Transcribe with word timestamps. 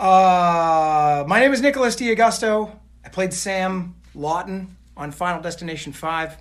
Uh, 0.00 1.24
my 1.28 1.38
name 1.40 1.52
is 1.52 1.60
Nicholas 1.60 1.94
D'Agosto. 1.94 2.72
I 3.04 3.10
played 3.10 3.34
Sam 3.34 3.96
Lawton 4.14 4.78
on 4.96 5.12
Final 5.12 5.42
Destination 5.42 5.92
5. 5.92 6.38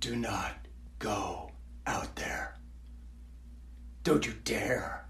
Do 0.00 0.16
not 0.16 0.54
go 0.98 1.50
out 1.86 2.16
there. 2.16 2.54
Don't 4.02 4.26
you 4.26 4.32
dare 4.44 5.04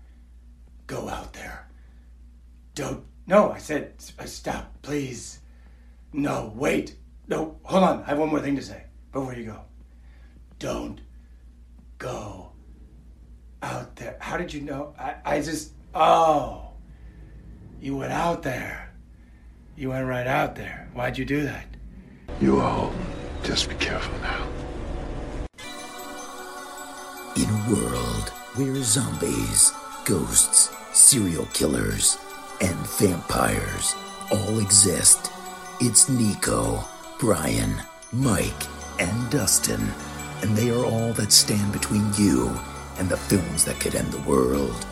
go 0.88 1.08
out 1.08 1.32
there. 1.32 1.69
Don't. 2.74 3.05
No, 3.29 3.52
I 3.52 3.59
said 3.59 3.93
s- 4.00 4.32
stop, 4.32 4.73
please. 4.82 5.38
No, 6.12 6.52
wait. 6.57 6.96
No, 7.29 7.57
hold 7.62 7.84
on. 7.84 8.02
I 8.02 8.07
have 8.07 8.18
one 8.18 8.30
more 8.30 8.41
thing 8.41 8.57
to 8.57 8.62
say 8.62 8.82
before 9.12 9.32
you 9.32 9.45
go. 9.45 9.61
Don't 10.59 11.00
go 11.98 12.50
out 13.62 13.95
there. 13.95 14.16
How 14.18 14.36
did 14.36 14.52
you 14.52 14.62
know? 14.62 14.93
I, 14.98 15.14
I 15.25 15.41
just. 15.41 15.73
Oh. 15.95 16.66
You 17.80 17.96
went 17.96 18.12
out 18.12 18.43
there. 18.43 18.90
You 19.76 19.90
went 19.90 20.07
right 20.07 20.26
out 20.26 20.54
there. 20.54 20.89
Why'd 20.94 21.18
you 21.18 21.26
do 21.26 21.43
that? 21.43 21.67
You 22.40 22.61
all 22.61 22.93
just 23.43 23.68
be 23.68 23.75
careful 23.75 24.18
now. 24.21 24.48
In 27.36 27.44
a 27.44 27.70
world 27.70 28.31
where 28.54 28.82
zombies, 28.82 29.72
ghosts, 30.07 30.70
serial 30.94 31.46
killers, 31.53 32.17
and 32.62 32.75
vampires 32.98 33.95
all 34.33 34.58
exist, 34.58 35.31
it's 35.78 36.08
Nico, 36.08 36.83
Brian, 37.20 37.83
Mike, 38.11 38.64
and 38.98 39.31
Dustin, 39.31 39.86
and 40.41 40.56
they 40.56 40.70
are 40.70 40.84
all 40.84 41.12
that 41.12 41.31
stand 41.31 41.72
between 41.72 42.11
you 42.17 42.58
and 42.98 43.11
the 43.11 43.19
films 43.19 43.67
that 43.67 43.78
could 43.78 43.95
end 43.95 44.11
the 44.12 44.28
world. 44.28 44.86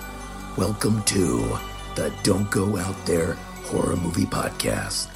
Welcome 0.59 1.03
to 1.05 1.59
the 1.95 2.12
Don't 2.25 2.51
Go 2.51 2.77
Out 2.77 3.07
There 3.07 3.34
Horror 3.66 3.95
Movie 3.95 4.25
Podcast. 4.25 5.09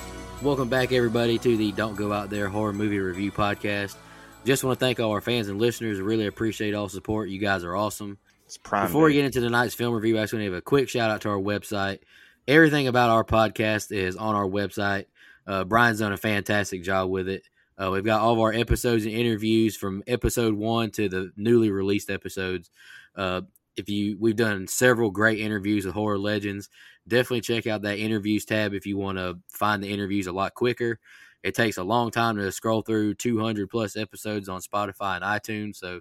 Welcome 0.42 0.68
back, 0.68 0.92
everybody, 0.92 1.36
to 1.38 1.56
the 1.56 1.72
Don't 1.72 1.96
Go 1.96 2.12
Out 2.12 2.30
There 2.30 2.48
Horror 2.48 2.72
Movie 2.72 3.00
Review 3.00 3.32
Podcast. 3.32 3.96
Just 4.44 4.62
want 4.62 4.78
to 4.78 4.84
thank 4.84 5.00
all 5.00 5.10
our 5.10 5.20
fans 5.20 5.48
and 5.48 5.58
listeners. 5.58 6.00
Really 6.00 6.26
appreciate 6.26 6.74
all 6.74 6.88
support. 6.88 7.30
You 7.30 7.40
guys 7.40 7.64
are 7.64 7.74
awesome. 7.74 8.16
It's 8.46 8.56
prime. 8.56 8.86
Before 8.86 9.06
we 9.06 9.14
get 9.14 9.24
into 9.24 9.40
tonight's 9.40 9.74
film 9.74 9.92
review, 9.92 10.18
I 10.18 10.22
just 10.22 10.32
want 10.32 10.42
to 10.42 10.46
give 10.46 10.54
a 10.54 10.60
quick 10.60 10.88
shout 10.88 11.10
out 11.10 11.22
to 11.22 11.30
our 11.30 11.38
website. 11.38 11.98
Everything 12.46 12.86
about 12.86 13.10
our 13.10 13.24
podcast 13.24 13.90
is 13.90 14.14
on 14.14 14.36
our 14.36 14.46
website. 14.46 15.06
Uh, 15.48 15.64
Brian's 15.64 15.98
done 15.98 16.12
a 16.12 16.16
fantastic 16.16 16.84
job 16.84 17.10
with 17.10 17.28
it. 17.28 17.42
Uh, 17.76 17.90
we've 17.92 18.04
got 18.04 18.20
all 18.20 18.34
of 18.34 18.38
our 18.38 18.52
episodes 18.52 19.04
and 19.04 19.14
interviews 19.14 19.76
from 19.76 20.04
episode 20.06 20.54
one 20.54 20.92
to 20.92 21.08
the 21.08 21.32
newly 21.36 21.72
released 21.72 22.08
episodes. 22.08 22.70
Uh, 23.16 23.42
if 23.78 23.88
you, 23.88 24.16
we've 24.18 24.36
done 24.36 24.66
several 24.66 25.10
great 25.10 25.38
interviews 25.38 25.84
with 25.86 25.94
horror 25.94 26.18
legends. 26.18 26.68
Definitely 27.06 27.40
check 27.42 27.66
out 27.66 27.82
that 27.82 27.98
interviews 27.98 28.44
tab 28.44 28.74
if 28.74 28.84
you 28.86 28.96
want 28.96 29.18
to 29.18 29.38
find 29.48 29.82
the 29.82 29.88
interviews 29.88 30.26
a 30.26 30.32
lot 30.32 30.54
quicker. 30.54 30.98
It 31.42 31.54
takes 31.54 31.78
a 31.78 31.84
long 31.84 32.10
time 32.10 32.36
to 32.36 32.50
scroll 32.50 32.82
through 32.82 33.14
200 33.14 33.70
plus 33.70 33.96
episodes 33.96 34.48
on 34.48 34.60
Spotify 34.60 35.16
and 35.16 35.24
iTunes, 35.24 35.76
so 35.76 36.00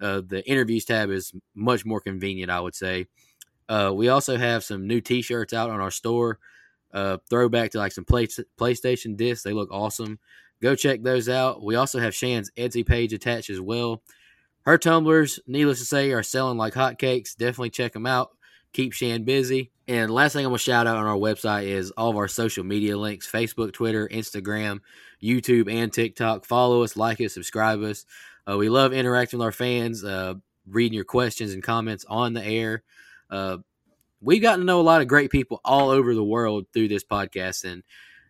uh, 0.00 0.20
the 0.26 0.46
interviews 0.48 0.84
tab 0.84 1.10
is 1.10 1.32
much 1.54 1.84
more 1.84 2.00
convenient, 2.00 2.50
I 2.50 2.60
would 2.60 2.74
say. 2.74 3.06
Uh, 3.68 3.92
we 3.94 4.08
also 4.08 4.36
have 4.36 4.62
some 4.62 4.86
new 4.86 5.00
T-shirts 5.00 5.52
out 5.52 5.70
on 5.70 5.80
our 5.80 5.90
store. 5.90 6.38
Uh, 6.92 7.18
throwback 7.28 7.70
to 7.70 7.78
like 7.78 7.92
some 7.92 8.04
play- 8.04 8.28
PlayStation 8.58 9.16
discs. 9.16 9.42
They 9.42 9.52
look 9.52 9.70
awesome. 9.72 10.18
Go 10.62 10.74
check 10.74 11.02
those 11.02 11.28
out. 11.28 11.62
We 11.62 11.74
also 11.74 11.98
have 11.98 12.14
Shan's 12.14 12.50
Etsy 12.56 12.86
page 12.86 13.12
attached 13.12 13.50
as 13.50 13.60
well. 13.60 14.02
Her 14.66 14.78
tumblers, 14.78 15.38
needless 15.46 15.78
to 15.78 15.84
say, 15.84 16.10
are 16.10 16.24
selling 16.24 16.58
like 16.58 16.74
hotcakes. 16.74 17.36
Definitely 17.36 17.70
check 17.70 17.92
them 17.92 18.04
out. 18.04 18.30
Keep 18.72 18.92
Shan 18.92 19.22
busy. 19.22 19.70
And 19.86 20.10
last 20.10 20.32
thing 20.32 20.44
I'm 20.44 20.50
gonna 20.50 20.58
shout 20.58 20.88
out 20.88 20.96
on 20.96 21.06
our 21.06 21.16
website 21.16 21.68
is 21.68 21.92
all 21.92 22.10
of 22.10 22.16
our 22.16 22.26
social 22.26 22.64
media 22.64 22.98
links: 22.98 23.30
Facebook, 23.30 23.72
Twitter, 23.72 24.08
Instagram, 24.08 24.80
YouTube, 25.22 25.72
and 25.72 25.92
TikTok. 25.92 26.44
Follow 26.44 26.82
us, 26.82 26.96
like 26.96 27.20
us, 27.20 27.34
subscribe 27.34 27.80
us. 27.82 28.04
Uh, 28.48 28.56
we 28.56 28.68
love 28.68 28.92
interacting 28.92 29.38
with 29.38 29.46
our 29.46 29.52
fans, 29.52 30.04
uh, 30.04 30.34
reading 30.68 30.94
your 30.94 31.04
questions 31.04 31.52
and 31.52 31.62
comments 31.62 32.04
on 32.08 32.32
the 32.32 32.44
air. 32.44 32.82
Uh, 33.30 33.58
we've 34.20 34.42
gotten 34.42 34.60
to 34.60 34.66
know 34.66 34.80
a 34.80 34.82
lot 34.82 35.00
of 35.00 35.06
great 35.06 35.30
people 35.30 35.60
all 35.64 35.90
over 35.90 36.12
the 36.12 36.24
world 36.24 36.66
through 36.72 36.88
this 36.88 37.04
podcast, 37.04 37.64
and 37.64 37.84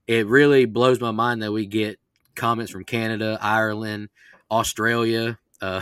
it 0.07 0.27
really 0.27 0.67
blows 0.67 1.01
my 1.01 1.13
mind 1.13 1.43
that 1.43 1.53
we 1.53 1.65
get 1.65 1.99
comments 2.35 2.71
from 2.71 2.85
Canada, 2.85 3.39
Ireland, 3.41 4.11
Australia, 4.51 5.39
uh, 5.63 5.81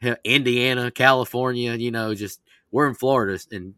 Indiana, 0.24 0.90
California. 0.90 1.74
You 1.74 1.90
know, 1.90 2.14
just 2.14 2.40
we're 2.70 2.88
in 2.88 2.94
Florida 2.94 3.38
and 3.50 3.74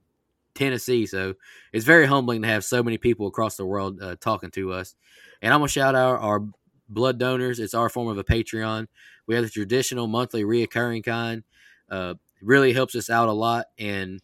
Tennessee, 0.55 1.07
so 1.07 1.35
it's 1.73 1.85
very 1.85 2.07
humbling 2.07 2.43
to 2.43 2.49
have 2.49 2.65
so 2.65 2.83
many 2.83 2.99
people 2.99 3.27
across 3.27 3.57
the 3.57 3.67
world 3.67 4.03
uh, 4.03 4.17
talking 4.21 4.51
to 4.53 4.73
us. 4.73 4.95
And 5.43 5.53
I'm 5.53 5.61
gonna 5.61 5.69
shout 5.69 5.95
out 5.95 6.21
our 6.21 6.45
blood 6.89 7.19
donors. 7.19 7.61
It's 7.61 7.75
our 7.75 7.89
form 7.89 8.09
of 8.09 8.19
a 8.19 8.25
Patreon. 8.25 8.87
We 9.27 9.35
have 9.35 9.45
the 9.45 9.51
traditional 9.51 10.07
monthly 10.07 10.43
reoccurring 10.43 11.05
kind. 11.05 11.45
Uh, 11.91 12.15
really 12.43 12.73
helps 12.73 12.95
us 12.95 13.11
out 13.11 13.29
a 13.29 13.33
lot, 13.33 13.67
and 13.79 14.21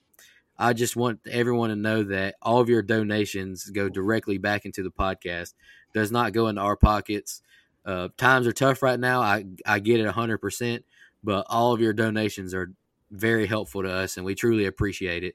I 0.57 0.73
just 0.73 0.97
want 0.97 1.21
everyone 1.29 1.71
to 1.71 1.77
know 1.77 2.05
that 2.05 2.37
all 2.41 2.61
of 2.61 2.69
your 2.69 2.83
donations 2.83 3.65
go 3.71 3.89
directly 3.89 4.39
back 4.39 4.65
into 4.65 4.83
the 4.83 4.91
podcast. 4.91 5.55
Does 5.93 6.13
not 6.13 6.33
go 6.33 6.49
into 6.49 6.61
our 6.61 6.77
pockets. 6.77 7.43
Uh, 7.85 8.09
times 8.17 8.47
are 8.47 8.53
tough 8.53 8.83
right 8.83 8.99
now. 8.99 9.21
I 9.21 9.45
I 9.67 9.79
get 9.79 10.01
it 10.01 10.07
hundred 10.09 10.39
percent, 10.39 10.85
but 11.25 11.47
all 11.49 11.73
of 11.73 11.81
your 11.81 11.93
donations 11.93 12.55
are 12.55 12.73
very 13.11 13.47
helpful 13.47 13.83
to 13.83 13.91
us, 13.91 14.17
and 14.17 14.27
we 14.27 14.35
truly 14.35 14.67
appreciate 14.67 15.25
it. 15.25 15.35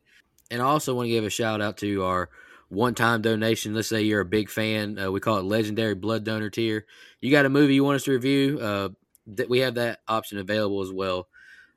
And 0.51 0.61
I 0.61 0.65
also 0.65 0.95
want 0.95 1.07
to 1.07 1.11
give 1.11 1.25
a 1.25 1.29
shout 1.29 1.61
out 1.61 1.77
to 1.77 2.03
our 2.03 2.29
one 2.69 2.95
time 2.95 3.21
donation. 3.21 3.73
Let's 3.73 3.89
say 3.89 4.03
you're 4.03 4.21
a 4.21 4.25
big 4.25 4.49
fan. 4.49 4.97
Uh, 4.97 5.11
we 5.11 5.19
call 5.19 5.37
it 5.37 5.43
Legendary 5.43 5.95
Blood 5.95 6.23
Donor 6.23 6.49
Tier. 6.49 6.85
You 7.19 7.31
got 7.31 7.45
a 7.45 7.49
movie 7.49 7.75
you 7.75 7.83
want 7.83 7.97
us 7.97 8.03
to 8.03 8.11
review? 8.11 8.59
Uh, 8.59 8.89
that 9.35 9.49
we 9.49 9.59
have 9.59 9.75
that 9.75 9.99
option 10.07 10.37
available 10.37 10.81
as 10.81 10.91
well. 10.91 11.27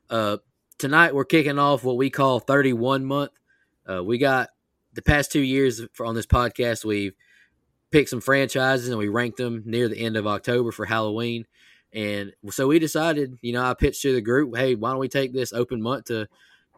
Uh, 0.08 0.38
tonight 0.78 1.14
we're 1.14 1.24
kicking 1.24 1.58
off 1.58 1.84
what 1.84 1.96
we 1.96 2.10
call 2.10 2.40
31 2.40 3.04
month. 3.04 3.32
Uh, 3.88 4.02
we 4.02 4.18
got 4.18 4.50
the 4.94 5.02
past 5.02 5.32
two 5.32 5.40
years 5.40 5.82
for, 5.92 6.06
on 6.06 6.14
this 6.14 6.26
podcast. 6.26 6.84
We've 6.84 7.14
picked 7.90 8.08
some 8.08 8.20
franchises 8.20 8.88
and 8.88 8.98
we 8.98 9.08
ranked 9.08 9.36
them 9.36 9.62
near 9.66 9.88
the 9.88 9.98
end 9.98 10.16
of 10.16 10.26
October 10.26 10.72
for 10.72 10.86
Halloween. 10.86 11.46
And 11.94 12.32
so 12.50 12.68
we 12.68 12.78
decided, 12.78 13.38
you 13.42 13.52
know, 13.52 13.64
I 13.64 13.74
pitched 13.74 14.02
to 14.02 14.14
the 14.14 14.20
group, 14.20 14.56
hey, 14.56 14.74
why 14.74 14.90
don't 14.90 15.00
we 15.00 15.08
take 15.08 15.32
this 15.32 15.52
open 15.52 15.82
month 15.82 16.06
to 16.06 16.26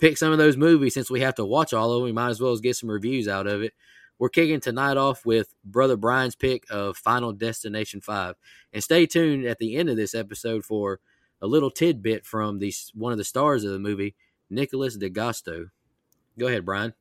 pick 0.00 0.19
some 0.19 0.32
of 0.32 0.38
those 0.38 0.56
movies 0.56 0.94
since 0.94 1.10
we 1.10 1.20
have 1.20 1.36
to 1.36 1.44
watch 1.44 1.72
all 1.72 1.92
of 1.92 1.97
them? 1.97 2.04
We 2.04 2.12
might 2.12 2.30
as 2.30 2.41
well 2.41 2.52
as 2.52 2.60
get 2.60 2.76
some 2.76 2.91
reviews 2.91 3.28
out 3.28 3.47
of 3.47 3.62
it. 3.62 3.74
We're 4.19 4.28
kicking 4.28 4.60
tonight 4.60 4.97
off 4.97 5.26
with 5.26 5.54
Brother 5.64 5.97
Brian's 5.97 6.36
pick 6.36 6.64
of 6.70 6.97
Final 6.97 7.32
Destination 7.32 8.00
5. 8.00 8.34
And 8.72 8.82
stay 8.82 9.06
tuned 9.06 9.44
at 9.44 9.58
the 9.58 9.76
end 9.76 9.88
of 9.88 9.97
this 9.97 10.14
episode 10.14 10.64
for 10.64 11.00
a 11.41 11.47
little 11.47 11.70
tidbit 11.70 12.24
from 12.24 12.58
the 12.58 12.72
one 12.94 13.12
of 13.12 13.19
the 13.19 13.24
stars 13.24 13.64
of 13.64 13.72
the 13.72 13.78
movie, 13.78 14.14
Nicholas 14.50 14.97
D'Agosto. 14.97 15.66
Go 16.38 16.47
ahead, 16.47 16.64
Brian. 16.64 16.94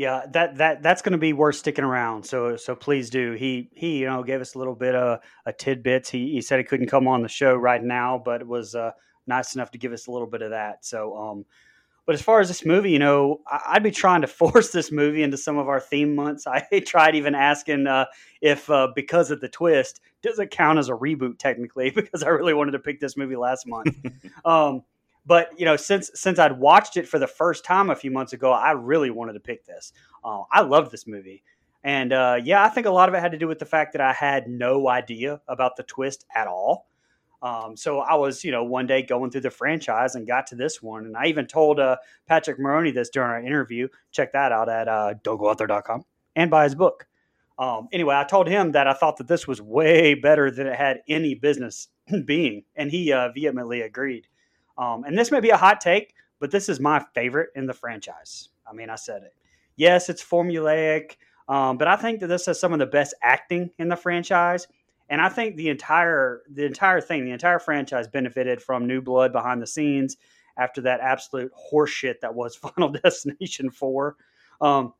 Yeah, 0.00 0.24
that 0.32 0.56
that 0.56 0.82
that's 0.82 1.02
going 1.02 1.12
to 1.12 1.18
be 1.18 1.34
worth 1.34 1.56
sticking 1.56 1.84
around. 1.84 2.24
So 2.24 2.56
so 2.56 2.74
please 2.74 3.10
do. 3.10 3.32
He 3.32 3.68
he 3.74 3.98
you 3.98 4.06
know 4.06 4.22
gave 4.22 4.40
us 4.40 4.54
a 4.54 4.58
little 4.58 4.74
bit 4.74 4.94
of 4.94 5.20
a 5.44 5.52
tidbits. 5.52 6.08
He 6.08 6.32
he 6.32 6.40
said 6.40 6.58
he 6.58 6.64
couldn't 6.64 6.86
come 6.86 7.06
on 7.06 7.20
the 7.20 7.28
show 7.28 7.54
right 7.54 7.84
now, 7.84 8.16
but 8.16 8.40
it 8.40 8.46
was 8.46 8.74
uh, 8.74 8.92
nice 9.26 9.54
enough 9.54 9.70
to 9.72 9.78
give 9.78 9.92
us 9.92 10.06
a 10.06 10.10
little 10.10 10.26
bit 10.26 10.40
of 10.40 10.52
that. 10.52 10.86
So 10.86 11.14
um, 11.14 11.44
but 12.06 12.14
as 12.14 12.22
far 12.22 12.40
as 12.40 12.48
this 12.48 12.64
movie, 12.64 12.92
you 12.92 12.98
know, 12.98 13.42
I, 13.46 13.60
I'd 13.72 13.82
be 13.82 13.90
trying 13.90 14.22
to 14.22 14.26
force 14.42 14.72
this 14.72 14.90
movie 14.90 15.22
into 15.22 15.36
some 15.36 15.58
of 15.58 15.68
our 15.68 15.80
theme 15.80 16.14
months. 16.14 16.46
I 16.46 16.66
tried 16.86 17.14
even 17.14 17.34
asking 17.34 17.86
uh, 17.86 18.06
if 18.40 18.70
uh, 18.70 18.88
because 18.94 19.30
of 19.30 19.42
the 19.42 19.50
twist, 19.50 20.00
does 20.22 20.38
it 20.38 20.50
count 20.50 20.78
as 20.78 20.88
a 20.88 20.94
reboot 20.94 21.38
technically? 21.38 21.90
Because 21.94 22.22
I 22.22 22.28
really 22.30 22.54
wanted 22.54 22.70
to 22.70 22.78
pick 22.78 23.00
this 23.00 23.18
movie 23.18 23.36
last 23.36 23.66
month. 23.66 23.94
um, 24.46 24.80
but 25.26 25.50
you 25.58 25.64
know, 25.64 25.76
since 25.76 26.10
since 26.14 26.38
I'd 26.38 26.58
watched 26.58 26.96
it 26.96 27.08
for 27.08 27.18
the 27.18 27.26
first 27.26 27.64
time 27.64 27.90
a 27.90 27.96
few 27.96 28.10
months 28.10 28.32
ago, 28.32 28.52
I 28.52 28.72
really 28.72 29.10
wanted 29.10 29.34
to 29.34 29.40
pick 29.40 29.64
this. 29.64 29.92
Uh, 30.24 30.42
I 30.50 30.62
loved 30.62 30.90
this 30.90 31.06
movie, 31.06 31.42
and 31.84 32.12
uh, 32.12 32.38
yeah, 32.42 32.64
I 32.64 32.68
think 32.68 32.86
a 32.86 32.90
lot 32.90 33.08
of 33.08 33.14
it 33.14 33.20
had 33.20 33.32
to 33.32 33.38
do 33.38 33.48
with 33.48 33.58
the 33.58 33.66
fact 33.66 33.92
that 33.92 34.02
I 34.02 34.12
had 34.12 34.48
no 34.48 34.88
idea 34.88 35.40
about 35.48 35.76
the 35.76 35.82
twist 35.82 36.24
at 36.34 36.46
all. 36.46 36.86
Um, 37.42 37.74
so 37.76 38.00
I 38.00 38.16
was, 38.16 38.44
you 38.44 38.50
know, 38.50 38.64
one 38.64 38.86
day 38.86 39.02
going 39.02 39.30
through 39.30 39.40
the 39.42 39.50
franchise 39.50 40.14
and 40.14 40.26
got 40.26 40.46
to 40.48 40.56
this 40.56 40.82
one, 40.82 41.06
and 41.06 41.16
I 41.16 41.26
even 41.26 41.46
told 41.46 41.80
uh, 41.80 41.96
Patrick 42.26 42.58
Maroney 42.58 42.90
this 42.90 43.08
during 43.08 43.30
our 43.30 43.42
interview. 43.42 43.88
Check 44.12 44.32
that 44.32 44.52
out 44.52 44.68
at 44.68 44.88
uh, 44.88 45.14
and 46.36 46.50
buy 46.50 46.64
his 46.64 46.74
book. 46.74 47.06
Um, 47.58 47.88
anyway, 47.92 48.14
I 48.14 48.24
told 48.24 48.48
him 48.48 48.72
that 48.72 48.86
I 48.86 48.94
thought 48.94 49.18
that 49.18 49.28
this 49.28 49.46
was 49.46 49.60
way 49.60 50.14
better 50.14 50.50
than 50.50 50.66
it 50.66 50.76
had 50.76 51.00
any 51.08 51.34
business 51.34 51.88
being, 52.24 52.64
and 52.74 52.90
he 52.90 53.12
uh, 53.12 53.30
vehemently 53.34 53.82
agreed. 53.82 54.26
Um, 54.80 55.04
and 55.04 55.16
this 55.16 55.30
may 55.30 55.40
be 55.40 55.50
a 55.50 55.56
hot 55.58 55.80
take, 55.80 56.14
but 56.40 56.50
this 56.50 56.70
is 56.70 56.80
my 56.80 57.04
favorite 57.14 57.50
in 57.54 57.66
the 57.66 57.74
franchise. 57.74 58.48
I 58.66 58.72
mean, 58.72 58.88
I 58.88 58.94
said 58.94 59.22
it. 59.22 59.34
Yes, 59.76 60.08
it's 60.08 60.24
formulaic, 60.24 61.16
um, 61.48 61.76
but 61.76 61.86
I 61.86 61.96
think 61.96 62.20
that 62.20 62.28
this 62.28 62.46
has 62.46 62.58
some 62.58 62.72
of 62.72 62.78
the 62.78 62.86
best 62.86 63.14
acting 63.22 63.70
in 63.78 63.88
the 63.88 63.96
franchise. 63.96 64.66
And 65.10 65.20
I 65.20 65.28
think 65.28 65.56
the 65.56 65.68
entire 65.68 66.42
the 66.50 66.64
entire 66.64 67.00
thing, 67.00 67.24
the 67.24 67.32
entire 67.32 67.58
franchise 67.58 68.08
benefited 68.08 68.62
from 68.62 68.86
new 68.86 69.02
blood 69.02 69.32
behind 69.32 69.60
the 69.60 69.66
scenes 69.66 70.16
after 70.56 70.80
that 70.82 71.00
absolute 71.00 71.52
horseshit 71.72 72.20
that 72.20 72.34
was 72.34 72.56
Final 72.76 72.88
Destination 72.88 73.70
Four. 73.70 74.16
Um, 74.60 74.94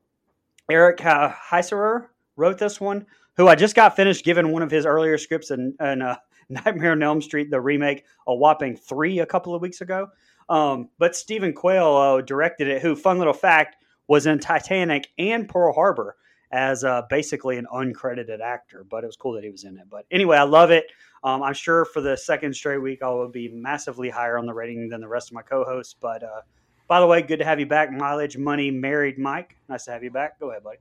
Eric 0.69 0.99
Heisserer 0.99 2.07
wrote 2.35 2.57
this 2.57 2.79
one, 2.79 3.05
who 3.35 3.47
I 3.47 3.55
just 3.55 3.75
got 3.75 3.95
finished 3.95 4.23
giving 4.23 4.51
one 4.51 4.61
of 4.61 4.71
his 4.71 4.85
earlier 4.85 5.17
scripts 5.17 5.51
and, 5.51 5.73
in 5.79 6.01
uh, 6.01 6.15
Nightmare 6.51 6.91
on 6.91 7.03
Elm 7.03 7.21
Street, 7.21 7.49
the 7.49 7.61
remake, 7.61 8.03
a 8.27 8.35
whopping 8.35 8.75
three 8.75 9.19
a 9.19 9.25
couple 9.25 9.55
of 9.55 9.61
weeks 9.61 9.81
ago. 9.81 10.09
Um, 10.49 10.89
but 10.99 11.15
Steven 11.15 11.53
Quale 11.53 11.95
uh, 11.95 12.21
directed 12.21 12.67
it, 12.67 12.81
who, 12.81 12.95
fun 12.95 13.17
little 13.17 13.33
fact, 13.33 13.77
was 14.07 14.25
in 14.25 14.39
Titanic 14.39 15.07
and 15.17 15.47
Pearl 15.47 15.73
Harbor 15.73 16.17
as 16.51 16.83
uh, 16.83 17.03
basically 17.09 17.57
an 17.57 17.65
uncredited 17.73 18.41
actor. 18.41 18.85
But 18.89 19.03
it 19.03 19.07
was 19.07 19.15
cool 19.15 19.33
that 19.33 19.43
he 19.43 19.49
was 19.49 19.63
in 19.63 19.77
it. 19.77 19.85
But 19.89 20.05
anyway, 20.11 20.37
I 20.37 20.43
love 20.43 20.71
it. 20.71 20.85
Um, 21.23 21.41
I'm 21.43 21.53
sure 21.53 21.85
for 21.85 22.01
the 22.01 22.17
second 22.17 22.53
straight 22.53 22.79
week, 22.79 23.01
I 23.01 23.09
will 23.09 23.29
be 23.29 23.47
massively 23.47 24.09
higher 24.09 24.37
on 24.37 24.45
the 24.45 24.53
rating 24.53 24.89
than 24.89 24.99
the 24.99 25.07
rest 25.07 25.29
of 25.29 25.33
my 25.33 25.43
co-hosts. 25.43 25.95
But 25.99 26.23
uh, 26.23 26.41
by 26.87 26.99
the 26.99 27.07
way, 27.07 27.21
good 27.21 27.39
to 27.39 27.45
have 27.45 27.59
you 27.59 27.67
back, 27.67 27.91
mileage 27.91 28.37
money 28.37 28.71
married 28.71 29.17
Mike. 29.17 29.55
Nice 29.69 29.85
to 29.85 29.91
have 29.91 30.03
you 30.03 30.11
back. 30.11 30.39
Go 30.39 30.49
ahead, 30.49 30.63
buddy 30.63 30.79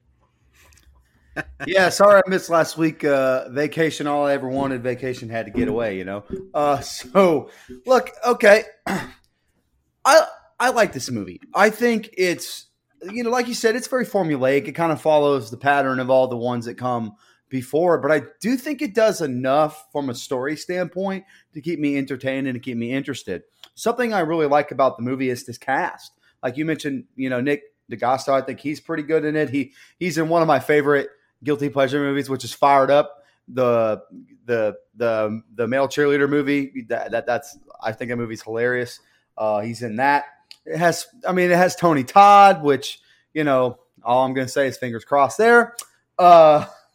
yeah, 1.67 1.88
sorry 1.88 2.21
I 2.25 2.29
missed 2.29 2.50
last 2.50 2.77
week. 2.77 3.05
Uh, 3.05 3.49
vacation, 3.50 4.06
all 4.06 4.27
I 4.27 4.32
ever 4.32 4.49
wanted. 4.49 4.82
Vacation 4.82 5.29
had 5.29 5.47
to 5.47 5.53
get 5.53 5.69
away, 5.69 5.97
you 5.97 6.05
know. 6.05 6.25
Uh, 6.55 6.81
so 6.81 7.50
look, 7.87 8.11
okay, 8.27 8.65
I 8.87 10.27
I 10.59 10.71
like 10.71 10.93
this 10.93 11.11
movie. 11.11 11.41
I 11.55 11.71
think 11.71 12.11
it's 12.17 12.67
you 13.03 13.23
know, 13.23 13.31
like 13.31 13.49
you 13.49 13.55
said, 13.55 13.77
it's 13.77 13.88
very 13.88 14.05
formulaic. 14.05 14.69
It 14.69 14.73
kind 14.73 14.93
of 14.93 15.00
follows 15.00 15.50
the 15.50 15.56
pattern 15.56 16.00
of 16.00 16.11
all 16.11 16.29
the 16.29 16.37
ones 16.37 16.67
that 16.67 16.75
come 16.77 17.15
before, 17.49 17.99
but 17.99 18.12
I 18.12 18.23
do 18.41 18.56
think 18.56 18.81
it 18.81 18.94
does 18.94 19.21
enough 19.21 19.87
from 19.91 20.09
a 20.09 20.15
story 20.15 20.56
standpoint 20.56 21.25
to 21.55 21.61
keep 21.61 21.81
me 21.81 21.97
entertained 21.97 22.47
and 22.47 22.55
to 22.55 22.61
keep 22.61 22.77
me 22.77 22.93
interested. 22.93 23.43
Something 23.75 24.12
I 24.12 24.21
really 24.21 24.47
like 24.47 24.71
about 24.71 24.97
the 24.97 25.03
movie 25.03 25.31
is 25.31 25.44
this 25.44 25.59
cast. 25.59 26.12
Like 26.43 26.56
you 26.56 26.65
mentioned, 26.65 27.05
you 27.17 27.29
know, 27.29 27.41
Nick 27.41 27.62
D'Agosto, 27.88 28.32
I 28.32 28.43
think 28.43 28.61
he's 28.61 28.81
pretty 28.81 29.03
good 29.03 29.25
in 29.25 29.37
it. 29.37 29.50
He 29.50 29.73
he's 29.99 30.19
in 30.19 30.29
one 30.29 30.43
of 30.43 30.49
my 30.49 30.61
favorite 30.61 31.09
guilty 31.42 31.69
pleasure 31.69 32.00
movies, 32.00 32.28
which 32.28 32.44
is 32.44 32.52
Fired 32.52 32.90
Up, 32.90 33.25
the 33.48 34.02
the 34.44 34.76
the 34.96 35.42
the 35.54 35.66
male 35.66 35.88
cheerleader 35.88 36.28
movie. 36.28 36.84
That, 36.88 37.10
that 37.12 37.26
that's 37.26 37.58
I 37.82 37.92
think 37.92 38.10
that 38.10 38.16
movie's 38.16 38.42
hilarious. 38.42 39.00
Uh, 39.37 39.60
he's 39.60 39.82
in 39.82 39.96
that. 39.96 40.25
It 40.66 40.76
has, 40.76 41.06
I 41.26 41.32
mean, 41.32 41.50
it 41.50 41.56
has 41.56 41.75
Tony 41.75 42.04
Todd, 42.04 42.62
which 42.62 43.00
you 43.32 43.44
know, 43.44 43.78
all 44.02 44.25
I'm 44.25 44.34
to 44.34 44.48
say 44.48 44.66
is 44.66 44.76
fingers 44.76 45.04
crossed 45.04 45.38
there. 45.38 45.75
Uh, 46.19 46.66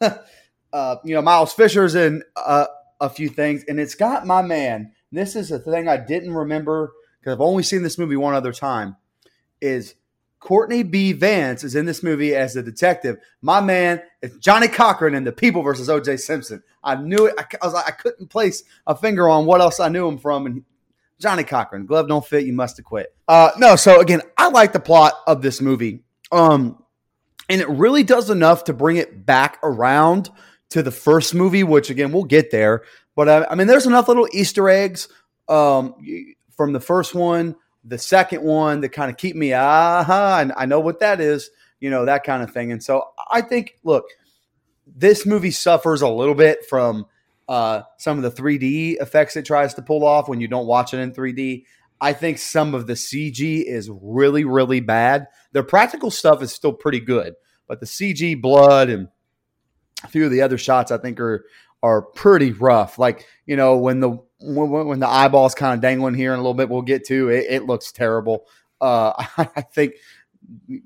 uh, 0.72 0.96
you 1.04 1.14
know, 1.14 1.22
Miles 1.22 1.52
Fisher's 1.52 1.94
in 1.94 2.22
uh, 2.36 2.66
a 3.00 3.10
few 3.10 3.28
things, 3.28 3.64
and 3.68 3.80
it's 3.80 3.94
got 3.94 4.26
my 4.26 4.42
man. 4.42 4.92
This 5.12 5.36
is 5.36 5.50
a 5.50 5.58
thing 5.58 5.88
I 5.88 5.96
didn't 5.96 6.32
remember 6.32 6.92
because 7.18 7.34
I've 7.34 7.40
only 7.40 7.62
seen 7.62 7.82
this 7.82 7.98
movie 7.98 8.16
one 8.16 8.34
other 8.34 8.52
time. 8.52 8.96
Is 9.60 9.94
Courtney 10.46 10.84
B. 10.84 11.12
Vance 11.12 11.64
is 11.64 11.74
in 11.74 11.86
this 11.86 12.04
movie 12.04 12.32
as 12.32 12.54
a 12.54 12.62
detective. 12.62 13.16
My 13.42 13.60
man 13.60 14.00
is 14.22 14.36
Johnnie 14.36 14.68
Cochran 14.68 15.16
in 15.16 15.24
The 15.24 15.32
People 15.32 15.60
versus 15.60 15.90
O.J. 15.90 16.18
Simpson. 16.18 16.62
I 16.84 16.94
knew 16.94 17.26
it. 17.26 17.34
I, 17.36 17.44
I 17.60 17.66
was 17.66 17.74
like, 17.74 17.88
I 17.88 17.90
couldn't 17.90 18.28
place 18.28 18.62
a 18.86 18.94
finger 18.94 19.28
on 19.28 19.44
what 19.44 19.60
else 19.60 19.80
I 19.80 19.88
knew 19.88 20.06
him 20.06 20.18
from. 20.18 20.46
And 20.46 20.64
Johnnie 21.18 21.42
Cochran, 21.42 21.84
glove 21.84 22.06
don't 22.06 22.24
fit. 22.24 22.46
You 22.46 22.52
must 22.52 22.76
have 22.76 22.86
quit. 22.86 23.12
Uh, 23.26 23.50
no, 23.58 23.74
so 23.74 24.00
again, 24.00 24.22
I 24.38 24.48
like 24.50 24.72
the 24.72 24.78
plot 24.78 25.14
of 25.26 25.42
this 25.42 25.60
movie. 25.60 26.04
Um, 26.30 26.80
and 27.48 27.60
it 27.60 27.68
really 27.68 28.04
does 28.04 28.30
enough 28.30 28.62
to 28.64 28.72
bring 28.72 28.98
it 28.98 29.26
back 29.26 29.58
around 29.64 30.30
to 30.70 30.80
the 30.80 30.92
first 30.92 31.34
movie, 31.34 31.64
which 31.64 31.90
again, 31.90 32.12
we'll 32.12 32.22
get 32.22 32.52
there. 32.52 32.84
But 33.16 33.28
uh, 33.28 33.46
I 33.50 33.56
mean, 33.56 33.66
there's 33.66 33.86
enough 33.86 34.06
little 34.06 34.28
Easter 34.32 34.68
eggs 34.68 35.08
um, 35.48 35.96
from 36.56 36.72
the 36.72 36.78
first 36.78 37.16
one 37.16 37.56
the 37.86 37.98
second 37.98 38.42
one 38.42 38.82
to 38.82 38.88
kind 38.88 39.10
of 39.10 39.16
keep 39.16 39.36
me, 39.36 39.52
aha, 39.52 40.38
and 40.40 40.52
I 40.56 40.66
know 40.66 40.80
what 40.80 41.00
that 41.00 41.20
is, 41.20 41.50
you 41.80 41.90
know, 41.90 42.04
that 42.04 42.24
kind 42.24 42.42
of 42.42 42.52
thing. 42.52 42.72
And 42.72 42.82
so 42.82 43.04
I 43.30 43.40
think, 43.40 43.78
look, 43.84 44.06
this 44.86 45.24
movie 45.24 45.50
suffers 45.50 46.02
a 46.02 46.08
little 46.08 46.34
bit 46.34 46.66
from 46.68 47.06
uh, 47.48 47.82
some 47.98 48.22
of 48.22 48.24
the 48.24 48.42
3D 48.42 49.00
effects 49.00 49.36
it 49.36 49.44
tries 49.44 49.74
to 49.74 49.82
pull 49.82 50.04
off 50.04 50.28
when 50.28 50.40
you 50.40 50.48
don't 50.48 50.66
watch 50.66 50.94
it 50.94 50.98
in 50.98 51.12
3D. 51.12 51.64
I 52.00 52.12
think 52.12 52.38
some 52.38 52.74
of 52.74 52.86
the 52.86 52.94
CG 52.94 53.64
is 53.64 53.88
really, 53.90 54.44
really 54.44 54.80
bad. 54.80 55.28
The 55.52 55.62
practical 55.62 56.10
stuff 56.10 56.42
is 56.42 56.52
still 56.52 56.72
pretty 56.72 57.00
good, 57.00 57.34
but 57.68 57.80
the 57.80 57.86
CG 57.86 58.40
blood 58.40 58.90
and 58.90 59.08
a 60.04 60.08
few 60.08 60.24
of 60.24 60.30
the 60.30 60.42
other 60.42 60.58
shots 60.58 60.90
I 60.90 60.98
think 60.98 61.20
are 61.20 61.46
are 61.86 62.02
pretty 62.02 62.52
rough. 62.52 62.98
Like 62.98 63.26
you 63.46 63.56
know 63.56 63.76
when 63.78 64.00
the 64.00 64.18
when, 64.40 64.70
when 64.70 65.00
the 65.00 65.08
eyeballs 65.08 65.54
kind 65.54 65.74
of 65.74 65.80
dangling 65.80 66.14
here 66.14 66.32
in 66.32 66.38
a 66.38 66.42
little 66.42 66.54
bit, 66.54 66.68
we'll 66.68 66.82
get 66.82 67.06
to 67.06 67.28
it. 67.28 67.46
It 67.48 67.66
looks 67.66 67.92
terrible. 67.92 68.46
Uh, 68.80 69.12
I 69.38 69.62
think 69.62 69.94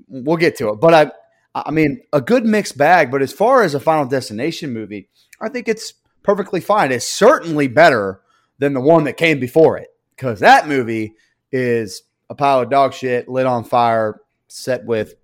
we'll 0.08 0.36
get 0.36 0.56
to 0.56 0.70
it, 0.70 0.80
but 0.80 0.94
I, 0.94 1.12
I 1.54 1.70
mean, 1.70 2.02
a 2.12 2.20
good 2.20 2.44
mixed 2.44 2.78
bag. 2.78 3.10
But 3.10 3.22
as 3.22 3.32
far 3.32 3.62
as 3.62 3.74
a 3.74 3.80
Final 3.80 4.06
Destination 4.06 4.72
movie, 4.72 5.08
I 5.40 5.48
think 5.48 5.68
it's 5.68 5.94
perfectly 6.22 6.60
fine. 6.60 6.92
It's 6.92 7.06
certainly 7.06 7.66
better 7.66 8.20
than 8.58 8.74
the 8.74 8.80
one 8.80 9.04
that 9.04 9.16
came 9.16 9.40
before 9.40 9.78
it 9.78 9.88
because 10.14 10.40
that 10.40 10.68
movie 10.68 11.14
is 11.50 12.02
a 12.28 12.34
pile 12.34 12.60
of 12.60 12.70
dog 12.70 12.92
shit 12.94 13.28
lit 13.28 13.46
on 13.46 13.64
fire, 13.64 14.20
set 14.48 14.84
with 14.84 15.14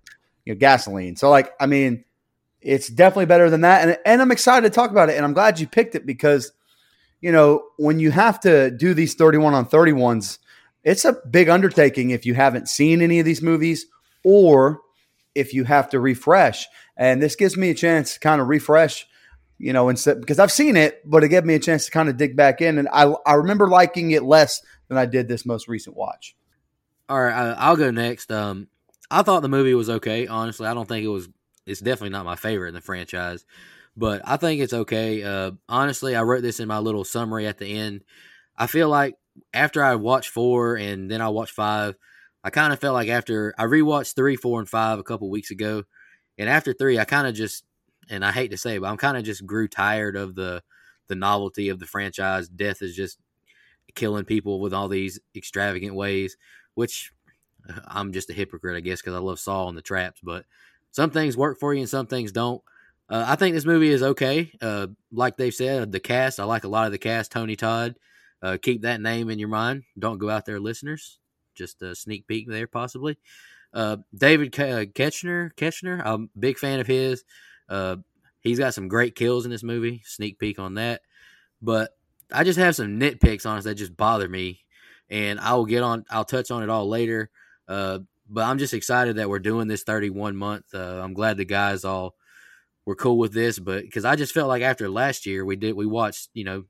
you 0.45 0.53
know 0.53 0.59
gasoline. 0.59 1.15
So, 1.15 1.29
like, 1.29 1.51
I 1.59 1.65
mean, 1.65 2.03
it's 2.61 2.87
definitely 2.87 3.25
better 3.25 3.49
than 3.49 3.61
that, 3.61 3.87
and 3.87 3.97
and 4.05 4.21
I'm 4.21 4.31
excited 4.31 4.67
to 4.69 4.73
talk 4.73 4.91
about 4.91 5.09
it. 5.09 5.15
And 5.15 5.25
I'm 5.25 5.33
glad 5.33 5.59
you 5.59 5.67
picked 5.67 5.95
it 5.95 6.05
because 6.05 6.51
you 7.21 7.31
know, 7.31 7.63
when 7.77 7.99
you 7.99 8.11
have 8.11 8.39
to 8.41 8.71
do 8.71 8.93
these 8.93 9.15
31 9.15 9.53
on 9.53 9.65
31s, 9.65 10.37
it's 10.83 11.05
a 11.05 11.13
big 11.29 11.49
undertaking 11.49 12.11
if 12.11 12.25
you 12.25 12.33
haven't 12.33 12.69
seen 12.69 13.01
any 13.01 13.19
of 13.19 13.25
these 13.25 13.41
movies 13.41 13.87
or 14.23 14.81
if 15.35 15.53
you 15.53 15.63
have 15.63 15.89
to 15.89 15.99
refresh. 15.99 16.67
And 16.95 17.21
this 17.21 17.35
gives 17.35 17.57
me 17.57 17.69
a 17.69 17.75
chance 17.75 18.13
to 18.13 18.19
kind 18.19 18.41
of 18.41 18.47
refresh, 18.47 19.07
you 19.57 19.73
know, 19.73 19.89
instead 19.89 20.19
because 20.19 20.39
I've 20.39 20.51
seen 20.51 20.77
it, 20.77 21.01
but 21.09 21.23
it 21.23 21.29
gave 21.29 21.43
me 21.43 21.55
a 21.55 21.59
chance 21.59 21.85
to 21.85 21.91
kind 21.91 22.09
of 22.09 22.17
dig 22.17 22.35
back 22.35 22.61
in. 22.61 22.77
And 22.77 22.87
I, 22.93 23.13
I 23.25 23.33
remember 23.33 23.67
liking 23.67 24.11
it 24.11 24.23
less 24.23 24.61
than 24.87 24.97
I 24.97 25.05
did 25.05 25.27
this 25.27 25.45
most 25.45 25.67
recent 25.67 25.95
watch. 25.95 26.35
All 27.09 27.21
right, 27.21 27.55
I'll 27.57 27.77
go 27.77 27.89
next. 27.91 28.31
Um, 28.31 28.67
I 29.09 29.21
thought 29.21 29.41
the 29.41 29.49
movie 29.49 29.73
was 29.73 29.89
okay. 29.89 30.27
Honestly, 30.27 30.67
I 30.67 30.73
don't 30.73 30.87
think 30.87 31.05
it 31.05 31.09
was. 31.09 31.29
It's 31.67 31.81
definitely 31.81 32.09
not 32.09 32.25
my 32.25 32.35
favorite 32.35 32.69
in 32.69 32.73
the 32.73 32.81
franchise 32.81 33.45
but 33.97 34.21
I 34.23 34.37
think 34.37 34.61
it's 34.61 34.73
okay. 34.73 35.23
Uh, 35.23 35.51
honestly, 35.67 36.15
I 36.15 36.21
wrote 36.21 36.43
this 36.43 36.59
in 36.59 36.67
my 36.67 36.77
little 36.77 37.03
summary 37.03 37.47
at 37.47 37.57
the 37.57 37.79
end. 37.79 38.03
I 38.55 38.67
feel 38.67 38.89
like 38.89 39.15
after 39.53 39.83
I 39.83 39.95
watched 39.95 40.29
four 40.29 40.75
and 40.75 41.09
then 41.09 41.19
I 41.19 41.29
watched 41.29 41.53
five, 41.53 41.95
I 42.43 42.51
kind 42.51 42.71
of 42.71 42.79
felt 42.79 42.93
like 42.93 43.09
after 43.09 43.55
I 43.57 43.63
rewatched 43.63 44.15
three, 44.15 44.35
four, 44.35 44.59
and 44.59 44.69
five 44.69 44.99
a 44.99 45.03
couple 45.03 45.29
weeks 45.29 45.49
ago, 45.49 45.83
and 46.37 46.47
after 46.47 46.73
three, 46.73 46.99
I 46.99 47.05
kind 47.05 47.27
of 47.27 47.33
just, 47.33 47.65
and 48.09 48.23
I 48.23 48.31
hate 48.31 48.51
to 48.51 48.57
say, 48.57 48.75
it, 48.75 48.81
but 48.81 48.87
I'm 48.87 48.97
kind 48.97 49.17
of 49.17 49.23
just 49.23 49.45
grew 49.45 49.67
tired 49.67 50.15
of 50.15 50.35
the 50.35 50.61
the 51.07 51.15
novelty 51.15 51.69
of 51.69 51.79
the 51.79 51.87
franchise. 51.87 52.47
Death 52.47 52.81
is 52.81 52.95
just 52.95 53.17
killing 53.95 54.25
people 54.25 54.59
with 54.59 54.73
all 54.73 54.89
these 54.89 55.19
extravagant 55.35 55.95
ways, 55.95 56.37
which 56.75 57.11
I'm 57.87 58.13
just 58.13 58.29
a 58.29 58.33
hypocrite, 58.33 58.77
I 58.77 58.81
guess, 58.81 59.01
because 59.01 59.15
I 59.15 59.19
love 59.19 59.39
Saw 59.39 59.67
and 59.67 59.77
the 59.77 59.81
traps. 59.81 60.19
But 60.23 60.45
some 60.91 61.11
things 61.11 61.37
work 61.37 61.59
for 61.59 61.73
you 61.73 61.81
and 61.81 61.89
some 61.89 62.07
things 62.07 62.31
don't. 62.31 62.61
Uh, 63.09 63.23
I 63.27 63.35
think 63.35 63.53
this 63.53 63.65
movie 63.65 63.89
is 63.89 64.03
okay. 64.03 64.51
Uh, 64.61 64.87
like 65.11 65.37
they've 65.37 65.53
said, 65.53 65.91
the 65.91 65.99
cast, 65.99 66.39
I 66.39 66.43
like 66.43 66.65
a 66.65 66.69
lot 66.69 66.87
of 66.87 66.91
the 66.91 66.97
cast. 66.97 67.31
Tony 67.31 67.55
Todd, 67.55 67.95
uh, 68.41 68.57
keep 68.61 68.81
that 68.81 69.01
name 69.01 69.29
in 69.29 69.39
your 69.39 69.49
mind. 69.49 69.83
Don't 69.97 70.17
go 70.17 70.29
out 70.29 70.45
there, 70.45 70.59
listeners. 70.59 71.19
Just 71.55 71.81
a 71.81 71.95
sneak 71.95 72.27
peek 72.27 72.49
there, 72.49 72.67
possibly. 72.67 73.17
Uh, 73.73 73.97
David 74.13 74.51
Ke- 74.51 74.59
uh, 74.59 74.85
Koechner, 74.85 75.51
Koechner, 75.55 76.01
I'm 76.03 76.29
a 76.35 76.39
big 76.39 76.57
fan 76.57 76.79
of 76.79 76.87
his. 76.87 77.23
Uh, 77.69 77.97
he's 78.41 78.59
got 78.59 78.73
some 78.73 78.87
great 78.87 79.15
kills 79.15 79.45
in 79.45 79.51
this 79.51 79.63
movie. 79.63 80.01
Sneak 80.05 80.39
peek 80.39 80.59
on 80.59 80.75
that. 80.75 81.01
But 81.61 81.91
I 82.31 82.43
just 82.43 82.59
have 82.59 82.75
some 82.75 82.99
nitpicks 82.99 83.45
on 83.45 83.57
it 83.57 83.63
that 83.63 83.75
just 83.75 83.95
bother 83.95 84.27
me, 84.27 84.65
and 85.09 85.39
I 85.39 85.53
will 85.53 85.65
get 85.65 85.83
on. 85.83 86.05
I'll 86.09 86.25
touch 86.25 86.51
on 86.51 86.63
it 86.63 86.69
all 86.69 86.89
later. 86.89 87.29
But 88.29 88.43
I'm 88.45 88.57
just 88.57 88.73
excited 88.73 89.17
that 89.17 89.29
we're 89.29 89.39
doing 89.39 89.67
this 89.67 89.83
31 89.83 90.35
month. 90.35 90.73
I'm 90.73 91.13
glad 91.13 91.37
the 91.37 91.45
guys 91.45 91.85
all 91.85 92.15
we're 92.85 92.95
cool 92.95 93.17
with 93.17 93.33
this, 93.33 93.59
but 93.59 93.83
because 93.83 94.05
I 94.05 94.15
just 94.15 94.33
felt 94.33 94.47
like 94.47 94.61
after 94.61 94.89
last 94.89 95.25
year 95.25 95.43
we 95.43 95.57
did 95.57 95.75
we 95.75 95.85
watched 95.85 96.29
you 96.33 96.43
know 96.45 96.65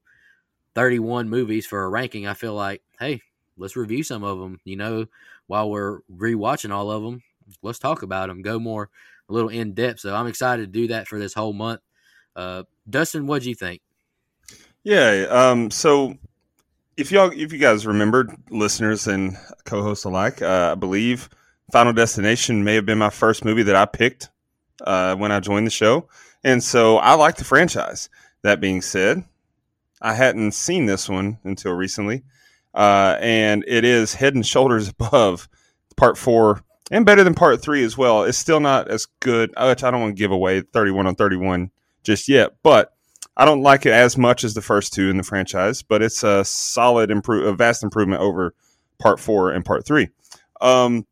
31 0.76 1.30
movies 1.30 1.68
for 1.68 1.84
a 1.84 1.90
ranking. 1.90 2.28
I 2.28 2.34
feel 2.34 2.54
like 2.54 2.82
hey, 3.00 3.22
let's 3.58 3.76
review 3.76 4.04
some 4.04 4.24
of 4.24 4.40
them. 4.40 4.60
You 4.64 4.78
know, 4.78 5.06
while 5.48 5.70
we're 5.70 6.00
rewatching 6.12 6.72
all 6.72 6.92
of 6.92 7.04
them, 7.04 7.22
let's 7.62 7.80
talk 7.80 8.02
about 8.02 8.28
them. 8.30 8.42
Go 8.42 8.60
more 8.60 8.90
a 9.30 9.34
little 9.34 9.50
in 9.50 9.74
depth. 9.74 10.00
So 10.00 10.16
I'm 10.16 10.28
excited 10.28 10.64
to 10.64 10.80
do 10.80 10.88
that 10.88 11.08
for 11.08 11.20
this 11.20 11.34
whole 11.34 11.54
month. 11.54 11.82
Uh, 12.36 12.64
Dustin, 12.90 13.28
what 13.28 13.42
do 13.42 13.50
you 13.50 13.56
think? 13.56 13.82
Yeah. 14.84 15.26
Um, 15.30 15.70
so 15.70 16.16
if 16.96 17.12
y'all, 17.12 17.32
if 17.32 17.52
you 17.52 17.60
guys 17.60 17.86
remembered, 17.86 18.32
listeners 18.50 19.08
and 19.08 19.38
co-hosts 19.66 20.06
alike, 20.06 20.42
uh, 20.42 20.70
I 20.72 20.76
believe 20.76 21.30
Final 21.72 21.94
Destination 21.94 22.64
may 22.64 22.76
have 22.76 22.86
been 22.86 22.98
my 22.98 23.10
first 23.10 23.44
movie 23.44 23.64
that 23.64 23.76
I 23.76 23.86
picked 23.86 24.30
uh, 24.82 25.16
when 25.16 25.32
I 25.32 25.40
joined 25.40 25.68
the 25.68 25.72
show. 25.72 26.08
And 26.44 26.64
so 26.64 26.98
I 26.98 27.16
like 27.16 27.36
the 27.36 27.44
franchise. 27.44 28.10
That 28.44 28.62
being 28.62 28.82
said, 28.82 29.26
I 30.02 30.14
hadn't 30.14 30.54
seen 30.54 30.86
this 30.86 31.10
one 31.10 31.40
until 31.44 31.74
recently. 31.74 32.24
Uh, 32.74 33.18
and 33.20 33.66
it 33.68 33.84
is 33.84 34.14
head 34.14 34.36
and 34.36 34.46
shoulders 34.46 34.88
above 34.90 35.50
part 35.98 36.18
four 36.18 36.62
and 36.92 37.06
better 37.06 37.24
than 37.24 37.34
part 37.34 37.62
three 37.62 37.84
as 37.84 37.98
well. 37.98 38.24
It's 38.24 38.38
still 38.38 38.60
not 38.60 38.88
as 38.88 39.08
good, 39.20 39.50
which 39.50 39.84
I 39.84 39.92
don't 39.92 40.02
want 40.02 40.16
to 40.16 40.20
give 40.20 40.32
away 40.32 40.62
31 40.62 41.08
on 41.08 41.16
31 41.16 41.72
just 42.04 42.30
yet, 42.30 42.56
but 42.64 42.94
I 43.36 43.44
don't 43.46 43.62
like 43.62 43.86
it 43.86 43.92
as 43.92 44.18
much 44.18 44.44
as 44.44 44.54
the 44.54 44.62
first 44.62 44.94
two 44.94 45.10
in 45.10 45.18
the 45.18 45.24
franchise, 45.24 45.82
but 45.82 46.02
it's 46.02 46.24
a 46.24 46.46
solid 46.46 47.12
improve, 47.12 47.46
a 47.46 47.54
vast 47.54 47.84
improvement 47.84 48.22
over 48.22 48.54
part 49.00 49.20
four 49.20 49.52
and 49.52 49.66
part 49.66 49.86
three. 49.86 50.10
Um, 50.62 51.06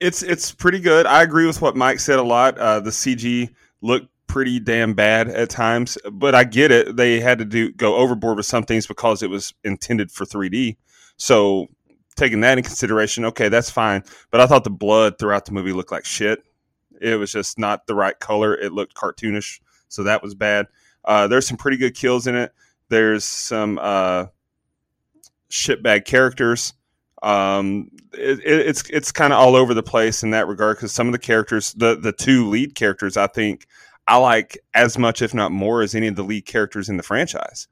it's 0.00 0.22
it's 0.22 0.52
pretty 0.52 0.80
good. 0.80 1.06
I 1.06 1.22
agree 1.22 1.46
with 1.46 1.62
what 1.62 1.76
Mike 1.76 2.00
said 2.00 2.18
a 2.18 2.22
lot. 2.22 2.58
Uh, 2.58 2.80
the 2.80 2.90
CG 2.90 3.50
looked 3.80 4.08
pretty 4.26 4.60
damn 4.60 4.94
bad 4.94 5.28
at 5.28 5.50
times, 5.50 5.96
but 6.12 6.34
I 6.34 6.44
get 6.44 6.70
it. 6.70 6.96
They 6.96 7.20
had 7.20 7.38
to 7.38 7.44
do 7.44 7.72
go 7.72 7.96
overboard 7.96 8.36
with 8.36 8.46
some 8.46 8.64
things 8.64 8.86
because 8.86 9.22
it 9.22 9.30
was 9.30 9.54
intended 9.64 10.10
for 10.10 10.24
3D. 10.24 10.76
So 11.16 11.68
taking 12.16 12.40
that 12.40 12.58
in 12.58 12.64
consideration, 12.64 13.24
okay, 13.26 13.48
that's 13.48 13.70
fine. 13.70 14.02
But 14.30 14.40
I 14.40 14.46
thought 14.46 14.64
the 14.64 14.70
blood 14.70 15.18
throughout 15.18 15.46
the 15.46 15.52
movie 15.52 15.72
looked 15.72 15.92
like 15.92 16.04
shit. 16.04 16.42
It 17.00 17.16
was 17.16 17.32
just 17.32 17.58
not 17.58 17.86
the 17.86 17.94
right 17.94 18.18
color. 18.18 18.54
It 18.54 18.72
looked 18.72 18.94
cartoonish, 18.94 19.60
so 19.88 20.02
that 20.04 20.22
was 20.22 20.34
bad. 20.34 20.66
Uh, 21.04 21.28
there's 21.28 21.46
some 21.46 21.56
pretty 21.56 21.76
good 21.76 21.94
kills 21.94 22.26
in 22.26 22.34
it. 22.34 22.52
There's 22.88 23.24
some 23.24 23.78
uh, 23.80 24.26
shitbag 25.50 26.04
characters. 26.04 26.74
Um, 27.22 27.90
it, 28.12 28.40
it, 28.40 28.66
it's 28.66 28.88
it's 28.90 29.12
kind 29.12 29.32
of 29.32 29.38
all 29.38 29.56
over 29.56 29.74
the 29.74 29.82
place 29.82 30.22
in 30.22 30.30
that 30.30 30.46
regard 30.46 30.76
because 30.76 30.92
some 30.92 31.08
of 31.08 31.12
the 31.12 31.18
characters, 31.18 31.72
the 31.74 31.96
the 31.96 32.12
two 32.12 32.48
lead 32.48 32.74
characters, 32.74 33.16
I 33.16 33.26
think 33.26 33.66
I 34.06 34.16
like 34.18 34.58
as 34.74 34.98
much, 34.98 35.22
if 35.22 35.34
not 35.34 35.52
more, 35.52 35.82
as 35.82 35.94
any 35.94 36.06
of 36.06 36.16
the 36.16 36.22
lead 36.22 36.46
characters 36.46 36.88
in 36.88 36.96
the 36.96 37.02
franchise. 37.02 37.68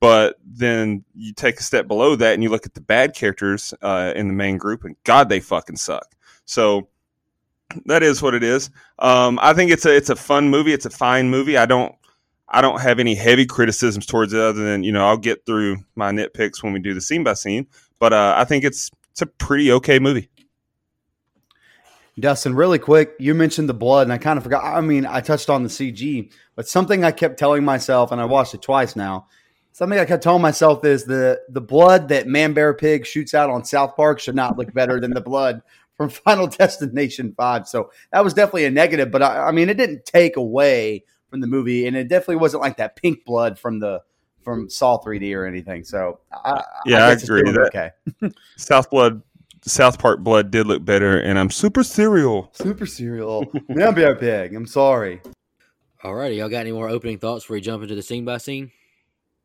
But 0.00 0.36
then 0.44 1.04
you 1.14 1.32
take 1.32 1.58
a 1.58 1.62
step 1.62 1.88
below 1.88 2.16
that 2.16 2.34
and 2.34 2.42
you 2.42 2.50
look 2.50 2.66
at 2.66 2.74
the 2.74 2.80
bad 2.80 3.14
characters 3.14 3.72
uh, 3.80 4.12
in 4.14 4.28
the 4.28 4.34
main 4.34 4.58
group, 4.58 4.84
and 4.84 4.96
God, 5.04 5.28
they 5.28 5.40
fucking 5.40 5.76
suck. 5.76 6.14
So 6.44 6.88
that 7.86 8.02
is 8.02 8.22
what 8.22 8.34
it 8.34 8.42
is. 8.42 8.70
Um, 8.98 9.38
I 9.42 9.52
think 9.54 9.70
it's 9.70 9.86
a 9.86 9.94
it's 9.94 10.10
a 10.10 10.16
fun 10.16 10.48
movie. 10.50 10.72
It's 10.72 10.86
a 10.86 10.90
fine 10.90 11.30
movie. 11.30 11.56
I 11.56 11.66
don't 11.66 11.94
I 12.48 12.60
don't 12.60 12.80
have 12.80 12.98
any 12.98 13.14
heavy 13.14 13.46
criticisms 13.46 14.06
towards 14.06 14.32
it 14.32 14.40
other 14.40 14.64
than 14.64 14.84
you 14.84 14.92
know 14.92 15.06
I'll 15.06 15.16
get 15.16 15.46
through 15.46 15.78
my 15.94 16.12
nitpicks 16.12 16.62
when 16.62 16.72
we 16.72 16.80
do 16.80 16.94
the 16.94 17.00
scene 17.00 17.24
by 17.24 17.34
scene. 17.34 17.66
But 17.98 18.12
uh, 18.12 18.34
I 18.36 18.44
think 18.44 18.64
it's 18.64 18.90
it's 19.12 19.22
a 19.22 19.26
pretty 19.26 19.72
okay 19.72 19.98
movie. 19.98 20.28
Dustin, 22.18 22.54
really 22.54 22.78
quick, 22.78 23.12
you 23.18 23.34
mentioned 23.34 23.68
the 23.68 23.74
blood, 23.74 24.06
and 24.06 24.12
I 24.12 24.16
kind 24.16 24.38
of 24.38 24.42
forgot. 24.42 24.64
I 24.64 24.80
mean, 24.80 25.04
I 25.04 25.20
touched 25.20 25.50
on 25.50 25.62
the 25.62 25.68
CG, 25.68 26.32
but 26.54 26.66
something 26.66 27.04
I 27.04 27.10
kept 27.12 27.38
telling 27.38 27.62
myself, 27.62 28.10
and 28.10 28.20
I 28.20 28.24
watched 28.24 28.54
it 28.54 28.62
twice 28.62 28.96
now. 28.96 29.26
Something 29.72 29.98
I 29.98 30.06
kept 30.06 30.22
telling 30.22 30.40
myself 30.40 30.82
is 30.86 31.04
the 31.04 31.42
the 31.50 31.60
blood 31.60 32.08
that 32.08 32.26
Man 32.26 32.54
Bear 32.54 32.72
Pig 32.72 33.04
shoots 33.04 33.34
out 33.34 33.50
on 33.50 33.64
South 33.64 33.96
Park 33.96 34.18
should 34.18 34.34
not 34.34 34.56
look 34.56 34.72
better 34.72 34.98
than 34.98 35.12
the 35.12 35.20
blood 35.20 35.60
from 35.98 36.08
Final 36.24 36.46
Destination 36.46 37.34
Five. 37.36 37.68
So 37.68 37.90
that 38.12 38.24
was 38.24 38.32
definitely 38.32 38.64
a 38.64 38.70
negative, 38.70 39.10
but 39.10 39.22
I, 39.22 39.48
I 39.48 39.52
mean, 39.52 39.68
it 39.68 39.76
didn't 39.76 40.06
take 40.06 40.38
away 40.38 41.04
from 41.28 41.40
the 41.40 41.46
movie, 41.46 41.86
and 41.86 41.94
it 41.94 42.08
definitely 42.08 42.36
wasn't 42.36 42.62
like 42.62 42.78
that 42.78 42.96
pink 42.96 43.26
blood 43.26 43.58
from 43.58 43.80
the 43.80 44.00
from 44.46 44.70
Saw 44.70 44.96
3D 45.02 45.34
or 45.36 45.44
anything. 45.44 45.82
So 45.82 46.20
I, 46.32 46.62
yeah, 46.86 47.04
I, 47.06 47.08
I 47.08 47.12
agree. 47.14 47.42
That, 47.42 47.70
okay, 47.74 47.90
South 48.56 48.88
Blood 48.90 49.20
South 49.62 49.98
Park 49.98 50.20
blood 50.20 50.52
did 50.52 50.68
look 50.68 50.84
better, 50.84 51.18
and 51.18 51.36
I'm 51.36 51.50
super 51.50 51.82
cereal. 51.82 52.50
Super 52.54 52.86
cereal. 52.86 53.44
Man 53.68 53.92
Bear 53.92 54.14
Pig. 54.14 54.54
I'm 54.54 54.68
sorry. 54.68 55.20
Alrighty, 56.04 56.36
y'all 56.36 56.48
got 56.48 56.60
any 56.60 56.70
more 56.70 56.88
opening 56.88 57.18
thoughts 57.18 57.42
before 57.42 57.54
we 57.54 57.60
jump 57.60 57.82
into 57.82 57.96
the 57.96 58.02
scene 58.02 58.24
by 58.24 58.38
scene? 58.38 58.70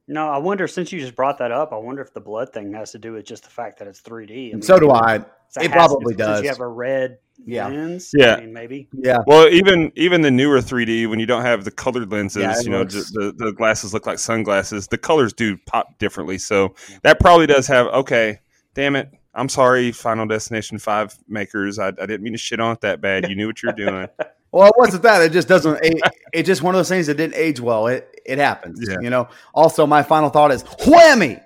No, 0.08 0.30
I 0.30 0.38
wonder 0.38 0.68
since 0.68 0.92
you 0.92 1.00
just 1.00 1.16
brought 1.16 1.40
that 1.40 1.52
up, 1.52 1.74
I 1.74 1.78
wonder 1.78 2.04
if 2.04 2.14
the 2.14 2.20
blood 2.22 2.54
thing 2.54 2.72
has 2.74 2.92
to 2.92 3.00
do 3.00 3.14
with 3.14 3.26
just 3.26 3.44
the 3.44 3.50
fact 3.50 3.80
that 3.80 3.88
it's 3.88 4.02
3D. 4.02 4.50
I 4.50 4.54
mean, 4.54 4.62
so 4.62 4.78
do 4.78 4.92
I. 4.92 5.26
so 5.50 5.62
It 5.62 5.72
has- 5.72 5.74
probably 5.74 6.14
since 6.14 6.18
does. 6.20 6.44
You 6.44 6.50
have 6.50 6.60
a 6.60 6.68
red 6.68 7.18
Yeah. 7.46 7.68
lens. 7.68 8.12
Yeah. 8.14 8.36
I 8.36 8.42
mean, 8.42 8.54
maybe. 8.54 8.88
Yeah. 8.94 9.18
Well, 9.26 9.48
even 9.50 9.92
even 9.96 10.22
the 10.22 10.32
newer 10.32 10.60
3D, 10.60 11.10
when 11.10 11.20
you 11.20 11.26
don't 11.26 11.42
have 11.44 11.64
the 11.64 11.72
colored 11.72 12.12
lenses, 12.12 12.42
Yeah, 12.44 12.58
it 12.58 12.64
you 12.66 12.70
know, 12.72 12.80
looks- 12.80 12.94
just 12.94 13.14
the, 13.14 13.34
the 13.36 13.52
glasses 13.52 13.94
look 13.94 14.06
like 14.06 14.20
sunglasses. 14.20 14.88
The 14.88 14.98
colors 14.98 15.34
do 15.34 15.58
pop 15.66 15.98
differently, 16.00 16.38
so 16.38 16.76
that 17.04 17.20
probably 17.20 17.48
does 17.48 17.68
have. 17.68 17.88
Okay, 17.88 18.40
damn 18.74 18.96
it, 18.96 19.10
I'm 19.34 19.50
sorry, 19.50 19.92
Final 19.92 20.26
Destination 20.28 20.78
Five 20.80 21.18
makers. 21.28 21.80
I, 21.80 21.88
I 21.88 21.92
didn't 21.92 22.22
mean 22.22 22.34
to 22.34 22.38
shit 22.40 22.60
on 22.60 22.74
it 22.74 22.82
that 22.82 23.02
bad. 23.02 23.30
You 23.30 23.36
knew 23.36 23.48
what 23.48 23.62
you 23.64 23.70
were 23.70 23.74
doing. 23.76 24.08
Well, 24.54 24.68
it 24.68 24.74
wasn't 24.78 25.04
that. 25.04 25.22
It 25.22 25.32
just 25.32 25.48
doesn't. 25.48 25.80
It, 25.82 26.02
it's 26.34 26.46
just 26.46 26.62
one 26.62 26.76
of 26.76 26.80
those 26.80 26.90
things 26.90 27.08
that 27.08 27.16
didn't 27.16 27.36
age 27.36 27.62
well. 27.62 27.88
It 27.88 28.14
it 28.26 28.38
happens. 28.38 28.86
Yeah. 28.86 28.98
You 29.00 29.10
know. 29.10 29.30
Also, 29.54 29.88
my 29.88 30.04
final 30.04 30.30
thought 30.30 30.52
is 30.52 30.66
whammy. 30.66 31.42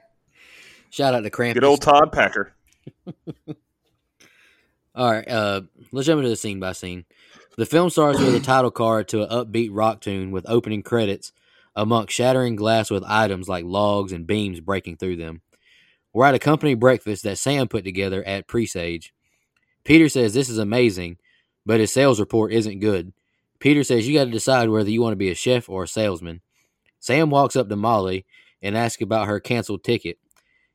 Shout 0.90 1.14
out 1.14 1.22
to 1.22 1.30
Krampus. 1.30 1.54
Good 1.54 1.64
old 1.66 1.84
Todd 1.84 2.12
Packer. 2.12 2.56
All 4.96 5.12
right, 5.12 5.28
uh, 5.28 5.62
let's 5.92 6.08
jump 6.08 6.20
into 6.20 6.30
the 6.30 6.38
scene 6.38 6.62
by 6.62 6.72
scene. 6.72 7.04
The 7.58 7.66
film 7.66 7.90
starts 7.90 8.20
with 8.20 8.34
a 8.34 8.40
title 8.42 8.72
card 8.72 9.10
to 9.10 9.24
an 9.24 9.30
upbeat 9.30 9.70
rock 9.72 10.00
tune 10.00 10.32
with 10.32 10.46
opening 10.48 10.84
credits 10.84 11.34
amongst 11.75 12.14
shattering 12.14 12.56
glass 12.56 12.90
with 12.90 13.04
items 13.06 13.50
like 13.50 13.66
logs 13.66 14.14
and 14.14 14.25
beams 14.25 14.62
breaking 14.62 14.96
through 14.96 15.18
them. 15.18 15.42
We're 16.14 16.25
at 16.25 16.36
a 16.36 16.40
company 16.40 16.75
breakfast 16.75 17.24
that 17.24 17.38
Sam 17.38 17.68
put 17.68 17.84
together 17.84 18.24
at 18.24 18.48
Presage. 18.48 19.14
Peter 19.84 20.08
says 20.08 20.34
this 20.34 20.48
is 20.48 20.58
amazing, 20.58 21.18
but 21.66 21.82
his 21.82 21.92
sales 21.92 22.22
report 22.22 22.54
isn't 22.54 22.80
good. 22.80 23.12
Peter 23.60 23.84
says 23.84 24.08
you 24.08 24.18
got 24.18 24.25
to 24.25 24.32
decide 24.32 24.70
whether 24.70 24.90
you 24.90 25.02
want 25.02 25.12
to 25.12 25.18
be 25.18 25.30
a 25.30 25.36
chef 25.36 25.68
or 25.68 25.84
a 25.84 25.88
salesman. 25.90 26.40
Sam 27.02 27.30
walks 27.30 27.58
up 27.58 27.68
to 27.68 27.75
Molly 27.75 28.25
and 28.62 28.78
asks 28.78 29.02
about 29.02 29.28
her 29.28 29.42
canceled 29.42 29.84
ticket. 29.84 30.20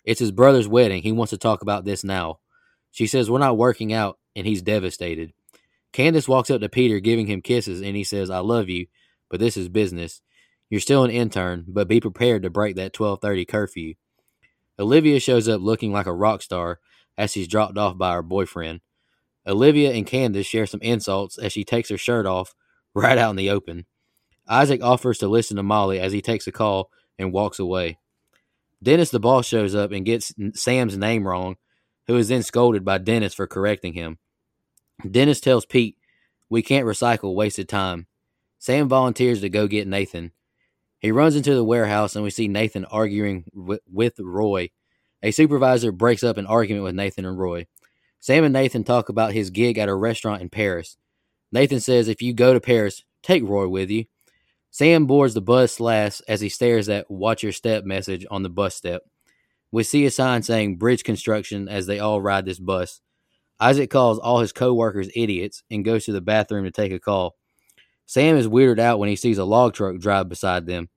It's 0.05 0.21
his 0.21 0.31
brother's 0.31 0.69
wedding. 0.69 1.03
He 1.03 1.13
wants 1.13 1.31
to 1.31 1.39
talk 1.39 1.63
about 1.63 1.87
this 1.87 2.05
now. 2.05 2.41
She 2.91 3.07
says, 3.07 3.31
We're 3.31 3.39
not 3.39 3.59
working 3.59 3.93
out, 3.93 4.19
and 4.35 4.47
he's 4.47 4.63
devastated. 4.63 5.33
Candace 5.93 6.29
walks 6.29 6.51
up 6.51 6.61
to 6.61 6.69
Peter, 6.69 7.01
giving 7.01 7.27
him 7.27 7.43
kisses, 7.43 7.81
and 7.81 7.97
he 7.97 8.05
says, 8.05 8.31
I 8.31 8.39
love 8.39 8.69
you, 8.69 8.87
but 9.29 9.41
this 9.41 9.57
is 9.57 9.69
business. 9.69 10.21
You're 10.69 10.81
still 10.81 11.05
an 11.05 11.11
intern, 11.11 11.65
but 11.67 11.89
be 11.89 12.01
prepared 12.01 12.45
to 12.45 12.51
break 12.51 12.77
that 12.77 12.99
1230 12.99 13.45
curfew. 13.45 13.95
Olivia 14.79 15.19
shows 15.19 15.49
up 15.49 15.61
looking 15.61 15.93
like 15.93 16.07
a 16.07 16.15
rock 16.15 16.43
star 16.43 16.79
as 17.19 17.33
she's 17.33 17.49
dropped 17.49 17.77
off 17.77 17.99
by 17.99 18.15
her 18.15 18.23
boyfriend. 18.23 18.81
Olivia 19.47 19.93
and 19.93 20.07
Candace 20.07 20.47
share 20.47 20.67
some 20.67 20.81
insults 20.81 21.39
as 21.39 21.53
she 21.53 21.65
takes 21.65 21.89
her 21.89 21.99
shirt 21.99 22.25
off 22.25 22.55
right 22.95 23.19
out 23.19 23.31
in 23.31 23.37
the 23.37 23.51
open. 23.51 23.87
Isaac 24.49 24.83
offers 24.83 25.19
to 25.19 25.29
listen 25.29 25.57
to 25.57 25.63
Molly 25.63 26.01
as 26.01 26.13
he 26.13 26.23
takes 26.23 26.47
a 26.47 26.53
call 26.53 26.91
and 27.19 27.33
walks 27.33 27.59
away. 27.59 27.99
Dennis, 28.83 29.11
the 29.11 29.21
boss, 29.21 29.47
shows 29.47 29.75
up 29.75 29.93
and 29.93 30.07
gets 30.07 30.33
Sam's 30.55 30.97
name 30.97 31.27
wrong, 31.27 31.57
who 32.11 32.17
is 32.17 32.27
then 32.27 32.43
scolded 32.43 32.85
by 32.85 32.99
Dennis 32.99 33.35
for 33.35 33.47
correcting 33.47 33.93
him. 33.93 34.19
Dennis 35.09 35.39
tells 35.39 35.65
Pete, 35.65 35.97
We 36.49 36.61
can't 36.61 36.85
recycle 36.85 37.37
wasted 37.37 37.69
time. 37.69 38.09
Sam 38.59 38.89
volunteers 38.89 39.41
to 39.43 39.49
go 39.49 39.69
get 39.69 39.87
Nathan. 39.87 40.33
He 40.99 41.13
runs 41.13 41.37
into 41.37 41.55
the 41.55 41.63
warehouse 41.63 42.17
and 42.17 42.25
we 42.25 42.31
see 42.31 42.49
Nathan 42.49 42.85
arguing 42.87 43.45
wi- 43.55 43.79
with 43.89 44.19
Roy. 44.19 44.71
A 45.23 45.31
supervisor 45.31 45.93
breaks 45.93 46.25
up 46.25 46.37
an 46.37 46.47
argument 46.47 46.83
with 46.83 46.97
Nathan 46.97 47.25
and 47.25 47.39
Roy. 47.39 47.69
Sam 48.19 48.43
and 48.43 48.53
Nathan 48.53 48.83
talk 48.83 49.09
about 49.09 49.33
his 49.33 49.51
gig 49.51 49.79
at 49.79 49.89
a 49.89 49.95
restaurant 49.95 50.43
in 50.43 50.49
Paris. 50.49 50.97
Nathan 51.53 51.79
says, 51.79 52.09
If 52.09 52.21
you 52.21 52.33
go 52.33 52.53
to 52.53 52.61
Paris, 52.61 53.05
take 53.23 53.45
Roy 53.45 53.69
with 53.69 53.89
you. 53.89 54.07
Sam 54.73 55.07
boards 55.07 55.35
the 55.35 55.41
bus 55.41 55.79
last 55.79 56.23
as 56.27 56.41
he 56.41 56.49
stares 56.49 56.89
at 56.89 57.09
Watch 57.09 57.45
Your 57.45 57.53
Step 57.53 57.85
message 57.85 58.27
on 58.33 58.43
the 58.43 58.51
bus 58.51 58.75
step. 58.75 59.05
We 59.73 59.83
see 59.83 60.05
a 60.05 60.11
sign 60.11 60.43
saying 60.43 60.77
bridge 60.77 61.05
construction 61.05 61.69
as 61.69 61.87
they 61.87 61.99
all 61.99 62.21
ride 62.21 62.45
this 62.45 62.59
bus. 62.59 63.01
Isaac 63.61 63.91
calls 63.91 64.19
all 64.19 64.41
his 64.41 64.53
co-workers 64.53 65.11
idiots 65.15 65.63
and 65.71 65.85
goes 65.85 66.05
to 66.07 66.13
the 66.13 66.21
bathroom 66.21 66.65
to 66.65 66.71
take 66.71 66.93
a 66.93 66.99
call. 66.99 67.37
Sam 68.07 68.37
is 68.37 68.49
weirded 68.49 68.81
out 68.81 68.99
when 68.99 69.09
he 69.09 69.17
sees 69.17 69.39
a 69.39 69.45
log 69.45 69.75
truck 69.75 69.99
drive 69.99 70.29
beside 70.29 70.67
them. 70.67 70.89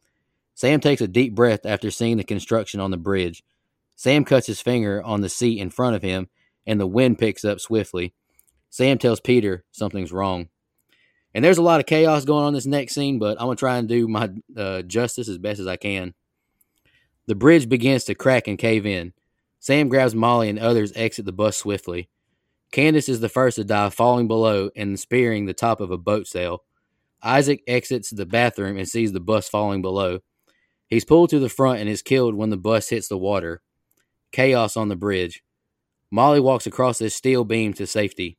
Sam 0.56 0.80
takes 0.80 1.02
a 1.02 1.08
deep 1.08 1.36
breath 1.36 1.66
after 1.66 1.92
seeing 1.92 2.18
the 2.18 2.24
construction 2.24 2.80
on 2.80 2.92
the 2.92 2.98
bridge. 2.98 3.44
Sam 3.96 4.26
cuts 4.26 4.48
his 4.48 4.62
finger 4.62 5.04
on 5.04 5.22
the 5.22 5.30
seat 5.30 5.60
in 5.60 5.70
front 5.70 5.96
of 5.96 6.02
him 6.02 6.30
and 6.66 6.80
the 6.80 6.88
wind 6.88 7.20
picks 7.20 7.46
up 7.46 7.60
swiftly. 7.60 8.14
Sam 8.70 8.98
tells 8.98 9.20
Peter 9.20 9.66
something's 9.72 10.12
wrong. 10.12 10.50
And 11.34 11.44
there's 11.44 11.58
a 11.58 11.64
lot 11.64 11.80
of 11.80 11.86
chaos 11.86 12.26
going 12.26 12.46
on 12.46 12.54
this 12.54 12.66
next 12.66 12.94
scene, 12.94 13.20
but 13.20 13.40
I'm 13.40 13.48
going 13.48 13.58
to 13.58 13.60
try 13.60 13.78
and 13.78 13.88
do 13.88 14.08
my 14.08 14.30
uh, 14.56 14.84
justice 14.84 15.28
as 15.28 15.38
best 15.38 15.60
as 15.60 15.68
I 15.68 15.78
can. 15.78 16.14
The 17.28 17.36
bridge 17.36 17.70
begins 17.70 18.04
to 18.06 18.16
crack 18.16 18.48
and 18.48 18.58
cave 18.58 18.86
in. 18.86 19.14
Sam 19.60 19.88
grabs 19.88 20.14
Molly 20.14 20.50
and 20.50 20.60
others 20.60 20.92
exit 20.96 21.26
the 21.26 21.32
bus 21.32 21.56
swiftly. 21.56 22.10
Candace 22.72 23.08
is 23.08 23.20
the 23.20 23.30
first 23.30 23.56
to 23.56 23.64
die, 23.64 23.90
falling 23.90 24.28
below 24.28 24.70
and 24.76 25.00
spearing 25.00 25.46
the 25.46 25.54
top 25.54 25.80
of 25.80 25.92
a 25.92 25.98
boat 25.98 26.28
sail. 26.28 26.64
Isaac 27.22 27.64
exits 27.68 28.10
the 28.10 28.26
bathroom 28.26 28.78
and 28.78 28.90
sees 28.90 29.14
the 29.14 29.22
bus 29.22 29.48
falling 29.48 29.82
below. 29.82 30.20
He's 30.88 31.06
pulled 31.06 31.30
to 31.30 31.40
the 31.40 31.50
front 31.50 31.80
and 31.80 31.90
is 31.90 32.02
killed 32.02 32.36
when 32.36 32.50
the 32.50 32.58
bus 32.58 32.90
hits 32.90 33.08
the 33.08 33.18
water. 33.18 33.62
Chaos 34.32 34.76
on 34.76 34.90
the 34.90 34.96
bridge. 34.96 35.44
Molly 36.12 36.40
walks 36.40 36.68
across 36.68 36.98
this 36.98 37.16
steel 37.16 37.46
beam 37.46 37.74
to 37.74 37.88
safety. 37.88 38.38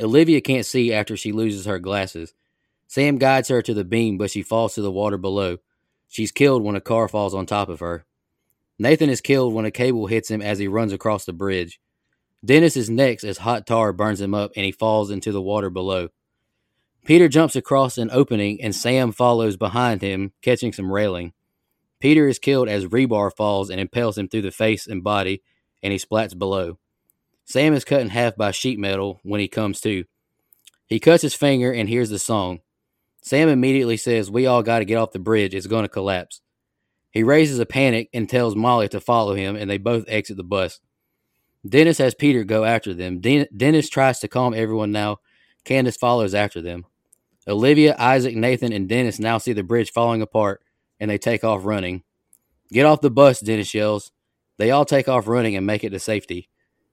Olivia 0.00 0.40
can't 0.40 0.66
see 0.66 0.92
after 0.92 1.16
she 1.16 1.32
loses 1.32 1.64
her 1.66 1.78
glasses. 1.78 2.34
Sam 2.88 3.16
guides 3.18 3.48
her 3.48 3.62
to 3.62 3.74
the 3.74 3.84
beam, 3.84 4.18
but 4.18 4.30
she 4.30 4.42
falls 4.42 4.74
to 4.74 4.82
the 4.82 4.90
water 4.92 5.18
below. 5.18 5.58
She's 6.16 6.32
killed 6.32 6.62
when 6.62 6.76
a 6.76 6.80
car 6.80 7.08
falls 7.08 7.34
on 7.34 7.44
top 7.44 7.68
of 7.68 7.80
her. 7.80 8.06
Nathan 8.78 9.10
is 9.10 9.20
killed 9.20 9.52
when 9.52 9.66
a 9.66 9.70
cable 9.70 10.06
hits 10.06 10.30
him 10.30 10.40
as 10.40 10.58
he 10.58 10.66
runs 10.66 10.94
across 10.94 11.26
the 11.26 11.34
bridge. 11.34 11.78
Dennis 12.42 12.74
is 12.74 12.88
next 12.88 13.22
as 13.22 13.36
hot 13.36 13.66
tar 13.66 13.92
burns 13.92 14.22
him 14.22 14.32
up 14.32 14.52
and 14.56 14.64
he 14.64 14.72
falls 14.72 15.10
into 15.10 15.30
the 15.30 15.42
water 15.42 15.68
below. 15.68 16.08
Peter 17.04 17.28
jumps 17.28 17.54
across 17.54 17.98
an 17.98 18.08
opening 18.10 18.62
and 18.62 18.74
Sam 18.74 19.12
follows 19.12 19.58
behind 19.58 20.00
him, 20.00 20.32
catching 20.40 20.72
some 20.72 20.90
railing. 20.90 21.34
Peter 22.00 22.26
is 22.26 22.38
killed 22.38 22.70
as 22.70 22.86
rebar 22.86 23.30
falls 23.30 23.68
and 23.68 23.78
impales 23.78 24.16
him 24.16 24.26
through 24.26 24.40
the 24.40 24.50
face 24.50 24.86
and 24.86 25.04
body, 25.04 25.42
and 25.82 25.92
he 25.92 25.98
splats 25.98 26.34
below. 26.34 26.78
Sam 27.44 27.74
is 27.74 27.84
cut 27.84 28.00
in 28.00 28.08
half 28.08 28.36
by 28.36 28.52
sheet 28.52 28.78
metal 28.78 29.20
when 29.22 29.42
he 29.42 29.48
comes 29.48 29.82
to. 29.82 30.04
He 30.86 30.98
cuts 30.98 31.20
his 31.20 31.34
finger 31.34 31.70
and 31.70 31.90
hears 31.90 32.08
the 32.08 32.18
song. 32.18 32.60
Sam 33.26 33.48
immediately 33.48 33.96
says, 33.96 34.30
We 34.30 34.46
all 34.46 34.62
got 34.62 34.78
to 34.78 34.84
get 34.84 34.98
off 34.98 35.10
the 35.10 35.18
bridge. 35.18 35.52
It's 35.52 35.66
going 35.66 35.82
to 35.82 35.88
collapse. 35.88 36.40
He 37.10 37.24
raises 37.24 37.58
a 37.58 37.66
panic 37.66 38.08
and 38.14 38.28
tells 38.28 38.54
Molly 38.54 38.88
to 38.90 39.00
follow 39.00 39.34
him, 39.34 39.56
and 39.56 39.68
they 39.68 39.78
both 39.78 40.04
exit 40.06 40.36
the 40.36 40.44
bus. 40.44 40.78
Dennis 41.68 41.98
has 41.98 42.14
Peter 42.14 42.44
go 42.44 42.62
after 42.62 42.94
them. 42.94 43.20
Den- 43.20 43.48
Dennis 43.54 43.88
tries 43.88 44.20
to 44.20 44.28
calm 44.28 44.54
everyone 44.54 44.92
now. 44.92 45.16
Candace 45.64 45.96
follows 45.96 46.36
after 46.36 46.62
them. 46.62 46.86
Olivia, 47.48 47.96
Isaac, 47.98 48.36
Nathan, 48.36 48.72
and 48.72 48.88
Dennis 48.88 49.18
now 49.18 49.38
see 49.38 49.52
the 49.52 49.64
bridge 49.64 49.90
falling 49.90 50.22
apart, 50.22 50.62
and 51.00 51.10
they 51.10 51.18
take 51.18 51.42
off 51.42 51.64
running. 51.64 52.04
Get 52.70 52.86
off 52.86 53.00
the 53.00 53.10
bus, 53.10 53.40
Dennis 53.40 53.74
yells. 53.74 54.12
They 54.56 54.70
all 54.70 54.84
take 54.84 55.08
off 55.08 55.26
running 55.26 55.56
and 55.56 55.66
make 55.66 55.82
it 55.82 55.90
to 55.90 55.98
safety. 55.98 56.48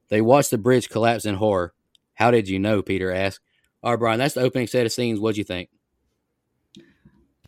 They 0.10 0.20
watch 0.20 0.50
the 0.50 0.58
bridge 0.58 0.90
collapse 0.90 1.26
in 1.26 1.36
horror. 1.36 1.76
How 2.16 2.32
did 2.32 2.50
you 2.50 2.58
know? 2.58 2.82
Peter 2.82 3.12
asks. 3.12 3.40
All 3.84 3.92
right, 3.92 4.00
Brian, 4.00 4.18
that's 4.18 4.34
the 4.34 4.42
opening 4.42 4.66
set 4.66 4.88
of 4.88 4.92
scenes. 4.92 5.20
What'd 5.20 5.38
you 5.38 5.44
think? 5.44 5.70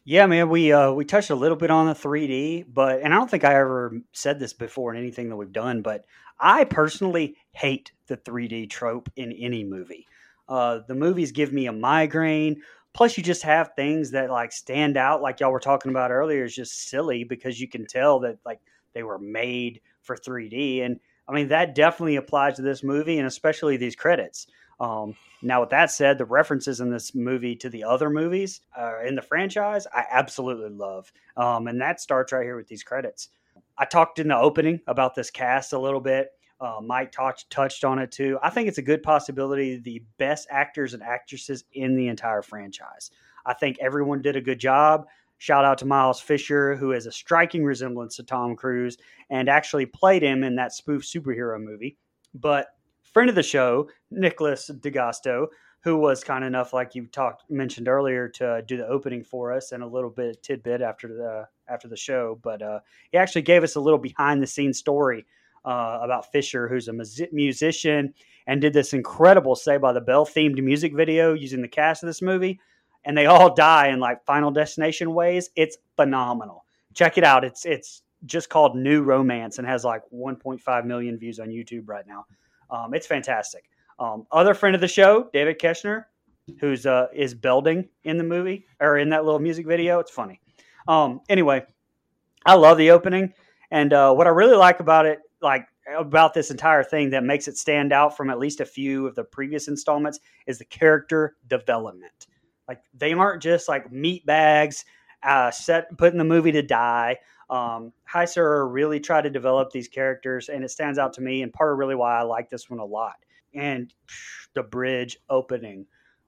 Yeah, 0.07 0.27
man, 0.27 0.49
we 0.49 0.71
uh, 0.71 0.91
we 0.91 1.03
touched 1.03 1.31
a 1.31 1.35
little 1.35 1.57
bit 1.57 1.71
on 1.71 1.87
the 1.87 1.95
3D, 1.95 2.63
but 2.67 3.01
and 3.01 3.11
I 3.13 3.17
don't 3.17 3.29
think 3.29 3.43
I 3.43 3.55
ever 3.55 3.99
said 4.11 4.39
this 4.39 4.53
before 4.53 4.93
in 4.93 4.99
anything 5.01 5.29
that 5.29 5.35
we've 5.35 5.51
done, 5.51 5.81
but 5.81 6.05
I 6.39 6.63
personally 6.65 7.37
hate 7.53 7.91
the 8.07 8.15
3D 8.17 8.67
trope 8.67 9.09
in 9.15 9.31
any 9.31 9.63
movie. 9.63 10.05
Uh, 10.47 10.79
the 10.87 10.93
movies 10.93 11.31
give 11.31 11.51
me 11.51 11.65
a 11.65 11.71
migraine. 11.71 12.61
Plus, 12.93 13.17
you 13.17 13.23
just 13.23 13.41
have 13.41 13.71
things 13.75 14.11
that 14.11 14.29
like 14.29 14.51
stand 14.51 14.95
out, 14.95 15.21
like 15.23 15.39
y'all 15.39 15.51
were 15.51 15.59
talking 15.59 15.89
about 15.89 16.11
earlier, 16.11 16.43
is 16.45 16.55
just 16.55 16.87
silly 16.87 17.23
because 17.23 17.59
you 17.59 17.67
can 17.67 17.87
tell 17.87 18.19
that 18.19 18.37
like 18.45 18.59
they 18.93 19.01
were 19.03 19.17
made 19.19 19.81
for 20.03 20.15
3D, 20.15 20.83
and 20.83 20.99
I 21.27 21.33
mean 21.33 21.47
that 21.47 21.73
definitely 21.73 22.17
applies 22.17 22.57
to 22.57 22.61
this 22.61 22.83
movie 22.83 23.17
and 23.17 23.27
especially 23.27 23.75
these 23.77 23.95
credits. 23.95 24.45
Um, 24.79 25.15
now, 25.41 25.61
with 25.61 25.69
that 25.69 25.91
said, 25.91 26.17
the 26.17 26.25
references 26.25 26.81
in 26.81 26.89
this 26.89 27.15
movie 27.15 27.55
to 27.57 27.69
the 27.69 27.83
other 27.83 28.09
movies 28.09 28.61
uh, 28.77 29.01
in 29.05 29.15
the 29.15 29.21
franchise, 29.21 29.87
I 29.93 30.03
absolutely 30.09 30.69
love. 30.69 31.11
Um, 31.37 31.67
and 31.67 31.79
that 31.81 32.01
starts 32.01 32.33
right 32.33 32.43
here 32.43 32.57
with 32.57 32.67
these 32.67 32.83
credits. 32.83 33.29
I 33.77 33.85
talked 33.85 34.19
in 34.19 34.29
the 34.29 34.37
opening 34.37 34.81
about 34.87 35.15
this 35.15 35.29
cast 35.29 35.73
a 35.73 35.79
little 35.79 35.99
bit. 35.99 36.29
Uh, 36.59 36.79
Mike 36.81 37.11
touched 37.11 37.49
touched 37.49 37.83
on 37.83 37.99
it 37.99 38.11
too. 38.11 38.39
I 38.41 38.49
think 38.49 38.69
it's 38.69 38.77
a 38.77 38.81
good 38.81 39.03
possibility 39.03 39.77
the 39.77 40.03
best 40.17 40.47
actors 40.49 40.93
and 40.93 41.03
actresses 41.03 41.65
in 41.73 41.95
the 41.95 42.07
entire 42.07 42.41
franchise. 42.41 43.11
I 43.45 43.53
think 43.53 43.77
everyone 43.81 44.21
did 44.21 44.37
a 44.37 44.41
good 44.41 44.59
job. 44.59 45.05
Shout 45.37 45.65
out 45.65 45.77
to 45.79 45.85
Miles 45.85 46.21
Fisher, 46.21 46.75
who 46.75 46.91
has 46.91 47.05
a 47.05 47.11
striking 47.11 47.65
resemblance 47.65 48.15
to 48.15 48.23
Tom 48.23 48.55
Cruise 48.55 48.97
and 49.29 49.49
actually 49.49 49.85
played 49.85 50.23
him 50.23 50.43
in 50.43 50.55
that 50.55 50.73
spoof 50.73 51.03
superhero 51.03 51.61
movie. 51.61 51.97
But 52.33 52.69
friend 53.15 53.29
of 53.29 53.35
the 53.35 53.41
show, 53.43 53.87
Nicholas 54.11 54.67
D'Agosto, 54.67 55.47
who 55.79 55.95
was 55.95 56.21
kind 56.21 56.43
enough, 56.43 56.73
like 56.73 56.95
you 56.95 57.07
talked 57.07 57.49
mentioned 57.49 57.87
earlier, 57.87 58.27
to 58.27 58.61
do 58.67 58.75
the 58.75 58.85
opening 58.87 59.23
for 59.23 59.53
us 59.53 59.71
and 59.71 59.81
a 59.81 59.87
little 59.87 60.09
bit 60.09 60.31
of 60.31 60.41
tidbit 60.41 60.81
after 60.81 61.07
the 61.07 61.47
after 61.69 61.87
the 61.87 61.95
show. 61.95 62.37
But 62.43 62.61
uh, 62.61 62.81
he 63.13 63.17
actually 63.17 63.43
gave 63.43 63.63
us 63.63 63.77
a 63.77 63.79
little 63.79 63.99
behind 63.99 64.43
the 64.43 64.47
scenes 64.47 64.79
story 64.79 65.25
uh, 65.63 65.99
about 66.01 66.29
Fisher, 66.33 66.67
who's 66.67 66.89
a 66.89 66.93
musician 67.31 68.13
and 68.47 68.59
did 68.59 68.73
this 68.73 68.91
incredible 68.91 69.55
Saved 69.55 69.81
by 69.81 69.93
the 69.93 70.01
Bell 70.01 70.25
themed 70.25 70.61
music 70.61 70.93
video 70.93 71.33
using 71.33 71.61
the 71.61 71.69
cast 71.69 72.03
of 72.03 72.07
this 72.07 72.21
movie. 72.21 72.59
And 73.05 73.17
they 73.17 73.27
all 73.27 73.55
die 73.55 73.87
in 73.87 74.01
like 74.01 74.25
Final 74.25 74.51
Destination 74.51 75.13
ways. 75.13 75.51
It's 75.55 75.77
phenomenal. 75.95 76.65
Check 76.93 77.17
it 77.17 77.23
out. 77.23 77.45
It's 77.45 77.63
it's 77.63 78.01
just 78.25 78.49
called 78.49 78.75
New 78.75 79.03
Romance 79.03 79.57
and 79.57 79.65
has 79.65 79.85
like 79.85 80.01
1.5 80.13 80.85
million 80.85 81.17
views 81.17 81.39
on 81.39 81.47
YouTube 81.47 81.83
right 81.87 82.05
now. 82.05 82.25
Um, 82.69 82.93
it's 82.93 83.07
fantastic. 83.07 83.69
Um, 83.99 84.25
other 84.31 84.53
friend 84.53 84.75
of 84.75 84.81
the 84.81 84.87
show, 84.87 85.29
David 85.33 85.59
Koechner, 85.59 86.05
who's 86.59 86.85
uh, 86.85 87.07
is 87.13 87.33
Belding 87.33 87.87
in 88.03 88.17
the 88.17 88.23
movie 88.23 88.65
or 88.79 88.97
in 88.97 89.09
that 89.09 89.25
little 89.25 89.39
music 89.39 89.65
video. 89.65 89.99
It's 89.99 90.11
funny. 90.11 90.39
Um, 90.87 91.21
anyway, 91.29 91.63
I 92.45 92.55
love 92.55 92.77
the 92.77 92.91
opening, 92.91 93.33
and 93.71 93.93
uh, 93.93 94.13
what 94.13 94.27
I 94.27 94.31
really 94.31 94.55
like 94.55 94.79
about 94.79 95.05
it, 95.05 95.19
like 95.41 95.67
about 95.97 96.33
this 96.33 96.51
entire 96.51 96.83
thing 96.83 97.09
that 97.11 97.23
makes 97.23 97.47
it 97.47 97.57
stand 97.57 97.93
out 97.93 98.15
from 98.15 98.29
at 98.29 98.39
least 98.39 98.59
a 98.59 98.65
few 98.65 99.07
of 99.07 99.15
the 99.15 99.23
previous 99.23 99.67
installments, 99.67 100.19
is 100.45 100.59
the 100.59 100.65
character 100.65 101.35
development. 101.47 102.27
Like 102.67 102.81
they 102.93 103.13
aren't 103.13 103.41
just 103.41 103.67
like 103.69 103.91
meat 103.91 104.25
bags 104.25 104.85
uh, 105.23 105.51
set 105.51 105.97
put 105.97 106.11
in 106.11 106.17
the 106.17 106.23
movie 106.23 106.51
to 106.51 106.61
die. 106.61 107.17
Um, 107.49 107.93
Heiser 108.11 108.71
really 108.71 108.99
tried 108.99 109.23
to 109.23 109.29
develop 109.29 109.71
these 109.71 109.87
characters, 109.87 110.49
and 110.49 110.63
it 110.63 110.69
stands 110.69 110.97
out 110.97 111.13
to 111.13 111.21
me, 111.21 111.41
and 111.41 111.53
part 111.53 111.71
of 111.71 111.77
really 111.77 111.95
why 111.95 112.19
I 112.19 112.23
like 112.23 112.49
this 112.49 112.69
one 112.69 112.79
a 112.79 112.85
lot. 112.85 113.15
And 113.53 113.93
the 114.53 114.63
bridge 114.63 115.17
opening, 115.29 115.85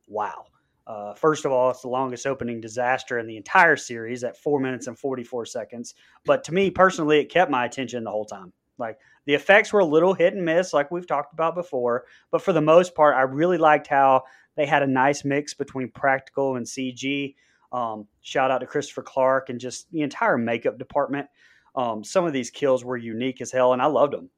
wow. 0.07 0.45
Uh, 0.85 1.13
first 1.13 1.43
of 1.43 1.51
all, 1.51 1.69
it's 1.69 1.81
the 1.81 1.89
longest 1.89 2.25
opening 2.25 2.61
disaster 2.61 3.19
in 3.19 3.27
the 3.27 3.35
entire 3.35 3.75
series 3.75 4.23
at 4.23 4.37
four 4.37 4.59
minutes 4.59 4.87
and 4.87 4.97
44 4.97 5.45
seconds. 5.45 5.95
But 6.25 6.45
to 6.45 6.53
me 6.53 6.71
personally, 6.71 7.19
it 7.19 7.29
kept 7.29 7.51
my 7.51 7.65
attention 7.65 8.05
the 8.05 8.11
whole 8.11 8.25
time. 8.25 8.53
Like 8.77 8.97
the 9.25 9.33
effects 9.33 9.73
were 9.73 9.81
a 9.81 9.85
little 9.85 10.13
hit 10.13 10.33
and 10.33 10.45
miss, 10.45 10.73
like 10.73 10.89
we've 10.89 11.07
talked 11.07 11.33
about 11.33 11.55
before. 11.55 12.05
But 12.31 12.41
for 12.41 12.53
the 12.53 12.61
most 12.61 12.95
part, 12.95 13.15
I 13.15 13.23
really 13.23 13.57
liked 13.57 13.87
how 13.87 14.23
they 14.55 14.65
had 14.65 14.83
a 14.83 14.87
nice 14.87 15.25
mix 15.25 15.53
between 15.53 15.89
practical 15.89 16.55
and 16.55 16.65
CG. 16.65 17.35
Um, 17.71 18.07
shout 18.21 18.51
out 18.51 18.59
to 18.59 18.65
Christopher 18.65 19.03
Clark 19.03 19.49
and 19.49 19.59
just 19.59 19.91
the 19.91 20.01
entire 20.01 20.37
makeup 20.37 20.77
department. 20.77 21.27
Um, 21.75 22.03
some 22.03 22.25
of 22.25 22.33
these 22.33 22.49
kills 22.49 22.83
were 22.83 22.97
unique 22.97 23.41
as 23.41 23.51
hell, 23.51 23.73
and 23.73 23.81
I 23.81 23.85
loved 23.85 24.13
them. 24.13 24.29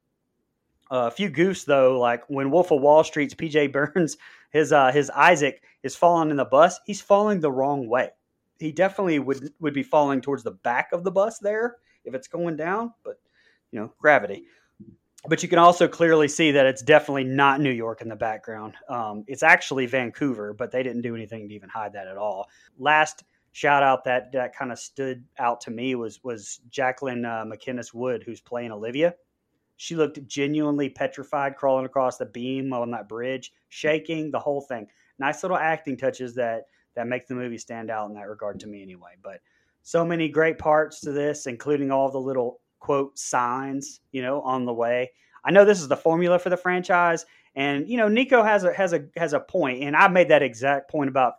Uh, 0.91 1.05
a 1.07 1.11
few 1.11 1.29
goofs 1.29 1.65
though, 1.65 1.99
like 1.99 2.23
when 2.29 2.49
Wolf 2.49 2.71
of 2.71 2.81
Wall 2.81 3.03
Street's 3.03 3.35
PJ 3.35 3.71
Burns, 3.71 4.17
his 4.51 4.73
uh, 4.73 4.91
his 4.91 5.09
Isaac 5.11 5.63
is 5.83 5.95
falling 5.95 6.31
in 6.31 6.37
the 6.37 6.45
bus. 6.45 6.79
He's 6.85 7.01
falling 7.01 7.39
the 7.39 7.51
wrong 7.51 7.87
way. 7.87 8.09
He 8.59 8.71
definitely 8.71 9.19
would 9.19 9.53
would 9.59 9.73
be 9.73 9.83
falling 9.83 10.21
towards 10.21 10.43
the 10.43 10.51
back 10.51 10.89
of 10.91 11.03
the 11.03 11.11
bus 11.11 11.37
there 11.39 11.77
if 12.03 12.15
it's 12.15 12.27
going 12.27 12.57
down, 12.57 12.93
but 13.03 13.19
you 13.71 13.79
know 13.79 13.93
gravity 13.99 14.45
but 15.27 15.43
you 15.43 15.49
can 15.49 15.59
also 15.59 15.87
clearly 15.87 16.27
see 16.27 16.51
that 16.51 16.65
it's 16.65 16.81
definitely 16.81 17.25
not 17.25 17.59
New 17.59 17.71
York 17.71 18.01
in 18.01 18.07
the 18.07 18.15
background. 18.15 18.75
Um, 18.87 19.25
it's 19.27 19.43
actually 19.43 19.85
Vancouver, 19.85 20.53
but 20.53 20.71
they 20.71 20.81
didn't 20.81 21.01
do 21.01 21.15
anything 21.15 21.49
to 21.49 21.55
even 21.55 21.69
hide 21.69 21.93
that 21.93 22.07
at 22.07 22.17
all. 22.17 22.47
Last 22.77 23.23
shout 23.51 23.83
out 23.83 24.05
that 24.05 24.31
that 24.31 24.55
kind 24.55 24.71
of 24.71 24.79
stood 24.79 25.25
out 25.37 25.61
to 25.61 25.71
me 25.71 25.95
was 25.95 26.23
was 26.23 26.61
Jacqueline 26.69 27.25
uh, 27.25 27.43
MacInnes 27.45 27.93
Wood, 27.93 28.23
who's 28.25 28.39
playing 28.39 28.71
Olivia. 28.71 29.15
She 29.75 29.95
looked 29.95 30.25
genuinely 30.27 30.89
petrified 30.89 31.55
crawling 31.55 31.85
across 31.85 32.17
the 32.17 32.25
beam 32.25 32.73
on 32.73 32.91
that 32.91 33.07
bridge, 33.07 33.53
shaking 33.69 34.31
the 34.31 34.39
whole 34.39 34.61
thing. 34.61 34.87
Nice 35.19 35.43
little 35.43 35.57
acting 35.57 35.97
touches 35.97 36.35
that 36.35 36.63
that 36.95 37.07
make 37.07 37.27
the 37.27 37.35
movie 37.35 37.57
stand 37.57 37.89
out 37.89 38.07
in 38.07 38.15
that 38.15 38.27
regard 38.29 38.59
to 38.61 38.67
me, 38.67 38.81
anyway. 38.81 39.11
But 39.21 39.41
so 39.83 40.05
many 40.05 40.29
great 40.29 40.57
parts 40.57 41.01
to 41.01 41.11
this, 41.11 41.45
including 41.45 41.91
all 41.91 42.11
the 42.11 42.19
little 42.19 42.61
quote 42.79 43.17
signs, 43.17 44.01
you 44.11 44.21
know, 44.21 44.41
on 44.41 44.65
the 44.65 44.73
way. 44.73 45.11
I 45.43 45.51
know 45.51 45.65
this 45.65 45.81
is 45.81 45.87
the 45.87 45.97
formula 45.97 46.39
for 46.39 46.49
the 46.49 46.57
franchise, 46.57 47.25
and 47.55 47.87
you 47.87 47.97
know, 47.97 48.07
Nico 48.07 48.43
has 48.43 48.63
a 48.63 48.73
has 48.73 48.93
a 48.93 49.05
has 49.15 49.33
a 49.33 49.39
point, 49.39 49.83
and 49.83 49.95
I 49.95 50.07
made 50.07 50.29
that 50.29 50.43
exact 50.43 50.89
point 50.89 51.09
about. 51.09 51.35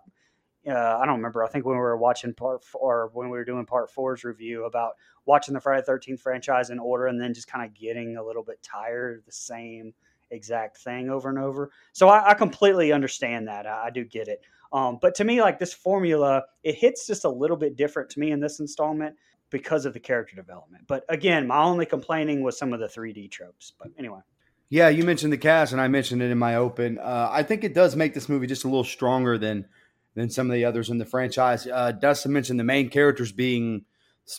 Uh, 0.67 0.73
I 0.73 1.07
don't 1.07 1.17
remember. 1.17 1.43
I 1.43 1.49
think 1.49 1.65
when 1.65 1.77
we 1.77 1.81
were 1.81 1.97
watching 1.97 2.35
part 2.35 2.63
four, 2.63 3.11
when 3.15 3.31
we 3.31 3.39
were 3.39 3.45
doing 3.45 3.65
part 3.65 3.91
four's 3.91 4.25
review 4.25 4.65
about 4.65 4.93
watching 5.25 5.55
the 5.55 5.61
Friday 5.61 5.85
Thirteenth 5.85 6.21
franchise 6.21 6.71
in 6.71 6.79
order, 6.79 7.07
and 7.07 7.21
then 7.21 7.33
just 7.35 7.49
kind 7.49 7.65
of 7.65 7.75
getting 7.75 8.17
a 8.17 8.25
little 8.25 8.43
bit 8.43 8.63
tired 8.63 9.19
of 9.19 9.25
the 9.25 9.33
same 9.33 9.95
exact 10.31 10.79
thing 10.79 11.11
over 11.11 11.29
and 11.29 11.39
over. 11.39 11.71
So 11.93 12.09
I, 12.09 12.31
I 12.31 12.35
completely 12.35 12.93
understand 12.93 13.49
that. 13.49 13.67
I, 13.67 13.87
I 13.87 13.91
do 13.91 14.05
get 14.05 14.29
it. 14.29 14.43
Um, 14.73 14.99
but 15.01 15.15
to 15.17 15.25
me, 15.25 15.41
like 15.41 15.59
this 15.59 15.73
formula, 15.73 16.45
it 16.63 16.77
hits 16.77 17.07
just 17.07 17.25
a 17.25 17.31
little 17.31 17.57
bit 17.57 17.77
different 17.77 18.09
to 18.11 18.21
me 18.21 18.31
in 18.31 18.41
this 18.41 18.61
installment 18.61 19.17
because 19.51 19.85
of 19.85 19.93
the 19.93 20.01
character 20.01 20.37
development. 20.37 20.85
But 20.87 21.05
again, 21.09 21.47
my 21.47 21.63
only 21.63 21.87
complaining 21.87 22.43
was 22.43 22.59
some 22.59 22.73
of 22.73 22.81
the 22.81 22.87
3D 22.87 23.31
tropes. 23.31 23.73
But 23.79 23.89
anyway. 23.99 24.21
Yeah, 24.69 24.89
you 24.89 25.03
mentioned 25.03 25.33
the 25.33 25.39
cast, 25.39 25.73
and 25.73 25.81
I 25.81 25.89
mentioned 25.89 26.23
it 26.23 26.31
in 26.31 26.39
my 26.39 26.55
open. 26.55 26.99
Uh, 26.99 27.29
I 27.31 27.43
think 27.43 27.65
it 27.65 27.75
does 27.75 27.97
make 27.97 28.15
this 28.15 28.29
movie 28.29 28.47
just 28.47 28.65
a 28.65 28.69
little 28.69 28.85
stronger 28.85 29.37
than 29.37 29.67
than 30.15 30.31
some 30.31 30.49
of 30.49 30.55
the 30.55 30.65
others 30.65 30.91
in 30.91 30.99
the 30.99 31.05
franchise. 31.05 31.67
Uh, 31.67 31.93
Dustin 31.93 32.33
mentioned 32.33 32.59
the 32.59 32.65
main 32.65 32.89
characters 32.89 33.31
being, 33.31 33.85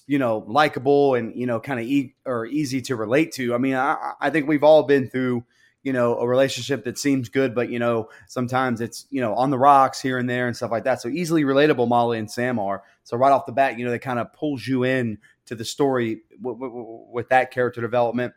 you 0.06 0.20
know, 0.20 0.44
likable 0.48 1.16
and 1.16 1.36
you 1.36 1.46
know, 1.46 1.60
kind 1.60 1.80
of 1.80 1.86
e- 1.86 2.16
or 2.26 2.46
easy 2.46 2.82
to 2.84 2.96
relate 2.96 3.34
to. 3.34 3.54
I 3.54 3.58
mean, 3.58 3.76
I, 3.76 4.14
I 4.22 4.30
think 4.30 4.48
we've 4.48 4.64
all 4.64 4.84
been 4.84 5.10
through 5.10 5.44
you 5.84 5.94
know 5.94 6.18
a 6.18 6.28
relationship 6.28 6.84
that 6.84 6.98
seems 6.98 7.30
good 7.30 7.56
but 7.56 7.70
you 7.70 7.80
know 7.80 8.08
sometimes 8.28 8.82
it's 8.82 9.08
you 9.10 9.20
know 9.20 9.34
on 9.34 9.50
the 9.50 9.58
rocks 9.58 10.00
here 10.00 10.18
and 10.18 10.30
there 10.30 10.48
and 10.48 10.56
stuff 10.56 10.70
like 10.70 10.84
that 10.84 11.02
so 11.02 11.10
easily 11.10 11.44
relatable 11.44 11.88
molly 11.88 12.20
and 12.20 12.30
sam 12.30 12.60
are 12.60 12.84
so 13.04 13.18
right 13.18 13.32
off 13.32 13.46
the 13.46 13.52
bat 13.52 13.78
you 13.78 13.86
know 13.86 13.92
they 13.92 14.00
kind 14.00 14.20
of 14.20 14.32
pulls 14.34 14.66
you 14.66 14.84
in 14.84 15.18
to 15.46 15.56
the 15.56 15.66
story 15.66 16.22
w- 16.42 16.60
w- 16.60 17.06
with 17.12 17.30
that 17.30 17.52
character 17.52 17.82
development 17.82 18.34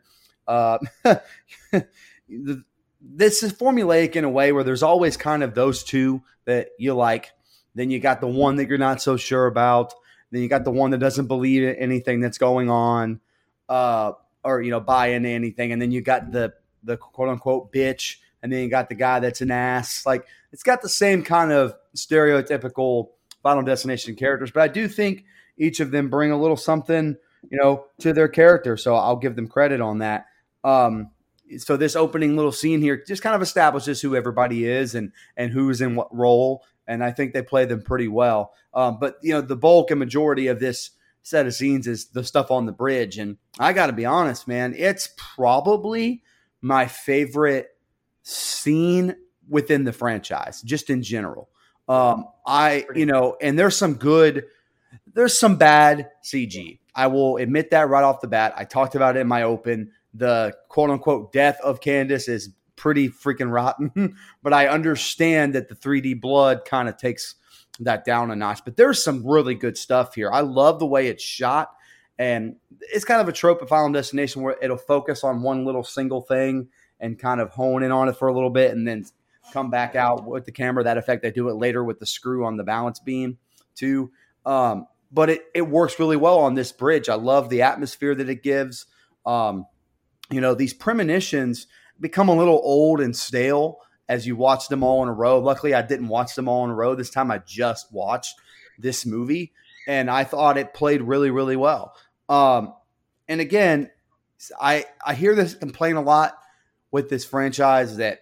uh, 0.47 0.77
this 3.01 3.43
is 3.43 3.53
formulaic 3.53 4.15
in 4.15 4.23
a 4.23 4.29
way 4.29 4.51
where 4.51 4.63
there's 4.63 4.83
always 4.83 5.17
kind 5.17 5.43
of 5.43 5.53
those 5.53 5.83
two 5.83 6.23
that 6.45 6.69
you 6.77 6.93
like. 6.93 7.31
Then 7.75 7.89
you 7.89 7.99
got 7.99 8.21
the 8.21 8.27
one 8.27 8.55
that 8.55 8.69
you're 8.69 8.77
not 8.77 9.01
so 9.01 9.17
sure 9.17 9.47
about. 9.47 9.93
Then 10.31 10.41
you 10.41 10.49
got 10.49 10.63
the 10.63 10.71
one 10.71 10.91
that 10.91 10.99
doesn't 10.99 11.27
believe 11.27 11.63
in 11.63 11.75
anything 11.75 12.19
that's 12.19 12.37
going 12.37 12.69
on, 12.69 13.19
uh, 13.69 14.13
or 14.43 14.61
you 14.61 14.71
know, 14.71 14.79
buy 14.79 15.07
into 15.07 15.29
anything. 15.29 15.71
And 15.71 15.81
then 15.81 15.91
you 15.91 16.01
got 16.01 16.31
the 16.31 16.53
the 16.83 16.97
quote 16.97 17.29
unquote 17.29 17.71
bitch, 17.71 18.17
and 18.41 18.51
then 18.51 18.63
you 18.63 18.69
got 18.69 18.89
the 18.89 18.95
guy 18.95 19.19
that's 19.19 19.41
an 19.41 19.51
ass. 19.51 20.05
Like 20.05 20.25
it's 20.51 20.63
got 20.63 20.81
the 20.81 20.89
same 20.89 21.23
kind 21.23 21.51
of 21.51 21.75
stereotypical 21.95 23.09
Final 23.45 23.61
Destination 23.61 24.15
characters, 24.15 24.49
but 24.49 24.63
I 24.63 24.67
do 24.67 24.87
think 24.87 25.23
each 25.55 25.79
of 25.79 25.91
them 25.91 26.09
bring 26.09 26.31
a 26.31 26.41
little 26.41 26.57
something, 26.57 27.15
you 27.47 27.57
know, 27.59 27.85
to 27.99 28.11
their 28.11 28.27
character. 28.27 28.75
So 28.75 28.95
I'll 28.95 29.17
give 29.17 29.35
them 29.35 29.47
credit 29.47 29.81
on 29.81 29.99
that. 29.99 30.25
Um, 30.63 31.11
so 31.59 31.77
this 31.77 31.95
opening 31.95 32.35
little 32.35 32.51
scene 32.51 32.81
here 32.81 33.03
just 33.05 33.21
kind 33.21 33.35
of 33.35 33.43
establishes 33.43 34.01
who 34.01 34.15
everybody 34.15 34.65
is 34.65 34.95
and 34.95 35.11
and 35.37 35.51
who's 35.51 35.79
in 35.79 35.93
what 35.95 36.13
role, 36.13 36.63
and 36.87 37.03
I 37.03 37.11
think 37.11 37.33
they 37.33 37.43
play 37.43 37.65
them 37.65 37.83
pretty 37.83 38.07
well. 38.07 38.51
Um, 38.73 38.97
but 38.99 39.17
you 39.21 39.31
know, 39.31 39.41
the 39.41 39.55
bulk 39.55 39.91
and 39.91 39.99
majority 39.99 40.47
of 40.47 40.59
this 40.59 40.89
set 41.21 41.45
of 41.45 41.53
scenes 41.53 41.85
is 41.85 42.07
the 42.07 42.23
stuff 42.23 42.49
on 42.49 42.65
the 42.65 42.71
bridge, 42.71 43.19
and 43.19 43.37
I 43.59 43.73
got 43.73 43.87
to 43.87 43.93
be 43.93 44.07
honest, 44.07 44.47
man, 44.47 44.73
it's 44.75 45.13
probably 45.17 46.23
my 46.61 46.87
favorite 46.87 47.67
scene 48.23 49.15
within 49.47 49.83
the 49.83 49.93
franchise, 49.93 50.63
just 50.63 50.89
in 50.89 51.03
general. 51.03 51.51
Um, 51.87 52.25
I, 52.45 52.85
you 52.95 53.05
know, 53.05 53.37
and 53.41 53.57
there's 53.57 53.77
some 53.77 53.95
good, 53.95 54.45
there's 55.13 55.37
some 55.37 55.57
bad 55.57 56.09
CG. 56.23 56.79
I 56.95 57.07
will 57.07 57.37
admit 57.37 57.71
that 57.71 57.89
right 57.89 58.03
off 58.03 58.21
the 58.21 58.27
bat. 58.27 58.53
I 58.55 58.63
talked 58.63 58.95
about 58.95 59.17
it 59.17 59.19
in 59.19 59.27
my 59.27 59.43
open. 59.43 59.91
The 60.13 60.55
quote 60.69 60.89
unquote 60.89 61.33
death 61.33 61.59
of 61.63 61.81
Candace 61.81 62.27
is 62.27 62.49
pretty 62.75 63.09
freaking 63.09 63.51
rotten, 63.51 64.15
but 64.43 64.53
I 64.53 64.67
understand 64.67 65.55
that 65.55 65.69
the 65.69 65.75
3D 65.75 66.21
blood 66.21 66.65
kind 66.65 66.89
of 66.89 66.97
takes 66.97 67.35
that 67.81 68.05
down 68.05 68.31
a 68.31 68.35
notch. 68.35 68.63
But 68.63 68.77
there's 68.77 69.03
some 69.03 69.25
really 69.25 69.55
good 69.55 69.77
stuff 69.77 70.15
here. 70.15 70.31
I 70.31 70.41
love 70.41 70.79
the 70.79 70.85
way 70.85 71.07
it's 71.07 71.23
shot. 71.23 71.71
And 72.17 72.55
it's 72.79 73.03
kind 73.03 73.19
of 73.19 73.27
a 73.27 73.33
trope 73.33 73.61
of 73.61 73.67
Final 73.67 73.91
Destination 73.91 74.41
where 74.41 74.55
it'll 74.61 74.77
focus 74.77 75.23
on 75.25 75.41
one 75.41 75.65
little 75.65 75.83
single 75.83 76.21
thing 76.21 76.69
and 76.99 77.19
kind 77.19 77.41
of 77.41 77.49
hone 77.49 77.83
in 77.83 77.91
on 77.91 78.07
it 78.07 78.15
for 78.15 78.29
a 78.29 78.33
little 78.33 78.49
bit 78.49 78.71
and 78.71 78.87
then 78.87 79.05
come 79.51 79.69
back 79.69 79.95
out 79.95 80.25
with 80.25 80.45
the 80.45 80.51
camera. 80.51 80.83
That 80.83 80.97
effect, 80.97 81.21
they 81.21 81.31
do 81.31 81.49
it 81.49 81.55
later 81.55 81.83
with 81.83 81.99
the 81.99 82.05
screw 82.05 82.45
on 82.45 82.57
the 82.57 82.63
balance 82.63 82.99
beam 82.99 83.37
too. 83.75 84.11
Um, 84.45 84.87
but 85.11 85.29
it, 85.29 85.45
it 85.53 85.61
works 85.61 85.99
really 85.99 86.17
well 86.17 86.39
on 86.39 86.55
this 86.55 86.71
bridge. 86.71 87.09
I 87.09 87.15
love 87.15 87.49
the 87.49 87.61
atmosphere 87.61 88.15
that 88.15 88.29
it 88.29 88.43
gives. 88.43 88.85
Um, 89.25 89.65
you 90.31 90.41
know, 90.41 90.53
these 90.53 90.73
premonitions 90.73 91.67
become 91.99 92.29
a 92.29 92.35
little 92.35 92.59
old 92.63 92.99
and 92.99 93.15
stale 93.15 93.79
as 94.09 94.27
you 94.27 94.35
watch 94.35 94.67
them 94.67 94.83
all 94.83 95.01
in 95.03 95.09
a 95.09 95.13
row. 95.13 95.39
Luckily, 95.39 95.73
I 95.73 95.81
didn't 95.81 96.09
watch 96.09 96.35
them 96.35 96.47
all 96.47 96.63
in 96.65 96.71
a 96.71 96.75
row. 96.75 96.95
This 96.95 97.09
time 97.09 97.31
I 97.31 97.39
just 97.39 97.91
watched 97.91 98.35
this 98.77 99.05
movie 99.05 99.53
and 99.87 100.09
I 100.09 100.23
thought 100.23 100.57
it 100.57 100.73
played 100.73 101.01
really, 101.01 101.31
really 101.31 101.55
well. 101.55 101.95
Um, 102.27 102.73
and 103.27 103.41
again, 103.41 103.91
I 104.59 104.85
I 105.05 105.13
hear 105.13 105.35
this 105.35 105.55
complain 105.55 105.95
a 105.95 106.01
lot 106.01 106.37
with 106.91 107.09
this 107.09 107.25
franchise 107.25 107.97
that 107.97 108.19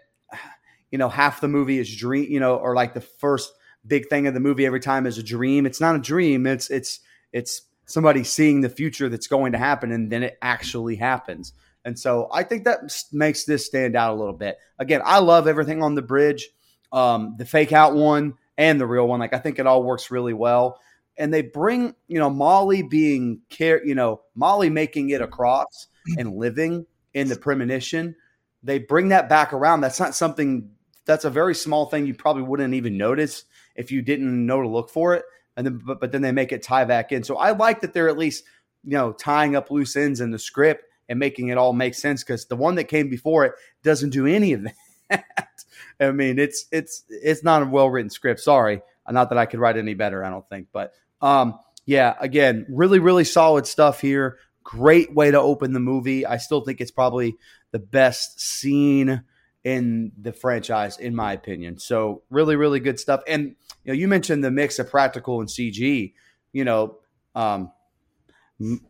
you 0.94 1.00
know 1.00 1.10
half 1.10 1.42
the 1.42 1.48
movie 1.48 1.80
is 1.80 1.94
dream, 1.94 2.32
you 2.32 2.40
know, 2.40 2.56
or 2.56 2.76
like 2.76 2.94
the 2.94 3.02
first 3.02 3.52
big 3.86 4.08
thing 4.10 4.28
of 4.28 4.36
the 4.36 4.40
movie 4.40 4.68
every 4.68 4.80
time 4.80 5.08
is 5.08 5.18
a 5.18 5.24
dream. 5.24 5.66
It's 5.66 5.82
not 5.82 5.96
a 5.96 6.00
dream. 6.00 6.46
It's 6.46 6.70
it's 6.70 7.00
it's 7.32 7.64
somebody 7.88 8.24
seeing 8.24 8.62
the 8.62 8.70
future 8.70 9.10
that's 9.10 9.26
going 9.26 9.54
to 9.54 9.58
happen 9.58 9.92
and 9.92 10.12
then 10.12 10.22
it 10.22 10.38
actually 10.42 10.96
happens. 10.96 11.52
And 11.84 11.98
so 11.98 12.30
I 12.32 12.44
think 12.44 12.64
that 12.64 13.04
makes 13.12 13.44
this 13.44 13.66
stand 13.66 13.96
out 13.96 14.14
a 14.14 14.18
little 14.18 14.36
bit. 14.36 14.58
Again, 14.78 15.02
I 15.04 15.18
love 15.18 15.48
everything 15.48 15.82
on 15.82 15.96
the 15.96 16.04
bridge, 16.04 16.48
um, 16.92 17.36
the 17.40 17.46
fake 17.46 17.74
out 17.74 17.96
one 17.96 18.36
and 18.58 18.80
the 18.80 18.86
real 18.86 19.08
one. 19.08 19.20
Like 19.20 19.34
I 19.34 19.40
think 19.40 19.58
it 19.58 19.66
all 19.66 19.84
works 19.84 20.12
really 20.12 20.34
well. 20.34 20.80
And 21.18 21.34
they 21.34 21.42
bring, 21.42 21.96
you 22.08 22.20
know, 22.20 22.30
Molly 22.30 22.84
being 22.84 23.42
care, 23.50 23.84
you 23.84 23.96
know, 23.96 24.22
Molly 24.36 24.70
making 24.70 25.10
it 25.10 25.22
across 25.22 25.88
and 26.20 26.36
living 26.36 26.86
in 27.16 27.30
the 27.30 27.36
premonition. 27.36 28.16
They 28.62 28.78
bring 28.78 29.10
that 29.10 29.28
back 29.28 29.54
around. 29.54 29.82
That's 29.82 30.00
not 30.00 30.16
something. 30.16 30.70
That's 31.06 31.26
a 31.26 31.30
very 31.30 31.56
small 31.56 31.88
thing 31.88 32.06
you 32.06 32.14
probably 32.14 32.44
wouldn't 32.44 32.74
even 32.74 32.98
notice 32.98 33.46
if 33.76 33.92
you 33.92 34.02
didn't 34.02 34.46
know 34.46 34.62
to 34.62 34.68
look 34.68 34.90
for 34.90 35.16
it. 35.16 35.26
And 35.56 35.66
then, 35.66 35.82
but, 35.86 36.00
but 36.00 36.12
then 36.12 36.22
they 36.22 36.32
make 36.32 36.52
it 36.52 36.64
tie 36.64 36.86
back 36.86 37.12
in. 37.12 37.24
So 37.24 37.38
I 37.38 37.52
like 37.52 37.82
that 37.82 37.94
they're 37.94 38.10
at 38.10 38.18
least, 38.18 38.44
you 38.84 38.94
know, 38.94 39.12
tying 39.12 39.56
up 39.56 39.70
loose 39.70 39.96
ends 39.96 40.22
in 40.22 40.32
the 40.32 40.40
script 40.40 40.86
and 41.10 41.20
making 41.20 41.50
it 41.50 41.58
all 41.58 41.74
make 41.74 41.94
sense 41.94 42.24
because 42.24 42.46
the 42.46 42.56
one 42.56 42.76
that 42.76 42.86
came 42.86 43.10
before 43.10 43.46
it 43.46 43.54
doesn't 43.84 44.12
do 44.12 44.26
any 44.26 44.54
of 44.54 44.64
that. 45.10 45.66
I 46.00 46.12
mean, 46.12 46.40
it's 46.40 46.66
it's 46.72 47.04
it's 47.10 47.44
not 47.44 47.62
a 47.62 47.66
well 47.66 47.90
written 47.90 48.10
script. 48.10 48.40
Sorry, 48.40 48.82
not 49.10 49.30
that 49.30 49.38
I 49.38 49.46
could 49.46 49.60
write 49.60 49.78
any 49.78 49.94
better. 49.94 50.24
I 50.24 50.30
don't 50.30 50.48
think, 50.50 50.68
but 50.72 50.94
um, 51.22 51.60
yeah, 51.86 52.16
again, 52.20 52.66
really 52.70 53.00
really 53.00 53.26
solid 53.26 53.68
stuff 53.68 54.02
here. 54.02 54.38
Great 54.64 55.14
way 55.14 55.30
to 55.30 55.40
open 55.40 55.74
the 55.74 55.80
movie. 55.80 56.26
I 56.26 56.38
still 56.38 56.62
think 56.62 56.82
it's 56.82 56.92
probably 56.92 57.36
the 57.72 57.80
best 57.80 58.40
scene 58.40 59.24
in 59.64 60.12
the 60.20 60.34
franchise, 60.34 60.98
in 60.98 61.16
my 61.16 61.34
opinion. 61.34 61.78
So 61.78 62.24
really 62.30 62.56
really 62.56 62.80
good 62.80 63.00
stuff. 63.00 63.22
And 63.28 63.56
you 63.84 63.92
know, 63.92 63.94
you 63.94 64.08
mentioned 64.08 64.44
the 64.44 64.52
mix 64.52 64.80
of 64.80 64.90
practical 64.90 65.40
and 65.40 65.50
CG. 65.50 66.14
You 66.52 66.66
know, 66.66 66.98
um, 67.36 67.72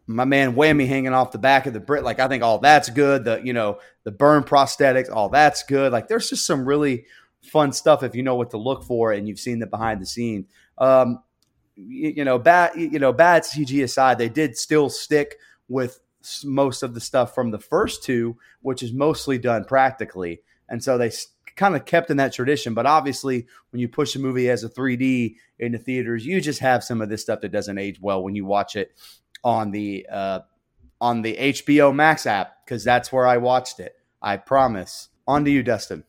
my 0.07 0.25
man 0.25 0.55
Whammy 0.55 0.87
hanging 0.87 1.13
off 1.13 1.31
the 1.31 1.37
back 1.37 1.65
of 1.65 1.73
the 1.73 1.79
Brit. 1.79 2.03
Like 2.03 2.19
I 2.19 2.27
think 2.27 2.43
all 2.43 2.59
that's 2.59 2.89
good. 2.89 3.25
The 3.25 3.41
you 3.43 3.53
know 3.53 3.79
the 4.03 4.11
burn 4.11 4.43
prosthetics, 4.43 5.11
all 5.11 5.29
that's 5.29 5.63
good. 5.63 5.91
Like 5.91 6.07
there's 6.07 6.29
just 6.29 6.45
some 6.45 6.65
really 6.65 7.05
fun 7.41 7.71
stuff 7.71 8.03
if 8.03 8.15
you 8.15 8.23
know 8.23 8.35
what 8.35 8.51
to 8.51 8.57
look 8.57 8.83
for 8.83 9.11
and 9.11 9.27
you've 9.27 9.39
seen 9.39 9.59
the 9.59 9.67
behind 9.67 10.01
the 10.01 10.05
scene. 10.05 10.47
Um, 10.77 11.21
you, 11.75 12.13
you 12.17 12.23
know, 12.23 12.39
bad 12.39 12.71
you 12.75 12.99
know 12.99 13.13
bad 13.13 13.43
CG 13.43 13.83
aside, 13.83 14.17
they 14.17 14.29
did 14.29 14.57
still 14.57 14.89
stick 14.89 15.37
with 15.67 15.99
most 16.43 16.83
of 16.83 16.93
the 16.93 17.01
stuff 17.01 17.35
from 17.35 17.51
the 17.51 17.59
first 17.59 18.03
two, 18.03 18.37
which 18.61 18.83
is 18.83 18.93
mostly 18.93 19.37
done 19.37 19.65
practically, 19.65 20.41
and 20.69 20.83
so 20.83 20.97
they 20.97 21.11
kind 21.55 21.75
of 21.75 21.85
kept 21.85 22.09
in 22.09 22.17
that 22.17 22.33
tradition. 22.33 22.73
But 22.73 22.85
obviously, 22.85 23.47
when 23.71 23.79
you 23.79 23.87
push 23.87 24.15
a 24.15 24.19
movie 24.19 24.49
as 24.49 24.63
a 24.63 24.69
3D 24.69 25.35
into 25.59 25.77
theaters, 25.77 26.25
you 26.25 26.41
just 26.41 26.59
have 26.59 26.83
some 26.83 27.01
of 27.01 27.09
this 27.09 27.21
stuff 27.21 27.41
that 27.41 27.51
doesn't 27.51 27.77
age 27.77 27.99
well 28.01 28.23
when 28.23 28.35
you 28.35 28.45
watch 28.45 28.75
it 28.75 28.91
on 29.43 29.71
the 29.71 30.05
uh, 30.11 30.39
on 31.01 31.21
the 31.21 31.35
HBO 31.35 31.93
Max 31.93 32.25
app 32.25 32.65
because 32.65 32.83
that's 32.83 33.11
where 33.11 33.27
I 33.27 33.37
watched 33.37 33.79
it. 33.79 33.95
I 34.21 34.37
promise. 34.37 35.09
On 35.27 35.45
to 35.45 35.51
you, 35.51 35.63
Dustin. 35.63 36.03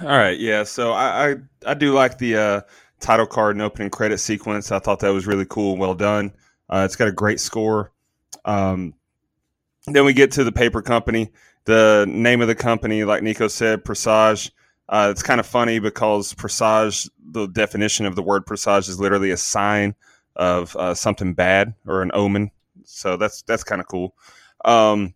All 0.00 0.08
right, 0.08 0.38
yeah. 0.38 0.64
So 0.64 0.92
I 0.92 1.30
I, 1.30 1.36
I 1.66 1.74
do 1.74 1.92
like 1.92 2.18
the 2.18 2.36
uh, 2.36 2.60
title 3.00 3.26
card 3.26 3.56
and 3.56 3.62
opening 3.62 3.90
credit 3.90 4.18
sequence. 4.18 4.72
I 4.72 4.78
thought 4.78 5.00
that 5.00 5.10
was 5.10 5.26
really 5.26 5.46
cool, 5.46 5.72
and 5.72 5.80
well 5.80 5.94
done. 5.94 6.32
Uh, 6.68 6.82
it's 6.84 6.96
got 6.96 7.08
a 7.08 7.12
great 7.12 7.40
score. 7.40 7.92
Um, 8.44 8.94
then 9.86 10.04
we 10.04 10.12
get 10.12 10.32
to 10.32 10.44
the 10.44 10.52
paper 10.52 10.82
company. 10.82 11.32
The 11.64 12.06
name 12.08 12.40
of 12.40 12.48
the 12.48 12.54
company, 12.54 13.04
like 13.04 13.22
Nico 13.22 13.48
said, 13.48 13.84
Presage. 13.84 14.52
Uh, 14.88 15.08
it's 15.10 15.22
kind 15.22 15.38
of 15.38 15.46
funny 15.46 15.78
because 15.78 16.32
presage, 16.32 17.10
the 17.32 17.46
definition 17.46 18.06
of 18.06 18.16
the 18.16 18.22
word 18.22 18.46
presage 18.46 18.88
is 18.88 18.98
literally 18.98 19.30
a 19.30 19.36
sign 19.36 19.94
of 20.34 20.74
uh, 20.76 20.94
something 20.94 21.34
bad 21.34 21.74
or 21.86 22.00
an 22.00 22.10
omen. 22.14 22.50
So 22.84 23.18
that's 23.18 23.42
that's 23.42 23.64
kind 23.64 23.82
of 23.82 23.86
cool. 23.86 24.14
Um, 24.64 25.14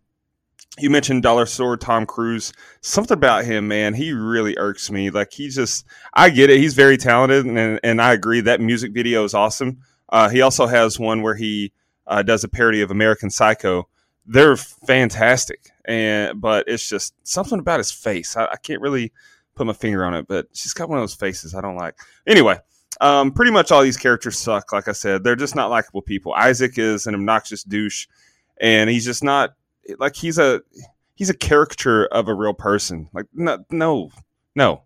you 0.78 0.90
mentioned 0.90 1.22
Dollar 1.22 1.46
Store 1.46 1.76
Tom 1.76 2.06
Cruise. 2.06 2.52
Something 2.80 3.16
about 3.16 3.44
him, 3.44 3.68
man, 3.68 3.94
he 3.94 4.12
really 4.12 4.56
irks 4.58 4.90
me. 4.90 5.10
Like 5.10 5.32
he 5.32 5.48
just, 5.48 5.86
I 6.14 6.30
get 6.30 6.50
it. 6.50 6.58
He's 6.58 6.74
very 6.74 6.96
talented, 6.96 7.46
and 7.46 7.80
and 7.82 8.00
I 8.00 8.12
agree 8.12 8.40
that 8.42 8.60
music 8.60 8.92
video 8.92 9.24
is 9.24 9.34
awesome. 9.34 9.78
Uh, 10.08 10.28
he 10.28 10.42
also 10.42 10.66
has 10.66 10.98
one 10.98 11.22
where 11.22 11.34
he 11.34 11.72
uh, 12.06 12.22
does 12.22 12.44
a 12.44 12.48
parody 12.48 12.82
of 12.82 12.90
American 12.90 13.30
Psycho. 13.30 13.88
They're 14.26 14.56
fantastic, 14.56 15.70
and 15.84 16.40
but 16.40 16.68
it's 16.68 16.88
just 16.88 17.14
something 17.22 17.58
about 17.58 17.80
his 17.80 17.92
face. 17.92 18.36
I, 18.36 18.46
I 18.46 18.56
can't 18.56 18.80
really 18.80 19.12
put 19.54 19.66
my 19.66 19.72
finger 19.72 20.04
on 20.04 20.14
it, 20.14 20.26
but 20.28 20.48
she's 20.52 20.72
got 20.72 20.88
one 20.88 20.98
of 20.98 21.02
those 21.02 21.14
faces 21.14 21.54
I 21.54 21.60
don't 21.60 21.76
like. 21.76 21.94
Anyway, 22.26 22.58
um, 23.00 23.32
pretty 23.32 23.50
much 23.50 23.70
all 23.70 23.82
these 23.82 23.96
characters 23.96 24.38
suck. 24.38 24.72
Like 24.72 24.88
I 24.88 24.92
said, 24.92 25.24
they're 25.24 25.36
just 25.36 25.56
not 25.56 25.70
likable 25.70 26.02
people. 26.02 26.32
Isaac 26.34 26.78
is 26.78 27.06
an 27.06 27.14
obnoxious 27.14 27.62
douche, 27.62 28.06
and 28.60 28.88
he's 28.90 29.04
just 29.04 29.24
not 29.24 29.54
like 29.98 30.14
he's 30.14 30.38
a 30.38 30.62
he's 31.14 31.30
a 31.30 31.36
caricature 31.36 32.06
of 32.06 32.28
a 32.28 32.34
real 32.34 32.54
person. 32.54 33.08
Like 33.12 33.26
no, 33.34 33.64
no, 33.70 34.10
no, 34.54 34.82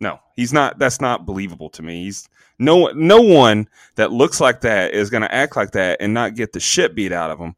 no. 0.00 0.20
He's 0.36 0.52
not. 0.52 0.78
That's 0.78 1.00
not 1.00 1.26
believable 1.26 1.70
to 1.70 1.82
me. 1.82 2.04
He's 2.04 2.28
no 2.58 2.86
no 2.94 3.20
one 3.20 3.68
that 3.96 4.12
looks 4.12 4.40
like 4.40 4.60
that 4.62 4.94
is 4.94 5.10
going 5.10 5.22
to 5.22 5.34
act 5.34 5.56
like 5.56 5.72
that 5.72 5.98
and 6.00 6.14
not 6.14 6.34
get 6.34 6.52
the 6.52 6.60
shit 6.60 6.94
beat 6.94 7.12
out 7.12 7.30
of 7.30 7.38
him. 7.38 7.54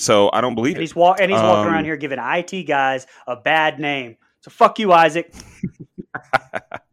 So 0.00 0.30
I 0.32 0.40
don't 0.40 0.54
believe 0.54 0.74
and 0.74 0.78
it. 0.78 0.82
He's 0.82 0.94
walk 0.94 1.20
and 1.20 1.30
he's 1.30 1.40
walking 1.40 1.68
um, 1.68 1.74
around 1.74 1.84
here 1.84 1.96
giving 1.96 2.18
IT 2.18 2.64
guys 2.64 3.06
a 3.26 3.36
bad 3.36 3.78
name. 3.78 4.16
So 4.40 4.50
fuck 4.50 4.78
you, 4.78 4.92
Isaac. 4.92 5.32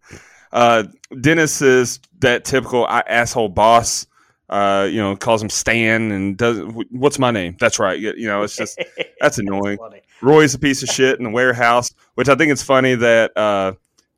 Uh, 0.51 0.83
Dennis 1.19 1.61
is 1.61 1.99
that 2.19 2.45
typical 2.45 2.87
asshole 2.87 3.49
boss. 3.49 4.07
Uh, 4.49 4.87
you 4.89 4.97
know, 4.97 5.13
calls 5.15 5.43
him 5.43 5.49
Stan 5.49 6.09
and 6.11 6.37
does 6.37 6.61
what's 6.89 7.19
my 7.19 7.31
name? 7.31 7.57
That's 7.59 7.79
right. 7.79 7.99
You 7.99 8.27
know, 8.27 8.43
it's 8.43 8.55
just 8.55 8.81
that's 9.19 9.37
annoying. 9.39 9.77
funny. 9.77 10.01
Roy's 10.21 10.53
a 10.53 10.59
piece 10.59 10.81
of 10.83 10.89
shit 10.89 11.17
in 11.17 11.25
the 11.25 11.29
warehouse, 11.29 11.93
which 12.15 12.29
I 12.29 12.35
think 12.35 12.53
it's 12.53 12.63
funny 12.63 12.95
that 12.95 13.35
uh, 13.35 13.73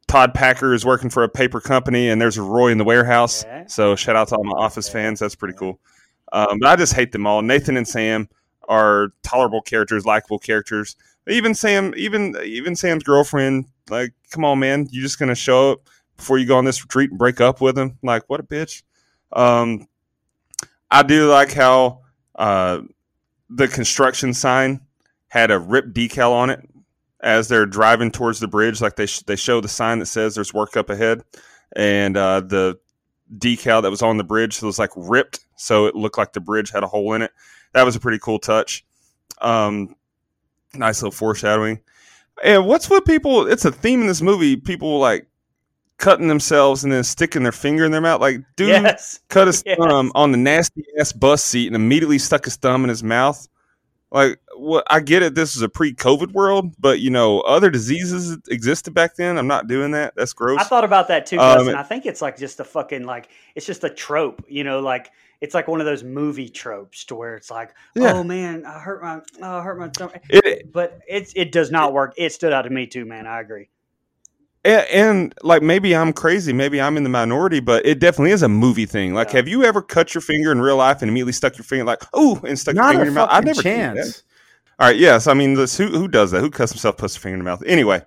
Todd 0.07 0.35
Packer 0.35 0.73
is 0.75 0.85
working 0.85 1.09
for 1.09 1.23
a 1.23 1.29
paper 1.29 1.59
company 1.59 2.09
and 2.09 2.21
there's 2.21 2.37
a 2.37 2.43
Roy 2.43 2.67
in 2.67 2.77
the 2.77 2.83
warehouse. 2.83 3.43
Yeah. 3.43 3.65
So 3.65 3.95
shout 3.95 4.15
out 4.15 4.27
to 4.27 4.35
all 4.35 4.43
my 4.43 4.55
Office 4.55 4.87
fans. 4.87 5.19
That's 5.19 5.35
pretty 5.35 5.55
cool. 5.57 5.79
Um, 6.31 6.59
but 6.59 6.69
I 6.69 6.75
just 6.75 6.93
hate 6.93 7.11
them 7.11 7.25
all. 7.25 7.41
Nathan 7.41 7.75
and 7.75 7.87
Sam 7.87 8.29
are 8.69 9.09
tolerable 9.23 9.61
characters, 9.61 10.05
likable 10.05 10.39
characters. 10.39 10.95
Even 11.27 11.53
Sam, 11.53 11.93
even 11.97 12.37
even 12.43 12.75
Sam's 12.75 13.03
girlfriend, 13.03 13.65
like, 13.89 14.13
come 14.31 14.45
on, 14.45 14.59
man, 14.59 14.87
You're 14.91 15.03
just 15.03 15.19
gonna 15.19 15.35
show 15.35 15.73
up 15.73 15.89
before 16.15 16.37
you 16.37 16.45
go 16.45 16.57
on 16.57 16.65
this 16.65 16.81
retreat 16.81 17.09
and 17.09 17.19
break 17.19 17.41
up 17.41 17.59
with 17.59 17.77
him? 17.77 17.97
Like, 18.01 18.23
what 18.27 18.39
a 18.39 18.43
bitch. 18.43 18.83
Um, 19.33 19.87
I 20.91 21.03
do 21.03 21.29
like 21.29 21.53
how 21.53 22.01
uh, 22.35 22.81
the 23.49 23.67
construction 23.67 24.33
sign 24.33 24.81
had 25.27 25.51
a 25.51 25.59
rip 25.59 25.87
decal 25.87 26.31
on 26.31 26.49
it 26.49 26.67
as 27.21 27.47
they're 27.47 27.65
driving 27.65 28.11
towards 28.11 28.39
the 28.39 28.47
bridge. 28.47 28.81
Like 28.81 28.95
they 28.95 29.05
sh- 29.05 29.23
they 29.23 29.35
show 29.35 29.61
the 29.61 29.67
sign 29.67 29.99
that 29.99 30.07
says 30.07 30.35
there's 30.35 30.53
work 30.53 30.77
up 30.77 30.89
ahead, 30.89 31.23
and 31.75 32.17
uh, 32.17 32.41
the 32.41 32.79
decal 33.37 33.81
that 33.81 33.91
was 33.91 34.01
on 34.01 34.17
the 34.17 34.23
bridge 34.23 34.61
was 34.61 34.79
like 34.79 34.91
ripped, 34.95 35.41
so 35.55 35.85
it 35.85 35.95
looked 35.95 36.17
like 36.17 36.33
the 36.33 36.39
bridge 36.39 36.71
had 36.71 36.83
a 36.83 36.87
hole 36.87 37.13
in 37.13 37.21
it. 37.21 37.31
That 37.73 37.83
was 37.83 37.95
a 37.95 37.99
pretty 37.99 38.19
cool 38.19 38.39
touch. 38.39 38.85
Um, 39.41 39.95
nice 40.73 41.01
little 41.01 41.11
foreshadowing. 41.11 41.81
And 42.43 42.65
what's 42.65 42.89
with 42.89 43.05
people? 43.05 43.47
It's 43.47 43.65
a 43.65 43.71
theme 43.71 44.01
in 44.01 44.07
this 44.07 44.21
movie. 44.21 44.55
People 44.55 44.99
like 44.99 45.27
cutting 45.97 46.27
themselves 46.29 46.83
and 46.83 46.93
then 46.93 47.03
sticking 47.03 47.43
their 47.43 47.51
finger 47.51 47.83
in 47.85 47.91
their 47.91 48.01
mouth. 48.01 48.21
Like, 48.21 48.41
dude, 48.55 48.69
yes. 48.69 49.19
cut 49.29 49.47
his 49.47 49.61
Yes. 49.65 49.77
thumb 49.77 50.11
on 50.15 50.31
the 50.31 50.37
nasty 50.37 50.83
ass 50.99 51.11
bus 51.11 51.43
seat 51.43 51.67
and 51.67 51.75
immediately 51.75 52.17
stuck 52.17 52.45
his 52.45 52.55
thumb 52.55 52.83
in 52.83 52.89
his 52.89 53.03
mouth. 53.03 53.47
Like, 54.11 54.39
what? 54.55 54.85
I 54.89 55.01
get 55.01 55.21
it. 55.21 55.35
This 55.35 55.55
is 55.55 55.61
a 55.61 55.69
pre-COVID 55.69 56.31
world, 56.31 56.73
but 56.79 56.99
you 56.99 57.11
know, 57.11 57.41
other 57.41 57.69
diseases 57.69 58.37
existed 58.49 58.93
back 58.93 59.15
then. 59.15 59.37
I'm 59.37 59.45
not 59.45 59.67
doing 59.67 59.91
that. 59.91 60.13
That's 60.15 60.33
gross. 60.33 60.59
I 60.59 60.63
thought 60.63 60.83
about 60.83 61.09
that 61.09 61.27
too, 61.27 61.37
Um, 61.37 61.59
Justin. 61.59 61.75
I 61.75 61.83
think 61.83 62.05
it's 62.07 62.21
like 62.21 62.35
just 62.37 62.59
a 62.59 62.63
fucking 62.63 63.05
like 63.05 63.29
it's 63.53 63.67
just 63.67 63.83
a 63.83 63.89
trope, 63.89 64.43
you 64.47 64.63
know, 64.63 64.79
like 64.79 65.11
it's 65.41 65.53
like 65.53 65.67
one 65.67 65.79
of 65.79 65.85
those 65.85 66.03
movie 66.03 66.49
tropes 66.49 67.05
to 67.05 67.15
where 67.15 67.35
it's 67.35 67.49
like, 67.49 67.73
Yeah. 67.95 68.13
oh 68.13 68.23
man, 68.23 68.65
I 68.65 68.79
hurt 68.79 69.01
my, 69.01 69.21
oh, 69.41 69.57
I 69.59 69.61
hurt 69.63 69.79
my 69.79 69.87
thumb. 69.89 70.11
it, 70.29 70.71
But 70.71 70.99
it's 71.07 71.33
it 71.35 71.51
does 71.51 71.71
not 71.71 71.93
work. 71.93 72.13
It 72.17 72.31
stood 72.33 72.51
out 72.53 72.63
to 72.63 72.69
me 72.69 72.87
too, 72.87 73.05
man. 73.05 73.25
I 73.27 73.39
agree. 73.39 73.69
and, 74.65 74.85
and 74.91 75.35
like 75.41 75.61
maybe 75.61 75.95
I'm 75.95 76.11
crazy, 76.11 76.51
maybe 76.51 76.81
I'm 76.81 76.97
in 76.97 77.03
the 77.03 77.09
minority, 77.09 77.61
but 77.61 77.85
it 77.85 77.99
definitely 77.99 78.31
is 78.31 78.41
a 78.43 78.49
movie 78.49 78.85
thing. 78.85 79.13
Like, 79.13 79.29
Yeah. 79.29 79.37
have 79.37 79.47
you 79.47 79.63
ever 79.63 79.81
cut 79.81 80.13
your 80.13 80.21
finger 80.21 80.51
in 80.51 80.59
real 80.59 80.75
life 80.77 81.01
and 81.01 81.09
immediately 81.09 81.33
stuck 81.33 81.57
your 81.57 81.63
finger 81.63 81.85
like, 81.85 82.03
oh, 82.13 82.41
and 82.45 82.59
stuck 82.59 82.75
your 82.75 82.83
finger 82.83 83.01
in 83.03 83.05
your 83.07 83.13
mouth? 83.13 83.29
I 83.31 83.35
fucking 83.35 83.45
never 83.45 83.61
did 83.63 83.95
that. 83.95 83.95
chance. 83.95 84.23
All 84.79 84.87
right, 84.87 84.95
yes. 84.95 85.27
I 85.27 85.33
mean, 85.33 85.55
this, 85.55 85.75
who 85.75 85.87
who 85.87 86.07
does 86.07 86.31
that? 86.31 86.39
Who 86.39 86.49
cuts 86.49 86.71
himself, 86.71 86.95
puts 86.95 87.13
their 87.13 87.19
finger 87.19 87.35
in 87.35 87.39
the 87.39 87.43
mouth? 87.43 87.61
Anyway, 87.65 88.01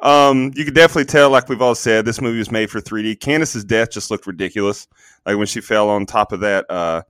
um, 0.00 0.52
you 0.54 0.66
could 0.66 0.74
definitely 0.74 1.06
tell, 1.06 1.30
like 1.30 1.48
we've 1.48 1.62
all 1.62 1.74
said, 1.74 2.04
this 2.04 2.20
movie 2.20 2.36
was 2.36 2.50
made 2.50 2.70
for 2.70 2.82
3D. 2.82 3.18
Candace's 3.18 3.64
death 3.64 3.90
just 3.90 4.10
looked 4.10 4.26
ridiculous, 4.26 4.86
like 5.24 5.38
when 5.38 5.46
she 5.46 5.62
fell 5.62 5.88
on 5.88 6.04
top 6.04 6.32
of 6.32 6.40
that, 6.40 6.70
uh, 6.70 7.00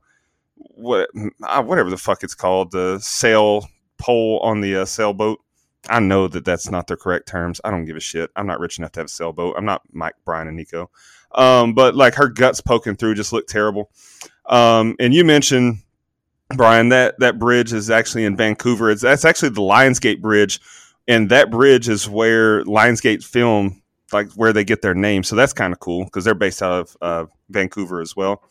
what, 0.55 1.09
uh, 1.43 1.61
whatever 1.61 1.89
the 1.89 1.97
fuck 1.97 2.23
it's 2.23 2.33
called, 2.33 2.71
the 2.71 2.97
sail 2.99 3.67
pole 3.97 4.39
on 4.39 4.61
the 4.61 4.77
uh, 4.77 4.85
sailboat. 4.85 5.39
I 5.89 5.99
know 5.99 6.29
that 6.29 6.45
that's 6.45 6.71
not 6.71 6.87
the 6.87 6.95
correct 6.95 7.27
terms. 7.27 7.59
I 7.65 7.71
don't 7.71 7.83
give 7.83 7.97
a 7.97 8.01
shit. 8.01 8.29
I'm 8.37 8.47
not 8.47 8.61
rich 8.61 8.79
enough 8.79 8.93
to 8.93 9.01
have 9.01 9.07
a 9.07 9.09
sailboat. 9.09 9.55
I'm 9.57 9.65
not 9.65 9.81
Mike, 9.91 10.15
Brian, 10.23 10.47
and 10.47 10.55
Nico. 10.55 10.89
Um, 11.35 11.73
but 11.73 11.93
like 11.93 12.15
her 12.15 12.29
guts 12.29 12.61
poking 12.61 12.95
through 12.95 13.15
just 13.15 13.33
looked 13.33 13.49
terrible. 13.49 13.91
Um, 14.45 14.95
and 14.97 15.13
you 15.13 15.25
mentioned 15.25 15.79
Brian, 16.55 16.89
that 16.89 17.19
that 17.19 17.37
bridge 17.37 17.73
is 17.73 17.89
actually 17.89 18.25
in 18.25 18.35
Vancouver. 18.35 18.89
It's 18.89 19.01
that's 19.01 19.25
actually 19.25 19.49
the 19.49 19.61
Lionsgate 19.61 20.21
Bridge, 20.21 20.59
and 21.07 21.29
that 21.29 21.51
bridge 21.51 21.87
is 21.87 22.09
where 22.09 22.63
Lionsgate 22.63 23.23
film, 23.23 23.81
like 24.11 24.31
where 24.33 24.51
they 24.51 24.63
get 24.63 24.81
their 24.81 24.95
name. 24.95 25.23
So 25.23 25.35
that's 25.35 25.53
kind 25.53 25.73
of 25.73 25.79
cool 25.79 26.05
because 26.05 26.23
they're 26.23 26.33
based 26.33 26.63
out 26.63 26.81
of 26.81 26.97
uh, 27.01 27.25
Vancouver 27.49 28.01
as 28.01 28.15
well. 28.15 28.43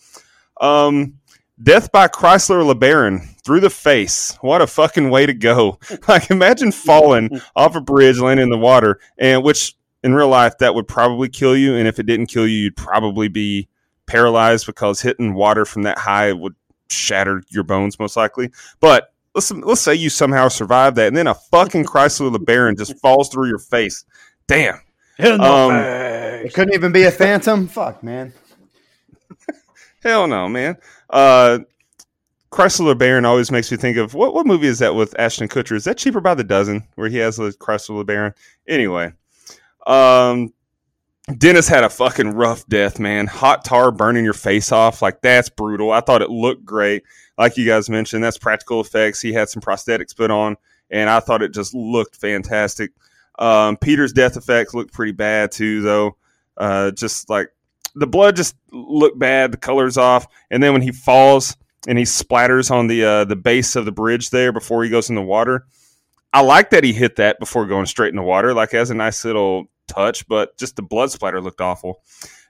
Um, 0.61 1.19
death 1.61 1.91
by 1.91 2.07
Chrysler 2.07 2.73
LeBaron 2.73 3.41
through 3.43 3.61
the 3.61 3.71
face. 3.71 4.37
What 4.43 4.63
a 4.63 4.67
fucking 4.69 5.11
way 5.11 5.27
to 5.27 5.35
go! 5.35 5.79
Like 6.09 6.31
imagine 6.31 6.73
falling 6.73 7.41
off 7.57 7.75
a 7.75 7.81
bridge, 7.81 8.21
landing 8.21 8.45
in 8.45 8.51
the 8.51 8.59
water, 8.59 9.01
and 9.19 9.43
which 9.43 9.77
in 10.05 10.15
real 10.15 10.29
life 10.29 10.59
that 10.59 10.75
would 10.77 10.87
probably 10.87 11.29
kill 11.29 11.57
you. 11.57 11.75
And 11.75 11.89
if 11.89 11.99
it 11.99 12.07
didn't 12.07 12.27
kill 12.27 12.47
you, 12.47 12.59
you'd 12.59 12.77
probably 12.77 13.27
be 13.27 13.69
paralyzed 14.07 14.67
because 14.67 15.01
hitting 15.01 15.35
water 15.35 15.65
from 15.65 15.83
that 15.83 15.99
high 15.99 16.33
would 16.33 16.55
shatter 16.91 17.43
your 17.49 17.65
bones 17.65 17.99
most 17.99 18.17
likely. 18.17 18.51
But 18.81 19.13
let's 19.35 19.51
let's 19.51 19.81
say 19.81 19.95
you 19.95 20.11
somehow 20.11 20.49
survive 20.49 20.95
that, 20.97 21.09
and 21.09 21.17
then 21.17 21.27
a 21.27 21.35
fucking 21.35 21.85
Chrysler 21.85 22.35
LeBaron 22.35 22.77
just 22.77 22.99
falls 22.99 23.29
through 23.29 23.49
your 23.49 23.59
face. 23.59 24.05
Damn. 24.47 24.81
Um, 25.21 25.73
It 25.73 26.55
couldn't 26.55 26.75
even 26.75 26.93
be 26.93 27.03
a 27.03 27.11
phantom. 27.11 27.67
Fuck, 27.67 28.03
man. 28.03 28.33
Hell 30.03 30.27
no, 30.29 30.49
man. 30.49 30.77
Uh, 31.11 31.61
Chrysler 32.51 32.95
LeBaron 32.95 33.25
always 33.27 33.51
makes 33.51 33.71
me 33.71 33.77
think 33.77 33.97
of 33.97 34.15
what 34.15 34.33
what 34.33 34.47
movie 34.47 34.69
is 34.69 34.79
that 34.79 34.95
with 34.95 35.19
Ashton 35.19 35.49
Kutcher? 35.49 35.77
Is 35.77 35.85
that 35.85 35.99
Cheaper 35.99 36.21
by 36.21 36.35
the 36.35 36.45
Dozen 36.45 36.85
where 36.95 37.09
he 37.09 37.19
has 37.19 37.37
the 37.37 37.51
Chrysler 37.51 38.05
LeBaron? 38.05 38.35
Anyway, 38.67 39.13
um, 39.87 40.53
Dennis 41.37 41.69
had 41.69 41.85
a 41.85 41.91
fucking 41.91 42.31
rough 42.31 42.67
death, 42.67 42.99
man. 42.99 43.27
Hot 43.27 43.65
tar 43.65 43.91
burning 43.91 44.25
your 44.25 44.33
face 44.33 44.73
off, 44.73 45.03
like 45.03 45.21
that's 45.21 45.51
brutal. 45.51 45.93
I 45.93 46.01
thought 46.01 46.23
it 46.23 46.31
looked 46.31 46.65
great, 46.65 47.03
like 47.37 47.57
you 47.57 47.67
guys 47.67 47.91
mentioned. 47.91 48.25
That's 48.25 48.39
practical 48.39 48.81
effects. 48.81 49.21
He 49.21 49.33
had 49.33 49.49
some 49.49 49.61
prosthetics 49.61 50.17
put 50.17 50.31
on, 50.31 50.57
and 50.91 51.11
I 51.11 51.21
thought 51.21 51.43
it 51.43 51.53
just 51.53 51.75
looked 51.75 52.17
fantastic. 52.17 52.93
Um, 53.39 53.77
Peter's 53.77 54.13
death 54.13 54.37
effects 54.37 54.73
looked 54.73 54.93
pretty 54.93 55.13
bad 55.13 55.53
too, 55.53 55.83
though. 55.83 56.17
Uh, 56.57 56.91
just 56.93 57.29
like 57.29 57.51
the 57.95 58.07
blood 58.07 58.35
just 58.35 58.57
looked 58.73 59.19
bad, 59.19 59.53
the 59.53 59.59
color's 59.59 59.99
off, 59.99 60.27
and 60.51 60.63
then 60.63 60.73
when 60.73 60.83
he 60.83 60.93
falls 60.93 61.57
and 61.87 61.99
he 61.99 62.05
splatters 62.05 62.71
on 62.71 62.87
the 62.87 63.05
uh, 63.05 63.25
the 63.25 63.37
base 63.37 63.77
of 63.77 63.85
the 63.85 63.93
bridge 63.93 64.31
there 64.31 64.53
before 64.53 64.83
he 64.83 64.91
goes 64.91 65.11
in 65.11 65.15
the 65.15 65.23
water. 65.23 65.67
I 66.33 66.41
like 66.41 66.71
that 66.71 66.85
he 66.85 66.93
hit 66.93 67.17
that 67.17 67.39
before 67.39 67.67
going 67.67 67.87
straight 67.87 68.11
in 68.11 68.17
the 68.17 68.23
water, 68.23 68.55
like 68.55 68.75
as 68.75 68.91
a 68.91 68.95
nice 68.95 69.25
little 69.25 69.69
touch, 69.89 70.27
but 70.29 70.57
just 70.59 70.77
the 70.77 70.83
blood 70.83 71.11
splatter 71.11 71.41
looked 71.41 71.61
awful. 71.61 72.03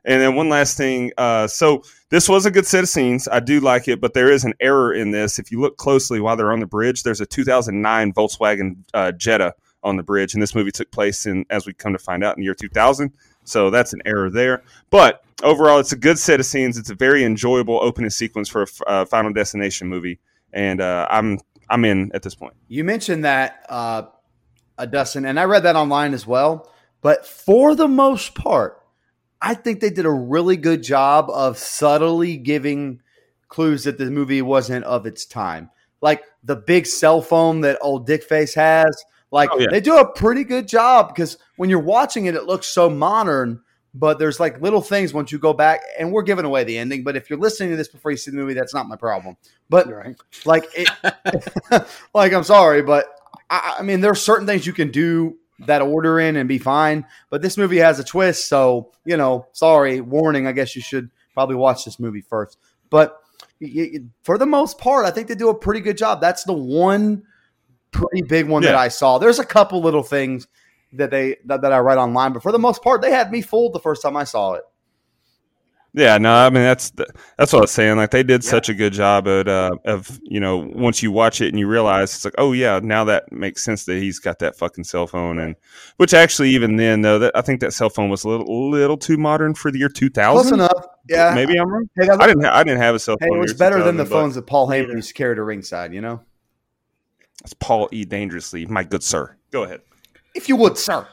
And 0.04 0.22
then 0.22 0.34
one 0.34 0.48
last 0.48 0.76
thing, 0.76 1.12
uh, 1.18 1.46
so 1.46 1.82
this 2.10 2.28
was 2.28 2.46
a 2.46 2.50
good 2.50 2.66
set 2.66 2.82
of 2.82 2.88
scenes. 2.88 3.28
I 3.28 3.40
do 3.40 3.60
like 3.60 3.88
it, 3.88 4.00
but 4.00 4.14
there 4.14 4.30
is 4.30 4.44
an 4.44 4.54
error 4.60 4.92
in 4.92 5.10
this. 5.10 5.38
If 5.38 5.50
you 5.50 5.60
look 5.60 5.76
closely 5.76 6.20
while 6.20 6.36
they're 6.36 6.52
on 6.52 6.60
the 6.60 6.66
bridge, 6.66 7.02
there's 7.02 7.20
a 7.20 7.26
2009 7.26 8.12
Volkswagen 8.12 8.76
uh, 8.94 9.12
Jetta 9.12 9.54
on 9.82 9.96
the 9.96 10.02
bridge, 10.02 10.34
and 10.34 10.42
this 10.42 10.54
movie 10.54 10.70
took 10.70 10.90
place 10.90 11.26
in, 11.26 11.44
as 11.50 11.66
we 11.66 11.72
come 11.72 11.92
to 11.92 11.98
find 11.98 12.24
out, 12.24 12.36
in 12.36 12.40
the 12.40 12.44
year 12.44 12.54
2000. 12.54 13.12
So 13.44 13.70
that's 13.70 13.92
an 13.92 14.00
error 14.04 14.30
there. 14.30 14.62
But 14.90 15.24
overall, 15.42 15.78
it's 15.78 15.92
a 15.92 15.96
good 15.96 16.18
set 16.18 16.40
of 16.40 16.46
scenes. 16.46 16.78
It's 16.78 16.90
a 16.90 16.94
very 16.94 17.24
enjoyable 17.24 17.78
opening 17.82 18.10
sequence 18.10 18.48
for 18.48 18.62
a 18.62 18.90
uh, 18.90 19.04
Final 19.04 19.32
Destination 19.32 19.88
movie, 19.88 20.18
and 20.52 20.80
uh, 20.80 21.06
I'm 21.10 21.38
I'm 21.70 21.84
in 21.84 22.10
at 22.14 22.22
this 22.22 22.34
point. 22.34 22.54
You 22.68 22.84
mentioned 22.84 23.24
that, 23.24 23.66
uh, 23.68 24.02
Dustin, 24.86 25.24
and 25.24 25.38
I 25.38 25.44
read 25.44 25.64
that 25.64 25.76
online 25.76 26.14
as 26.14 26.26
well. 26.26 26.70
But 27.00 27.26
for 27.26 27.74
the 27.74 27.88
most 27.88 28.34
part, 28.34 28.82
I 29.40 29.54
think 29.54 29.80
they 29.80 29.90
did 29.90 30.04
a 30.06 30.10
really 30.10 30.56
good 30.56 30.82
job 30.82 31.30
of 31.30 31.58
subtly 31.58 32.36
giving 32.36 33.00
clues 33.48 33.84
that 33.84 33.98
the 33.98 34.10
movie 34.10 34.42
wasn't 34.42 34.84
of 34.84 35.06
its 35.06 35.24
time. 35.24 35.70
Like 36.00 36.22
the 36.44 36.56
big 36.56 36.86
cell 36.86 37.22
phone 37.22 37.60
that 37.62 37.78
old 37.80 38.06
Dickface 38.08 38.54
has. 38.54 39.04
Like 39.30 39.50
Oh, 39.52 39.58
yeah. 39.58 39.66
they 39.70 39.80
do 39.80 39.98
a 39.98 40.10
pretty 40.12 40.42
good 40.44 40.66
job 40.66 41.08
because 41.14 41.38
when 41.56 41.70
you're 41.70 41.78
watching 41.80 42.26
it, 42.26 42.34
it 42.34 42.44
looks 42.44 42.66
so 42.66 42.88
modern. 42.90 43.60
But 43.94 44.18
there's 44.18 44.38
like 44.38 44.60
little 44.60 44.82
things 44.82 45.14
once 45.14 45.32
you 45.32 45.38
go 45.38 45.52
back, 45.54 45.80
and 45.98 46.12
we're 46.12 46.22
giving 46.22 46.44
away 46.44 46.62
the 46.62 46.76
ending. 46.78 47.02
But 47.04 47.16
if 47.16 47.28
you're 47.30 47.38
listening 47.38 47.70
to 47.70 47.76
this 47.76 47.88
before 47.88 48.10
you 48.10 48.16
see 48.16 48.30
the 48.30 48.36
movie, 48.36 48.54
that's 48.54 48.74
not 48.74 48.86
my 48.86 48.96
problem. 48.96 49.36
But 49.70 49.88
Right. 49.88 50.14
like 50.44 50.64
it, 50.74 50.88
like 52.14 52.32
I'm 52.32 52.44
sorry, 52.44 52.82
but 52.82 53.06
I, 53.50 53.76
I 53.78 53.82
mean, 53.82 54.00
there's 54.00 54.20
certain 54.20 54.46
things 54.46 54.66
you 54.66 54.72
can 54.74 54.90
do 54.90 55.36
that 55.66 55.82
order 55.82 56.20
in 56.20 56.36
and 56.36 56.48
be 56.48 56.58
fine. 56.58 57.04
But 57.30 57.42
this 57.42 57.56
movie 57.56 57.78
has 57.78 57.98
a 57.98 58.04
twist, 58.04 58.48
so 58.48 58.92
you 59.04 59.16
know, 59.16 59.46
sorry, 59.52 60.00
warning. 60.00 60.46
I 60.46 60.52
guess 60.52 60.76
you 60.76 60.82
should 60.82 61.10
probably 61.34 61.56
watch 61.56 61.84
this 61.84 61.98
movie 61.98 62.20
first. 62.20 62.58
But 62.90 63.20
for 64.22 64.38
the 64.38 64.46
most 64.46 64.78
part, 64.78 65.06
I 65.06 65.10
think 65.10 65.28
they 65.28 65.34
do 65.34 65.48
a 65.48 65.54
pretty 65.54 65.80
good 65.80 65.98
job. 65.98 66.20
That's 66.20 66.44
the 66.44 66.52
one 66.52 67.24
pretty 67.90 68.22
big 68.22 68.48
one 68.48 68.62
that 68.62 68.74
I 68.74 68.88
saw. 68.88 69.18
There's 69.18 69.38
a 69.38 69.44
couple 69.44 69.80
little 69.80 70.02
things 70.02 70.46
that 70.92 71.10
they 71.10 71.36
that, 71.46 71.62
that 71.62 71.72
I 71.72 71.78
read 71.78 71.98
online, 71.98 72.32
but 72.32 72.42
for 72.42 72.52
the 72.52 72.58
most 72.58 72.82
part, 72.82 73.02
they 73.02 73.10
had 73.10 73.30
me 73.30 73.42
fooled 73.42 73.72
the 73.72 73.80
first 73.80 74.02
time 74.02 74.16
I 74.16 74.24
saw 74.24 74.54
it. 74.54 74.62
Yeah, 75.94 76.18
no, 76.18 76.32
I 76.32 76.50
mean 76.50 76.62
that's 76.62 76.90
the, 76.90 77.06
that's 77.38 77.52
what 77.52 77.60
I 77.60 77.62
was 77.62 77.70
saying. 77.70 77.96
Like 77.96 78.10
they 78.10 78.22
did 78.22 78.44
such 78.44 78.68
a 78.68 78.74
good 78.74 78.92
job 78.92 79.26
at 79.26 79.48
uh, 79.48 79.76
of 79.86 80.20
you 80.22 80.38
know 80.38 80.58
once 80.58 81.02
you 81.02 81.10
watch 81.10 81.40
it 81.40 81.48
and 81.48 81.58
you 81.58 81.66
realize 81.66 82.14
it's 82.14 82.24
like 82.24 82.34
oh 82.36 82.52
yeah 82.52 82.78
now 82.82 83.04
that 83.04 83.32
makes 83.32 83.64
sense 83.64 83.84
that 83.86 83.96
he's 83.96 84.18
got 84.18 84.38
that 84.40 84.56
fucking 84.56 84.84
cell 84.84 85.06
phone 85.06 85.38
and 85.38 85.56
which 85.96 86.12
actually 86.12 86.50
even 86.50 86.76
then 86.76 87.00
though 87.00 87.18
that 87.18 87.34
I 87.34 87.40
think 87.40 87.60
that 87.60 87.72
cell 87.72 87.88
phone 87.88 88.10
was 88.10 88.24
a 88.24 88.28
little 88.28 88.70
little 88.70 88.98
too 88.98 89.16
modern 89.16 89.54
for 89.54 89.70
the 89.70 89.78
year 89.78 89.88
two 89.88 90.10
thousand. 90.10 90.58
Close 90.58 90.70
enough. 90.70 90.86
Yeah. 91.08 91.34
maybe 91.34 91.58
I'm 91.58 91.68
wrong. 91.72 91.88
Hey, 91.96 92.06
I 92.08 92.26
didn't 92.26 92.44
ha- 92.44 92.54
I 92.54 92.62
didn't 92.64 92.80
have 92.82 92.94
a 92.94 92.98
cell 92.98 93.16
Hey, 93.18 93.26
phone. 93.28 93.38
it 93.38 93.40
was 93.40 93.52
in 93.52 93.56
the 93.56 93.64
year 93.64 93.70
better 93.70 93.82
than 93.82 93.96
the 93.96 94.04
phones 94.06 94.34
that 94.34 94.46
Paul. 94.46 94.68
Heyman 94.68 94.92
used 94.94 95.08
to 95.08 95.14
carry 95.14 95.34
to 95.36 95.42
ringside, 95.42 95.94
you 95.94 96.02
know? 96.02 96.20
It's 97.44 97.54
Paul 97.54 97.88
E. 97.92 98.04
Dangerously, 98.04 98.66
my 98.66 98.84
good 98.84 99.02
sir. 99.02 99.36
Go 99.50 99.62
ahead. 99.62 99.80
If 100.34 100.48
you 100.50 100.56
would, 100.56 100.76
sir. 100.76 101.08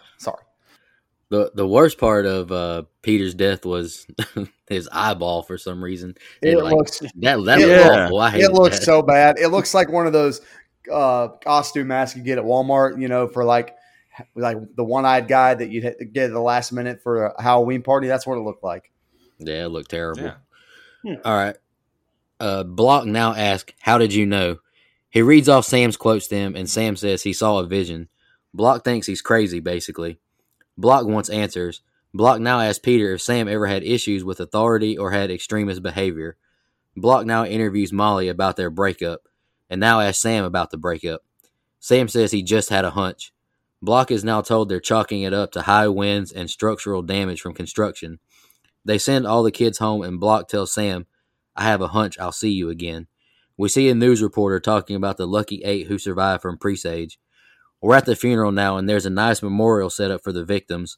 Sorry. 1.32 1.44
The 1.46 1.52
the 1.56 1.68
worst 1.68 1.98
part 1.98 2.26
of 2.26 2.52
uh, 2.52 2.84
Peter's 3.02 3.34
death 3.34 3.66
was 3.66 4.06
his 4.70 4.88
eyeball 4.92 5.44
for 5.44 5.58
some 5.58 5.84
reason. 5.84 6.16
It 6.42 6.54
And, 6.56 6.64
like, 6.64 6.74
looks 6.76 7.00
that 7.00 7.12
that 7.22 7.36
was 7.58 7.66
Yeah. 7.68 8.06
awful. 8.06 8.20
I 8.20 8.30
hated 8.32 8.46
it 8.46 8.54
looks 8.54 8.80
that. 8.80 8.86
so 8.86 9.02
bad. 9.02 9.38
It 9.40 9.50
looks 9.50 9.74
like 9.74 9.90
one 9.90 10.06
of 10.08 10.14
those 10.14 10.42
uh, 10.92 11.30
costume 11.44 11.88
masks 11.88 12.16
you 12.16 12.24
get 12.24 12.38
at 12.38 12.44
Walmart, 12.44 13.02
you 13.02 13.08
know, 13.08 13.28
for 13.28 13.44
like 13.44 13.76
like 14.36 14.58
the 14.76 14.84
one-eyed 14.84 15.28
guy 15.28 15.54
that 15.56 15.70
you 15.70 15.82
get 15.82 16.00
at 16.00 16.32
the 16.32 16.40
last 16.40 16.72
minute 16.72 17.02
for 17.02 17.26
a 17.26 17.42
Halloween 17.42 17.82
party. 17.82 18.08
That's 18.08 18.26
what 18.28 18.38
it 18.38 18.42
looked 18.42 18.64
like. 18.64 18.92
Yeah, 19.40 19.66
it 19.66 19.70
looked 19.70 19.90
terrible. 19.92 20.22
Yeah. 20.24 20.36
Hmm. 21.04 21.14
All 21.26 21.36
right. 21.36 21.58
Uh, 22.40 22.64
Block 22.64 23.06
now 23.06 23.34
asks, 23.34 23.74
How 23.82 23.98
did 23.98 24.14
you 24.14 24.26
know? 24.26 24.60
He 25.10 25.22
reads 25.22 25.50
off 25.50 25.66
Sam's 25.66 25.98
quotes 25.98 26.28
to 26.28 26.36
him, 26.36 26.56
and 26.56 26.70
Sam 26.70 26.96
says 26.96 27.24
he 27.24 27.34
saw 27.34 27.58
a 27.60 27.66
vision. 27.66 28.10
Block 28.54 28.84
thinks 28.84 29.08
he's 29.08 29.22
crazy, 29.22 29.60
basically. 29.60 30.20
Block 30.78 31.06
wants 31.06 31.30
answers. 31.30 31.82
Block 32.14 32.40
now 32.40 32.60
asks 32.60 32.80
Peter 32.80 33.14
if 33.14 33.22
Sam 33.22 33.48
ever 33.48 33.68
had 33.68 33.84
issues 33.84 34.24
with 34.24 34.40
authority 34.40 34.98
or 34.98 35.12
had 35.12 35.32
extremist 35.32 35.84
behavior. 35.84 36.38
Block 36.96 37.26
now 37.26 37.46
interviews 37.46 37.92
Molly 37.92 38.30
about 38.30 38.56
their 38.56 38.70
breakup, 38.70 39.28
and 39.70 39.80
now 39.80 40.00
asks 40.00 40.22
Sam 40.22 40.44
about 40.44 40.72
the 40.72 40.78
breakup. 40.78 41.22
Sam 41.80 42.08
says 42.08 42.32
he 42.32 42.42
just 42.42 42.70
had 42.70 42.86
a 42.86 42.92
hunch. 42.92 43.34
Block 43.82 44.10
is 44.10 44.24
now 44.24 44.42
told 44.42 44.70
they're 44.70 44.80
chalking 44.80 45.22
it 45.22 45.34
up 45.34 45.52
to 45.52 45.64
high 45.64 45.88
winds 45.88 46.32
and 46.32 46.50
structural 46.50 47.02
damage 47.02 47.42
from 47.42 47.54
construction. 47.54 48.20
They 48.84 48.98
send 48.98 49.28
all 49.28 49.44
the 49.44 49.52
kids 49.52 49.80
home, 49.80 50.02
and 50.02 50.20
Block 50.20 50.48
tells 50.48 50.74
Sam, 50.74 51.06
I 51.56 51.64
have 51.64 51.82
a 51.82 51.90
hunch 51.90 52.18
I'll 52.20 52.32
see 52.32 52.52
you 52.52 52.70
again. 52.70 53.08
We 53.58 53.70
see 53.70 53.90
a 53.90 53.96
news 53.96 54.22
reporter 54.22 54.60
talking 54.60 54.96
about 54.96 55.18
the 55.18 55.28
lucky 55.28 55.62
eight 55.64 55.88
who 55.88 55.98
survived 55.98 56.42
from 56.42 56.58
presage. 56.58 57.20
We're 57.82 57.96
at 57.96 58.06
the 58.06 58.16
funeral 58.16 58.52
now, 58.52 58.78
and 58.78 58.90
there's 58.90 59.06
a 59.06 59.12
nice 59.12 59.44
memorial 59.44 59.90
set 59.90 60.12
up 60.12 60.24
for 60.24 60.32
the 60.32 60.46
victims. 60.46 60.98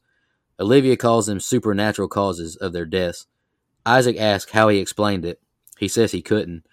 Olivia 0.60 0.98
calls 0.98 1.28
them 1.28 1.40
supernatural 1.40 2.08
causes 2.08 2.56
of 2.56 2.74
their 2.74 2.86
deaths. 2.86 3.28
Isaac 3.86 4.18
asks 4.20 4.52
how 4.52 4.70
he 4.70 4.80
explained 4.80 5.26
it. 5.26 5.42
He 5.78 5.88
says 5.88 6.12
he 6.12 6.22
couldn't. 6.22 6.66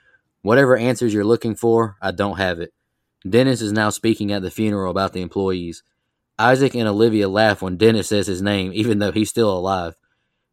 Whatever 0.43 0.77
answers 0.77 1.15
you're 1.15 1.25
looking 1.25 1.55
for, 1.55 1.97
I 2.01 2.11
don't 2.11 2.39
have 2.39 2.61
it. 2.61 2.73
Dennis 3.29 3.63
is 3.63 3.73
now 3.73 3.91
speaking 3.91 4.33
at 4.33 4.43
the 4.43 4.51
funeral 4.51 4.91
about 4.91 5.13
the 5.13 5.23
employees. 5.23 5.83
Isaac 6.39 6.75
and 6.75 6.89
Olivia 6.89 7.29
laugh 7.29 7.63
when 7.63 7.77
Dennis 7.77 8.09
says 8.09 8.27
his 8.27 8.43
name, 8.43 8.73
even 8.75 8.99
though 8.99 9.13
he's 9.13 9.31
still 9.31 9.57
alive. 9.57 9.95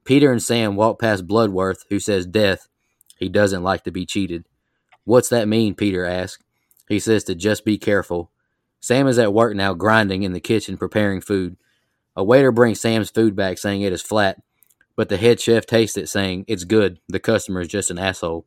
Peter 0.04 0.32
and 0.32 0.42
Sam 0.42 0.76
walk 0.76 1.00
past 1.00 1.28
Bloodworth, 1.28 1.86
who 1.90 2.00
says 2.00 2.26
death. 2.26 2.68
He 3.18 3.30
doesn't 3.30 3.64
like 3.64 3.84
to 3.84 3.92
be 3.92 4.06
cheated. 4.06 4.46
What's 5.04 5.30
that 5.30 5.48
mean? 5.48 5.76
Peter 5.76 6.06
asks. 6.06 6.44
He 6.88 7.00
says 7.00 7.24
to 7.26 7.36
just 7.36 7.66
be 7.66 7.78
careful. 7.78 8.31
Sam 8.82 9.08
is 9.08 9.20
at 9.20 9.34
work 9.34 9.56
now, 9.56 9.74
grinding 9.74 10.24
in 10.24 10.34
the 10.34 10.40
kitchen, 10.40 10.76
preparing 10.76 11.22
food. 11.22 11.56
A 12.16 12.24
waiter 12.24 12.52
brings 12.52 12.82
Sam's 12.82 13.12
food 13.12 13.36
back, 13.36 13.58
saying 13.58 13.82
it 13.82 13.94
is 13.94 14.02
flat, 14.02 14.42
but 14.96 15.08
the 15.08 15.18
head 15.18 15.40
chef 15.40 15.66
tastes 15.66 15.98
it, 15.98 16.10
saying 16.10 16.46
it's 16.48 16.66
good. 16.66 17.00
The 17.08 17.20
customer 17.20 17.62
is 17.62 17.68
just 17.68 17.92
an 17.92 18.00
asshole. 18.00 18.46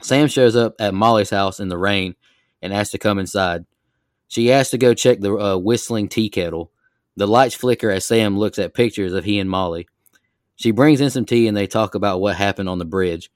Sam 0.00 0.28
shows 0.28 0.56
up 0.56 0.74
at 0.80 0.94
Molly's 0.94 1.30
house 1.30 1.60
in 1.60 1.68
the 1.68 1.76
rain 1.76 2.14
and 2.62 2.72
asks 2.72 2.92
to 2.92 2.98
come 2.98 3.18
inside. 3.18 3.66
She 4.28 4.50
asks 4.50 4.70
to 4.70 4.78
go 4.78 4.94
check 4.94 5.20
the 5.20 5.34
uh, 5.34 5.56
whistling 5.58 6.08
tea 6.08 6.30
kettle. 6.30 6.70
The 7.16 7.26
lights 7.26 7.54
flicker 7.54 7.90
as 7.90 8.06
Sam 8.06 8.38
looks 8.38 8.58
at 8.58 8.74
pictures 8.74 9.12
of 9.12 9.24
he 9.24 9.38
and 9.38 9.50
Molly. 9.50 9.86
She 10.56 10.70
brings 10.70 11.00
in 11.00 11.10
some 11.10 11.26
tea 11.26 11.48
and 11.48 11.56
they 11.56 11.66
talk 11.66 11.94
about 11.94 12.20
what 12.20 12.36
happened 12.36 12.68
on 12.68 12.78
the 12.78 12.84
bridge. 12.84 13.30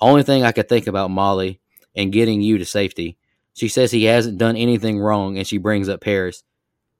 Only 0.00 0.22
thing 0.22 0.42
I 0.42 0.52
could 0.52 0.68
think 0.68 0.86
about 0.86 1.10
Molly 1.10 1.60
and 1.94 2.12
getting 2.12 2.40
you 2.40 2.58
to 2.58 2.64
safety. 2.64 3.18
She 3.60 3.68
says 3.68 3.90
he 3.90 4.04
hasn't 4.04 4.38
done 4.38 4.56
anything 4.56 4.98
wrong 4.98 5.36
and 5.36 5.46
she 5.46 5.58
brings 5.58 5.90
up 5.90 6.00
Paris. 6.00 6.44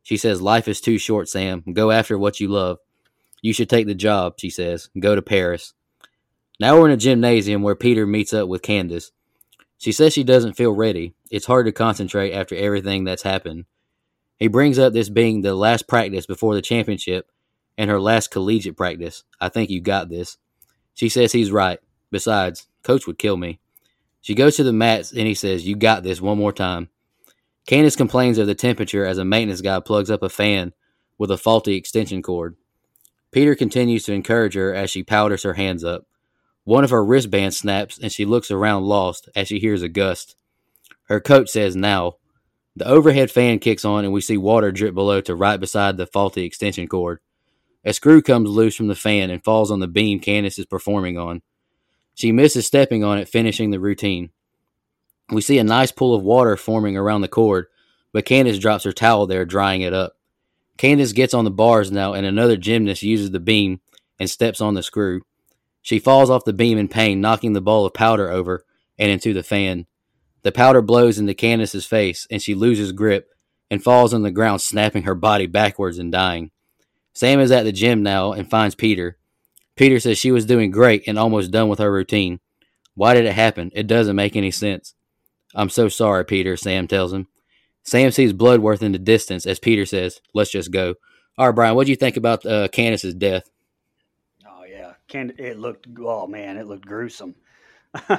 She 0.02 0.18
says 0.18 0.42
life 0.42 0.68
is 0.68 0.82
too 0.82 0.98
short, 0.98 1.26
Sam. 1.26 1.64
Go 1.72 1.90
after 1.90 2.18
what 2.18 2.38
you 2.38 2.48
love. 2.48 2.80
You 3.40 3.54
should 3.54 3.70
take 3.70 3.86
the 3.86 3.94
job, 3.94 4.34
she 4.36 4.50
says. 4.50 4.90
Go 5.00 5.14
to 5.14 5.22
Paris. 5.22 5.72
Now 6.60 6.78
we're 6.78 6.88
in 6.88 6.92
a 6.92 6.98
gymnasium 6.98 7.62
where 7.62 7.74
Peter 7.74 8.06
meets 8.06 8.34
up 8.34 8.46
with 8.46 8.60
Candace. 8.60 9.10
She 9.78 9.90
says 9.90 10.12
she 10.12 10.22
doesn't 10.22 10.52
feel 10.52 10.72
ready. 10.72 11.14
It's 11.30 11.46
hard 11.46 11.64
to 11.64 11.72
concentrate 11.72 12.34
after 12.34 12.54
everything 12.54 13.04
that's 13.04 13.22
happened. 13.22 13.64
He 14.38 14.46
brings 14.46 14.78
up 14.78 14.92
this 14.92 15.08
being 15.08 15.40
the 15.40 15.54
last 15.54 15.88
practice 15.88 16.26
before 16.26 16.54
the 16.54 16.60
championship 16.60 17.30
and 17.78 17.88
her 17.88 17.98
last 17.98 18.30
collegiate 18.30 18.76
practice. 18.76 19.24
I 19.40 19.48
think 19.48 19.70
you 19.70 19.80
got 19.80 20.10
this. 20.10 20.36
She 20.92 21.08
says 21.08 21.32
he's 21.32 21.52
right. 21.52 21.78
Besides, 22.10 22.66
coach 22.82 23.06
would 23.06 23.16
kill 23.18 23.38
me. 23.38 23.60
She 24.20 24.34
goes 24.34 24.56
to 24.56 24.64
the 24.64 24.72
mats 24.72 25.12
and 25.12 25.26
he 25.26 25.34
says, 25.34 25.66
You 25.66 25.76
got 25.76 26.02
this 26.02 26.20
one 26.20 26.38
more 26.38 26.52
time. 26.52 26.88
Candace 27.66 27.96
complains 27.96 28.38
of 28.38 28.46
the 28.46 28.54
temperature 28.54 29.04
as 29.04 29.18
a 29.18 29.24
maintenance 29.24 29.60
guy 29.60 29.80
plugs 29.80 30.10
up 30.10 30.22
a 30.22 30.28
fan 30.28 30.72
with 31.18 31.30
a 31.30 31.38
faulty 31.38 31.74
extension 31.74 32.22
cord. 32.22 32.56
Peter 33.30 33.54
continues 33.54 34.04
to 34.04 34.12
encourage 34.12 34.54
her 34.54 34.74
as 34.74 34.90
she 34.90 35.02
powders 35.02 35.44
her 35.44 35.54
hands 35.54 35.84
up. 35.84 36.06
One 36.64 36.84
of 36.84 36.90
her 36.90 37.04
wristbands 37.04 37.56
snaps 37.56 37.98
and 37.98 38.10
she 38.12 38.24
looks 38.24 38.50
around 38.50 38.84
lost 38.84 39.28
as 39.36 39.48
she 39.48 39.58
hears 39.58 39.82
a 39.82 39.88
gust. 39.88 40.36
Her 41.04 41.20
coach 41.20 41.48
says, 41.48 41.76
Now. 41.76 42.16
The 42.76 42.86
overhead 42.86 43.30
fan 43.30 43.58
kicks 43.58 43.84
on 43.84 44.04
and 44.04 44.12
we 44.12 44.20
see 44.20 44.36
water 44.36 44.70
drip 44.70 44.94
below 44.94 45.20
to 45.22 45.34
right 45.34 45.58
beside 45.58 45.96
the 45.96 46.06
faulty 46.06 46.44
extension 46.44 46.86
cord. 46.86 47.18
A 47.84 47.92
screw 47.92 48.22
comes 48.22 48.48
loose 48.48 48.76
from 48.76 48.86
the 48.88 48.94
fan 48.94 49.30
and 49.30 49.42
falls 49.42 49.70
on 49.70 49.80
the 49.80 49.88
beam 49.88 50.20
Candace 50.20 50.58
is 50.58 50.66
performing 50.66 51.18
on. 51.18 51.42
She 52.14 52.32
misses 52.32 52.66
stepping 52.66 53.02
on 53.04 53.18
it, 53.18 53.28
finishing 53.28 53.70
the 53.70 53.80
routine. 53.80 54.30
We 55.30 55.40
see 55.40 55.58
a 55.58 55.64
nice 55.64 55.92
pool 55.92 56.14
of 56.14 56.22
water 56.22 56.56
forming 56.56 56.96
around 56.96 57.20
the 57.20 57.28
cord, 57.28 57.66
but 58.12 58.24
Candace 58.24 58.58
drops 58.58 58.84
her 58.84 58.92
towel 58.92 59.26
there, 59.26 59.44
drying 59.44 59.82
it 59.82 59.94
up. 59.94 60.16
Candace 60.76 61.12
gets 61.12 61.34
on 61.34 61.44
the 61.44 61.50
bars 61.50 61.92
now, 61.92 62.14
and 62.14 62.26
another 62.26 62.56
gymnast 62.56 63.02
uses 63.02 63.30
the 63.30 63.40
beam 63.40 63.80
and 64.18 64.28
steps 64.28 64.60
on 64.60 64.74
the 64.74 64.82
screw. 64.82 65.22
She 65.82 65.98
falls 65.98 66.30
off 66.30 66.44
the 66.44 66.52
beam 66.52 66.78
in 66.78 66.88
pain, 66.88 67.20
knocking 67.20 67.52
the 67.52 67.60
ball 67.60 67.86
of 67.86 67.94
powder 67.94 68.30
over 68.30 68.64
and 68.98 69.10
into 69.10 69.32
the 69.32 69.42
fan. 69.42 69.86
The 70.42 70.52
powder 70.52 70.82
blows 70.82 71.18
into 71.18 71.34
Candace's 71.34 71.86
face, 71.86 72.26
and 72.30 72.42
she 72.42 72.54
loses 72.54 72.92
grip 72.92 73.30
and 73.70 73.82
falls 73.82 74.12
on 74.12 74.22
the 74.22 74.30
ground, 74.30 74.60
snapping 74.60 75.04
her 75.04 75.14
body 75.14 75.46
backwards 75.46 75.98
and 75.98 76.10
dying. 76.10 76.50
Sam 77.14 77.40
is 77.40 77.50
at 77.50 77.64
the 77.64 77.72
gym 77.72 78.02
now 78.02 78.32
and 78.32 78.48
finds 78.48 78.74
Peter. 78.74 79.18
Peter 79.80 79.98
says 79.98 80.18
she 80.18 80.30
was 80.30 80.44
doing 80.44 80.70
great 80.70 81.04
and 81.06 81.18
almost 81.18 81.52
done 81.52 81.70
with 81.70 81.78
her 81.78 81.90
routine. 81.90 82.38
Why 82.96 83.14
did 83.14 83.24
it 83.24 83.32
happen? 83.32 83.70
It 83.74 83.86
doesn't 83.86 84.14
make 84.14 84.36
any 84.36 84.50
sense. 84.50 84.94
I'm 85.54 85.70
so 85.70 85.88
sorry, 85.88 86.22
Peter, 86.26 86.54
Sam 86.58 86.86
tells 86.86 87.14
him. 87.14 87.28
Sam 87.82 88.10
sees 88.10 88.34
Bloodworth 88.34 88.82
in 88.82 88.92
the 88.92 88.98
distance 88.98 89.46
as 89.46 89.58
Peter 89.58 89.86
says, 89.86 90.20
Let's 90.34 90.50
just 90.50 90.70
go. 90.70 90.96
All 91.38 91.46
right, 91.46 91.54
Brian, 91.54 91.76
what 91.76 91.86
do 91.86 91.92
you 91.92 91.96
think 91.96 92.18
about 92.18 92.44
uh, 92.44 92.68
Candace's 92.68 93.14
death? 93.14 93.48
Oh 94.46 94.64
yeah, 94.64 94.92
can 95.08 95.32
it 95.38 95.58
looked? 95.58 95.86
Oh 95.98 96.26
man, 96.26 96.58
it 96.58 96.66
looked 96.66 96.84
gruesome. 96.84 97.34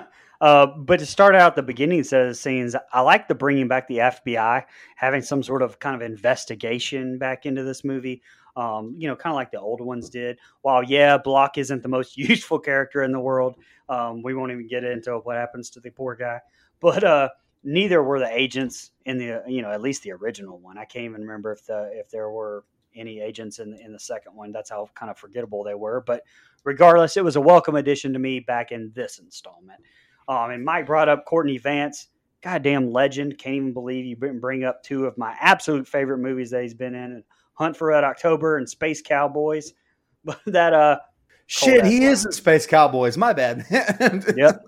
uh, 0.41 0.65
but 0.65 0.97
to 0.97 1.05
start 1.05 1.35
out 1.35 1.55
the 1.55 1.61
beginning 1.61 2.03
set 2.03 2.23
of 2.23 2.29
the 2.29 2.33
scenes, 2.33 2.75
I 2.91 3.01
like 3.01 3.27
the 3.27 3.35
bringing 3.35 3.67
back 3.67 3.87
the 3.87 3.99
FBI, 3.99 4.65
having 4.95 5.21
some 5.21 5.43
sort 5.43 5.61
of 5.61 5.77
kind 5.77 5.95
of 5.95 6.01
investigation 6.01 7.19
back 7.19 7.45
into 7.45 7.63
this 7.63 7.83
movie. 7.83 8.23
Um, 8.55 8.95
you 8.97 9.07
know, 9.07 9.15
kind 9.15 9.31
of 9.31 9.35
like 9.35 9.51
the 9.51 9.59
old 9.59 9.81
ones 9.81 10.09
did. 10.09 10.37
While 10.61 10.83
yeah, 10.83 11.17
Block 11.17 11.57
isn't 11.57 11.83
the 11.83 11.89
most 11.89 12.17
useful 12.17 12.59
character 12.59 13.03
in 13.03 13.11
the 13.11 13.19
world, 13.19 13.55
um, 13.89 14.21
we 14.23 14.33
won't 14.33 14.51
even 14.51 14.67
get 14.67 14.83
into 14.83 15.17
what 15.19 15.37
happens 15.37 15.69
to 15.71 15.79
the 15.79 15.91
poor 15.91 16.15
guy. 16.15 16.39
But 16.79 17.03
uh, 17.03 17.29
neither 17.63 18.03
were 18.03 18.19
the 18.19 18.31
agents 18.31 18.91
in 19.05 19.17
the 19.17 19.43
you 19.47 19.61
know 19.61 19.71
at 19.71 19.81
least 19.81 20.03
the 20.03 20.11
original 20.11 20.57
one. 20.57 20.77
I 20.77 20.85
can't 20.85 21.05
even 21.05 21.21
remember 21.21 21.51
if 21.51 21.65
the 21.65 21.91
if 21.93 22.09
there 22.09 22.29
were 22.29 22.65
any 22.95 23.21
agents 23.21 23.59
in 23.59 23.77
in 23.83 23.93
the 23.93 23.99
second 23.99 24.35
one. 24.35 24.51
That's 24.51 24.69
how 24.69 24.89
kind 24.95 25.09
of 25.09 25.17
forgettable 25.17 25.63
they 25.63 25.75
were. 25.75 26.01
But 26.01 26.23
regardless, 26.63 27.17
it 27.17 27.23
was 27.23 27.35
a 27.35 27.41
welcome 27.41 27.75
addition 27.75 28.13
to 28.13 28.19
me 28.19 28.39
back 28.39 28.71
in 28.71 28.91
this 28.95 29.19
installment. 29.19 29.79
Um, 30.27 30.51
and 30.51 30.63
Mike 30.63 30.85
brought 30.85 31.09
up 31.09 31.25
Courtney 31.25 31.57
Vance, 31.57 32.07
goddamn 32.41 32.91
legend. 32.91 33.37
Can't 33.37 33.55
even 33.55 33.73
believe 33.73 34.05
you 34.05 34.15
bring 34.15 34.63
up 34.63 34.83
two 34.83 35.05
of 35.05 35.17
my 35.17 35.35
absolute 35.39 35.87
favorite 35.87 36.19
movies 36.19 36.51
that 36.51 36.63
he's 36.63 36.73
been 36.73 36.95
in: 36.95 37.23
Hunt 37.61 37.77
for 37.77 37.87
Red 37.87 38.03
October 38.03 38.57
and 38.57 38.69
Space 38.69 39.01
Cowboys. 39.01 39.73
But 40.23 40.39
that 40.45 40.71
uh, 40.73 40.99
Shit, 41.47 41.83
he 41.83 42.05
is 42.05 42.25
in 42.25 42.31
Space 42.31 42.67
Cowboys. 42.67 43.17
My 43.17 43.33
bad. 43.33 43.65
Yep. 44.37 44.65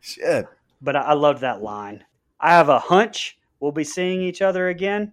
Shit. 0.00 0.46
but 0.80 0.94
I, 0.94 1.00
I 1.00 1.12
loved 1.14 1.40
that 1.40 1.60
line. 1.60 2.04
I 2.38 2.50
have 2.52 2.68
a 2.68 2.78
hunch 2.78 3.36
we'll 3.60 3.72
be 3.72 3.84
seeing 3.84 4.22
each 4.22 4.42
other 4.42 4.68
again. 4.68 5.12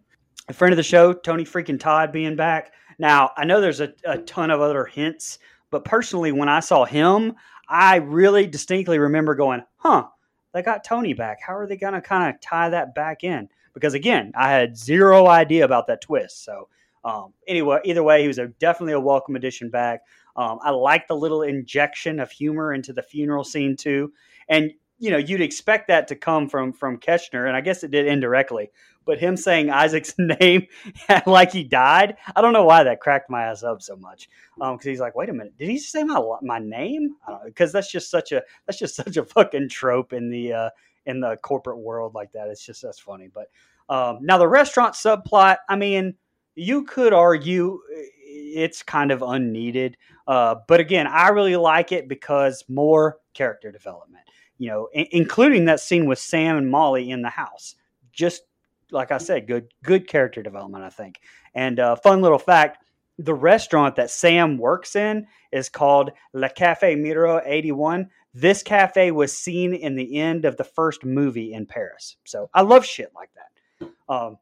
A 0.50 0.54
friend 0.54 0.74
of 0.74 0.78
the 0.78 0.84
show, 0.84 1.14
Tony 1.14 1.44
freaking 1.44 1.80
Todd, 1.80 2.12
being 2.12 2.36
back. 2.36 2.74
Now, 3.00 3.32
I 3.38 3.46
know 3.46 3.62
there's 3.62 3.82
a, 3.82 3.94
a 4.06 4.18
ton 4.20 4.52
of 4.52 4.62
other 4.62 4.86
hints, 4.86 5.40
But 5.72 5.86
personally, 5.86 6.32
when 6.32 6.50
I 6.50 6.60
saw 6.60 6.86
him, 6.86 7.34
I 7.68 7.96
really 7.96 8.46
distinctly 8.46 9.00
remember 9.00 9.36
going, 9.36 9.64
huh, 9.78 10.08
they 10.54 10.62
got 10.62 10.84
Tony 10.84 11.14
back. 11.14 11.40
How 11.42 11.56
are 11.56 11.66
they 11.66 11.78
going 11.78 11.94
to 11.94 12.02
kind 12.02 12.34
of 12.34 12.40
tie 12.42 12.70
that 12.70 12.94
back 12.94 13.24
in? 13.24 13.50
Because 13.74 13.94
again, 13.94 14.32
I 14.36 14.52
had 14.52 14.78
zero 14.78 15.28
idea 15.28 15.66
about 15.66 15.88
that 15.88 16.02
twist. 16.02 16.44
So, 16.44 16.70
um, 17.04 17.34
anyway, 17.48 17.80
either 17.84 18.04
way, 18.04 18.22
he 18.22 18.28
was 18.28 18.38
a, 18.38 18.48
definitely 18.48 18.94
a 18.94 19.00
welcome 19.00 19.36
addition 19.36 19.70
back. 19.70 20.02
Um, 20.36 20.60
I 20.64 20.72
like 20.72 21.08
the 21.08 21.16
little 21.16 21.42
injection 21.42 22.20
of 22.20 22.32
humor 22.32 22.74
into 22.74 22.94
the 22.94 23.04
funeral 23.04 23.44
scene 23.44 23.76
too, 23.76 24.14
and 24.50 24.72
you 24.98 25.12
know 25.12 25.18
you'd 25.18 25.42
expect 25.42 25.90
that 25.90 26.08
to 26.08 26.16
come 26.16 26.50
from 26.50 26.74
from 26.74 26.98
Koechner, 26.98 27.48
and 27.48 27.56
I 27.56 27.62
guess 27.62 27.84
it 27.84 27.92
did 27.92 28.08
indirectly. 28.08 28.72
But 29.06 29.20
him 29.20 29.36
saying 29.38 29.70
Isaac's 29.70 30.16
name 30.18 30.68
like 31.26 31.52
he 31.52 31.64
died, 31.64 32.16
I 32.36 32.42
don't 32.42 32.54
know 32.54 32.64
why 32.66 32.84
that 32.84 33.00
cracked 33.02 33.30
my 33.30 33.44
ass 33.44 33.64
up 33.64 33.82
so 33.82 33.96
much. 33.96 34.30
Because 34.56 34.72
um, 34.72 34.80
he's 34.82 35.00
like, 35.00 35.14
wait 35.14 35.30
a 35.30 35.34
minute, 35.34 35.58
did 35.58 35.70
he 35.70 35.78
say 35.78 36.04
my 36.04 36.20
my 36.42 36.60
name? 36.60 37.16
Because 37.46 37.72
that's 37.72 37.92
just 37.92 38.10
such 38.10 38.32
a 38.32 38.42
that's 38.66 38.80
just 38.80 38.96
such 38.96 39.18
a 39.18 39.26
fucking 39.26 39.70
trope 39.70 40.14
in 40.14 40.30
the 40.30 40.54
uh, 40.54 40.70
in 41.06 41.20
the 41.20 41.38
corporate 41.38 41.80
world 41.80 42.14
like 42.14 42.32
that. 42.32 42.48
It's 42.48 42.66
just 42.66 42.82
that's 42.82 43.00
funny. 43.00 43.30
But 43.34 43.50
um, 43.90 44.20
now 44.22 44.38
the 44.38 44.48
restaurant 44.48 44.96
subplot, 44.96 45.58
I 45.70 45.76
mean, 45.76 46.16
you 46.56 46.84
could 46.84 47.14
argue 47.14 47.80
it's 48.26 48.84
kind 48.84 49.12
of 49.12 49.22
unneeded. 49.22 49.98
Uh, 50.28 50.56
but 50.68 50.80
again, 50.80 51.08
I 51.08 51.30
really 51.30 51.56
like 51.56 51.92
it 51.92 52.08
because 52.08 52.64
more 52.68 53.18
character 53.34 53.72
development, 53.72 54.24
you 54.58 54.70
know, 54.70 54.90
including 54.94 55.66
that 55.66 55.80
scene 55.80 56.06
with 56.06 56.20
Sam 56.20 56.58
and 56.58 56.70
Molly 56.70 57.12
in 57.12 57.22
the 57.22 57.30
house. 57.30 57.76
Just 58.12 58.44
like 58.92 59.12
I 59.12 59.18
said, 59.18 59.48
good 59.48 59.74
good 59.84 60.08
character 60.08 60.44
development, 60.44 60.84
I 60.84 60.90
think. 60.90 61.20
And 61.56 61.80
uh, 61.80 61.96
fun 61.96 62.22
little 62.22 62.40
fact: 62.40 62.86
the 63.18 63.34
restaurant 63.34 63.96
that 63.96 64.12
Sam 64.12 64.58
works 64.58 64.96
in 64.96 65.28
is 65.52 65.70
called 65.70 66.12
Le 66.34 66.50
Cafe 66.50 66.96
Miro 66.96 67.42
81. 67.44 68.10
This 68.34 68.64
cafe 68.64 69.12
was 69.12 69.36
seen 69.36 69.74
in 69.74 69.96
the 69.96 70.18
end 70.18 70.46
of 70.46 70.58
the 70.58 70.64
first 70.64 71.06
movie 71.06 71.54
in 71.54 71.66
Paris. 71.66 72.18
So 72.26 72.50
I 72.54 72.62
love 72.62 72.86
shit 72.86 73.12
like 73.16 73.30
that. 73.36 73.90
Um, 74.10 74.38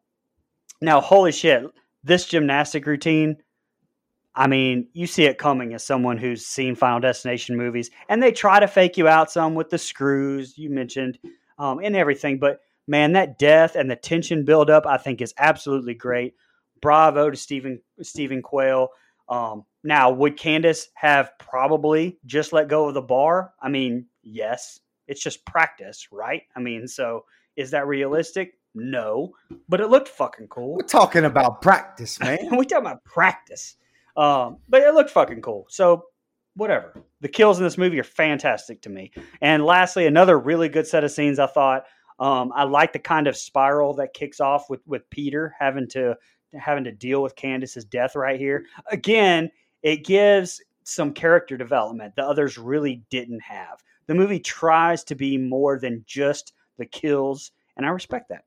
now, 0.81 1.01
holy 1.01 1.31
shit, 1.31 1.63
this 2.03 2.25
gymnastic 2.25 2.85
routine 2.85 3.37
I 4.33 4.47
mean, 4.47 4.87
you 4.93 5.07
see 5.07 5.25
it 5.25 5.37
coming 5.37 5.73
as 5.73 5.85
someone 5.85 6.17
who's 6.17 6.45
seen 6.45 6.75
Final 6.75 7.01
Destination 7.01 7.57
movies, 7.57 7.91
and 8.07 8.23
they 8.23 8.31
try 8.31 8.59
to 8.59 8.67
fake 8.67 8.97
you 8.97 9.07
out 9.07 9.31
some 9.31 9.55
with 9.55 9.69
the 9.69 9.77
screws 9.77 10.57
you 10.57 10.69
mentioned 10.69 11.19
um, 11.59 11.79
and 11.83 11.95
everything. 11.95 12.39
But 12.39 12.59
man, 12.87 13.11
that 13.13 13.37
death 13.37 13.75
and 13.75 13.91
the 13.91 13.95
tension 13.95 14.45
buildup, 14.45 14.85
I 14.85 14.97
think, 14.97 15.21
is 15.21 15.33
absolutely 15.37 15.95
great. 15.95 16.35
Bravo 16.81 17.29
to 17.29 17.37
Steven 17.37 17.81
Steven 18.01 18.41
Quale. 18.41 18.89
Um, 19.31 19.65
now, 19.83 20.11
would 20.11 20.37
Candace 20.37 20.89
have 20.93 21.31
probably 21.39 22.19
just 22.25 22.53
let 22.53 22.67
go 22.67 22.87
of 22.87 22.93
the 22.93 23.01
bar? 23.01 23.53
I 23.61 23.69
mean, 23.69 24.05
yes. 24.21 24.79
It's 25.07 25.23
just 25.23 25.45
practice, 25.45 26.09
right? 26.11 26.43
I 26.55 26.59
mean, 26.59 26.87
so 26.87 27.25
is 27.55 27.71
that 27.71 27.87
realistic? 27.87 28.59
No, 28.75 29.33
but 29.67 29.81
it 29.81 29.87
looked 29.87 30.07
fucking 30.09 30.47
cool. 30.47 30.75
We're 30.75 30.87
talking 30.87 31.25
about 31.25 31.61
practice, 31.61 32.19
man. 32.21 32.37
We're 32.51 32.63
talking 32.63 32.85
about 32.85 33.03
practice. 33.03 33.75
Um, 34.15 34.57
but 34.69 34.81
it 34.81 34.93
looked 34.93 35.09
fucking 35.09 35.41
cool. 35.41 35.65
So 35.69 36.05
whatever. 36.55 36.93
The 37.21 37.29
kills 37.29 37.57
in 37.57 37.63
this 37.63 37.77
movie 37.77 37.99
are 37.99 38.03
fantastic 38.03 38.81
to 38.83 38.89
me. 38.89 39.11
And 39.41 39.65
lastly, 39.65 40.05
another 40.05 40.37
really 40.37 40.69
good 40.69 40.87
set 40.87 41.03
of 41.03 41.11
scenes. 41.11 41.39
I 41.39 41.47
thought 41.47 41.85
um, 42.19 42.51
I 42.53 42.63
like 42.63 42.93
the 42.93 42.99
kind 42.99 43.27
of 43.27 43.37
spiral 43.37 43.95
that 43.95 44.13
kicks 44.13 44.39
off 44.39 44.69
with 44.69 44.81
with 44.85 45.09
Peter 45.09 45.55
having 45.59 45.87
to 45.89 46.17
having 46.59 46.83
to 46.85 46.91
deal 46.91 47.21
with 47.21 47.35
Candace's 47.35 47.85
death 47.85 48.15
right 48.15 48.39
here. 48.39 48.65
Again, 48.91 49.49
it 49.83 50.05
gives 50.05 50.61
some 50.83 51.13
character 51.13 51.57
development 51.57 52.15
the 52.15 52.23
others 52.23 52.57
really 52.57 53.03
didn't 53.09 53.41
have. 53.41 53.83
The 54.07 54.15
movie 54.15 54.39
tries 54.39 55.03
to 55.05 55.15
be 55.15 55.37
more 55.37 55.79
than 55.79 56.03
just 56.05 56.53
the 56.77 56.85
kills, 56.85 57.51
and 57.77 57.85
I 57.85 57.89
respect 57.89 58.29
that. 58.29 58.43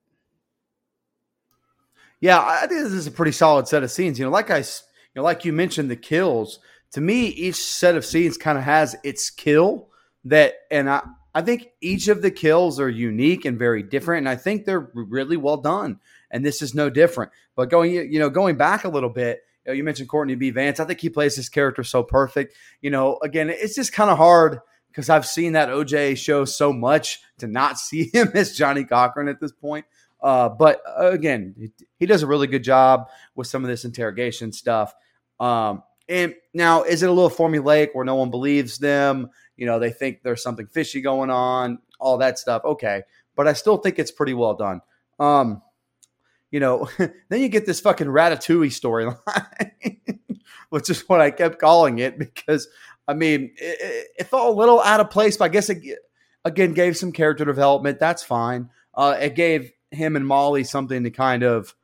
Yeah, 2.21 2.41
I 2.41 2.67
think 2.67 2.83
this 2.83 2.93
is 2.93 3.07
a 3.07 3.11
pretty 3.11 3.33
solid 3.33 3.69
set 3.69 3.83
of 3.83 3.91
scenes. 3.91 4.19
You 4.19 4.25
know, 4.25 4.31
like 4.31 4.51
I 4.51 4.59
you 5.15 5.21
know, 5.21 5.23
like 5.23 5.45
you 5.45 5.53
mentioned, 5.53 5.91
the 5.91 5.97
kills. 5.97 6.59
To 6.93 7.01
me, 7.01 7.27
each 7.27 7.57
set 7.57 7.97
of 7.97 8.05
scenes 8.05 8.37
kind 8.37 8.57
of 8.59 8.65
has 8.65 8.97
its 9.03 9.31
kill 9.31 9.89
that, 10.25 10.55
and 10.71 10.89
I, 10.89 11.03
I 11.35 11.43
think 11.43 11.69
each 11.81 12.09
of 12.09 12.23
the 12.23 12.31
kills 12.31 12.79
are 12.79 12.89
unique 12.89 13.45
and 13.45 13.59
very 13.59 13.83
different, 13.83 14.21
and 14.21 14.29
I 14.29 14.37
think 14.37 14.65
they're 14.65 14.91
really 14.95 15.37
well 15.37 15.57
done. 15.57 16.01
And 16.35 16.45
this 16.45 16.61
is 16.61 16.75
no 16.75 16.91
different. 16.91 17.31
But 17.55 17.71
going, 17.71 17.93
you 17.93 18.19
know, 18.19 18.29
going 18.29 18.57
back 18.57 18.85
a 18.85 18.89
little 18.89 19.09
bit, 19.09 19.43
you, 19.65 19.71
know, 19.71 19.77
you 19.77 19.85
mentioned 19.85 20.09
Courtney 20.09 20.35
B. 20.35 20.51
Vance. 20.51 20.81
I 20.81 20.85
think 20.85 21.01
he 21.01 21.09
plays 21.09 21.37
this 21.37 21.49
character 21.49 21.85
so 21.85 22.03
perfect. 22.03 22.57
You 22.83 22.91
know, 22.91 23.19
again, 23.23 23.49
it's 23.49 23.77
just 23.77 23.93
kind 23.93 24.11
of 24.11 24.19
hard 24.19 24.59
because 24.89 25.09
I've 25.09 25.25
seen 25.25 25.53
that 25.53 25.69
OJ 25.69 26.19
show 26.19 26.45
so 26.45 26.73
much 26.73 27.21
to 27.39 27.47
not 27.47 27.79
see 27.79 28.11
him 28.13 28.33
as 28.35 28.57
Johnnie 28.57 28.85
Cochran 28.85 29.29
at 29.29 29.41
this 29.41 29.53
point. 29.53 29.87
Uh, 30.21 30.49
but 30.49 30.83
uh, 30.99 31.11
again, 31.13 31.71
he 31.99 32.07
does 32.07 32.23
a 32.23 32.27
really 32.27 32.49
good 32.49 32.65
job 32.65 33.09
with 33.37 33.47
some 33.47 33.63
of 33.63 33.71
this 33.71 33.85
interrogation 33.85 34.53
stuff. 34.53 34.93
Um, 35.39 35.85
and 36.09 36.35
now, 36.53 36.83
is 36.83 37.03
it 37.03 37.09
a 37.09 37.13
little 37.13 37.31
formulaic 37.31 37.91
where 37.93 38.05
no 38.05 38.17
one 38.17 38.31
believes 38.31 38.79
them? 38.79 39.31
You 39.57 39.67
know, 39.67 39.79
they 39.79 39.91
think 39.91 40.23
there's 40.23 40.43
something 40.43 40.67
fishy 40.67 41.01
going 41.01 41.31
on, 41.31 41.79
all 42.01 42.19
that 42.19 42.41
stuff. 42.41 42.65
Okay. 42.65 43.03
But 43.37 43.47
I 43.47 43.53
still 43.53 43.77
think 43.77 43.99
it's 43.99 44.11
pretty 44.11 44.35
well 44.35 44.55
done. 44.55 44.81
Um, 45.21 45.63
you 46.55 46.61
know, 46.61 46.89
then 46.99 47.41
you 47.41 47.49
get 47.49 47.67
this 47.67 47.81
fucking 47.81 48.07
ratatouille 48.07 48.69
storyline, 48.69 49.99
which 50.71 50.89
is 50.89 51.01
what 51.09 51.21
I 51.21 51.33
kept 51.33 51.59
calling 51.59 51.99
it 51.99 52.17
because, 52.17 52.69
I 53.09 53.15
mean, 53.15 53.51
it, 53.57 54.07
it, 54.17 54.27
felt 54.29 54.55
a 54.55 54.57
little 54.57 54.81
out 54.81 55.01
of 55.01 55.11
place, 55.11 55.37
but 55.37 55.47
I 55.47 55.49
guess 55.49 55.69
it, 55.69 55.83
again, 56.45 56.73
gave 56.73 56.97
some 56.97 57.11
character 57.11 57.45
development. 57.45 57.99
That's 57.99 58.23
fine. 58.23 58.71
Uh, 58.95 59.17
it 59.21 59.35
gave 59.35 59.73
him 59.91 60.15
and 60.15 60.25
Molly 60.25 60.63
something 60.63 61.03
to 61.03 61.11
kind 61.11 61.43
of, 61.43 61.75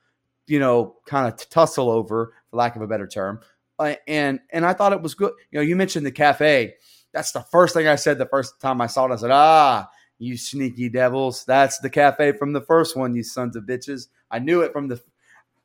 you 0.46 0.60
know, 0.60 0.94
kind 1.04 1.26
of 1.26 1.50
tussle 1.50 1.90
over 1.90 2.32
for 2.48 2.56
lack 2.56 2.76
of 2.76 2.82
a 2.82 2.86
better 2.86 3.08
term. 3.08 3.40
Uh, 3.76 3.96
and 4.06 4.38
and 4.52 4.64
I 4.64 4.72
thought 4.72 4.92
it 4.92 5.02
was 5.02 5.16
good. 5.16 5.32
You 5.50 5.58
know, 5.58 5.64
you 5.64 5.74
mentioned 5.74 6.06
the 6.06 6.12
cafe. 6.12 6.74
That's 7.12 7.32
the 7.32 7.42
first 7.50 7.74
thing 7.74 7.88
I 7.88 7.96
said 7.96 8.18
the 8.18 8.26
first 8.26 8.60
time 8.60 8.80
I 8.80 8.86
saw 8.86 9.06
it. 9.06 9.12
I 9.12 9.16
said, 9.16 9.32
"Ah, 9.32 9.88
you 10.20 10.36
sneaky 10.36 10.88
devils! 10.88 11.44
That's 11.44 11.78
the 11.78 11.90
cafe 11.90 12.32
from 12.32 12.52
the 12.52 12.60
first 12.60 12.96
one, 12.96 13.14
you 13.14 13.22
sons 13.22 13.56
of 13.56 13.64
bitches." 13.64 14.08
I 14.30 14.38
knew 14.38 14.60
it 14.60 14.72
from 14.72 14.88
the 14.88 15.00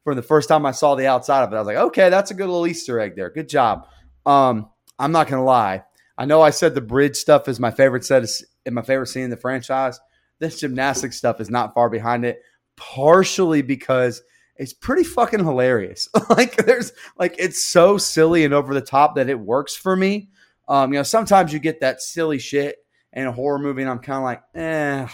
from 0.03 0.15
the 0.15 0.21
first 0.23 0.49
time 0.49 0.65
I 0.65 0.71
saw 0.71 0.95
the 0.95 1.07
outside 1.07 1.43
of 1.43 1.53
it. 1.53 1.55
I 1.55 1.59
was 1.59 1.67
like, 1.67 1.77
"Okay, 1.77 2.09
that's 2.09 2.31
a 2.31 2.35
good 2.35 2.47
little 2.47 2.67
Easter 2.67 2.99
egg 2.99 3.15
there. 3.15 3.29
Good 3.29 3.49
job." 3.49 3.87
Um, 4.25 4.69
I'm 4.97 5.11
not 5.11 5.27
gonna 5.27 5.43
lie. 5.43 5.83
I 6.17 6.25
know 6.25 6.41
I 6.41 6.49
said 6.49 6.73
the 6.73 6.81
bridge 6.81 7.17
stuff 7.17 7.47
is 7.47 7.59
my 7.59 7.71
favorite 7.71 8.05
set 8.05 8.25
in 8.65 8.73
my 8.73 8.81
favorite 8.81 9.07
scene 9.07 9.23
in 9.23 9.29
the 9.29 9.37
franchise. 9.37 9.99
This 10.39 10.59
gymnastic 10.59 11.13
stuff 11.13 11.39
is 11.39 11.49
not 11.49 11.73
far 11.73 11.89
behind 11.89 12.25
it, 12.25 12.41
partially 12.75 13.61
because 13.61 14.21
it's 14.57 14.73
pretty 14.73 15.03
fucking 15.03 15.43
hilarious. 15.43 16.07
like 16.29 16.55
there's 16.65 16.93
like 17.17 17.35
it's 17.37 17.65
so 17.65 17.97
silly 17.97 18.45
and 18.45 18.53
over 18.53 18.73
the 18.73 18.81
top 18.81 19.15
that 19.15 19.29
it 19.29 19.39
works 19.39 19.75
for 19.75 19.95
me. 19.95 20.29
Um, 20.67 20.93
you 20.93 20.99
know, 20.99 21.03
sometimes 21.03 21.53
you 21.53 21.59
get 21.59 21.81
that 21.81 22.01
silly 22.01 22.39
shit 22.39 22.77
in 23.15 23.27
a 23.27 23.31
horror 23.31 23.59
movie, 23.59 23.81
and 23.81 23.89
I'm 23.89 23.99
kind 23.99 24.17
of 24.17 24.23
like, 24.23 24.43
eh, 24.53 25.07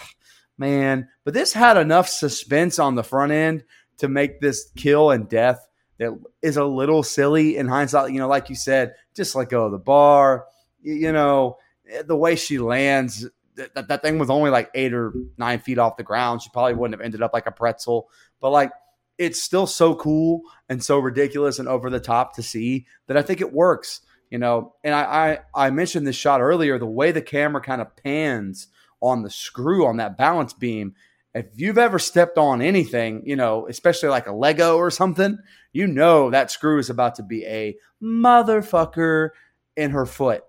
man. 0.57 1.07
But 1.23 1.33
this 1.33 1.53
had 1.53 1.77
enough 1.77 2.09
suspense 2.09 2.79
on 2.79 2.95
the 2.95 3.03
front 3.03 3.31
end 3.31 3.63
to 3.97 4.07
make 4.07 4.41
this 4.41 4.71
kill 4.75 5.11
and 5.11 5.29
death 5.29 5.67
that 5.99 6.17
is 6.41 6.57
a 6.57 6.65
little 6.65 7.03
silly 7.03 7.57
in 7.57 7.67
hindsight. 7.67 8.11
You 8.11 8.19
know, 8.19 8.27
like 8.27 8.49
you 8.49 8.55
said, 8.55 8.95
just 9.15 9.35
let 9.35 9.49
go 9.49 9.65
of 9.65 9.71
the 9.71 9.77
bar. 9.77 10.45
You 10.81 11.11
know, 11.11 11.57
the 12.05 12.17
way 12.17 12.35
she 12.35 12.57
lands, 12.57 13.27
that, 13.55 13.87
that 13.87 14.01
thing 14.01 14.17
was 14.17 14.31
only 14.31 14.49
like 14.49 14.71
eight 14.73 14.93
or 14.93 15.13
nine 15.37 15.59
feet 15.59 15.77
off 15.77 15.97
the 15.97 16.03
ground. 16.03 16.41
She 16.41 16.49
probably 16.51 16.73
wouldn't 16.73 16.99
have 16.99 17.05
ended 17.05 17.21
up 17.21 17.33
like 17.33 17.45
a 17.45 17.51
pretzel. 17.51 18.09
But 18.39 18.49
like 18.49 18.71
it's 19.19 19.39
still 19.39 19.67
so 19.67 19.93
cool 19.93 20.41
and 20.67 20.83
so 20.83 20.97
ridiculous 20.97 21.59
and 21.59 21.67
over 21.67 21.91
the 21.91 21.99
top 21.99 22.35
to 22.35 22.41
see 22.41 22.87
that 23.05 23.17
I 23.17 23.21
think 23.21 23.39
it 23.39 23.53
works. 23.53 24.01
You 24.31 24.39
know, 24.39 24.73
and 24.83 24.95
I, 24.95 25.39
I, 25.53 25.65
I 25.67 25.69
mentioned 25.69 26.07
this 26.07 26.15
shot 26.15 26.41
earlier, 26.41 26.79
the 26.79 26.85
way 26.87 27.11
the 27.11 27.21
camera 27.21 27.61
kind 27.61 27.81
of 27.81 27.95
pans 27.97 28.67
on 29.01 29.21
the 29.21 29.29
screw 29.29 29.85
on 29.85 29.97
that 29.97 30.17
balance 30.17 30.53
beam. 30.53 30.95
If 31.35 31.47
you've 31.55 31.77
ever 31.77 31.99
stepped 31.99 32.37
on 32.37 32.61
anything, 32.61 33.23
you 33.25 33.35
know, 33.35 33.67
especially 33.67 34.09
like 34.09 34.27
a 34.27 34.33
Lego 34.33 34.77
or 34.77 34.89
something, 34.89 35.37
you 35.73 35.85
know 35.85 36.29
that 36.29 36.49
screw 36.49 36.79
is 36.79 36.89
about 36.89 37.15
to 37.15 37.23
be 37.23 37.45
a 37.45 37.75
motherfucker 38.01 39.29
in 39.75 39.91
her 39.91 40.05
foot. 40.05 40.43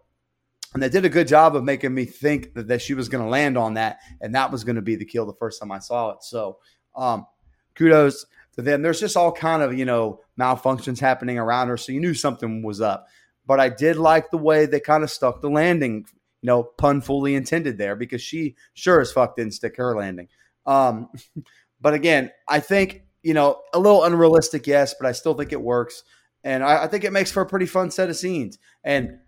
And 0.75 0.83
they 0.83 0.89
did 0.89 1.05
a 1.05 1.11
good 1.11 1.29
job 1.29 1.55
of 1.55 1.65
making 1.65 1.93
me 1.93 2.05
think 2.05 2.55
that, 2.55 2.69
that 2.69 2.83
she 2.83 2.95
was 2.95 3.09
going 3.09 3.23
to 3.23 3.31
land 3.31 3.59
on 3.59 3.75
that, 3.75 3.99
and 4.21 4.35
that 4.35 4.51
was 4.51 4.65
going 4.65 4.77
to 4.77 4.83
be 4.83 4.97
the 4.97 5.05
kill 5.05 5.27
the 5.27 5.35
first 5.35 5.61
time 5.61 5.71
I 5.71 5.81
saw 5.81 6.11
it. 6.11 6.23
So, 6.23 6.59
um, 6.97 7.27
kudos 7.75 8.27
to 8.55 8.63
them. 8.63 8.83
There's 8.83 9.01
just 9.01 9.17
all 9.17 9.33
kind 9.33 9.63
of, 9.63 9.77
you 9.77 9.85
know, 9.85 10.21
malfunctions 10.39 11.01
happening 11.01 11.39
around 11.39 11.69
her. 11.69 11.77
So 11.77 11.93
you 11.93 12.01
knew 12.01 12.15
something 12.15 12.63
was 12.63 12.81
up. 12.81 13.07
But 13.47 13.61
I 13.61 13.69
did 13.69 13.97
like 13.97 14.31
the 14.31 14.39
way 14.39 14.67
they 14.67 14.81
kind 14.81 15.03
of 15.03 15.11
stuck 15.11 15.41
the 15.41 15.51
landing, 15.51 16.07
you 16.41 16.47
know, 16.47 16.63
pun 16.63 17.01
fully 17.01 17.35
intended 17.35 17.79
there 17.79 17.97
because 17.97 18.23
she 18.23 18.57
sure 18.75 19.01
as 19.01 19.13
fuck 19.13 19.37
didn't 19.37 19.55
stick 19.55 19.77
her 19.77 19.97
landing. 19.97 20.29
Um, 20.67 21.09
but 21.81 21.95
again, 21.95 22.31
I 22.49 22.61
think, 22.61 23.03
you 23.23 23.35
know, 23.35 23.61
a 23.73 23.79
little 23.79 24.05
unrealistic, 24.05 24.67
yes, 24.67 24.95
but 24.99 25.09
I 25.09 25.13
still 25.13 25.35
think 25.35 25.53
it 25.53 25.61
works. 25.61 26.05
And 26.45 26.65
I, 26.65 26.85
I 26.85 26.87
think 26.89 27.05
it 27.05 27.13
makes 27.13 27.31
for 27.31 27.43
a 27.43 27.47
pretty 27.47 27.67
fun 27.67 27.91
set 27.91 28.11
of 28.11 28.17
scenes. 28.17 28.59
And 28.83 29.19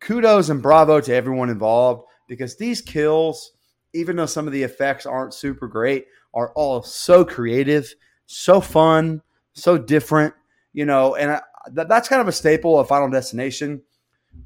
kudos 0.00 0.48
and 0.48 0.62
bravo 0.62 1.00
to 1.00 1.14
everyone 1.14 1.50
involved 1.50 2.04
because 2.28 2.56
these 2.56 2.80
kills, 2.80 3.52
even 3.92 4.16
though 4.16 4.26
some 4.26 4.46
of 4.46 4.52
the 4.52 4.62
effects 4.62 5.06
aren't 5.06 5.34
super 5.34 5.68
great, 5.68 6.06
are 6.34 6.52
all 6.54 6.82
so 6.82 7.24
creative, 7.24 7.94
so 8.26 8.60
fun, 8.60 9.22
so 9.54 9.78
different, 9.78 10.34
you 10.72 10.84
know, 10.84 11.14
and 11.14 11.32
I, 11.32 11.40
that, 11.72 11.88
that's 11.88 12.08
kind 12.08 12.20
of 12.20 12.28
a 12.28 12.32
staple 12.32 12.78
of 12.78 12.88
Final 12.88 13.10
Destination 13.10 13.82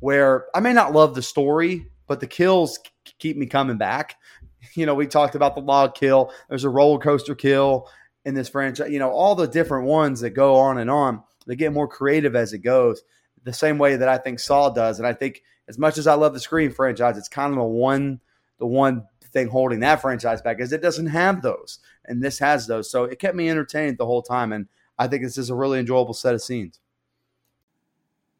where 0.00 0.46
I 0.54 0.60
may 0.60 0.72
not 0.72 0.92
love 0.92 1.14
the 1.14 1.22
story, 1.22 1.86
but 2.06 2.20
the 2.20 2.26
kills 2.26 2.78
keep 3.18 3.36
me 3.36 3.46
coming 3.46 3.78
back. 3.78 4.16
You 4.74 4.84
know, 4.84 4.94
we 4.94 5.06
talked 5.06 5.34
about 5.34 5.54
the 5.54 5.62
log 5.62 5.94
kill, 5.94 6.32
there's 6.50 6.64
a 6.64 6.68
roller 6.68 6.98
coaster 6.98 7.34
kill 7.34 7.88
in 8.26 8.34
this 8.34 8.50
franchise, 8.50 8.90
you 8.90 8.98
know, 8.98 9.10
all 9.10 9.34
the 9.34 9.48
different 9.48 9.86
ones 9.86 10.20
that 10.20 10.30
go 10.30 10.54
on 10.54 10.76
and 10.76 10.90
on. 10.90 11.22
They 11.46 11.56
get 11.56 11.72
more 11.72 11.88
creative 11.88 12.36
as 12.36 12.52
it 12.52 12.58
goes, 12.58 13.02
the 13.42 13.54
same 13.54 13.78
way 13.78 13.96
that 13.96 14.08
I 14.08 14.18
think 14.18 14.38
Saw 14.38 14.68
does. 14.68 14.98
And 14.98 15.08
I 15.08 15.14
think 15.14 15.42
as 15.66 15.78
much 15.78 15.96
as 15.96 16.06
I 16.06 16.12
love 16.12 16.34
the 16.34 16.40
Scream 16.40 16.70
franchise, 16.72 17.16
it's 17.16 17.26
kind 17.26 17.52
of 17.52 17.58
the 17.58 17.64
one 17.64 18.20
the 18.58 18.66
one 18.66 19.06
thing 19.32 19.48
holding 19.48 19.80
that 19.80 20.02
franchise 20.02 20.42
back 20.42 20.60
is 20.60 20.72
it 20.72 20.82
doesn't 20.82 21.06
have 21.06 21.40
those, 21.40 21.78
and 22.04 22.22
this 22.22 22.38
has 22.38 22.66
those. 22.66 22.90
So 22.90 23.04
it 23.04 23.18
kept 23.18 23.34
me 23.34 23.48
entertained 23.48 23.96
the 23.96 24.06
whole 24.06 24.22
time, 24.22 24.52
and 24.52 24.66
I 24.98 25.08
think 25.08 25.22
this 25.22 25.38
is 25.38 25.50
a 25.50 25.54
really 25.54 25.78
enjoyable 25.78 26.14
set 26.14 26.34
of 26.34 26.42
scenes. 26.42 26.78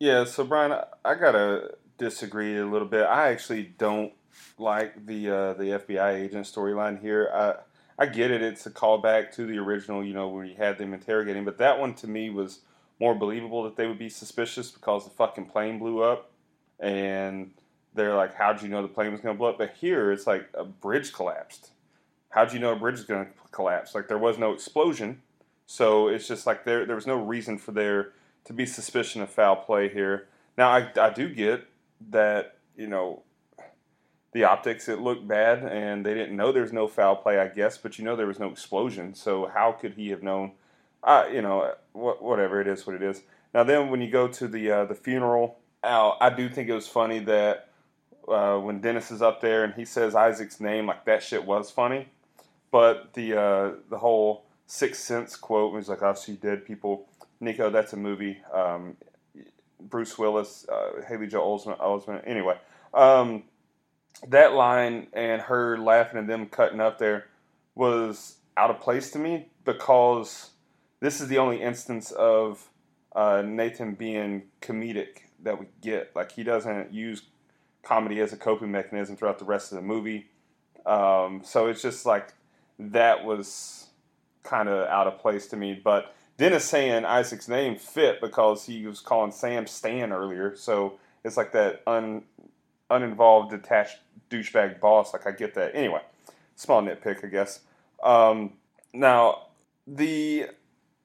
Yeah, 0.01 0.25
so 0.25 0.45
Brian, 0.45 0.73
I, 1.05 1.15
gotta 1.15 1.75
disagree 1.99 2.57
a 2.57 2.65
little 2.65 2.89
bit. 2.89 3.05
I 3.05 3.29
actually 3.29 3.65
don't 3.65 4.15
like 4.57 5.05
the 5.05 5.29
uh, 5.29 5.53
the 5.53 5.65
FBI 5.65 6.15
agent 6.15 6.47
storyline 6.47 6.99
here. 6.99 7.31
I 7.35 7.57
I 8.03 8.07
get 8.07 8.31
it; 8.31 8.41
it's 8.41 8.65
a 8.65 8.71
callback 8.71 9.31
to 9.33 9.45
the 9.45 9.59
original, 9.59 10.03
you 10.03 10.15
know, 10.15 10.29
where 10.29 10.47
you 10.47 10.57
had 10.57 10.79
them 10.79 10.95
interrogating. 10.95 11.45
But 11.45 11.59
that 11.59 11.79
one 11.79 11.93
to 11.97 12.09
me 12.09 12.31
was 12.31 12.61
more 12.99 13.15
believable 13.15 13.63
that 13.65 13.77
they 13.77 13.87
would 13.87 13.99
be 13.99 14.09
suspicious 14.09 14.71
because 14.71 15.05
the 15.05 15.11
fucking 15.11 15.47
plane 15.47 15.79
blew 15.79 16.03
up, 16.03 16.31
and 16.79 17.51
they're 17.93 18.17
like, 18.17 18.33
"How'd 18.33 18.63
you 18.63 18.71
know 18.71 18.81
the 18.81 18.89
plane 18.89 19.13
was 19.13 19.21
to 19.21 19.35
blow 19.35 19.51
up?" 19.51 19.59
But 19.59 19.75
here, 19.83 20.13
it's 20.13 20.27
like 20.27 20.49
a 20.55 20.65
bridge 20.65 21.13
collapsed. 21.13 21.73
How'd 22.31 22.55
you 22.55 22.59
know 22.59 22.73
a 22.73 22.77
bridge 22.77 23.01
is 23.01 23.05
to 23.05 23.27
collapse? 23.51 23.95
Like 23.95 24.09
there 24.09 24.17
was 24.17 24.39
no 24.39 24.55
explosion, 24.55 25.21
so 25.67 26.09
it's 26.09 26.27
just 26.27 26.47
like 26.47 26.65
there 26.65 26.87
there 26.87 26.97
was 26.97 27.07
no 27.07 27.17
reason 27.17 27.59
for 27.59 27.73
there 27.73 28.15
to 28.45 28.53
be 28.53 28.67
suspicion 28.67 29.23
of 29.23 29.31
foul 29.31 29.57
play 29.57 29.89
here. 29.89 30.29
Now 30.57 30.71
I 30.71 30.91
I 31.01 31.11
do 31.11 31.29
get 31.29 31.67
that 32.11 32.59
you 32.77 32.87
know 32.87 33.23
the 34.33 34.45
optics 34.45 34.89
it 34.89 35.01
looked 35.01 35.27
bad 35.27 35.59
and 35.65 36.07
they 36.07 36.15
didn't 36.15 36.37
know 36.37 36.53
there's 36.53 36.73
no 36.73 36.87
foul 36.87 37.17
play 37.17 37.39
I 37.39 37.49
guess, 37.49 37.79
but 37.79 37.99
you 37.99 38.05
know 38.05 38.17
there 38.17 38.27
was 38.27 38.39
no 38.39 38.51
explosion, 38.51 39.15
so 39.15 39.51
how 39.53 39.73
could 39.73 39.95
he 39.95 40.11
have 40.11 40.23
known? 40.23 40.53
Uh, 41.03 41.27
you 41.33 41.41
know, 41.41 41.73
whatever 41.93 42.61
it 42.61 42.67
is, 42.67 42.87
what 42.87 42.95
it 42.95 43.03
is. 43.03 43.23
Now 43.55 43.65
then, 43.65 43.91
when 43.91 44.01
you 44.01 44.11
go 44.11 44.29
to 44.29 44.47
the 44.47 44.71
uh, 44.71 44.85
the 44.85 44.95
funeral, 44.95 45.59
Al, 45.83 46.17
I 46.21 46.31
do 46.31 46.49
think 46.49 46.69
it 46.69 46.75
was 46.75 46.87
funny 46.87 47.19
that 47.21 47.71
uh, 48.29 48.59
when 48.59 48.81
Dennis 48.81 49.11
is 49.11 49.23
up 49.23 49.41
there 49.41 49.65
and 49.65 49.75
he 49.75 49.85
says 49.85 50.15
Isaac's 50.15 50.61
name, 50.61 50.87
like 50.87 51.05
that 51.07 51.23
shit 51.23 51.45
was 51.45 51.71
funny. 51.71 52.09
But 52.71 53.15
the 53.15 53.39
uh, 53.39 53.71
the 53.89 53.99
whole 53.99 54.45
Sixth 54.67 55.03
Sense 55.03 55.37
quote 55.37 55.73
was 55.73 55.89
like, 55.89 56.03
"I 56.03 56.15
see 56.15 56.35
dead 56.35 56.65
people." 56.65 57.09
Nico, 57.41 57.71
that's 57.71 57.93
a 57.93 57.97
movie. 57.97 58.39
Um, 58.53 58.97
Bruce 59.81 60.19
Willis, 60.19 60.67
uh, 60.69 61.03
Haley 61.09 61.27
Joel 61.27 61.59
Osment. 61.59 62.23
Anyway, 62.27 62.59
um, 62.93 63.45
that 64.29 64.53
line 64.53 65.07
and 65.13 65.41
her 65.43 65.79
laughing 65.79 66.19
and 66.19 66.29
them 66.29 66.47
cutting 66.47 66.81
up 66.81 66.99
there 66.99 67.27
was 67.75 68.37
out 68.57 68.71
of 68.71 68.81
place 68.81 69.11
to 69.13 69.19
me 69.19 69.49
because 69.65 70.51
this 71.01 71.21
is 71.21 71.29
the 71.29 71.39
only 71.39 71.63
instance 71.63 72.11
of 72.11 72.69
uh, 73.17 73.43
Nathan 73.45 73.95
being 73.95 74.43
comedic 74.61 75.23
that 75.43 75.59
we 75.59 75.67
get. 75.81 76.15
Like 76.15 76.33
he 76.33 76.43
doesn't 76.43 76.93
use 76.93 77.23
comedy 77.83 78.21
as 78.21 78.33
a 78.33 78.37
coping 78.37 78.71
mechanism 78.71 79.17
throughout 79.17 79.39
the 79.39 79.45
rest 79.45 79.73
of 79.73 79.77
the 79.77 79.83
movie. 79.83 80.27
Um, 80.85 81.43
so 81.45 81.67
it's 81.69 81.83
just 81.83 82.05
like 82.05 82.35
that 82.79 83.25
was 83.25 83.89
kind 84.43 84.69
of 84.69 84.87
out 84.89 85.07
of 85.07 85.19
place 85.19 85.47
to 85.49 85.57
me. 85.57 85.81
But 85.83 86.15
Dennis 86.41 86.65
saying 86.65 87.05
Isaac's 87.05 87.49
name 87.49 87.77
fit 87.77 88.19
because 88.19 88.65
he 88.65 88.87
was 88.87 89.01
calling 89.01 89.31
Sam 89.31 89.67
Stan 89.67 90.11
earlier. 90.11 90.57
So 90.57 90.99
it's 91.23 91.37
like 91.37 91.53
that 91.53 91.83
un, 91.87 92.23
uninvolved, 92.89 93.51
detached 93.51 93.99
douchebag 94.31 94.81
boss. 94.81 95.13
Like 95.13 95.27
I 95.27 95.33
get 95.33 95.55
that. 95.57 95.73
Anyway, 95.75 96.01
small 96.57 96.81
nitpick, 96.83 97.23
I 97.23 97.29
guess. 97.29 97.61
Um, 98.03 98.55
now 98.95 99.49
the 99.87 100.47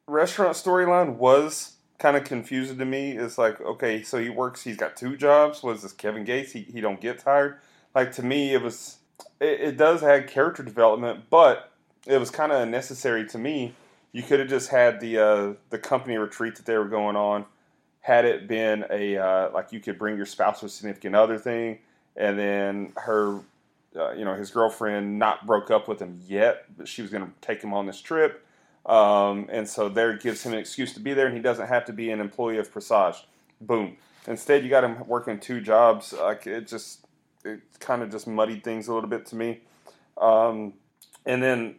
restaurant 0.07 0.53
storyline 0.53 1.17
was 1.17 1.73
kind 1.97 2.15
of 2.15 2.23
confusing 2.23 2.77
to 2.77 2.85
me. 2.85 3.17
It's 3.17 3.37
like, 3.37 3.59
okay, 3.59 4.03
so 4.03 4.17
he 4.17 4.29
works, 4.29 4.63
he's 4.63 4.77
got 4.77 4.95
two 4.95 5.17
jobs. 5.17 5.61
Was 5.61 5.81
this 5.81 5.91
Kevin 5.91 6.23
Gates? 6.23 6.53
He, 6.53 6.61
he 6.61 6.79
don't 6.79 7.01
get 7.01 7.19
tired. 7.19 7.57
Like 7.93 8.13
to 8.13 8.23
me, 8.23 8.53
it 8.53 8.61
was, 8.61 8.99
it, 9.41 9.59
it 9.59 9.77
does 9.77 9.99
have 9.99 10.27
character 10.27 10.63
development, 10.63 11.25
but 11.29 11.73
it 12.07 12.19
was 12.19 12.31
kind 12.31 12.53
of 12.53 12.61
unnecessary 12.61 13.27
to 13.27 13.37
me. 13.37 13.75
You 14.15 14.23
could 14.23 14.39
have 14.39 14.49
just 14.49 14.69
had 14.69 14.99
the 14.99 15.17
uh, 15.17 15.53
the 15.69 15.77
company 15.77 16.17
retreat 16.17 16.55
that 16.55 16.65
they 16.65 16.77
were 16.77 16.87
going 16.87 17.15
on. 17.15 17.45
Had 18.01 18.25
it 18.25 18.47
been 18.47 18.85
a 18.89 19.17
uh, 19.17 19.51
like 19.51 19.71
you 19.71 19.79
could 19.79 19.97
bring 19.97 20.15
your 20.15 20.25
spouse 20.25 20.63
or 20.63 20.69
significant 20.69 21.15
other 21.15 21.37
thing, 21.37 21.79
and 22.15 22.37
then 22.39 22.93
her, 22.95 23.39
uh, 23.95 24.11
you 24.11 24.23
know, 24.23 24.35
his 24.35 24.51
girlfriend 24.51 25.19
not 25.19 25.45
broke 25.45 25.69
up 25.69 25.87
with 25.87 25.99
him 25.99 26.21
yet, 26.25 26.65
but 26.77 26.87
she 26.87 27.01
was 27.01 27.11
going 27.11 27.25
to 27.25 27.31
take 27.41 27.61
him 27.61 27.73
on 27.73 27.85
this 27.85 27.99
trip 27.99 28.45
um, 28.85 29.47
and 29.49 29.67
so 29.67 29.89
there 29.89 30.15
gives 30.15 30.43
him 30.43 30.53
an 30.53 30.59
excuse 30.59 30.93
to 30.93 30.99
be 30.99 31.13
there, 31.13 31.25
and 31.25 31.35
he 31.35 31.41
doesn't 31.41 31.67
have 31.67 31.85
to 31.85 31.93
be 31.93 32.11
an 32.11 32.19
employee 32.19 32.57
of 32.57 32.71
Presage. 32.71 33.27
Boom. 33.59 33.97
Instead, 34.27 34.63
you 34.63 34.69
got 34.69 34.83
him 34.83 35.07
working 35.07 35.39
two 35.39 35.59
jobs. 35.59 36.13
Like 36.13 36.45
it 36.45 36.67
just, 36.67 37.05
it 37.43 37.61
kind 37.79 38.03
of 38.03 38.11
just 38.11 38.27
muddied 38.27 38.63
things 38.63 38.87
a 38.87 38.93
little 38.93 39.09
bit 39.09 39.25
to 39.27 39.35
me. 39.35 39.61
Um, 40.19 40.73
and 41.25 41.41
then, 41.41 41.75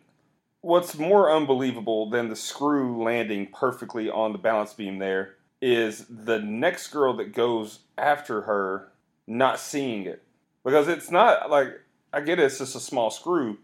what's 0.67 0.99
more 0.99 1.31
unbelievable 1.31 2.11
than 2.11 2.29
the 2.29 2.35
screw 2.35 3.01
landing 3.01 3.47
perfectly 3.47 4.11
on 4.11 4.33
the 4.33 4.39
balance 4.39 4.75
beam 4.75 4.99
there 4.99 5.37
is 5.63 6.05
the 6.11 6.41
next 6.41 6.89
girl 6.89 7.15
that 7.15 7.33
goes 7.33 7.79
after 7.97 8.43
her 8.43 8.89
not 9.29 9.61
seeing 9.61 10.05
it 10.05 10.25
because 10.65 10.89
it's 10.89 11.09
not 11.09 11.49
like 11.51 11.69
I 12.13 12.21
get 12.21 12.41
it, 12.41 12.47
it's 12.47 12.59
just 12.59 12.75
a 12.75 12.81
small 12.81 13.11
screw, 13.11 13.59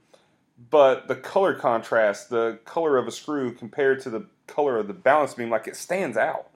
but 0.70 1.08
the 1.08 1.16
color 1.16 1.54
contrast, 1.54 2.30
the 2.30 2.60
color 2.64 2.96
of 2.96 3.08
a 3.08 3.10
screw 3.10 3.52
compared 3.52 4.00
to 4.02 4.10
the 4.10 4.26
color 4.46 4.78
of 4.78 4.86
the 4.86 4.94
balance 4.94 5.34
beam, 5.34 5.50
like 5.50 5.66
it 5.66 5.74
stands 5.74 6.16
out. 6.16 6.50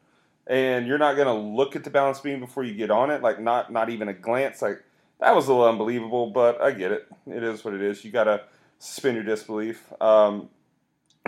And 0.47 0.86
you're 0.86 0.97
not 0.97 1.16
gonna 1.16 1.34
look 1.34 1.74
at 1.74 1.82
the 1.82 1.90
balance 1.90 2.20
beam 2.20 2.38
before 2.38 2.62
you 2.62 2.74
get 2.74 2.92
on 2.92 3.11
it, 3.11 3.20
like 3.20 3.40
not 3.40 3.72
not 3.72 3.90
even 3.90 4.07
a 4.07 4.14
glance. 4.14 4.62
Like 4.62 4.80
that 5.18 5.34
was 5.34 5.49
a 5.49 5.53
little 5.53 5.68
unbelievable, 5.68 6.30
but 6.30 6.61
I 6.61 6.70
get 6.70 6.92
it. 6.92 7.09
It 7.26 7.42
is 7.42 7.64
what 7.64 7.74
it 7.74 7.82
is. 7.82 8.05
You 8.05 8.12
gotta 8.12 8.44
suspend 8.79 9.16
your 9.16 9.24
disbelief. 9.24 9.93
Um, 10.01 10.49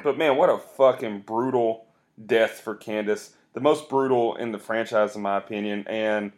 but 0.03 0.17
man, 0.17 0.37
what 0.37 0.51
a 0.51 0.59
fucking 0.59 1.21
brutal 1.21 1.87
death 2.27 2.61
for 2.61 2.75
Candace. 2.75 3.35
The 3.55 3.61
most 3.61 3.89
brutal 3.89 4.37
in 4.37 4.53
the 4.53 4.59
franchise, 4.59 5.17
in 5.17 5.23
my 5.23 5.37
opinion. 5.37 5.85
And 5.89 6.33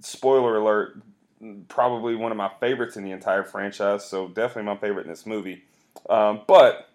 spoiler 0.00 0.56
alert, 0.56 1.02
probably 1.68 2.14
one 2.14 2.30
of 2.30 2.38
my 2.38 2.50
favorites 2.60 2.96
in 2.96 3.04
the 3.04 3.10
entire 3.10 3.44
franchise. 3.44 4.04
So 4.04 4.28
definitely 4.28 4.64
my 4.64 4.76
favorite 4.76 5.06
in 5.06 5.10
this 5.10 5.26
movie. 5.26 5.64
Um, 6.08 6.42
but 6.46 6.88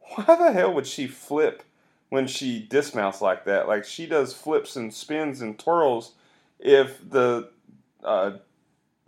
why 0.00 0.24
the 0.24 0.52
hell 0.52 0.72
would 0.74 0.86
she 0.86 1.06
flip 1.06 1.62
when 2.08 2.26
she 2.26 2.60
dismounts 2.60 3.20
like 3.20 3.44
that? 3.44 3.68
Like 3.68 3.84
she 3.84 4.06
does 4.06 4.34
flips 4.34 4.76
and 4.76 4.92
spins 4.92 5.40
and 5.40 5.58
twirls 5.58 6.12
if 6.58 6.98
the 7.08 7.50
uh, 8.04 8.32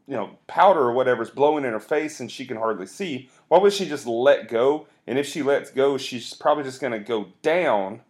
you 0.07 0.16
know 0.16 0.39
powder 0.47 0.80
or 0.80 0.93
whatever 0.93 1.22
is 1.22 1.30
blowing 1.30 1.64
in 1.64 1.72
her 1.72 1.80
face 1.80 2.20
and 2.20 2.30
she 2.30 2.47
can 2.47 2.57
hardly 2.57 2.87
see. 2.87 3.30
Why 3.53 3.59
would 3.59 3.74
she 3.74 3.86
just 3.86 4.07
let 4.07 4.48
go? 4.48 4.86
And 5.07 5.18
if 5.18 5.26
she 5.26 5.42
lets 5.42 5.70
go, 5.70 5.98
she's 5.98 6.32
probably 6.32 6.64
just 6.64 6.80
going 6.80 6.94
to 6.94 6.98
go 6.98 7.34
down 7.42 8.00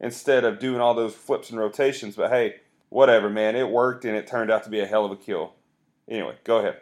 instead 0.00 0.42
of 0.42 0.58
doing 0.58 0.80
all 0.80 0.94
those 0.94 1.14
flips 1.14 1.50
and 1.50 1.58
rotations. 1.58 2.16
But 2.16 2.30
hey, 2.30 2.54
whatever, 2.88 3.28
man. 3.28 3.56
It 3.56 3.68
worked 3.68 4.06
and 4.06 4.16
it 4.16 4.26
turned 4.26 4.50
out 4.50 4.64
to 4.64 4.70
be 4.70 4.80
a 4.80 4.86
hell 4.86 5.04
of 5.04 5.10
a 5.10 5.16
kill. 5.16 5.52
Anyway, 6.08 6.36
go 6.44 6.60
ahead. 6.60 6.80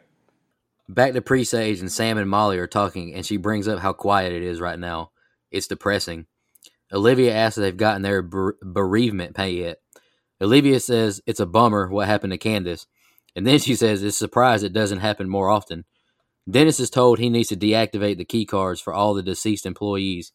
Back 0.89 1.15
to 1.15 1.23
Presage 1.23 1.81
and 1.81 1.91
Sam 1.91 2.17
and 2.17 2.31
Molly 2.31 2.57
are 2.59 2.69
talking, 2.69 3.13
and 3.13 3.27
she 3.27 3.37
brings 3.37 3.67
up 3.67 3.81
how 3.81 3.93
quiet 3.93 4.33
it 4.33 4.45
is 4.45 4.61
right 4.61 4.79
now. 4.79 5.11
It's 5.51 5.67
depressing. 5.67 6.27
Olivia 6.93 7.35
asks 7.35 7.59
if 7.59 7.63
they've 7.63 7.77
gotten 7.77 8.03
their 8.03 8.23
bereavement 8.23 9.35
pay 9.35 9.51
yet. 9.55 9.79
Olivia 10.41 10.79
says 10.79 11.21
it's 11.27 11.41
a 11.41 11.47
bummer 11.47 11.89
what 11.89 12.07
happened 12.07 12.33
to 12.33 12.39
Candace, 12.39 12.87
and 13.35 13.45
then 13.45 13.59
she 13.59 13.75
says 13.75 14.05
it's 14.05 14.17
surprised 14.17 14.63
it 14.63 14.73
doesn't 14.73 15.01
happen 15.01 15.29
more 15.29 15.51
often. 15.51 15.85
Dennis 16.49 16.79
is 16.79 16.91
told 16.91 17.19
he 17.19 17.31
needs 17.31 17.49
to 17.49 17.57
deactivate 17.57 18.19
the 18.19 18.25
key 18.25 18.45
cards 18.45 18.81
for 18.81 18.93
all 18.93 19.15
the 19.15 19.23
deceased 19.23 19.67
employees. 19.67 20.33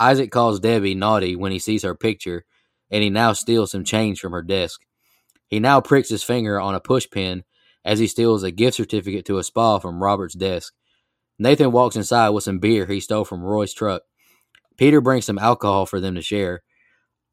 Isaac 0.00 0.30
calls 0.30 0.60
Debbie 0.60 0.94
naughty 0.94 1.36
when 1.36 1.52
he 1.52 1.58
sees 1.58 1.82
her 1.82 1.94
picture, 1.94 2.44
and 2.90 3.02
he 3.02 3.10
now 3.10 3.32
steals 3.32 3.72
some 3.72 3.84
change 3.84 4.20
from 4.20 4.32
her 4.32 4.42
desk. 4.42 4.80
He 5.48 5.60
now 5.60 5.80
pricks 5.80 6.08
his 6.08 6.22
finger 6.22 6.60
on 6.60 6.74
a 6.74 6.80
pushpin 6.80 7.42
as 7.84 7.98
he 7.98 8.06
steals 8.06 8.42
a 8.42 8.50
gift 8.50 8.76
certificate 8.76 9.24
to 9.26 9.38
a 9.38 9.44
spa 9.44 9.78
from 9.78 10.02
Robert's 10.02 10.34
desk. 10.34 10.72
Nathan 11.38 11.72
walks 11.72 11.96
inside 11.96 12.30
with 12.30 12.44
some 12.44 12.58
beer 12.58 12.86
he 12.86 13.00
stole 13.00 13.24
from 13.24 13.42
Roy's 13.42 13.72
truck. 13.72 14.02
Peter 14.76 15.00
brings 15.00 15.24
some 15.24 15.38
alcohol 15.38 15.86
for 15.86 16.00
them 16.00 16.14
to 16.14 16.22
share. 16.22 16.62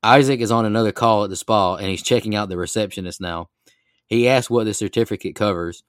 Isaac 0.03 0.39
is 0.39 0.51
on 0.51 0.65
another 0.65 0.91
call 0.91 1.23
at 1.23 1.29
the 1.29 1.35
spa 1.35 1.75
and 1.75 1.87
he's 1.87 2.03
checking 2.03 2.35
out 2.35 2.49
the 2.49 2.57
receptionist 2.57 3.19
now. 3.19 3.49
He 4.07 4.27
asks 4.27 4.49
what 4.49 4.65
the 4.65 4.73
certificate 4.73 5.35
covers. 5.35 5.83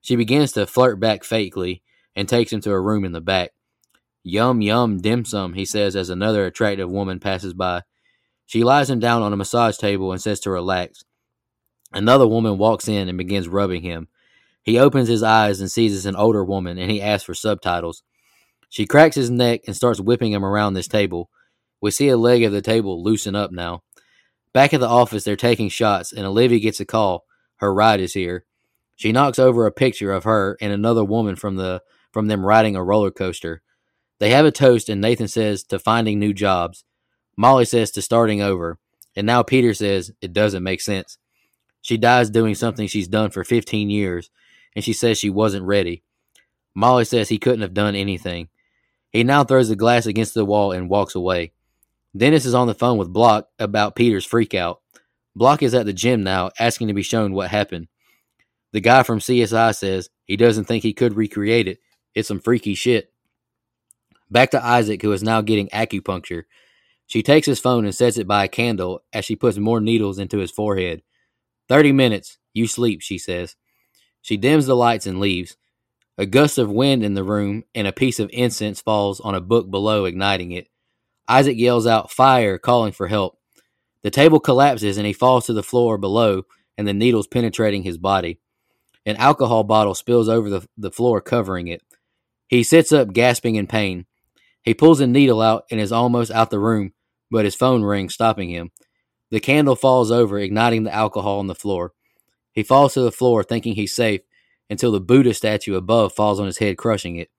She 0.00 0.16
begins 0.16 0.52
to 0.52 0.66
flirt 0.66 0.98
back 0.98 1.22
fakely 1.22 1.82
and 2.16 2.28
takes 2.28 2.52
him 2.52 2.60
to 2.62 2.72
a 2.72 2.80
room 2.80 3.04
in 3.04 3.12
the 3.12 3.20
back. 3.20 3.50
Yum, 4.22 4.60
yum, 4.60 4.98
dim 4.98 5.24
sum, 5.24 5.54
he 5.54 5.64
says 5.64 5.96
as 5.96 6.10
another 6.10 6.44
attractive 6.44 6.90
woman 6.90 7.20
passes 7.20 7.54
by. 7.54 7.82
She 8.46 8.64
lies 8.64 8.90
him 8.90 8.98
down 8.98 9.22
on 9.22 9.32
a 9.32 9.36
massage 9.36 9.76
table 9.76 10.12
and 10.12 10.20
says 10.20 10.40
to 10.40 10.50
relax. 10.50 11.04
Another 11.92 12.26
woman 12.26 12.58
walks 12.58 12.88
in 12.88 13.08
and 13.08 13.16
begins 13.16 13.48
rubbing 13.48 13.82
him. 13.82 14.08
He 14.62 14.78
opens 14.78 15.08
his 15.08 15.22
eyes 15.22 15.60
and 15.60 15.70
sees 15.70 16.04
an 16.06 16.16
older 16.16 16.44
woman 16.44 16.78
and 16.78 16.90
he 16.90 17.00
asks 17.00 17.24
for 17.24 17.34
subtitles. 17.34 18.02
She 18.68 18.86
cracks 18.86 19.16
his 19.16 19.30
neck 19.30 19.62
and 19.66 19.74
starts 19.74 20.00
whipping 20.00 20.32
him 20.32 20.44
around 20.44 20.74
this 20.74 20.88
table. 20.88 21.30
We 21.80 21.90
see 21.90 22.08
a 22.08 22.16
leg 22.16 22.44
of 22.44 22.52
the 22.52 22.62
table 22.62 23.02
loosen 23.02 23.34
up 23.34 23.50
now. 23.50 23.82
Back 24.52 24.74
at 24.74 24.80
the 24.80 24.88
office, 24.88 25.24
they're 25.24 25.36
taking 25.36 25.68
shots, 25.68 26.12
and 26.12 26.26
Olivia 26.26 26.58
gets 26.58 26.80
a 26.80 26.84
call. 26.84 27.24
Her 27.56 27.72
ride 27.72 28.00
is 28.00 28.14
here. 28.14 28.44
She 29.00 29.12
knocks 29.12 29.38
over 29.38 29.64
a 29.64 29.72
picture 29.72 30.12
of 30.12 30.24
her 30.24 30.58
and 30.60 30.74
another 30.74 31.02
woman 31.02 31.34
from 31.34 31.56
the 31.56 31.82
from 32.12 32.26
them 32.26 32.44
riding 32.44 32.76
a 32.76 32.84
roller 32.84 33.10
coaster. 33.10 33.62
They 34.18 34.28
have 34.28 34.44
a 34.44 34.50
toast, 34.50 34.90
and 34.90 35.00
Nathan 35.00 35.26
says 35.26 35.64
to 35.64 35.78
finding 35.78 36.18
new 36.18 36.34
jobs. 36.34 36.84
Molly 37.34 37.64
says 37.64 37.90
to 37.92 38.02
starting 38.02 38.42
over, 38.42 38.78
and 39.16 39.26
now 39.26 39.42
Peter 39.42 39.72
says 39.72 40.12
it 40.20 40.34
doesn't 40.34 40.62
make 40.62 40.82
sense. 40.82 41.16
She 41.80 41.96
dies 41.96 42.28
doing 42.28 42.54
something 42.54 42.86
she's 42.86 43.08
done 43.08 43.30
for 43.30 43.42
15 43.42 43.88
years, 43.88 44.28
and 44.76 44.84
she 44.84 44.92
says 44.92 45.16
she 45.16 45.30
wasn't 45.30 45.64
ready. 45.64 46.02
Molly 46.74 47.06
says 47.06 47.30
he 47.30 47.38
couldn't 47.38 47.62
have 47.62 47.72
done 47.72 47.94
anything. 47.94 48.50
He 49.12 49.24
now 49.24 49.44
throws 49.44 49.70
the 49.70 49.76
glass 49.76 50.04
against 50.04 50.34
the 50.34 50.44
wall 50.44 50.72
and 50.72 50.90
walks 50.90 51.14
away. 51.14 51.52
Dennis 52.14 52.44
is 52.44 52.52
on 52.52 52.66
the 52.66 52.74
phone 52.74 52.98
with 52.98 53.14
Block 53.14 53.48
about 53.58 53.96
Peter's 53.96 54.28
freakout. 54.28 54.80
Block 55.34 55.62
is 55.62 55.72
at 55.72 55.86
the 55.86 55.94
gym 55.94 56.22
now, 56.22 56.50
asking 56.60 56.88
to 56.88 56.94
be 56.94 57.02
shown 57.02 57.32
what 57.32 57.48
happened. 57.48 57.88
The 58.72 58.80
guy 58.80 59.02
from 59.02 59.18
CSI 59.18 59.74
says 59.74 60.10
he 60.24 60.36
doesn't 60.36 60.64
think 60.64 60.82
he 60.82 60.92
could 60.92 61.14
recreate 61.16 61.68
it. 61.68 61.78
It's 62.14 62.28
some 62.28 62.40
freaky 62.40 62.74
shit. 62.74 63.12
Back 64.30 64.52
to 64.52 64.64
Isaac, 64.64 65.02
who 65.02 65.12
is 65.12 65.22
now 65.22 65.40
getting 65.40 65.68
acupuncture. 65.68 66.44
She 67.06 67.22
takes 67.22 67.46
his 67.46 67.58
phone 67.58 67.84
and 67.84 67.94
sets 67.94 68.18
it 68.18 68.28
by 68.28 68.44
a 68.44 68.48
candle 68.48 69.02
as 69.12 69.24
she 69.24 69.34
puts 69.34 69.58
more 69.58 69.80
needles 69.80 70.18
into 70.18 70.38
his 70.38 70.52
forehead. 70.52 71.02
Thirty 71.68 71.92
minutes. 71.92 72.38
You 72.54 72.66
sleep, 72.66 73.00
she 73.00 73.18
says. 73.18 73.56
She 74.22 74.36
dims 74.36 74.66
the 74.66 74.76
lights 74.76 75.06
and 75.06 75.20
leaves. 75.20 75.56
A 76.18 76.26
gust 76.26 76.58
of 76.58 76.70
wind 76.70 77.02
in 77.02 77.14
the 77.14 77.24
room 77.24 77.64
and 77.74 77.86
a 77.86 77.92
piece 77.92 78.20
of 78.20 78.30
incense 78.32 78.80
falls 78.80 79.20
on 79.20 79.34
a 79.34 79.40
book 79.40 79.70
below, 79.70 80.04
igniting 80.04 80.52
it. 80.52 80.68
Isaac 81.28 81.56
yells 81.56 81.86
out, 81.86 82.10
Fire, 82.10 82.58
calling 82.58 82.92
for 82.92 83.08
help. 83.08 83.38
The 84.02 84.10
table 84.10 84.40
collapses 84.40 84.98
and 84.98 85.06
he 85.06 85.12
falls 85.12 85.46
to 85.46 85.52
the 85.52 85.62
floor 85.62 85.98
below, 85.98 86.42
and 86.76 86.86
the 86.86 86.92
needles 86.94 87.26
penetrating 87.26 87.82
his 87.82 87.98
body. 87.98 88.38
An 89.06 89.16
alcohol 89.16 89.64
bottle 89.64 89.94
spills 89.94 90.28
over 90.28 90.50
the, 90.50 90.66
the 90.76 90.90
floor, 90.90 91.20
covering 91.20 91.68
it. 91.68 91.82
He 92.48 92.62
sits 92.62 92.92
up, 92.92 93.12
gasping 93.12 93.54
in 93.54 93.66
pain. 93.66 94.06
He 94.62 94.74
pulls 94.74 95.00
a 95.00 95.06
needle 95.06 95.40
out 95.40 95.64
and 95.70 95.80
is 95.80 95.92
almost 95.92 96.30
out 96.30 96.50
the 96.50 96.58
room, 96.58 96.92
but 97.30 97.44
his 97.44 97.54
phone 97.54 97.82
rings, 97.82 98.14
stopping 98.14 98.50
him. 98.50 98.72
The 99.30 99.40
candle 99.40 99.76
falls 99.76 100.10
over, 100.10 100.38
igniting 100.38 100.82
the 100.82 100.94
alcohol 100.94 101.38
on 101.38 101.46
the 101.46 101.54
floor. 101.54 101.92
He 102.52 102.62
falls 102.62 102.94
to 102.94 103.00
the 103.00 103.12
floor, 103.12 103.42
thinking 103.42 103.74
he's 103.74 103.94
safe, 103.94 104.20
until 104.68 104.92
the 104.92 105.00
Buddha 105.00 105.32
statue 105.34 105.76
above 105.76 106.12
falls 106.12 106.40
on 106.40 106.46
his 106.46 106.58
head, 106.58 106.76
crushing 106.76 107.16
it. 107.16 107.30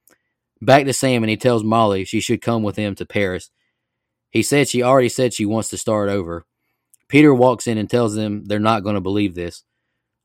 Back 0.61 0.85
to 0.85 0.93
Sam, 0.93 1.23
and 1.23 1.29
he 1.29 1.37
tells 1.37 1.63
Molly 1.63 2.05
she 2.05 2.21
should 2.21 2.41
come 2.41 2.63
with 2.63 2.75
him 2.75 2.95
to 2.95 3.05
Paris. 3.05 3.51
He 4.29 4.43
said 4.43 4.69
she 4.69 4.81
already 4.81 5.09
said 5.09 5.33
she 5.33 5.45
wants 5.45 5.69
to 5.69 5.77
start 5.77 6.09
over. 6.09 6.45
Peter 7.09 7.33
walks 7.33 7.67
in 7.67 7.77
and 7.77 7.89
tells 7.89 8.15
them 8.15 8.45
they're 8.45 8.59
not 8.59 8.83
going 8.83 8.95
to 8.95 9.01
believe 9.01 9.35
this. 9.35 9.63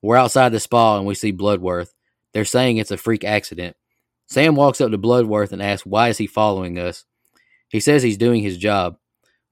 We're 0.02 0.16
outside 0.16 0.50
the 0.50 0.60
spa 0.60 0.98
and 0.98 1.06
we 1.06 1.14
see 1.14 1.32
Bloodworth. 1.32 1.94
They're 2.32 2.44
saying 2.44 2.76
it's 2.76 2.90
a 2.90 2.96
freak 2.96 3.24
accident. 3.24 3.76
Sam 4.26 4.54
walks 4.54 4.80
up 4.80 4.90
to 4.90 4.98
Bloodworth 4.98 5.52
and 5.52 5.62
asks 5.62 5.86
why 5.86 6.08
is 6.08 6.18
he 6.18 6.26
following 6.26 6.78
us. 6.78 7.04
He 7.68 7.80
says 7.80 8.02
he's 8.02 8.18
doing 8.18 8.42
his 8.42 8.58
job. 8.58 8.98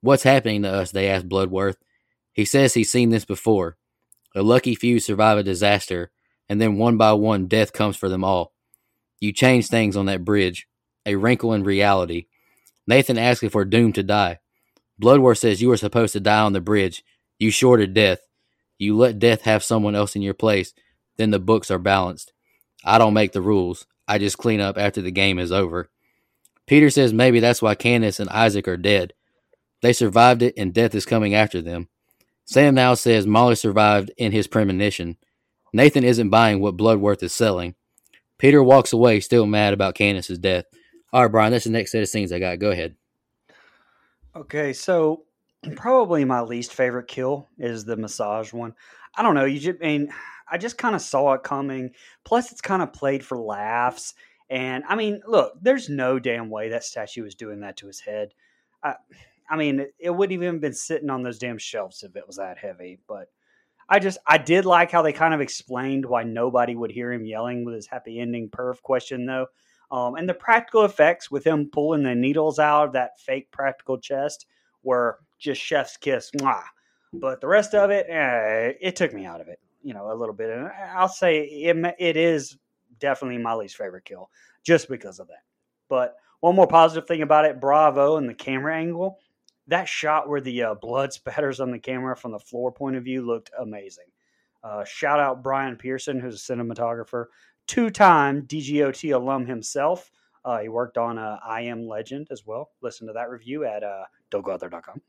What's 0.01 0.23
happening 0.23 0.63
to 0.63 0.71
us? 0.71 0.91
They 0.91 1.09
ask 1.09 1.25
Bloodworth. 1.25 1.77
He 2.33 2.45
says 2.45 2.73
he's 2.73 2.91
seen 2.91 3.09
this 3.09 3.25
before. 3.25 3.77
A 4.35 4.43
lucky 4.43 4.75
few 4.75 4.99
survive 4.99 5.37
a 5.37 5.43
disaster, 5.43 6.11
and 6.49 6.59
then 6.59 6.77
one 6.77 6.97
by 6.97 7.13
one 7.13 7.47
death 7.47 7.73
comes 7.73 7.95
for 7.95 8.09
them 8.09 8.23
all. 8.23 8.53
You 9.19 9.31
change 9.31 9.67
things 9.67 9.95
on 9.95 10.05
that 10.07 10.25
bridge, 10.25 10.67
a 11.05 11.15
wrinkle 11.15 11.53
in 11.53 11.63
reality. 11.63 12.25
Nathan 12.85 13.17
asks 13.17 13.43
if 13.43 13.55
we're 13.55 13.65
doomed 13.65 13.95
to 13.95 14.03
die. 14.03 14.39
Bloodworth 14.99 15.39
says 15.39 15.61
you 15.61 15.69
were 15.69 15.77
supposed 15.77 16.13
to 16.13 16.19
die 16.19 16.41
on 16.41 16.53
the 16.53 16.61
bridge. 16.61 17.03
You 17.39 17.49
shorted 17.49 17.93
death. 17.93 18.19
You 18.77 18.97
let 18.97 19.19
death 19.19 19.41
have 19.41 19.63
someone 19.63 19.95
else 19.95 20.15
in 20.15 20.21
your 20.21 20.33
place. 20.33 20.73
Then 21.17 21.31
the 21.31 21.39
books 21.39 21.71
are 21.71 21.79
balanced. 21.79 22.33
I 22.83 22.97
don't 22.97 23.13
make 23.13 23.31
the 23.31 23.41
rules. 23.41 23.85
I 24.07 24.17
just 24.17 24.37
clean 24.37 24.59
up 24.59 24.77
after 24.77 25.01
the 25.01 25.11
game 25.11 25.39
is 25.39 25.51
over. 25.51 25.89
Peter 26.67 26.89
says 26.89 27.13
maybe 27.13 27.39
that's 27.39 27.61
why 27.61 27.75
Candace 27.75 28.19
and 28.19 28.29
Isaac 28.29 28.67
are 28.67 28.77
dead. 28.77 29.13
They 29.81 29.93
survived 29.93 30.41
it 30.41 30.53
and 30.57 30.73
death 30.73 30.95
is 30.95 31.05
coming 31.05 31.33
after 31.33 31.61
them. 31.61 31.89
Sam 32.45 32.75
now 32.75 32.93
says 32.93 33.25
Molly 33.25 33.55
survived 33.55 34.11
in 34.17 34.31
his 34.31 34.47
premonition. 34.47 35.17
Nathan 35.73 36.03
isn't 36.03 36.29
buying 36.29 36.61
what 36.61 36.77
Bloodworth 36.77 37.23
is 37.23 37.33
selling. 37.33 37.75
Peter 38.37 38.61
walks 38.63 38.93
away, 38.93 39.19
still 39.19 39.45
mad 39.45 39.73
about 39.73 39.95
Candace's 39.95 40.37
death. 40.37 40.65
All 41.11 41.23
right, 41.23 41.31
Brian, 41.31 41.51
that's 41.51 41.65
the 41.65 41.71
next 41.71 41.91
set 41.91 42.01
of 42.01 42.09
scenes 42.09 42.31
I 42.31 42.39
got. 42.39 42.59
Go 42.59 42.71
ahead. 42.71 42.95
Okay, 44.35 44.73
so 44.73 45.23
probably 45.75 46.25
my 46.25 46.41
least 46.41 46.73
favorite 46.73 47.07
kill 47.07 47.47
is 47.57 47.85
the 47.85 47.97
massage 47.97 48.53
one. 48.53 48.73
I 49.15 49.23
don't 49.23 49.35
know. 49.35 49.45
You 49.45 49.59
just 49.59 49.79
I 49.81 49.85
mean 49.85 50.13
I 50.49 50.57
just 50.57 50.77
kind 50.77 50.95
of 50.95 51.01
saw 51.01 51.33
it 51.33 51.43
coming. 51.43 51.91
Plus, 52.23 52.51
it's 52.51 52.61
kind 52.61 52.81
of 52.81 52.93
played 52.93 53.25
for 53.25 53.37
laughs. 53.37 54.13
And 54.49 54.83
I 54.87 54.95
mean, 54.95 55.21
look, 55.25 55.53
there's 55.61 55.89
no 55.89 56.19
damn 56.19 56.49
way 56.49 56.69
that 56.69 56.83
statue 56.83 57.23
was 57.23 57.35
doing 57.35 57.61
that 57.61 57.77
to 57.77 57.87
his 57.87 57.99
head. 57.99 58.33
I, 58.83 58.95
I 59.49 59.57
mean, 59.57 59.87
it, 59.99 60.09
wouldn't 60.11 60.33
even 60.33 60.55
have 60.55 60.61
been 60.61 60.73
sitting 60.73 61.09
on 61.09 61.23
those 61.23 61.39
damn 61.39 61.57
shelves 61.57 62.03
if 62.03 62.15
it 62.15 62.27
was 62.27 62.37
that 62.37 62.57
heavy. 62.57 62.99
But 63.07 63.29
I 63.89 63.99
just, 63.99 64.19
I 64.27 64.37
did 64.37 64.65
like 64.65 64.91
how 64.91 65.01
they 65.01 65.13
kind 65.13 65.33
of 65.33 65.41
explained 65.41 66.05
why 66.05 66.23
nobody 66.23 66.75
would 66.75 66.91
hear 66.91 67.11
him 67.11 67.25
yelling 67.25 67.65
with 67.65 67.75
his 67.75 67.87
happy 67.87 68.19
ending 68.19 68.49
perf 68.49 68.81
question, 68.81 69.25
though. 69.25 69.47
Um, 69.91 70.15
and 70.15 70.27
the 70.27 70.33
practical 70.33 70.85
effects 70.85 71.29
with 71.29 71.43
him 71.43 71.69
pulling 71.71 72.03
the 72.03 72.15
needles 72.15 72.59
out 72.59 72.87
of 72.87 72.93
that 72.93 73.19
fake 73.19 73.51
practical 73.51 73.99
chest 73.99 74.47
were 74.83 75.19
just 75.39 75.61
chef's 75.61 75.97
kiss. 75.97 76.31
Mwah. 76.37 76.63
But 77.13 77.41
the 77.41 77.47
rest 77.47 77.73
of 77.73 77.91
it, 77.91 78.07
eh, 78.09 78.73
it 78.81 78.95
took 78.95 79.13
me 79.13 79.25
out 79.25 79.41
of 79.41 79.47
it, 79.47 79.59
you 79.81 79.93
know, 79.93 80.11
a 80.11 80.15
little 80.15 80.35
bit. 80.35 80.49
And 80.49 80.69
I'll 80.93 81.07
say 81.07 81.43
it, 81.43 81.95
it 81.97 82.17
is 82.17 82.57
definitely 82.99 83.37
my 83.37 83.53
least 83.53 83.77
favorite 83.77 84.05
kill 84.05 84.29
just 84.65 84.89
because 84.89 85.19
of 85.19 85.27
that. 85.27 85.43
But 85.87 86.15
one 86.41 86.55
more 86.55 86.67
positive 86.67 87.07
thing 87.07 87.21
about 87.21 87.45
it, 87.45 87.61
bravo, 87.61 88.17
and 88.17 88.27
the 88.27 88.33
camera 88.33 88.75
angle. 88.75 89.19
That 89.67 89.87
shot 89.87 90.29
where 90.29 90.41
the 90.41 90.63
uh, 90.63 90.75
blood 90.75 91.13
spatters 91.13 91.59
on 91.59 91.71
the 91.71 91.79
camera 91.79 92.15
from 92.15 92.31
the 92.31 92.39
floor 92.39 92.71
point 92.71 92.95
of 92.95 93.03
view 93.03 93.25
looked 93.25 93.51
amazing. 93.59 94.05
Uh, 94.63 94.83
shout 94.83 95.19
out 95.19 95.43
Brian 95.43 95.75
Pearson, 95.75 96.19
who's 96.19 96.49
a 96.49 96.53
cinematographer 96.53 97.25
two 97.67 97.89
time 97.89 98.43
DGOT 98.43 99.13
alum 99.13 99.45
himself. 99.45 100.11
Uh, 100.43 100.59
he 100.59 100.69
worked 100.69 100.97
on 100.97 101.17
uh, 101.17 101.39
I 101.43 101.61
Am 101.61 101.87
Legend 101.87 102.27
as 102.31 102.45
well. 102.45 102.69
Listen 102.81 103.07
to 103.07 103.13
that 103.13 103.29
review 103.29 103.65
at 103.65 103.83
uh, 103.83 104.03
don'tgooutthere.com. 104.31 105.01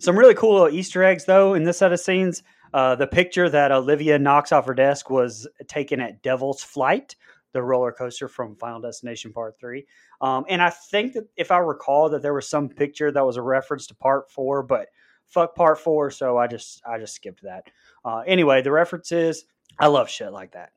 Some 0.00 0.18
really 0.18 0.34
cool 0.34 0.54
little 0.54 0.74
Easter 0.74 1.04
eggs, 1.04 1.26
though, 1.26 1.52
in 1.52 1.64
this 1.64 1.78
set 1.78 1.92
of 1.92 2.00
scenes. 2.00 2.42
Uh, 2.72 2.94
the 2.94 3.06
picture 3.06 3.50
that 3.50 3.70
Olivia 3.70 4.18
knocks 4.18 4.50
off 4.50 4.64
her 4.64 4.72
desk 4.72 5.10
was 5.10 5.46
taken 5.68 6.00
at 6.00 6.22
Devil's 6.22 6.62
Flight, 6.62 7.16
the 7.52 7.62
roller 7.62 7.92
coaster 7.92 8.26
from 8.26 8.56
Final 8.56 8.80
Destination 8.80 9.30
Part 9.32 9.60
3. 9.60 9.84
Um, 10.22 10.46
and 10.48 10.62
I 10.62 10.70
think 10.70 11.12
that 11.12 11.28
if 11.36 11.50
I 11.50 11.58
recall 11.58 12.08
that 12.10 12.22
there 12.22 12.32
was 12.32 12.48
some 12.48 12.70
picture 12.70 13.12
that 13.12 13.26
was 13.26 13.36
a 13.36 13.42
reference 13.42 13.86
to 13.88 13.94
Part 13.94 14.30
4, 14.30 14.62
but 14.62 14.88
fuck 15.26 15.54
Part 15.54 15.78
4, 15.78 16.10
so 16.12 16.38
I 16.38 16.46
just 16.46 16.80
I 16.86 16.98
just 16.98 17.14
skipped 17.14 17.42
that. 17.42 17.64
Uh, 18.02 18.22
anyway, 18.26 18.62
the 18.62 18.72
reference 18.72 19.12
is 19.12 19.44
I 19.78 19.88
love 19.88 20.08
shit 20.08 20.32
like 20.32 20.52
that. 20.52 20.72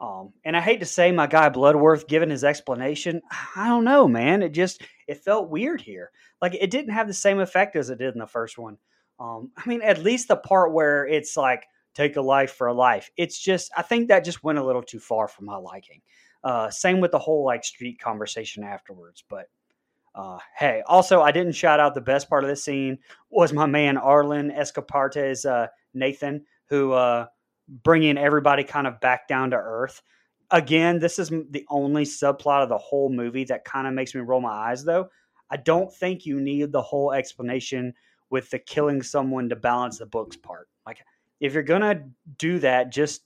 Um, 0.00 0.32
and 0.44 0.56
I 0.56 0.60
hate 0.60 0.80
to 0.80 0.86
say 0.86 1.12
my 1.12 1.26
guy 1.26 1.50
Bloodworth 1.50 2.08
given 2.08 2.30
his 2.30 2.42
explanation. 2.42 3.20
I 3.54 3.68
don't 3.68 3.84
know, 3.84 4.08
man. 4.08 4.42
It 4.42 4.50
just 4.50 4.82
it 5.06 5.22
felt 5.22 5.50
weird 5.50 5.80
here. 5.80 6.10
Like 6.40 6.54
it 6.54 6.70
didn't 6.70 6.94
have 6.94 7.06
the 7.06 7.14
same 7.14 7.38
effect 7.38 7.76
as 7.76 7.90
it 7.90 7.98
did 7.98 8.14
in 8.14 8.18
the 8.18 8.26
first 8.26 8.56
one. 8.56 8.78
Um, 9.18 9.50
I 9.56 9.68
mean, 9.68 9.82
at 9.82 10.02
least 10.02 10.28
the 10.28 10.36
part 10.36 10.72
where 10.72 11.06
it's 11.06 11.36
like 11.36 11.64
take 11.94 12.16
a 12.16 12.22
life 12.22 12.52
for 12.52 12.68
a 12.68 12.74
life. 12.74 13.10
It's 13.18 13.38
just 13.38 13.70
I 13.76 13.82
think 13.82 14.08
that 14.08 14.24
just 14.24 14.42
went 14.42 14.58
a 14.58 14.64
little 14.64 14.82
too 14.82 15.00
far 15.00 15.28
for 15.28 15.42
my 15.42 15.56
liking. 15.56 16.00
Uh, 16.42 16.70
same 16.70 17.00
with 17.00 17.12
the 17.12 17.18
whole 17.18 17.44
like 17.44 17.64
street 17.64 18.00
conversation 18.00 18.64
afterwards. 18.64 19.22
But 19.28 19.50
uh, 20.14 20.38
hey, 20.56 20.82
also 20.86 21.20
I 21.20 21.30
didn't 21.30 21.52
shout 21.52 21.78
out 21.78 21.94
the 21.94 22.00
best 22.00 22.30
part 22.30 22.42
of 22.42 22.48
this 22.48 22.64
scene 22.64 22.98
was 23.28 23.52
my 23.52 23.66
man 23.66 23.98
Arlen 23.98 24.50
Escarpeta's 24.50 25.44
uh, 25.44 25.66
Nathan 25.92 26.46
who 26.70 26.92
uh, 26.92 27.26
bringing 27.70 28.18
everybody 28.18 28.64
kind 28.64 28.86
of 28.86 29.00
back 29.00 29.28
down 29.28 29.50
to 29.50 29.56
earth. 29.56 30.02
Again, 30.50 30.98
this 30.98 31.18
is 31.18 31.28
the 31.28 31.64
only 31.68 32.04
subplot 32.04 32.64
of 32.64 32.68
the 32.68 32.78
whole 32.78 33.08
movie 33.08 33.44
that 33.44 33.64
kind 33.64 33.86
of 33.86 33.94
makes 33.94 34.14
me 34.14 34.20
roll 34.20 34.40
my 34.40 34.50
eyes, 34.50 34.84
though. 34.84 35.08
I 35.50 35.56
don't 35.56 35.92
think 35.92 36.26
you 36.26 36.40
need 36.40 36.72
the 36.72 36.82
whole 36.82 37.12
explanation 37.12 37.94
with 38.30 38.50
the 38.50 38.58
killing 38.58 39.02
someone 39.02 39.48
to 39.48 39.56
balance 39.56 39.98
the 39.98 40.06
books 40.06 40.36
part. 40.36 40.68
Like, 40.86 40.98
if 41.40 41.54
you're 41.54 41.62
gonna 41.62 42.04
do 42.38 42.58
that, 42.60 42.90
just 42.90 43.22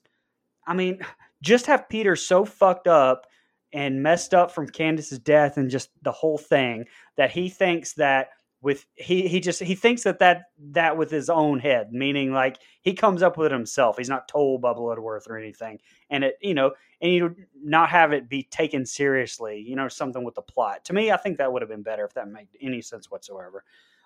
I 0.67 0.75
mean, 0.75 1.01
just 1.43 1.67
have 1.67 1.89
Peter 1.89 2.17
so 2.17 2.45
fucked 2.45 2.87
up 2.87 3.27
and 3.73 4.03
messed 4.03 4.35
up 4.35 4.51
from 4.51 4.69
Candace's 4.69 5.19
death 5.19 5.57
and 5.57 5.69
just 5.69 5.91
the 6.03 6.13
whole 6.13 6.39
thing 6.39 6.87
that 7.17 7.33
he 7.33 7.49
thinks 7.49 7.95
that 7.95 8.29
with 8.65 8.87
he 8.95 9.29
he 9.29 9.41
just 9.41 9.63
he 9.63 9.75
thinks 9.75 10.05
that 10.05 10.21
that 10.21 10.45
that 10.59 10.97
with 10.97 11.11
his 11.11 11.29
own 11.29 11.59
head 11.59 11.93
meaning 11.93 12.33
like 12.33 12.57
he 12.81 12.95
comes 12.95 13.23
up 13.23 13.37
with 13.37 13.47
it 13.47 13.53
himself. 13.53 13.99
He's 13.99 14.09
not 14.09 14.27
told 14.27 14.63
by 14.63 14.73
bloodworth 14.73 15.27
or 15.29 15.37
anything. 15.37 15.81
And 16.09 16.25
it 16.25 16.37
you 16.41 16.55
know 16.55 16.73
and 17.03 17.13
you 17.13 17.37
not 17.63 17.91
have 17.91 18.15
it 18.15 18.27
be 18.29 18.45
taken 18.45 18.87
seriously 18.87 19.63
you 19.69 19.77
know 19.77 19.89
something 19.89 20.25
with 20.25 20.35
the 20.35 20.43
plot. 20.43 20.87
To 20.87 20.95
me 20.95 21.13
i 21.13 21.17
think 21.19 21.37
that 21.39 21.53
would 21.53 21.61
have 21.61 21.69
been 21.69 21.83
better 21.83 22.07
if 22.07 22.15
that 22.15 22.27
made 22.27 22.49
any 22.61 22.81
sense 22.81 23.11
whatsoever. 23.11 23.65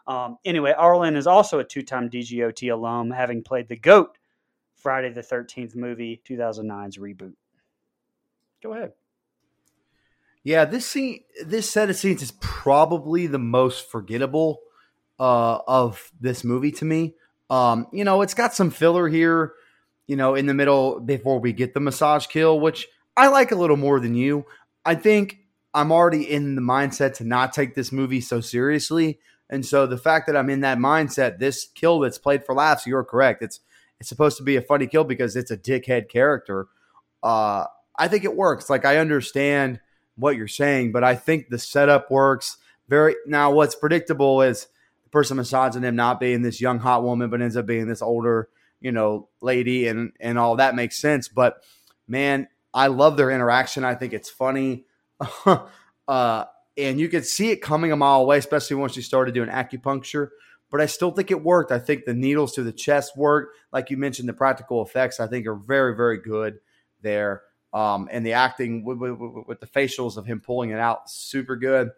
Um, 0.08 0.38
anyway 0.44 0.74
arlen 0.76 1.14
is 1.14 1.28
also 1.28 1.60
a 1.60 1.64
two-time 1.64 2.10
dgot 2.10 2.68
alum 2.68 3.12
having 3.12 3.44
played 3.44 3.68
the 3.68 3.76
goat 3.76 4.18
friday 4.74 5.10
the 5.10 5.22
13th 5.22 5.76
movie 5.76 6.20
2009's 6.28 6.98
reboot. 6.98 7.34
Go 8.60 8.74
ahead 8.74 8.92
Yeah, 10.44 10.64
this 10.64 10.86
scene, 10.86 11.20
this 11.44 11.70
set 11.70 11.90
of 11.90 11.96
scenes 11.96 12.22
is 12.22 12.32
probably 12.40 13.26
the 13.26 13.38
most 13.38 13.90
forgettable 13.90 14.60
uh, 15.18 15.58
of 15.66 16.10
this 16.20 16.44
movie 16.44 16.72
to 16.72 16.84
me. 16.84 17.14
Um, 17.50 17.86
you 17.92 18.04
know, 18.04 18.22
it's 18.22 18.34
got 18.34 18.54
some 18.54 18.70
filler 18.70 19.08
here, 19.08 19.54
you 20.06 20.16
know, 20.16 20.34
in 20.34 20.46
the 20.46 20.54
middle 20.54 21.00
before 21.00 21.38
we 21.38 21.52
get 21.52 21.74
the 21.74 21.80
massage 21.80 22.26
kill, 22.26 22.60
which 22.60 22.88
I 23.16 23.28
like 23.28 23.50
a 23.52 23.56
little 23.56 23.76
more 23.76 24.00
than 24.00 24.14
you. 24.14 24.44
I 24.84 24.94
think 24.94 25.38
I'm 25.74 25.92
already 25.92 26.30
in 26.30 26.54
the 26.54 26.62
mindset 26.62 27.14
to 27.14 27.24
not 27.24 27.52
take 27.52 27.74
this 27.74 27.92
movie 27.92 28.20
so 28.20 28.40
seriously, 28.40 29.18
and 29.50 29.64
so 29.64 29.86
the 29.86 29.98
fact 29.98 30.26
that 30.26 30.36
I'm 30.36 30.50
in 30.50 30.60
that 30.60 30.78
mindset, 30.78 31.38
this 31.38 31.66
kill 31.74 32.00
that's 32.00 32.18
played 32.18 32.44
for 32.44 32.54
laughs, 32.54 32.86
you're 32.86 33.04
correct. 33.04 33.42
It's 33.42 33.60
it's 34.00 34.08
supposed 34.08 34.36
to 34.36 34.42
be 34.44 34.56
a 34.56 34.62
funny 34.62 34.86
kill 34.86 35.04
because 35.04 35.34
it's 35.36 35.50
a 35.50 35.56
dickhead 35.56 36.08
character. 36.08 36.68
Uh, 37.22 37.64
I 37.98 38.08
think 38.08 38.24
it 38.24 38.36
works. 38.36 38.70
Like 38.70 38.84
I 38.84 38.98
understand 38.98 39.80
what 40.18 40.36
you're 40.36 40.48
saying, 40.48 40.92
but 40.92 41.04
I 41.04 41.14
think 41.14 41.48
the 41.48 41.58
setup 41.58 42.10
works 42.10 42.58
very. 42.88 43.14
Now, 43.26 43.52
what's 43.52 43.74
predictable 43.74 44.42
is 44.42 44.66
the 45.04 45.10
person 45.10 45.36
massaging 45.36 45.82
him 45.82 45.96
not 45.96 46.20
being 46.20 46.42
this 46.42 46.60
young 46.60 46.78
hot 46.78 47.02
woman, 47.02 47.30
but 47.30 47.40
ends 47.40 47.56
up 47.56 47.66
being 47.66 47.86
this 47.86 48.02
older, 48.02 48.48
you 48.80 48.92
know, 48.92 49.28
lady, 49.40 49.86
and 49.86 50.12
and 50.20 50.38
all 50.38 50.56
that 50.56 50.74
makes 50.74 50.98
sense. 50.98 51.28
But 51.28 51.62
man, 52.06 52.48
I 52.74 52.88
love 52.88 53.16
their 53.16 53.30
interaction. 53.30 53.84
I 53.84 53.94
think 53.94 54.12
it's 54.12 54.30
funny, 54.30 54.84
uh, 56.08 56.44
and 56.76 57.00
you 57.00 57.08
could 57.08 57.24
see 57.24 57.50
it 57.50 57.62
coming 57.62 57.92
a 57.92 57.96
mile 57.96 58.20
away, 58.20 58.38
especially 58.38 58.76
once 58.76 58.96
you 58.96 59.02
started 59.02 59.34
doing 59.34 59.48
acupuncture. 59.48 60.30
But 60.70 60.82
I 60.82 60.86
still 60.86 61.12
think 61.12 61.30
it 61.30 61.42
worked. 61.42 61.72
I 61.72 61.78
think 61.78 62.04
the 62.04 62.12
needles 62.12 62.52
to 62.54 62.62
the 62.62 62.72
chest 62.72 63.16
worked. 63.16 63.56
Like 63.72 63.88
you 63.88 63.96
mentioned, 63.96 64.28
the 64.28 64.34
practical 64.34 64.84
effects 64.84 65.18
I 65.18 65.26
think 65.26 65.46
are 65.46 65.54
very, 65.54 65.96
very 65.96 66.18
good 66.18 66.58
there 67.00 67.42
um, 67.72 68.08
and 68.10 68.24
the 68.24 68.32
acting 68.32 68.84
with, 68.84 68.98
with, 68.98 69.18
with, 69.46 69.60
the 69.60 69.66
facials 69.66 70.16
of 70.16 70.26
him 70.26 70.40
pulling 70.40 70.70
it 70.70 70.78
out, 70.78 71.10
super 71.10 71.56
good. 71.56 71.90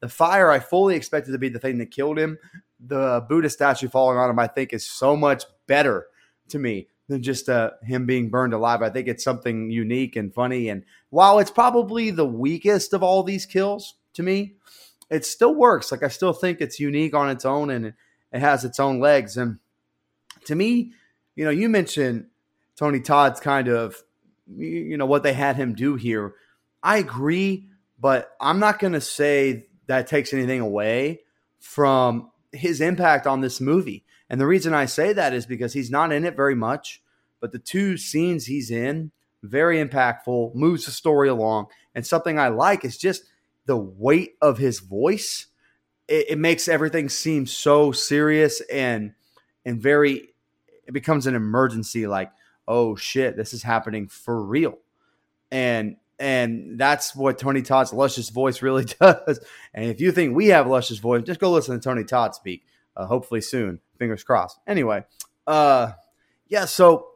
The 0.00 0.08
fire, 0.08 0.50
I 0.50 0.58
fully 0.58 0.96
expected 0.96 1.32
to 1.32 1.38
be 1.38 1.48
the 1.48 1.58
thing 1.58 1.78
that 1.78 1.90
killed 1.90 2.18
him. 2.18 2.38
The 2.80 3.24
Buddha 3.28 3.48
statue 3.48 3.88
falling 3.88 4.18
on 4.18 4.28
him, 4.28 4.38
I 4.38 4.46
think, 4.46 4.72
is 4.72 4.84
so 4.84 5.16
much 5.16 5.44
better 5.66 6.06
to 6.48 6.58
me 6.58 6.88
than 7.08 7.22
just 7.22 7.48
uh, 7.48 7.70
him 7.82 8.06
being 8.06 8.28
burned 8.28 8.52
alive. 8.52 8.82
I 8.82 8.90
think 8.90 9.08
it's 9.08 9.24
something 9.24 9.70
unique 9.70 10.16
and 10.16 10.32
funny. 10.32 10.68
And 10.68 10.84
while 11.10 11.38
it's 11.38 11.50
probably 11.50 12.10
the 12.10 12.26
weakest 12.26 12.92
of 12.92 13.02
all 13.02 13.22
these 13.22 13.46
kills 13.46 13.94
to 14.14 14.22
me, 14.22 14.54
it 15.10 15.24
still 15.24 15.54
works. 15.54 15.92
Like 15.92 16.02
I 16.02 16.08
still 16.08 16.32
think 16.32 16.60
it's 16.60 16.80
unique 16.80 17.14
on 17.14 17.30
its 17.30 17.44
own 17.44 17.70
and 17.70 17.86
it, 17.86 17.94
it 18.32 18.40
has 18.40 18.64
its 18.64 18.80
own 18.80 19.00
legs. 19.00 19.36
And 19.36 19.58
to 20.46 20.54
me, 20.54 20.92
you 21.36 21.44
know, 21.44 21.50
you 21.50 21.68
mentioned 21.68 22.26
Tony 22.76 23.00
Todd's 23.00 23.40
kind 23.40 23.68
of 23.68 24.02
you 24.46 24.96
know 24.96 25.06
what 25.06 25.22
they 25.22 25.32
had 25.32 25.56
him 25.56 25.74
do 25.74 25.96
here. 25.96 26.34
I 26.82 26.98
agree, 26.98 27.68
but 27.98 28.30
I'm 28.40 28.58
not 28.58 28.78
going 28.78 28.92
to 28.92 29.00
say 29.00 29.66
that 29.86 30.06
takes 30.06 30.32
anything 30.32 30.60
away 30.60 31.20
from 31.58 32.30
his 32.52 32.80
impact 32.80 33.26
on 33.26 33.40
this 33.40 33.60
movie. 33.60 34.04
And 34.28 34.40
the 34.40 34.46
reason 34.46 34.74
I 34.74 34.86
say 34.86 35.12
that 35.12 35.32
is 35.32 35.46
because 35.46 35.72
he's 35.72 35.90
not 35.90 36.12
in 36.12 36.24
it 36.24 36.36
very 36.36 36.54
much, 36.54 37.02
but 37.40 37.52
the 37.52 37.58
two 37.58 37.96
scenes 37.96 38.46
he's 38.46 38.70
in, 38.70 39.12
very 39.42 39.82
impactful, 39.82 40.54
moves 40.54 40.86
the 40.86 40.90
story 40.90 41.28
along. 41.28 41.66
And 41.94 42.06
something 42.06 42.38
I 42.38 42.48
like 42.48 42.84
is 42.84 42.96
just 42.96 43.24
the 43.66 43.76
weight 43.76 44.34
of 44.40 44.58
his 44.58 44.80
voice. 44.80 45.46
It, 46.08 46.30
it 46.30 46.38
makes 46.38 46.68
everything 46.68 47.08
seem 47.08 47.46
so 47.46 47.92
serious 47.92 48.60
and 48.72 49.14
and 49.64 49.80
very 49.80 50.28
it 50.86 50.92
becomes 50.92 51.26
an 51.26 51.34
emergency 51.34 52.06
like 52.06 52.30
oh 52.66 52.96
shit, 52.96 53.36
this 53.36 53.52
is 53.52 53.62
happening 53.62 54.08
for 54.08 54.42
real. 54.42 54.78
And 55.50 55.96
and 56.18 56.78
that's 56.78 57.14
what 57.14 57.38
Tony 57.38 57.62
Todd's 57.62 57.92
luscious 57.92 58.30
voice 58.30 58.62
really 58.62 58.84
does. 59.00 59.40
And 59.72 59.90
if 59.90 60.00
you 60.00 60.12
think 60.12 60.34
we 60.34 60.48
have 60.48 60.66
luscious 60.66 60.98
voice, 60.98 61.24
just 61.24 61.40
go 61.40 61.50
listen 61.50 61.78
to 61.78 61.82
Tony 61.82 62.04
Todd 62.04 62.34
speak. 62.34 62.64
Uh, 62.96 63.06
hopefully 63.06 63.40
soon. 63.40 63.80
Fingers 63.98 64.22
crossed. 64.22 64.58
Anyway, 64.68 65.04
uh, 65.46 65.90
yeah. 66.46 66.64
So 66.64 67.08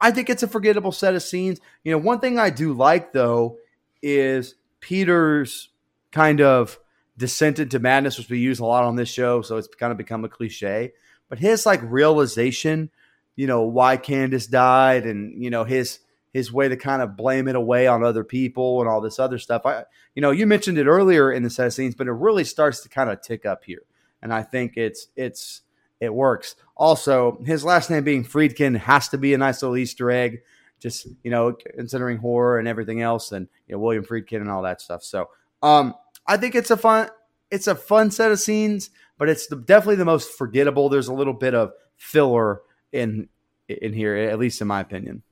I 0.00 0.10
think 0.10 0.28
it's 0.28 0.42
a 0.42 0.48
forgettable 0.48 0.92
set 0.92 1.14
of 1.14 1.22
scenes. 1.22 1.60
You 1.82 1.92
know, 1.92 1.98
one 1.98 2.20
thing 2.20 2.38
I 2.38 2.50
do 2.50 2.74
like 2.74 3.12
though 3.12 3.56
is 4.02 4.54
Peter's 4.80 5.70
kind 6.12 6.42
of 6.42 6.78
descent 7.16 7.58
into 7.58 7.78
madness, 7.78 8.18
which 8.18 8.28
we 8.28 8.38
use 8.38 8.58
a 8.58 8.64
lot 8.64 8.84
on 8.84 8.96
this 8.96 9.08
show. 9.08 9.40
So 9.40 9.56
it's 9.56 9.68
kind 9.68 9.92
of 9.92 9.98
become 9.98 10.24
a 10.24 10.28
cliche. 10.28 10.92
But 11.28 11.38
his 11.38 11.64
like 11.64 11.80
realization 11.82 12.90
you 13.36 13.46
know 13.46 13.62
why 13.62 13.96
Candace 13.96 14.46
died 14.46 15.04
and 15.04 15.42
you 15.42 15.50
know 15.50 15.64
his 15.64 16.00
his 16.32 16.52
way 16.52 16.68
to 16.68 16.76
kind 16.76 17.00
of 17.00 17.16
blame 17.16 17.46
it 17.46 17.54
away 17.54 17.86
on 17.86 18.02
other 18.02 18.24
people 18.24 18.80
and 18.80 18.88
all 18.88 19.00
this 19.00 19.18
other 19.18 19.38
stuff. 19.38 19.62
I 19.64 19.84
you 20.14 20.22
know 20.22 20.30
you 20.30 20.46
mentioned 20.46 20.78
it 20.78 20.86
earlier 20.86 21.32
in 21.32 21.42
the 21.42 21.50
set 21.50 21.66
of 21.66 21.72
scenes, 21.72 21.94
but 21.94 22.06
it 22.06 22.12
really 22.12 22.44
starts 22.44 22.80
to 22.80 22.88
kind 22.88 23.10
of 23.10 23.20
tick 23.22 23.46
up 23.46 23.64
here, 23.64 23.82
and 24.22 24.32
I 24.32 24.42
think 24.42 24.76
it's 24.76 25.08
it's 25.16 25.62
it 26.00 26.12
works. 26.12 26.56
Also, 26.76 27.38
his 27.44 27.64
last 27.64 27.90
name 27.90 28.04
being 28.04 28.24
Friedkin 28.24 28.76
has 28.76 29.08
to 29.10 29.18
be 29.18 29.34
a 29.34 29.38
nice 29.38 29.62
little 29.62 29.76
Easter 29.76 30.10
egg. 30.10 30.42
Just 30.80 31.06
you 31.22 31.30
know, 31.30 31.56
considering 31.76 32.18
horror 32.18 32.58
and 32.58 32.68
everything 32.68 33.00
else, 33.00 33.32
and 33.32 33.48
you 33.66 33.74
know, 33.74 33.80
William 33.80 34.04
Friedkin 34.04 34.40
and 34.40 34.50
all 34.50 34.62
that 34.62 34.80
stuff. 34.80 35.02
So, 35.02 35.30
um, 35.62 35.94
I 36.26 36.36
think 36.36 36.54
it's 36.54 36.70
a 36.70 36.76
fun 36.76 37.08
it's 37.50 37.66
a 37.66 37.74
fun 37.74 38.10
set 38.10 38.32
of 38.32 38.40
scenes, 38.40 38.90
but 39.16 39.28
it's 39.28 39.46
the, 39.46 39.56
definitely 39.56 39.96
the 39.96 40.04
most 40.04 40.36
forgettable. 40.36 40.88
There's 40.88 41.08
a 41.08 41.14
little 41.14 41.32
bit 41.32 41.54
of 41.54 41.72
filler 41.96 42.62
in 42.94 43.28
in 43.68 43.92
here, 43.92 44.14
at 44.14 44.38
least 44.38 44.60
in 44.60 44.68
my 44.68 44.80
opinion. 44.80 45.22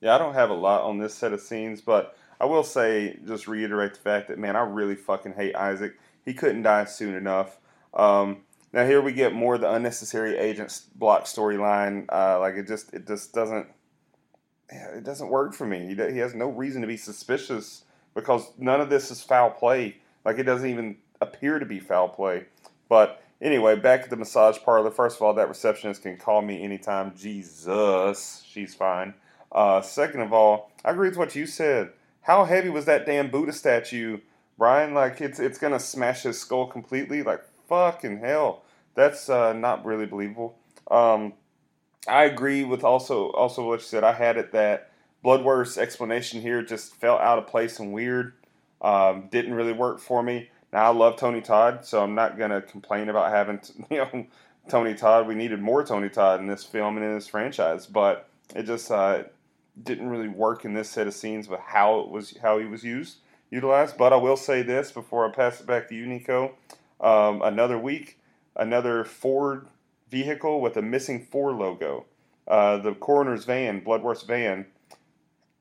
Yeah, 0.00 0.14
I 0.14 0.18
don't 0.18 0.34
have 0.34 0.50
a 0.50 0.54
lot 0.54 0.82
on 0.82 0.98
this 0.98 1.14
set 1.14 1.32
of 1.32 1.40
scenes, 1.40 1.80
but 1.80 2.16
I 2.40 2.46
will 2.46 2.64
say, 2.64 3.18
just 3.26 3.46
reiterate 3.46 3.94
the 3.94 4.00
fact 4.00 4.28
that 4.28 4.38
man, 4.38 4.56
I 4.56 4.60
really 4.60 4.96
fucking 4.96 5.34
hate 5.34 5.54
Isaac. 5.54 5.96
He 6.24 6.34
couldn't 6.34 6.62
die 6.62 6.86
soon 6.86 7.14
enough. 7.14 7.58
Um, 7.92 8.42
now 8.72 8.86
here 8.86 9.00
we 9.00 9.12
get 9.12 9.34
more 9.34 9.54
of 9.54 9.60
the 9.60 9.72
unnecessary 9.72 10.36
agent 10.36 10.82
block 10.94 11.24
storyline. 11.24 12.06
Uh, 12.10 12.40
like 12.40 12.54
it 12.54 12.66
just 12.66 12.92
it 12.94 13.06
just 13.06 13.32
doesn't 13.32 13.68
it 14.70 15.04
doesn't 15.04 15.28
work 15.28 15.54
for 15.54 15.66
me. 15.66 15.80
He, 15.86 15.94
he 15.94 16.18
has 16.18 16.34
no 16.34 16.48
reason 16.48 16.80
to 16.80 16.88
be 16.88 16.96
suspicious 16.96 17.84
because 18.14 18.52
none 18.58 18.80
of 18.80 18.90
this 18.90 19.10
is 19.10 19.22
foul 19.22 19.50
play. 19.50 19.98
Like 20.24 20.38
it 20.38 20.44
doesn't 20.44 20.68
even 20.68 20.96
appear 21.20 21.58
to 21.58 21.66
be 21.66 21.78
foul 21.78 22.08
play. 22.08 22.46
But 22.88 23.22
Anyway, 23.44 23.76
back 23.76 24.04
at 24.04 24.10
the 24.10 24.16
massage 24.16 24.58
parlor. 24.64 24.90
First 24.90 25.16
of 25.16 25.22
all, 25.22 25.34
that 25.34 25.50
receptionist 25.50 26.00
can 26.00 26.16
call 26.16 26.40
me 26.40 26.62
anytime. 26.62 27.14
Jesus, 27.14 28.42
she's 28.48 28.74
fine. 28.74 29.12
Uh, 29.52 29.82
second 29.82 30.22
of 30.22 30.32
all, 30.32 30.72
I 30.82 30.92
agree 30.92 31.10
with 31.10 31.18
what 31.18 31.36
you 31.36 31.44
said. 31.44 31.90
How 32.22 32.46
heavy 32.46 32.70
was 32.70 32.86
that 32.86 33.04
damn 33.04 33.30
Buddha 33.30 33.52
statue, 33.52 34.20
Brian? 34.56 34.94
Like 34.94 35.20
it's 35.20 35.38
it's 35.38 35.58
gonna 35.58 35.78
smash 35.78 36.22
his 36.22 36.40
skull 36.40 36.66
completely. 36.66 37.22
Like 37.22 37.42
fucking 37.68 38.20
hell, 38.20 38.62
that's 38.94 39.28
uh, 39.28 39.52
not 39.52 39.84
really 39.84 40.06
believable. 40.06 40.56
Um, 40.90 41.34
I 42.08 42.24
agree 42.24 42.64
with 42.64 42.82
also 42.82 43.30
also 43.32 43.68
what 43.68 43.80
you 43.80 43.84
said. 43.84 44.04
I 44.04 44.14
had 44.14 44.38
it 44.38 44.52
that 44.52 44.90
Bloodworth's 45.22 45.76
explanation 45.76 46.40
here 46.40 46.62
just 46.62 46.94
felt 46.94 47.20
out 47.20 47.36
of 47.36 47.46
place 47.46 47.78
and 47.78 47.92
weird. 47.92 48.32
Um, 48.80 49.28
didn't 49.30 49.52
really 49.52 49.74
work 49.74 50.00
for 50.00 50.22
me. 50.22 50.48
Now 50.74 50.90
I 50.90 50.92
love 50.92 51.14
Tony 51.14 51.40
Todd, 51.40 51.84
so 51.84 52.02
I'm 52.02 52.16
not 52.16 52.36
gonna 52.36 52.60
complain 52.60 53.08
about 53.08 53.30
having 53.30 53.60
you 53.90 53.98
know 53.98 54.26
Tony 54.68 54.94
Todd. 54.94 55.28
We 55.28 55.36
needed 55.36 55.62
more 55.62 55.84
Tony 55.84 56.08
Todd 56.08 56.40
in 56.40 56.48
this 56.48 56.64
film 56.64 56.96
and 56.96 57.06
in 57.06 57.14
this 57.14 57.28
franchise, 57.28 57.86
but 57.86 58.28
it 58.56 58.64
just 58.64 58.90
uh, 58.90 59.22
didn't 59.80 60.08
really 60.08 60.28
work 60.28 60.64
in 60.64 60.74
this 60.74 60.90
set 60.90 61.06
of 61.06 61.14
scenes 61.14 61.48
with 61.48 61.60
how 61.60 62.00
it 62.00 62.08
was 62.08 62.36
how 62.42 62.58
he 62.58 62.66
was 62.66 62.82
used 62.82 63.18
utilized. 63.50 63.96
But 63.96 64.12
I 64.12 64.16
will 64.16 64.36
say 64.36 64.62
this 64.62 64.90
before 64.90 65.24
I 65.24 65.30
pass 65.30 65.60
it 65.60 65.66
back 65.66 65.88
to 65.90 65.94
you, 65.94 66.06
Nico. 66.06 66.56
Um, 67.00 67.40
another 67.42 67.78
week, 67.78 68.18
another 68.56 69.04
Ford 69.04 69.68
vehicle 70.10 70.60
with 70.60 70.76
a 70.76 70.82
missing 70.82 71.24
Ford 71.24 71.54
logo. 71.54 72.06
Uh, 72.48 72.78
the 72.78 72.94
coroner's 72.94 73.44
van, 73.44 73.78
Bloodworth's 73.78 74.24
van, 74.24 74.66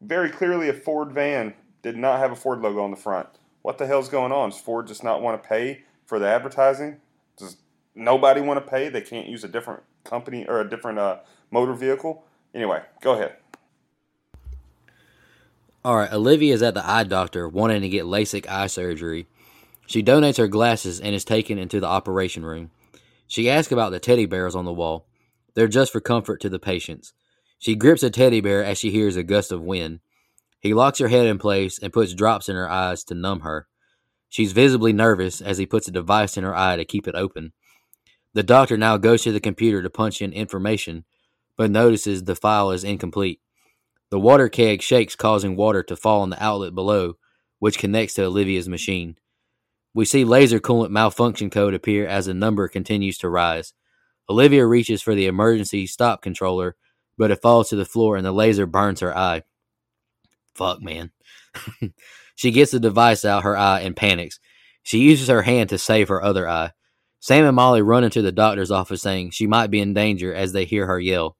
very 0.02 0.32
clearly 0.32 0.70
a 0.70 0.74
Ford 0.74 1.12
van, 1.12 1.54
did 1.84 1.98
not 1.98 2.18
have 2.18 2.32
a 2.32 2.36
Ford 2.36 2.62
logo 2.62 2.84
on 2.84 2.90
the 2.90 2.98
front 2.98 3.30
what 3.64 3.80
the 3.80 3.88
hell's 3.88 4.10
going 4.10 4.32
on? 4.32 4.52
Does 4.52 4.60
Ford 4.60 4.88
just 4.88 5.04
not 5.04 5.22
want 5.22 5.42
to 5.42 5.50
pay 5.50 5.82
for 6.06 6.20
the 6.20 6.28
advertising? 6.28 6.98
Does 7.38 7.58
nobody 7.96 8.42
want 8.42 8.64
to 8.64 8.70
pay? 8.70 8.90
They 8.90 9.02
can't 9.02 9.28
use 9.28 9.44
a 9.44 9.48
different 9.48 9.82
company 10.04 10.46
or 10.46 10.62
a 10.62 10.70
different 10.70 11.00
uh, 11.00 11.20
motor 11.50 11.74
vehicle. 11.74 12.26
Anyway, 12.54 12.84
go 13.02 13.14
ahead. 13.14 13.38
All 15.84 15.96
right, 15.96 16.14
Olivia 16.14 16.54
is 16.54 16.62
at 16.62 16.76
the 16.76 16.88
eye 16.88 17.04
doctor 17.04 17.48
wanting 17.48 17.82
to 17.82 17.90
get 17.90 18.06
LASIK 18.06 18.48
eye 18.48 18.68
surgery. 18.68 19.28
She 19.88 20.04
donates 20.04 20.38
her 20.38 20.48
glasses 20.48 21.00
and 21.00 21.16
is 21.16 21.26
taken 21.26 21.58
into 21.58 21.80
the 21.80 21.88
operation 21.88 22.46
room. 22.46 22.72
She 23.28 23.50
asks 23.50 23.72
about 23.72 23.92
the 23.92 24.00
teddy 24.00 24.26
bears 24.26 24.56
on 24.56 24.66
the 24.66 24.74
wall. 24.74 25.06
They're 25.56 25.68
just 25.68 25.92
for 25.92 26.00
comfort 26.00 26.40
to 26.42 26.50
the 26.50 26.60
patients. 26.60 27.14
She 27.60 27.76
grips 27.76 28.04
a 28.04 28.10
teddy 28.10 28.42
bear 28.42 28.64
as 28.64 28.78
she 28.78 28.92
hears 28.92 29.16
a 29.16 29.24
gust 29.24 29.52
of 29.52 29.62
wind. 29.62 30.00
He 30.64 30.74
locks 30.74 31.00
her 31.00 31.10
head 31.10 31.28
in 31.28 31.40
place 31.40 31.78
and 31.78 31.92
puts 31.92 32.14
drops 32.14 32.48
in 32.48 32.56
her 32.56 32.70
eyes 32.70 33.04
to 33.06 33.14
numb 33.14 33.42
her. 33.42 33.68
She's 34.30 34.54
visibly 34.54 34.94
nervous 34.94 35.42
as 35.42 35.58
he 35.58 35.66
puts 35.66 35.90
a 35.90 35.92
device 35.92 36.38
in 36.38 36.46
her 36.46 36.56
eye 36.56 36.78
to 36.78 36.86
keep 36.86 37.06
it 37.06 37.16
open. 37.16 37.52
The 38.34 38.44
doctor 38.44 38.78
now 38.78 38.96
goes 38.96 39.24
to 39.24 39.34
the 39.34 39.42
computer 39.42 39.84
to 39.84 39.90
punch 39.90 40.22
in 40.22 40.32
information, 40.32 41.04
but 41.58 41.70
notices 41.70 42.24
the 42.24 42.36
file 42.36 42.72
is 42.72 42.86
incomplete. 42.86 43.42
The 44.10 44.20
water 44.20 44.48
keg 44.48 44.82
shakes, 44.82 45.18
causing 45.18 45.58
water 45.58 45.84
to 45.84 45.98
fall 45.98 46.22
on 46.22 46.30
the 46.30 46.42
outlet 46.42 46.74
below, 46.74 47.16
which 47.60 47.78
connects 47.78 48.14
to 48.14 48.24
Olivia's 48.24 48.70
machine. 48.70 49.18
We 49.94 50.06
see 50.06 50.24
laser 50.24 50.62
coolant 50.62 50.92
malfunction 50.92 51.50
code 51.50 51.74
appear 51.74 52.08
as 52.08 52.28
the 52.28 52.34
number 52.34 52.70
continues 52.70 53.18
to 53.18 53.30
rise. 53.30 53.74
Olivia 54.30 54.66
reaches 54.66 55.02
for 55.02 55.14
the 55.14 55.28
emergency 55.28 55.86
stop 55.88 56.22
controller, 56.22 56.78
but 57.18 57.32
it 57.32 57.42
falls 57.42 57.70
to 57.70 57.76
the 57.76 57.86
floor 57.86 58.16
and 58.16 58.26
the 58.26 58.32
laser 58.32 58.66
burns 58.66 59.02
her 59.02 59.16
eye. 59.16 59.44
Fuck, 60.56 60.82
man. 60.82 61.12
she 62.36 62.52
gets 62.52 62.72
the 62.72 62.80
device 62.80 63.26
out 63.26 63.44
her 63.44 63.58
eye 63.58 63.82
and 63.82 63.96
panics. 63.96 64.40
She 64.84 65.00
uses 65.00 65.28
her 65.28 65.42
hand 65.42 65.70
to 65.70 65.78
save 65.78 66.10
her 66.10 66.24
other 66.24 66.48
eye. 66.48 66.72
Sam 67.20 67.46
and 67.46 67.56
Molly 67.56 67.82
run 67.82 68.04
into 68.04 68.22
the 68.22 68.32
doctor's 68.34 68.72
office 68.72 69.02
saying 69.02 69.32
she 69.32 69.48
might 69.48 69.72
be 69.72 69.80
in 69.80 69.94
danger 69.94 70.34
as 70.34 70.52
they 70.52 70.66
hear 70.66 70.88
her 70.88 71.00
yell. 71.00 71.38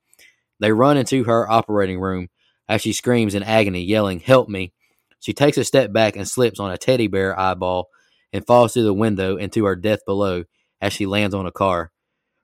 They 0.60 0.72
run 0.72 0.98
into 0.98 1.26
her 1.26 1.50
operating 1.50 2.00
room 2.00 2.30
as 2.70 2.82
she 2.82 2.94
screams 2.94 3.36
in 3.36 3.44
agony, 3.44 3.84
yelling, 3.84 4.22
Help 4.22 4.48
me. 4.48 4.72
She 5.20 5.34
takes 5.34 5.58
a 5.58 5.64
step 5.64 5.92
back 5.92 6.16
and 6.16 6.28
slips 6.28 6.60
on 6.60 6.72
a 6.72 6.78
teddy 6.78 7.08
bear 7.08 7.38
eyeball 7.38 7.90
and 8.32 8.46
falls 8.46 8.74
through 8.74 8.84
the 8.84 8.94
window 8.94 9.38
into 9.38 9.66
her 9.66 9.76
death 9.76 10.00
below 10.06 10.46
as 10.82 10.94
she 10.94 11.06
lands 11.06 11.36
on 11.36 11.46
a 11.46 11.52
car. 11.52 11.92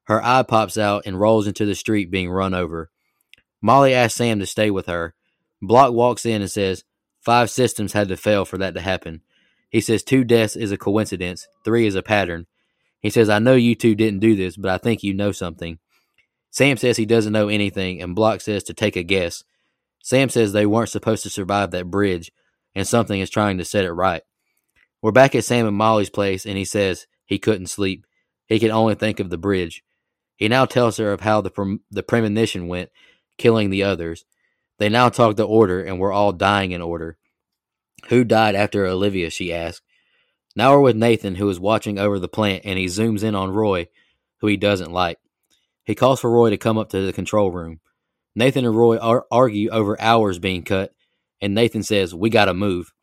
Her 0.03 0.24
eye 0.24 0.43
pops 0.43 0.78
out 0.78 1.03
and 1.05 1.20
rolls 1.20 1.47
into 1.47 1.65
the 1.65 1.76
street, 1.76 2.11
being 2.11 2.30
run 2.30 2.53
over. 2.53 2.89
Molly 3.61 3.93
asks 3.93 4.17
Sam 4.17 4.39
to 4.39 4.45
stay 4.45 4.72
with 4.72 4.88
her. 4.88 5.13
Block 5.62 5.93
walks 5.93 6.26
in 6.26 6.41
and 6.41 6.51
says, 6.51 6.84
Five 7.22 7.49
systems 7.49 7.93
had 7.93 8.07
to 8.07 8.18
fail 8.18 8.45
for 8.45 8.57
that 8.57 8.74
to 8.76 8.82
happen. 8.82 9.22
He 9.70 9.82
says 9.82 10.03
two 10.03 10.24
deaths 10.24 10.55
is 10.55 10.72
a 10.72 10.78
coincidence, 10.78 11.47
three 11.64 11.86
is 11.86 11.95
a 11.95 12.01
pattern. 12.01 12.47
He 13.01 13.10
says, 13.10 13.30
I 13.30 13.39
know 13.39 13.55
you 13.55 13.76
two 13.76 13.95
didn't 13.95 14.20
do 14.20 14.36
this, 14.36 14.57
but 14.57 14.72
I 14.72 14.78
think 14.78 15.03
you 15.03 15.14
know 15.14 15.32
something. 15.32 15.80
Sam 16.51 16.78
says 16.78 16.97
he 16.97 17.05
doesn't 17.05 17.34
know 17.34 17.47
anything, 17.47 18.01
and 18.01 18.16
Block 18.16 18.41
says 18.41 18.64
to 18.64 18.74
take 18.74 18.95
a 18.95 19.03
guess. 19.03 19.43
Sam 20.01 20.30
says 20.30 20.51
they 20.51 20.66
weren't 20.66 20.89
supposed 20.89 21.24
to 21.24 21.30
survive 21.30 21.72
that 21.72 21.91
bridge, 21.91 22.32
and 22.74 22.88
something 22.88 23.20
is 23.20 23.30
trying 23.30 23.57
to 23.57 23.66
set 23.66 23.86
it 23.86 23.91
right. 23.91 24.24
We're 25.01 25.12
back 25.12 25.36
at 25.36 25.45
Sam 25.45 25.68
and 25.68 25.78
Molly's 25.78 26.10
place, 26.10 26.45
and 26.45 26.57
he 26.57 26.66
says 26.66 27.07
he 27.26 27.38
couldn't 27.38 27.68
sleep. 27.68 28.05
He 28.47 28.60
could 28.60 28.72
only 28.72 28.95
think 28.95 29.20
of 29.20 29.30
the 29.30 29.38
bridge. 29.38 29.84
He 30.36 30.47
now 30.47 30.66
tells 30.66 30.97
her 30.97 31.12
of 31.12 31.22
how 31.22 31.41
the, 31.41 31.51
pre- 31.51 31.80
the 31.91 32.03
premonition 32.03 32.68
went, 32.68 32.89
killing 33.38 33.70
the 33.70 33.84
others. 33.84 34.26
They 34.80 34.89
now 34.89 35.09
talk 35.09 35.36
the 35.36 35.45
order, 35.45 35.84
and 35.84 35.99
we're 35.99 36.13
all 36.13 36.32
dying 36.32 36.71
in 36.71 36.82
order. 36.82 37.17
Who 38.07 38.23
died 38.23 38.55
after 38.55 38.86
Olivia? 38.86 39.30
she 39.30 39.53
asked. 39.53 39.84
Now 40.55 40.71
we're 40.71 40.82
with 40.82 40.95
Nathan, 40.95 41.36
who 41.36 41.49
is 41.49 41.59
watching 41.59 41.99
over 41.99 42.17
the 42.17 42.27
plant, 42.27 42.63
and 42.65 42.80
he 42.80 42.86
zooms 42.86 43.23
in 43.23 43.36
on 43.36 43.51
Roy, 43.51 43.88
who 44.39 44.47
he 44.47 44.57
doesn't 44.57 44.91
like. 44.91 45.19
He 45.84 45.95
calls 45.95 46.21
for 46.21 46.32
Roy 46.32 46.49
to 46.49 46.57
come 46.57 46.77
up 46.77 46.89
to 46.89 47.05
the 47.05 47.13
control 47.13 47.51
room. 47.51 47.82
Nathan 48.36 48.65
and 48.65 48.75
Roy 48.75 48.97
ar- 48.97 49.25
argue 49.32 49.69
over 49.69 49.99
hours 50.01 50.39
being 50.39 50.63
cut, 50.63 50.93
and 51.41 51.53
Nathan 51.53 51.84
says, 51.84 52.15
We 52.15 52.30
gotta 52.30 52.53
move. 52.53 52.93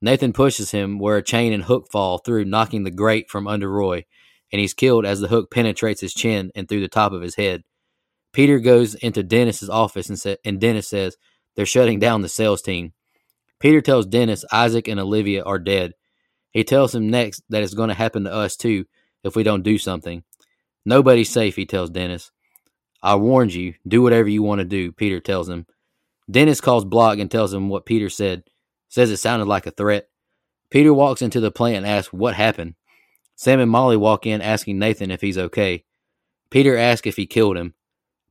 Nathan 0.00 0.32
pushes 0.32 0.72
him 0.72 0.98
where 0.98 1.16
a 1.16 1.22
chain 1.22 1.52
and 1.52 1.64
hook 1.64 1.86
fall 1.90 2.18
through, 2.18 2.44
knocking 2.44 2.82
the 2.82 2.90
grate 2.90 3.30
from 3.30 3.46
under 3.46 3.70
Roy, 3.70 4.04
and 4.52 4.60
he's 4.60 4.74
killed 4.74 5.06
as 5.06 5.20
the 5.20 5.28
hook 5.28 5.50
penetrates 5.50 6.00
his 6.00 6.12
chin 6.12 6.50
and 6.54 6.68
through 6.68 6.80
the 6.80 6.88
top 6.88 7.12
of 7.12 7.22
his 7.22 7.36
head. 7.36 7.62
Peter 8.32 8.58
goes 8.58 8.94
into 8.94 9.22
Dennis's 9.22 9.68
office 9.68 10.08
and, 10.08 10.18
sa- 10.18 10.36
and 10.44 10.60
Dennis 10.60 10.88
says, 10.88 11.16
They're 11.54 11.66
shutting 11.66 11.98
down 11.98 12.22
the 12.22 12.28
sales 12.28 12.62
team. 12.62 12.92
Peter 13.60 13.80
tells 13.80 14.06
Dennis 14.06 14.44
Isaac 14.50 14.88
and 14.88 14.98
Olivia 14.98 15.42
are 15.44 15.58
dead. 15.58 15.94
He 16.50 16.64
tells 16.64 16.94
him 16.94 17.08
next 17.08 17.42
that 17.48 17.62
it's 17.62 17.74
going 17.74 17.88
to 17.88 17.94
happen 17.94 18.24
to 18.24 18.32
us 18.32 18.56
too 18.56 18.86
if 19.22 19.36
we 19.36 19.42
don't 19.42 19.62
do 19.62 19.78
something. 19.78 20.24
Nobody's 20.84 21.30
safe, 21.30 21.56
he 21.56 21.66
tells 21.66 21.90
Dennis. 21.90 22.32
I 23.02 23.16
warned 23.16 23.54
you. 23.54 23.74
Do 23.86 24.02
whatever 24.02 24.28
you 24.28 24.42
want 24.42 24.60
to 24.60 24.64
do, 24.64 24.92
Peter 24.92 25.20
tells 25.20 25.48
him. 25.48 25.66
Dennis 26.30 26.60
calls 26.60 26.84
Block 26.84 27.18
and 27.18 27.30
tells 27.30 27.52
him 27.52 27.68
what 27.68 27.86
Peter 27.86 28.08
said. 28.08 28.44
Says 28.88 29.10
it 29.10 29.16
sounded 29.16 29.46
like 29.46 29.66
a 29.66 29.70
threat. 29.70 30.08
Peter 30.70 30.92
walks 30.92 31.22
into 31.22 31.40
the 31.40 31.50
plant 31.50 31.78
and 31.78 31.86
asks 31.86 32.12
what 32.12 32.34
happened. 32.34 32.74
Sam 33.34 33.60
and 33.60 33.70
Molly 33.70 33.96
walk 33.96 34.26
in 34.26 34.40
asking 34.40 34.78
Nathan 34.78 35.10
if 35.10 35.20
he's 35.20 35.38
okay. 35.38 35.84
Peter 36.50 36.76
asks 36.76 37.06
if 37.06 37.16
he 37.16 37.26
killed 37.26 37.56
him. 37.56 37.74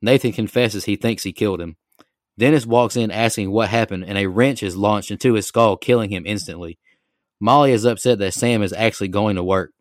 Nathan 0.01 0.31
confesses 0.31 0.85
he 0.85 0.95
thinks 0.95 1.23
he 1.23 1.33
killed 1.33 1.61
him. 1.61 1.77
Dennis 2.37 2.65
walks 2.65 2.95
in 2.95 3.11
asking 3.11 3.51
what 3.51 3.69
happened, 3.69 4.05
and 4.05 4.17
a 4.17 4.27
wrench 4.27 4.63
is 4.63 4.75
launched 4.75 5.11
into 5.11 5.33
his 5.33 5.45
skull, 5.45 5.77
killing 5.77 6.09
him 6.09 6.25
instantly. 6.25 6.79
Molly 7.39 7.71
is 7.71 7.85
upset 7.85 8.19
that 8.19 8.33
Sam 8.33 8.63
is 8.63 8.73
actually 8.73 9.09
going 9.09 9.35
to 9.35 9.43
work. 9.43 9.71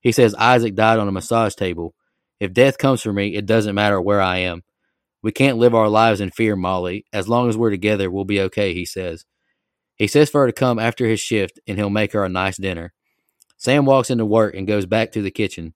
He 0.00 0.12
says 0.12 0.34
Isaac 0.34 0.74
died 0.74 0.98
on 0.98 1.08
a 1.08 1.12
massage 1.12 1.54
table. 1.54 1.94
If 2.40 2.52
death 2.52 2.78
comes 2.78 3.02
for 3.02 3.12
me, 3.12 3.34
it 3.34 3.46
doesn't 3.46 3.74
matter 3.74 4.00
where 4.00 4.20
I 4.20 4.38
am. 4.38 4.62
We 5.22 5.32
can't 5.32 5.58
live 5.58 5.74
our 5.74 5.88
lives 5.88 6.20
in 6.20 6.30
fear, 6.30 6.54
Molly. 6.54 7.04
As 7.12 7.28
long 7.28 7.48
as 7.48 7.56
we're 7.56 7.70
together, 7.70 8.10
we'll 8.10 8.24
be 8.24 8.40
okay, 8.42 8.72
he 8.72 8.84
says. 8.84 9.24
He 9.96 10.06
says 10.06 10.30
for 10.30 10.42
her 10.42 10.46
to 10.46 10.52
come 10.52 10.78
after 10.78 11.06
his 11.06 11.18
shift, 11.18 11.58
and 11.66 11.76
he'll 11.76 11.90
make 11.90 12.12
her 12.12 12.24
a 12.24 12.28
nice 12.28 12.56
dinner. 12.56 12.92
Sam 13.56 13.84
walks 13.84 14.10
into 14.10 14.24
work 14.24 14.54
and 14.54 14.66
goes 14.66 14.86
back 14.86 15.10
to 15.12 15.22
the 15.22 15.32
kitchen. 15.32 15.74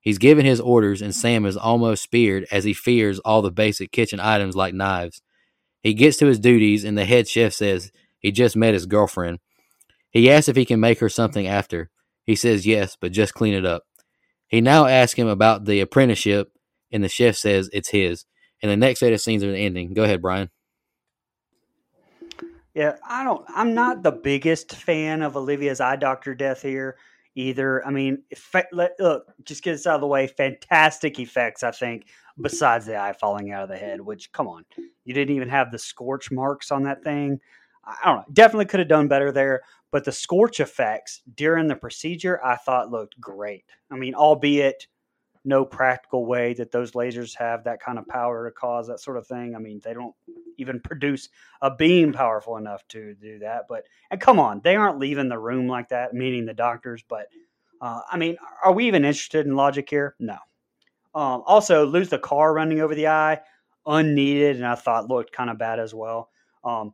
He's 0.00 0.18
given 0.18 0.46
his 0.46 0.60
orders, 0.60 1.02
and 1.02 1.14
Sam 1.14 1.44
is 1.44 1.56
almost 1.56 2.02
speared 2.02 2.46
as 2.50 2.64
he 2.64 2.72
fears 2.72 3.18
all 3.20 3.42
the 3.42 3.50
basic 3.50 3.92
kitchen 3.92 4.18
items 4.18 4.56
like 4.56 4.72
knives. 4.72 5.20
He 5.82 5.94
gets 5.94 6.16
to 6.18 6.26
his 6.26 6.38
duties, 6.38 6.84
and 6.84 6.96
the 6.96 7.04
head 7.04 7.28
chef 7.28 7.52
says 7.52 7.92
he 8.18 8.32
just 8.32 8.56
met 8.56 8.74
his 8.74 8.86
girlfriend. 8.86 9.40
He 10.10 10.30
asks 10.30 10.48
if 10.48 10.56
he 10.56 10.64
can 10.64 10.80
make 10.80 11.00
her 11.00 11.08
something 11.08 11.46
after. 11.46 11.90
He 12.24 12.34
says 12.34 12.66
yes, 12.66 12.96
but 13.00 13.12
just 13.12 13.34
clean 13.34 13.54
it 13.54 13.66
up. 13.66 13.84
He 14.48 14.60
now 14.60 14.86
asks 14.86 15.18
him 15.18 15.28
about 15.28 15.66
the 15.66 15.80
apprenticeship, 15.80 16.50
and 16.90 17.04
the 17.04 17.08
chef 17.08 17.36
says 17.36 17.70
it's 17.72 17.90
his. 17.90 18.24
And 18.62 18.70
the 18.70 18.76
next 18.76 19.00
set 19.00 19.12
of 19.12 19.20
scenes 19.20 19.44
are 19.44 19.52
the 19.52 19.58
ending. 19.58 19.94
Go 19.94 20.04
ahead, 20.04 20.20
Brian. 20.20 20.50
Yeah, 22.74 22.96
I 23.08 23.24
don't. 23.24 23.44
I'm 23.48 23.74
not 23.74 24.02
the 24.02 24.12
biggest 24.12 24.74
fan 24.74 25.22
of 25.22 25.36
Olivia's 25.36 25.80
eye 25.80 25.96
doctor 25.96 26.34
death 26.34 26.62
here 26.62 26.96
either. 27.34 27.86
I 27.86 27.90
mean, 27.90 28.22
let, 28.72 28.92
look, 28.98 29.26
just 29.44 29.62
get 29.62 29.72
this 29.72 29.86
out 29.86 29.96
of 29.96 30.00
the 30.00 30.06
way. 30.06 30.26
Fantastic 30.26 31.18
effects, 31.18 31.62
I 31.62 31.70
think. 31.70 32.06
Besides 32.40 32.86
the 32.86 32.98
eye 32.98 33.12
falling 33.12 33.52
out 33.52 33.64
of 33.64 33.68
the 33.68 33.76
head, 33.76 34.00
which 34.00 34.32
come 34.32 34.48
on, 34.48 34.64
you 35.04 35.12
didn't 35.12 35.36
even 35.36 35.48
have 35.50 35.70
the 35.70 35.78
scorch 35.78 36.30
marks 36.30 36.70
on 36.70 36.84
that 36.84 37.04
thing. 37.04 37.38
I 37.84 37.96
don't 38.04 38.16
know. 38.16 38.24
Definitely 38.32 38.66
could 38.66 38.80
have 38.80 38.88
done 38.88 39.08
better 39.08 39.30
there. 39.32 39.62
But 39.92 40.04
the 40.04 40.12
scorch 40.12 40.60
effects 40.60 41.20
during 41.34 41.66
the 41.66 41.76
procedure, 41.76 42.42
I 42.44 42.56
thought 42.56 42.90
looked 42.90 43.20
great. 43.20 43.64
I 43.90 43.96
mean, 43.96 44.14
albeit 44.14 44.86
no 45.44 45.64
practical 45.64 46.26
way 46.26 46.52
that 46.54 46.70
those 46.70 46.92
lasers 46.92 47.36
have 47.36 47.64
that 47.64 47.80
kind 47.80 47.98
of 47.98 48.06
power 48.06 48.44
to 48.44 48.50
cause 48.50 48.88
that 48.88 49.00
sort 49.00 49.16
of 49.16 49.26
thing. 49.26 49.54
I 49.54 49.58
mean, 49.58 49.80
they 49.82 49.94
don't 49.94 50.14
even 50.58 50.80
produce 50.84 51.28
a 51.62 51.74
beam 51.74 52.12
powerful 52.12 52.56
enough 52.56 52.86
to 52.88 53.14
do 53.14 53.38
that. 53.40 53.66
But 53.68 53.84
and 54.10 54.20
come 54.20 54.38
on, 54.38 54.60
they 54.62 54.76
aren't 54.76 54.98
leaving 54.98 55.28
the 55.28 55.38
room 55.38 55.66
like 55.66 55.88
that, 55.88 56.14
meaning 56.14 56.46
the 56.46 56.54
doctors. 56.54 57.02
But 57.08 57.26
uh, 57.80 58.00
I 58.10 58.16
mean, 58.16 58.36
are 58.64 58.72
we 58.72 58.86
even 58.86 59.04
interested 59.04 59.46
in 59.46 59.56
logic 59.56 59.88
here? 59.88 60.14
No. 60.18 60.36
Um, 61.14 61.42
also, 61.46 61.86
lose 61.86 62.08
the 62.08 62.18
car 62.18 62.52
running 62.52 62.80
over 62.80 62.94
the 62.94 63.08
eye, 63.08 63.40
unneeded, 63.86 64.56
and 64.56 64.66
I 64.66 64.76
thought 64.76 65.08
looked 65.08 65.32
kind 65.32 65.50
of 65.50 65.58
bad 65.58 65.80
as 65.80 65.92
well. 65.94 66.30
Um, 66.62 66.92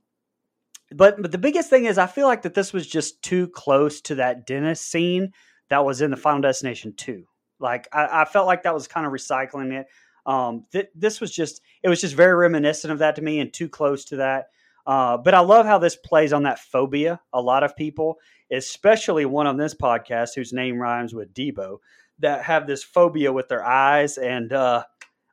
but 0.93 1.21
but 1.21 1.33
the 1.33 1.39
biggest 1.39 1.69
thing 1.69 1.87
is 1.87 1.99
I 1.99 2.07
feel 2.07 2.27
like 2.27 2.43
that 2.43 2.55
this 2.55 2.73
was 2.73 2.87
just 2.87 3.21
too 3.23 3.49
close 3.49 4.01
to 4.03 4.15
that 4.17 4.47
dentist 4.47 4.89
scene 4.89 5.33
that 5.69 5.85
was 5.85 6.01
in 6.01 6.11
the 6.11 6.17
Final 6.17 6.41
Destination 6.41 6.95
two. 6.97 7.25
Like 7.59 7.89
I, 7.93 8.23
I 8.23 8.25
felt 8.25 8.47
like 8.47 8.63
that 8.63 8.75
was 8.75 8.89
kind 8.89 9.07
of 9.07 9.13
recycling 9.13 9.73
it. 9.73 9.87
Um, 10.25 10.65
th- 10.73 10.89
this 10.95 11.21
was 11.21 11.31
just 11.31 11.61
it 11.83 11.89
was 11.89 12.01
just 12.01 12.15
very 12.15 12.35
reminiscent 12.35 12.93
of 12.93 12.99
that 12.99 13.17
to 13.17 13.23
me 13.23 13.41
and 13.41 13.53
too 13.53 13.69
close 13.69 14.05
to 14.07 14.17
that. 14.17 14.47
Uh, 14.87 15.17
but 15.17 15.35
I 15.35 15.41
love 15.41 15.67
how 15.67 15.79
this 15.79 15.97
plays 15.97 16.33
on 16.33 16.45
that 16.45 16.61
phobia. 16.61 17.21
A 17.33 17.41
lot 17.41 17.65
of 17.65 17.77
people, 17.77 18.19
especially 18.53 19.25
one 19.25 19.47
on 19.47 19.57
this 19.57 19.75
podcast 19.75 20.31
whose 20.35 20.53
name 20.53 20.79
rhymes 20.81 21.13
with 21.13 21.35
Debo, 21.35 21.79
that 22.21 22.45
have 22.45 22.67
this 22.67 22.85
phobia 22.85 23.33
with 23.33 23.49
their 23.49 23.65
eyes. 23.65 24.17
And 24.17 24.53
uh, 24.53 24.85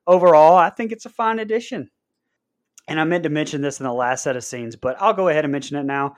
overall, 0.07 0.55
I 0.57 0.69
think 0.71 0.91
it's 0.91 1.05
a 1.05 1.09
fine 1.09 1.39
addition 1.39 1.91
and 2.87 2.99
I 2.99 3.03
meant 3.05 3.23
to 3.23 3.29
mention 3.29 3.61
this 3.61 3.79
in 3.79 3.85
the 3.85 3.93
last 3.93 4.23
set 4.23 4.35
of 4.35 4.43
scenes, 4.43 4.75
but 4.75 5.01
I'll 5.01 5.13
go 5.13 5.29
ahead 5.29 5.45
and 5.45 5.51
mention 5.51 5.77
it 5.77 5.83
now. 5.83 6.15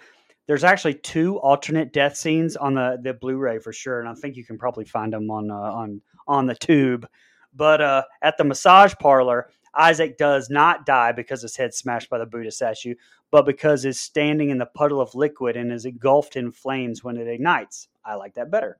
There's 0.47 0.63
actually 0.63 0.95
two 0.95 1.39
alternate 1.39 1.91
death 1.91 2.15
scenes 2.15 2.55
on 2.55 2.75
the, 2.75 2.99
the 3.01 3.13
Blu-ray 3.13 3.59
for 3.59 3.73
sure, 3.73 3.99
and 3.99 4.07
I 4.07 4.13
think 4.13 4.35
you 4.35 4.45
can 4.45 4.57
probably 4.57 4.85
find 4.85 5.11
them 5.11 5.29
on 5.31 5.49
uh, 5.49 5.55
on 5.55 6.01
on 6.27 6.45
the 6.45 6.55
tube. 6.55 7.07
But 7.55 7.81
uh, 7.81 8.03
at 8.21 8.37
the 8.37 8.43
massage 8.43 8.93
parlor, 8.95 9.49
Isaac 9.73 10.17
does 10.17 10.49
not 10.49 10.85
die 10.85 11.11
because 11.11 11.41
his 11.41 11.55
head 11.55 11.73
smashed 11.73 12.09
by 12.09 12.17
the 12.17 12.25
Buddha 12.25 12.51
statue, 12.51 12.95
but 13.31 13.45
because 13.45 13.83
he's 13.83 13.99
standing 13.99 14.49
in 14.49 14.57
the 14.57 14.65
puddle 14.65 15.01
of 15.01 15.15
liquid 15.15 15.57
and 15.57 15.71
is 15.71 15.85
engulfed 15.85 16.35
in 16.35 16.51
flames 16.51 17.03
when 17.03 17.17
it 17.17 17.27
ignites. 17.27 17.87
I 18.03 18.15
like 18.15 18.35
that 18.35 18.51
better. 18.51 18.77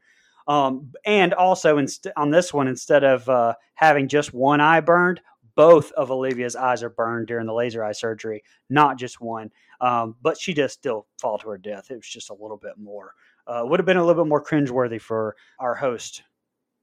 Um, 0.48 0.92
and 1.06 1.34
also, 1.34 1.78
inst- 1.78 2.08
on 2.16 2.30
this 2.30 2.54
one, 2.54 2.68
instead 2.68 3.04
of 3.04 3.28
uh, 3.28 3.56
having 3.74 4.08
just 4.08 4.34
one 4.34 4.62
eye 4.62 4.82
burned, 4.82 5.22
both 5.56 5.92
of 5.94 6.12
Olivia's 6.12 6.56
eyes 6.56 6.84
are 6.84 6.90
burned 6.90 7.28
during 7.28 7.48
the 7.48 7.54
laser 7.54 7.84
eye 7.84 7.94
surgery, 7.94 8.44
not 8.70 8.98
just 8.98 9.22
one. 9.22 9.52
Um, 9.82 10.16
but 10.22 10.40
she 10.40 10.54
does 10.54 10.74
still 10.74 11.08
fall 11.20 11.38
to 11.40 11.50
her 11.50 11.58
death. 11.58 11.92
It 11.92 11.96
was 11.96 12.08
just 12.08 12.30
a 12.30 12.36
little 12.36 12.58
bit 12.58 12.78
more. 12.78 13.14
Uh, 13.48 13.64
would 13.66 13.80
have 13.80 13.86
been 13.86 13.98
a 13.98 14.06
little 14.06 14.24
bit 14.24 14.30
more 14.30 14.44
cringeworthy 14.44 15.00
for 15.00 15.36
our 15.60 15.76
host, 15.76 16.24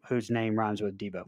whose 0.09 0.31
name 0.31 0.59
rhymes 0.59 0.81
with 0.81 0.97
Debo. 0.99 1.25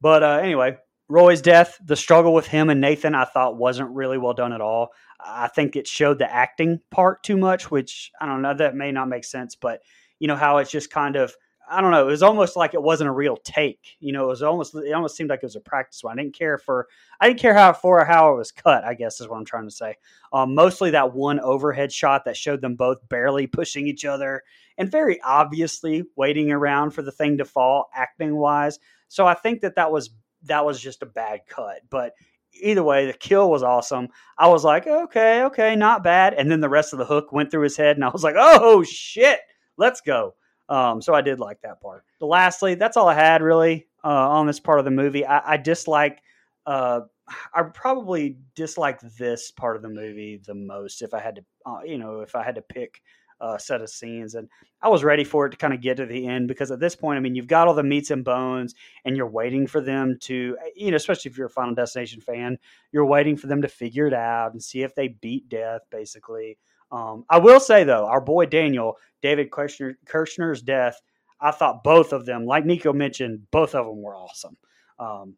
But 0.00 0.22
uh, 0.22 0.40
anyway, 0.42 0.76
Roy's 1.08 1.42
death, 1.42 1.78
the 1.84 1.96
struggle 1.96 2.32
with 2.32 2.46
him 2.46 2.70
and 2.70 2.80
Nathan, 2.80 3.14
I 3.14 3.24
thought 3.24 3.56
wasn't 3.56 3.90
really 3.90 4.18
well 4.18 4.32
done 4.32 4.52
at 4.52 4.60
all. 4.60 4.88
I 5.24 5.48
think 5.48 5.76
it 5.76 5.86
showed 5.86 6.18
the 6.18 6.32
acting 6.32 6.80
part 6.90 7.22
too 7.22 7.36
much, 7.36 7.70
which 7.70 8.10
I 8.20 8.26
don't 8.26 8.42
know, 8.42 8.54
that 8.54 8.76
may 8.76 8.92
not 8.92 9.08
make 9.08 9.24
sense, 9.24 9.54
but 9.54 9.80
you 10.18 10.28
know, 10.28 10.36
how 10.36 10.58
it's 10.58 10.70
just 10.70 10.90
kind 10.90 11.16
of 11.16 11.34
I 11.72 11.80
don't 11.80 11.92
know. 11.92 12.02
It 12.02 12.10
was 12.10 12.24
almost 12.24 12.56
like 12.56 12.74
it 12.74 12.82
wasn't 12.82 13.10
a 13.10 13.12
real 13.12 13.36
take. 13.36 13.96
You 14.00 14.12
know, 14.12 14.24
it 14.24 14.28
was 14.28 14.42
almost 14.42 14.74
it 14.74 14.92
almost 14.92 15.16
seemed 15.16 15.30
like 15.30 15.38
it 15.38 15.46
was 15.46 15.54
a 15.54 15.60
practice 15.60 16.02
one. 16.02 16.18
I 16.18 16.22
didn't 16.22 16.36
care 16.36 16.58
for 16.58 16.88
I 17.20 17.28
didn't 17.28 17.38
care 17.38 17.54
how 17.54 17.72
for 17.72 18.04
how 18.04 18.32
it 18.32 18.36
was 18.36 18.50
cut. 18.50 18.82
I 18.82 18.94
guess 18.94 19.20
is 19.20 19.28
what 19.28 19.36
I'm 19.36 19.44
trying 19.44 19.68
to 19.68 19.74
say. 19.74 19.94
Um, 20.32 20.56
mostly 20.56 20.90
that 20.90 21.14
one 21.14 21.38
overhead 21.38 21.92
shot 21.92 22.24
that 22.24 22.36
showed 22.36 22.60
them 22.60 22.74
both 22.74 23.08
barely 23.08 23.46
pushing 23.46 23.86
each 23.86 24.04
other 24.04 24.42
and 24.78 24.90
very 24.90 25.20
obviously 25.22 26.02
waiting 26.16 26.50
around 26.50 26.90
for 26.90 27.02
the 27.02 27.12
thing 27.12 27.38
to 27.38 27.44
fall, 27.44 27.88
acting 27.94 28.34
wise. 28.34 28.80
So 29.06 29.24
I 29.24 29.34
think 29.34 29.60
that 29.60 29.76
that 29.76 29.92
was 29.92 30.10
that 30.44 30.66
was 30.66 30.80
just 30.80 31.02
a 31.02 31.06
bad 31.06 31.42
cut. 31.46 31.82
But 31.88 32.14
either 32.60 32.82
way, 32.82 33.06
the 33.06 33.12
kill 33.12 33.48
was 33.48 33.62
awesome. 33.62 34.08
I 34.36 34.48
was 34.48 34.64
like, 34.64 34.88
okay, 34.88 35.44
okay, 35.44 35.76
not 35.76 36.02
bad. 36.02 36.34
And 36.34 36.50
then 36.50 36.60
the 36.60 36.68
rest 36.68 36.92
of 36.92 36.98
the 36.98 37.04
hook 37.04 37.30
went 37.30 37.52
through 37.52 37.62
his 37.62 37.76
head, 37.76 37.96
and 37.96 38.04
I 38.04 38.08
was 38.08 38.24
like, 38.24 38.34
oh 38.36 38.82
shit, 38.82 39.38
let's 39.76 40.00
go. 40.00 40.34
Um, 40.70 41.02
so 41.02 41.12
I 41.12 41.20
did 41.20 41.40
like 41.40 41.60
that 41.62 41.82
part. 41.82 42.04
But 42.18 42.26
lastly, 42.26 42.76
that's 42.76 42.96
all 42.96 43.08
I 43.08 43.14
had 43.14 43.42
really 43.42 43.88
uh, 44.04 44.30
on 44.30 44.46
this 44.46 44.60
part 44.60 44.78
of 44.78 44.84
the 44.86 44.90
movie. 44.90 45.26
I, 45.26 45.54
I 45.54 45.56
dislike. 45.56 46.22
Uh, 46.64 47.02
I 47.54 47.62
probably 47.62 48.38
dislike 48.54 49.00
this 49.18 49.50
part 49.50 49.76
of 49.76 49.82
the 49.82 49.88
movie 49.88 50.40
the 50.44 50.54
most 50.54 51.02
if 51.02 51.12
I 51.12 51.20
had 51.20 51.36
to, 51.36 51.44
uh, 51.66 51.80
you 51.84 51.98
know, 51.98 52.20
if 52.20 52.34
I 52.34 52.42
had 52.42 52.54
to 52.54 52.62
pick 52.62 53.02
a 53.40 53.58
set 53.58 53.80
of 53.80 53.88
scenes. 53.88 54.34
And 54.34 54.48
I 54.82 54.88
was 54.88 55.04
ready 55.04 55.24
for 55.24 55.46
it 55.46 55.50
to 55.50 55.56
kind 55.56 55.72
of 55.72 55.80
get 55.80 55.96
to 55.96 56.06
the 56.06 56.26
end 56.26 56.48
because 56.48 56.70
at 56.70 56.80
this 56.80 56.94
point, 56.94 57.16
I 57.16 57.20
mean, 57.20 57.34
you've 57.34 57.46
got 57.46 57.68
all 57.68 57.74
the 57.74 57.82
meats 57.82 58.10
and 58.10 58.24
bones, 58.24 58.74
and 59.04 59.16
you're 59.16 59.26
waiting 59.26 59.66
for 59.66 59.80
them 59.80 60.18
to, 60.22 60.56
you 60.76 60.90
know, 60.90 60.96
especially 60.96 61.30
if 61.30 61.38
you're 61.38 61.46
a 61.46 61.50
Final 61.50 61.74
Destination 61.74 62.20
fan, 62.20 62.58
you're 62.92 63.06
waiting 63.06 63.36
for 63.36 63.46
them 63.46 63.62
to 63.62 63.68
figure 63.68 64.06
it 64.06 64.14
out 64.14 64.52
and 64.52 64.62
see 64.62 64.82
if 64.82 64.94
they 64.94 65.08
beat 65.08 65.48
death, 65.48 65.82
basically. 65.90 66.58
Um, 66.92 67.24
I 67.28 67.38
will 67.38 67.60
say 67.60 67.84
though, 67.84 68.06
our 68.06 68.20
boy 68.20 68.46
Daniel, 68.46 68.96
David 69.22 69.50
Kirshner, 69.50 69.94
Kirshner's 70.06 70.62
death, 70.62 71.00
I 71.40 71.50
thought 71.52 71.84
both 71.84 72.12
of 72.12 72.26
them, 72.26 72.44
like 72.44 72.66
Nico 72.66 72.92
mentioned, 72.92 73.50
both 73.50 73.74
of 73.74 73.86
them 73.86 74.02
were 74.02 74.16
awesome. 74.16 74.56
Um, 74.98 75.34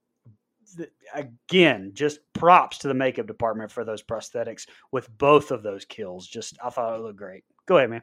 th- 0.76 0.90
again, 1.14 1.92
just 1.94 2.20
props 2.32 2.78
to 2.78 2.88
the 2.88 2.94
makeup 2.94 3.26
department 3.26 3.70
for 3.70 3.84
those 3.84 4.02
prosthetics 4.02 4.66
with 4.90 5.16
both 5.18 5.50
of 5.50 5.62
those 5.62 5.84
kills. 5.84 6.26
Just 6.26 6.58
I 6.64 6.70
thought 6.70 6.98
it 6.98 7.02
looked 7.02 7.18
great. 7.18 7.44
Go 7.66 7.76
ahead, 7.76 7.90
man. 7.90 8.02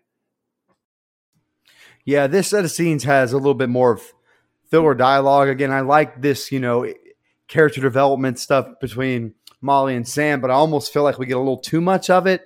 Yeah, 2.05 2.27
this 2.27 2.49
set 2.49 2.63
of 2.63 2.71
scenes 2.71 3.03
has 3.03 3.33
a 3.33 3.37
little 3.37 3.53
bit 3.53 3.69
more 3.69 3.91
of 3.91 4.13
filler 4.69 4.93
dialogue. 4.93 5.49
Again, 5.49 5.71
I 5.71 5.81
like 5.81 6.21
this, 6.21 6.51
you 6.51 6.59
know, 6.59 6.91
character 7.47 7.81
development 7.81 8.39
stuff 8.39 8.67
between 8.79 9.33
Molly 9.61 9.95
and 9.95 10.07
Sam, 10.07 10.39
but 10.39 10.51
I 10.51 10.53
almost 10.53 10.93
feel 10.93 11.03
like 11.03 11.19
we 11.19 11.25
get 11.25 11.35
a 11.35 11.39
little 11.39 11.57
too 11.57 11.81
much 11.81 12.09
of 12.09 12.27
it 12.27 12.45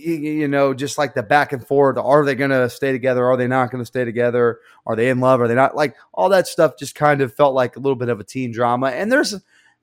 you 0.00 0.48
know, 0.48 0.74
just 0.74 0.98
like 0.98 1.14
the 1.14 1.22
back 1.22 1.52
and 1.52 1.66
forth. 1.66 1.96
Are 1.98 2.24
they 2.24 2.34
going 2.34 2.50
to 2.50 2.68
stay 2.70 2.92
together? 2.92 3.24
Are 3.26 3.36
they 3.36 3.46
not 3.46 3.70
going 3.70 3.82
to 3.82 3.86
stay 3.86 4.04
together? 4.04 4.60
Are 4.86 4.96
they 4.96 5.08
in 5.08 5.20
love? 5.20 5.40
Are 5.40 5.48
they 5.48 5.54
not? 5.54 5.76
Like 5.76 5.96
all 6.12 6.28
that 6.30 6.46
stuff 6.46 6.78
just 6.78 6.94
kind 6.94 7.20
of 7.20 7.34
felt 7.34 7.54
like 7.54 7.76
a 7.76 7.80
little 7.80 7.96
bit 7.96 8.08
of 8.08 8.20
a 8.20 8.24
teen 8.24 8.52
drama. 8.52 8.88
And 8.88 9.10
there's 9.10 9.34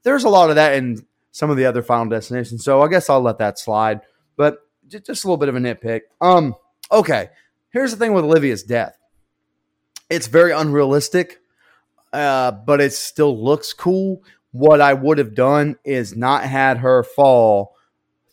there's 0.03 0.23
a 0.23 0.29
lot 0.29 0.49
of 0.49 0.55
that 0.55 0.75
in 0.75 1.05
some 1.31 1.49
of 1.49 1.57
the 1.57 1.65
other 1.65 1.83
Final 1.83 2.09
Destinations. 2.09 2.63
So 2.63 2.81
I 2.81 2.87
guess 2.87 3.09
I'll 3.09 3.21
let 3.21 3.37
that 3.37 3.59
slide. 3.59 4.01
But 4.35 4.59
just, 4.87 5.23
a 5.23 5.27
little 5.27 5.37
bit 5.37 5.49
of 5.49 5.55
a 5.55 5.59
nitpick. 5.59 6.01
Um, 6.21 6.55
okay. 6.91 7.29
Here's 7.69 7.91
the 7.91 7.97
thing 7.97 8.13
with 8.13 8.23
Olivia's 8.23 8.63
death. 8.63 8.97
It's 10.09 10.27
very 10.27 10.51
unrealistic, 10.51 11.41
uh, 12.13 12.51
but 12.51 12.79
it 12.79 12.93
still 12.93 13.43
looks 13.43 13.73
cool. 13.73 14.23
What 14.51 14.79
I 14.79 14.93
would 14.93 15.17
have 15.17 15.35
done 15.35 15.77
is 15.83 16.15
not 16.15 16.43
had 16.43 16.77
her 16.77 17.03
fall 17.03 17.75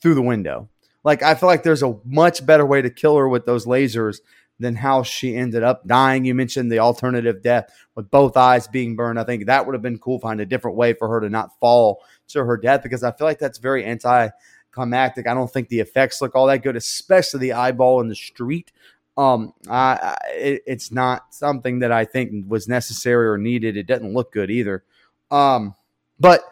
through 0.01 0.15
the 0.15 0.23
window 0.23 0.69
like 1.05 1.23
I 1.23 1.35
feel 1.35 1.49
like 1.49 1.63
there's 1.63 1.83
a 1.83 1.99
much 2.05 2.45
better 2.45 2.67
way 2.67 2.83
to 2.83 2.91
kill 2.91 3.17
her 3.17 3.29
with 3.29 3.47
those 3.47 3.67
lasers 3.67 4.19
than 4.59 4.77
how 4.77 5.03
she 5.03 5.37
ended 5.37 5.63
up 5.63 5.87
dying. 5.87 6.25
You 6.25 6.35
mentioned 6.35 6.71
the 6.71 6.79
alternative 6.79 7.43
death 7.43 7.71
with 7.95 8.11
both 8.11 8.37
eyes 8.37 8.69
being 8.69 8.97
burned. 8.97 9.19
I 9.19 9.25
think 9.25 9.47
that 9.47 9.67
would 9.67 9.75
have 9.75 9.83
been 9.83 9.99
cool. 9.99 10.19
Find 10.19 10.41
a 10.41 10.47
different 10.47 10.77
way 10.77 10.95
for 10.95 11.09
her 11.09 11.21
to 11.21 11.29
not 11.29 11.59
fall 11.59 12.03
to 12.29 12.45
her 12.45 12.57
death 12.57 12.83
because 12.83 13.03
I 13.03 13.13
feel 13.13 13.27
like 13.27 13.39
that's 13.39 13.59
very 13.59 13.85
anticlimactic. 13.85 15.27
I 15.27 15.35
don't 15.35 15.53
think 15.53 15.69
the 15.69 15.81
effects 15.81 16.23
look 16.23 16.35
all 16.35 16.47
that 16.47 16.63
good, 16.63 16.77
especially 16.77 17.41
the 17.41 17.53
eyeball 17.53 18.01
in 18.01 18.09
the 18.09 18.15
street. 18.15 18.73
Um, 19.17 19.53
I, 19.69 19.99
I 20.03 20.17
it, 20.35 20.63
it's 20.67 20.91
not 20.91 21.35
something 21.35 21.81
that 21.81 21.93
I 21.93 22.05
think 22.05 22.49
was 22.49 22.69
necessary 22.69 23.29
or 23.29 23.39
needed. 23.39 23.77
It 23.77 23.87
doesn't 23.87 24.13
look 24.13 24.33
good 24.33 24.51
either. 24.51 24.85
Um, 25.31 25.75
but 26.19 26.43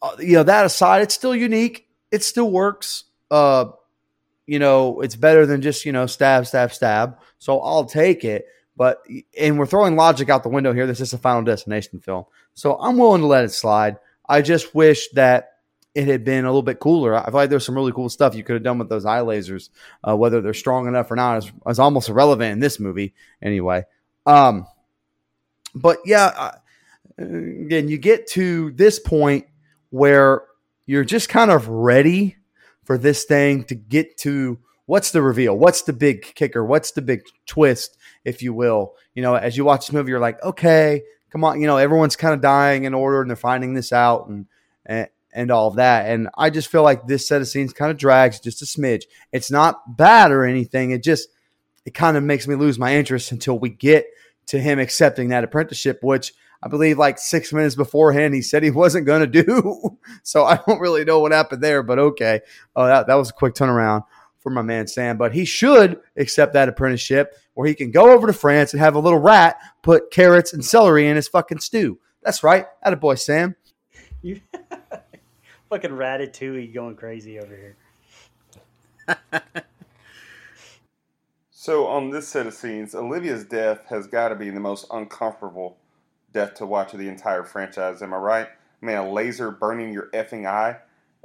uh, 0.00 0.16
you 0.18 0.34
know 0.34 0.42
that 0.44 0.64
aside, 0.64 1.02
it's 1.02 1.14
still 1.14 1.34
unique. 1.34 1.88
It 2.12 2.22
still 2.22 2.50
works 2.50 3.04
uh, 3.30 3.66
you 4.46 4.58
know, 4.58 5.00
it's 5.00 5.16
better 5.16 5.46
than 5.46 5.60
just, 5.60 5.84
you 5.84 5.92
know, 5.92 6.06
stab, 6.06 6.46
stab, 6.46 6.72
stab. 6.72 7.18
So 7.38 7.60
I'll 7.60 7.84
take 7.84 8.24
it. 8.24 8.46
But, 8.76 9.02
and 9.38 9.58
we're 9.58 9.66
throwing 9.66 9.96
logic 9.96 10.28
out 10.28 10.42
the 10.42 10.50
window 10.50 10.72
here. 10.72 10.86
This 10.86 11.00
is 11.00 11.12
a 11.12 11.18
final 11.18 11.42
destination 11.42 11.98
film. 11.98 12.24
So 12.54 12.76
I'm 12.78 12.98
willing 12.98 13.22
to 13.22 13.26
let 13.26 13.44
it 13.44 13.52
slide. 13.52 13.96
I 14.28 14.42
just 14.42 14.74
wish 14.74 15.08
that 15.10 15.52
it 15.94 16.06
had 16.08 16.24
been 16.24 16.44
a 16.44 16.48
little 16.48 16.62
bit 16.62 16.78
cooler. 16.78 17.14
I 17.16 17.24
feel 17.24 17.34
like 17.34 17.48
there's 17.48 17.64
some 17.64 17.74
really 17.74 17.92
cool 17.92 18.10
stuff 18.10 18.34
you 18.34 18.44
could 18.44 18.52
have 18.54 18.62
done 18.62 18.78
with 18.78 18.90
those 18.90 19.06
eye 19.06 19.20
lasers. 19.20 19.70
Uh, 20.06 20.14
whether 20.14 20.42
they're 20.42 20.52
strong 20.52 20.86
enough 20.86 21.10
or 21.10 21.16
not 21.16 21.38
is, 21.38 21.52
is, 21.66 21.78
almost 21.78 22.10
irrelevant 22.10 22.52
in 22.52 22.60
this 22.60 22.78
movie 22.78 23.14
anyway. 23.40 23.82
Um, 24.26 24.66
but 25.74 25.98
yeah, 26.04 26.52
again, 27.16 27.88
you 27.88 27.96
get 27.96 28.26
to 28.32 28.72
this 28.72 28.98
point 28.98 29.46
where 29.88 30.42
you're 30.84 31.04
just 31.04 31.30
kind 31.30 31.50
of 31.50 31.66
ready 31.68 32.36
for 32.86 32.96
this 32.96 33.24
thing 33.24 33.64
to 33.64 33.74
get 33.74 34.16
to 34.18 34.58
what's 34.86 35.10
the 35.10 35.20
reveal? 35.20 35.58
What's 35.58 35.82
the 35.82 35.92
big 35.92 36.22
kicker? 36.22 36.64
What's 36.64 36.92
the 36.92 37.02
big 37.02 37.22
twist, 37.44 37.98
if 38.24 38.42
you 38.42 38.54
will? 38.54 38.94
You 39.14 39.22
know, 39.22 39.34
as 39.34 39.56
you 39.56 39.64
watch 39.64 39.86
this 39.86 39.92
movie, 39.92 40.10
you're 40.10 40.20
like, 40.20 40.42
okay, 40.42 41.02
come 41.30 41.44
on, 41.44 41.60
you 41.60 41.66
know, 41.66 41.76
everyone's 41.76 42.16
kind 42.16 42.32
of 42.32 42.40
dying 42.40 42.84
in 42.84 42.94
order 42.94 43.20
and 43.20 43.28
they're 43.28 43.36
finding 43.36 43.74
this 43.74 43.92
out 43.92 44.28
and, 44.28 44.46
and 44.86 45.08
and 45.32 45.50
all 45.50 45.68
of 45.68 45.76
that. 45.76 46.06
And 46.10 46.30
I 46.38 46.48
just 46.48 46.68
feel 46.68 46.82
like 46.82 47.06
this 47.06 47.28
set 47.28 47.42
of 47.42 47.48
scenes 47.48 47.74
kind 47.74 47.90
of 47.90 47.98
drags 47.98 48.40
just 48.40 48.62
a 48.62 48.64
smidge. 48.64 49.02
It's 49.32 49.50
not 49.50 49.96
bad 49.98 50.32
or 50.32 50.46
anything. 50.46 50.92
It 50.92 51.02
just 51.02 51.28
it 51.84 51.92
kind 51.92 52.16
of 52.16 52.24
makes 52.24 52.48
me 52.48 52.54
lose 52.54 52.78
my 52.78 52.96
interest 52.96 53.30
until 53.32 53.58
we 53.58 53.68
get 53.68 54.06
to 54.46 54.58
him 54.58 54.78
accepting 54.78 55.28
that 55.28 55.44
apprenticeship, 55.44 55.98
which 56.02 56.32
I 56.62 56.68
believe 56.68 56.98
like 56.98 57.18
six 57.18 57.52
minutes 57.52 57.74
beforehand, 57.74 58.34
he 58.34 58.42
said 58.42 58.62
he 58.62 58.70
wasn't 58.72 59.06
going 59.06 59.30
to 59.30 59.42
do. 59.42 59.98
so 60.22 60.44
I 60.44 60.58
don't 60.66 60.80
really 60.80 61.04
know 61.04 61.20
what 61.20 61.32
happened 61.32 61.62
there, 61.62 61.82
but 61.82 61.98
okay. 61.98 62.40
Oh, 62.74 62.86
that, 62.86 63.06
that 63.06 63.14
was 63.14 63.30
a 63.30 63.34
quick 63.34 63.54
turnaround 63.54 64.04
for 64.38 64.50
my 64.50 64.62
man 64.62 64.86
Sam. 64.86 65.16
But 65.16 65.34
he 65.34 65.44
should 65.44 66.00
accept 66.16 66.52
that 66.54 66.68
apprenticeship 66.68 67.34
where 67.54 67.66
he 67.66 67.74
can 67.74 67.90
go 67.90 68.12
over 68.12 68.26
to 68.26 68.32
France 68.32 68.72
and 68.72 68.80
have 68.80 68.94
a 68.94 69.00
little 69.00 69.18
rat 69.18 69.56
put 69.82 70.10
carrots 70.10 70.52
and 70.52 70.64
celery 70.64 71.08
in 71.08 71.16
his 71.16 71.28
fucking 71.28 71.58
stew. 71.60 71.98
That's 72.22 72.42
right. 72.42 72.66
That 72.82 72.92
a 72.92 72.96
boy, 72.96 73.16
Sam. 73.16 73.56
You 74.22 74.40
fucking 75.70 75.90
ratatouille 75.90 76.74
going 76.74 76.96
crazy 76.96 77.38
over 77.38 77.56
here. 77.56 77.76
so 81.50 81.86
on 81.86 82.10
this 82.10 82.28
set 82.28 82.46
of 82.46 82.54
scenes, 82.54 82.94
Olivia's 82.94 83.44
death 83.44 83.86
has 83.88 84.06
got 84.06 84.28
to 84.28 84.34
be 84.34 84.50
the 84.50 84.60
most 84.60 84.86
uncomfortable 84.90 85.78
death 86.36 86.54
to 86.54 86.66
watch 86.66 86.92
of 86.92 86.98
the 86.98 87.08
entire 87.08 87.42
franchise. 87.42 88.02
Am 88.02 88.12
I 88.12 88.18
right? 88.18 88.48
I 88.82 88.86
mean, 88.86 88.96
a 88.96 89.10
laser 89.10 89.50
burning 89.50 89.90
your 89.90 90.10
effing 90.12 90.46
eye. 90.46 90.76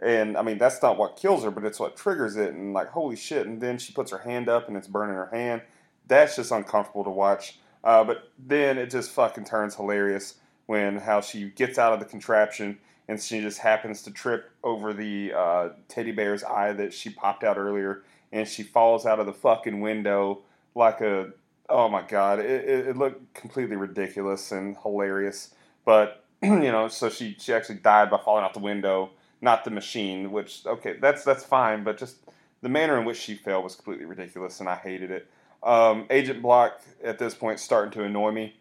And 0.02 0.38
I 0.38 0.42
mean, 0.42 0.58
that's 0.58 0.82
not 0.82 0.98
what 0.98 1.18
kills 1.18 1.44
her, 1.44 1.52
but 1.52 1.66
it's 1.66 1.80
what 1.80 1.98
triggers 1.98 2.38
it. 2.38 2.54
And 2.54 2.74
like, 2.74 2.88
holy 2.88 3.18
shit. 3.18 3.46
And 3.46 3.60
then 3.60 3.78
she 3.78 3.92
puts 3.92 4.10
her 4.12 4.20
hand 4.20 4.48
up 4.48 4.70
and 4.70 4.78
it's 4.78 4.88
burning 4.88 5.16
her 5.16 5.28
hand. 5.28 5.64
That's 6.08 6.38
just 6.38 6.52
uncomfortable 6.52 7.04
to 7.04 7.10
watch. 7.10 7.60
Uh, 7.84 8.06
but 8.06 8.32
then 8.40 8.78
it 8.78 8.90
just 8.90 9.12
fucking 9.12 9.44
turns 9.44 9.76
hilarious 9.76 10.36
when 10.66 10.96
how 10.98 11.20
she 11.20 11.50
gets 11.50 11.78
out 11.78 11.92
of 11.92 12.00
the 12.00 12.06
contraption 12.06 12.80
and 13.10 13.22
she 13.22 13.42
just 13.42 13.60
happens 13.60 14.02
to 14.04 14.12
trip 14.12 14.50
over 14.64 14.94
the 14.94 15.34
uh, 15.34 15.70
teddy 15.90 16.12
bear's 16.12 16.44
eye 16.44 16.72
that 16.72 16.94
she 16.94 17.10
popped 17.10 17.44
out 17.44 17.58
earlier 17.58 18.04
and 18.32 18.48
she 18.48 18.64
falls 18.64 19.06
out 19.06 19.20
of 19.20 19.26
the 19.26 19.34
fucking 19.34 19.82
window 19.82 20.42
like 20.74 21.02
a 21.02 21.34
oh 21.72 21.90
my 21.90 22.02
god, 22.02 22.40
it, 22.40 22.46
it, 22.46 22.88
it, 22.90 22.98
looked 22.98 23.34
completely 23.34 23.76
ridiculous 23.76 24.52
and 24.52 24.78
hilarious. 24.84 25.54
but 25.86 26.24
you 26.44 26.72
know, 26.72 26.88
so 26.88 27.10
she 27.10 27.36
she 27.40 27.54
actually 27.54 27.76
died 27.76 28.10
by 28.10 28.18
falling 28.18 28.44
out 28.44 28.54
the 28.54 28.60
window, 28.60 29.12
not 29.42 29.64
the 29.64 29.72
machine. 29.72 30.32
Which 30.32 30.66
okay, 30.66 30.98
that's 31.00 31.24
that's 31.24 31.44
fine, 31.44 31.84
but 31.84 31.98
just 31.98 32.18
the 32.62 32.70
manner 32.70 32.98
in 33.00 33.06
which 33.06 33.18
she 33.18 33.36
fell 33.36 33.64
was 33.64 33.76
completely 33.76 34.06
ridiculous, 34.06 34.60
and 34.60 34.68
I 34.68 34.76
hated 34.76 35.12
it. 35.12 35.28
Um, 35.64 36.08
Agent 36.10 36.42
Block 36.42 36.82
at 37.04 37.20
this 37.20 37.36
point 37.36 37.60
starting 37.60 37.92
to 37.92 38.04
annoy 38.04 38.32
me. 38.32 38.56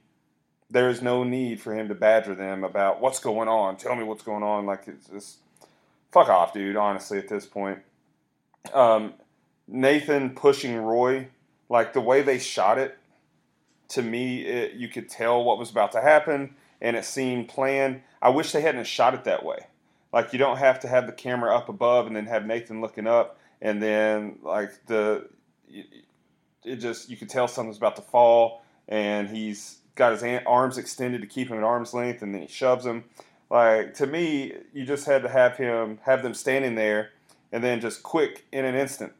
There 0.70 0.88
is 0.88 1.02
no 1.02 1.24
need 1.24 1.60
for 1.60 1.74
him 1.74 1.88
to 1.88 1.94
badger 1.94 2.34
them 2.34 2.62
about 2.62 3.00
what's 3.00 3.18
going 3.18 3.48
on. 3.48 3.76
Tell 3.76 3.96
me 3.96 4.04
what's 4.04 4.22
going 4.22 4.42
on. 4.42 4.66
Like 4.66 4.86
it's 4.86 5.08
just 5.08 5.38
fuck 6.12 6.28
off, 6.28 6.52
dude. 6.52 6.76
Honestly, 6.76 7.18
at 7.18 7.28
this 7.28 7.46
point, 7.46 7.80
um, 8.72 9.14
Nathan 9.66 10.30
pushing 10.30 10.76
Roy, 10.76 11.28
like 11.70 11.94
the 11.94 12.00
way 12.02 12.20
they 12.20 12.38
shot 12.38 12.76
it, 12.76 12.98
to 13.90 14.02
me, 14.02 14.42
it, 14.42 14.74
you 14.74 14.88
could 14.88 15.08
tell 15.08 15.42
what 15.42 15.58
was 15.58 15.70
about 15.70 15.92
to 15.92 16.00
happen, 16.00 16.54
and 16.82 16.96
it 16.96 17.04
seemed 17.04 17.48
planned. 17.48 18.02
I 18.20 18.28
wish 18.28 18.52
they 18.52 18.60
hadn't 18.60 18.86
shot 18.86 19.14
it 19.14 19.24
that 19.24 19.44
way. 19.44 19.60
Like 20.12 20.32
you 20.32 20.38
don't 20.38 20.58
have 20.58 20.80
to 20.80 20.88
have 20.88 21.06
the 21.06 21.12
camera 21.12 21.54
up 21.54 21.68
above 21.68 22.06
and 22.06 22.16
then 22.16 22.26
have 22.26 22.44
Nathan 22.44 22.80
looking 22.80 23.06
up, 23.06 23.38
and 23.62 23.82
then 23.82 24.40
like 24.42 24.72
the 24.86 25.28
it 26.64 26.76
just 26.76 27.08
you 27.08 27.16
could 27.16 27.30
tell 27.30 27.48
something's 27.48 27.78
about 27.78 27.96
to 27.96 28.02
fall, 28.02 28.62
and 28.88 29.28
he's 29.28 29.78
got 29.94 30.12
his 30.12 30.24
arms 30.46 30.78
extended 30.78 31.20
to 31.20 31.26
keep 31.26 31.48
him 31.48 31.58
at 31.58 31.62
arm's 31.62 31.94
length, 31.94 32.22
and 32.22 32.34
then 32.34 32.42
he 32.42 32.48
shoves 32.48 32.84
him. 32.84 33.04
Like 33.48 33.94
to 33.94 34.06
me, 34.06 34.54
you 34.72 34.84
just 34.84 35.06
had 35.06 35.22
to 35.22 35.28
have 35.28 35.56
him 35.56 36.00
have 36.02 36.24
them 36.24 36.34
standing 36.34 36.74
there, 36.74 37.10
and 37.52 37.62
then 37.62 37.80
just 37.80 38.02
quick 38.02 38.46
in 38.50 38.64
an 38.64 38.74
instant, 38.74 39.12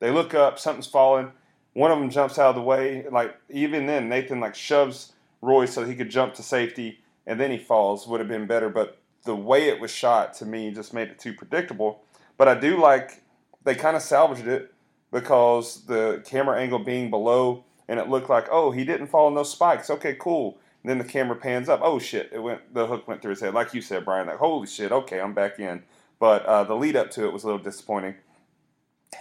they 0.00 0.10
look 0.10 0.32
up, 0.32 0.58
something's 0.58 0.86
falling. 0.86 1.32
One 1.76 1.90
of 1.90 1.98
them 1.98 2.08
jumps 2.08 2.38
out 2.38 2.48
of 2.48 2.54
the 2.54 2.62
way. 2.62 3.04
Like 3.10 3.36
even 3.50 3.84
then, 3.84 4.08
Nathan 4.08 4.40
like 4.40 4.54
shoves 4.54 5.12
Roy 5.42 5.66
so 5.66 5.84
he 5.84 5.94
could 5.94 6.08
jump 6.08 6.32
to 6.34 6.42
safety, 6.42 7.00
and 7.26 7.38
then 7.38 7.50
he 7.50 7.58
falls. 7.58 8.06
Would 8.06 8.20
have 8.20 8.30
been 8.30 8.46
better, 8.46 8.70
but 8.70 8.96
the 9.24 9.36
way 9.36 9.68
it 9.68 9.78
was 9.78 9.90
shot 9.90 10.32
to 10.34 10.46
me 10.46 10.70
just 10.70 10.94
made 10.94 11.08
it 11.08 11.18
too 11.18 11.34
predictable. 11.34 12.02
But 12.38 12.48
I 12.48 12.54
do 12.54 12.80
like 12.80 13.22
they 13.64 13.74
kind 13.74 13.94
of 13.94 14.00
salvaged 14.00 14.46
it 14.46 14.72
because 15.12 15.84
the 15.84 16.22
camera 16.24 16.58
angle 16.58 16.78
being 16.78 17.10
below 17.10 17.64
and 17.88 18.00
it 18.00 18.08
looked 18.08 18.30
like, 18.30 18.46
oh, 18.50 18.70
he 18.70 18.82
didn't 18.82 19.08
fall 19.08 19.28
in 19.28 19.34
those 19.34 19.52
spikes. 19.52 19.90
Okay, 19.90 20.16
cool. 20.18 20.56
And 20.82 20.88
then 20.88 20.96
the 20.96 21.04
camera 21.04 21.36
pans 21.36 21.68
up. 21.68 21.80
Oh 21.82 21.98
shit! 21.98 22.30
It 22.32 22.38
went. 22.38 22.72
The 22.72 22.86
hook 22.86 23.06
went 23.06 23.20
through 23.20 23.32
his 23.32 23.40
head, 23.40 23.52
like 23.52 23.74
you 23.74 23.82
said, 23.82 24.06
Brian. 24.06 24.28
Like 24.28 24.38
holy 24.38 24.66
shit. 24.66 24.92
Okay, 24.92 25.20
I'm 25.20 25.34
back 25.34 25.58
in. 25.58 25.82
But 26.18 26.46
uh, 26.46 26.64
the 26.64 26.74
lead 26.74 26.96
up 26.96 27.10
to 27.10 27.26
it 27.26 27.34
was 27.34 27.42
a 27.42 27.48
little 27.48 27.62
disappointing. 27.62 28.14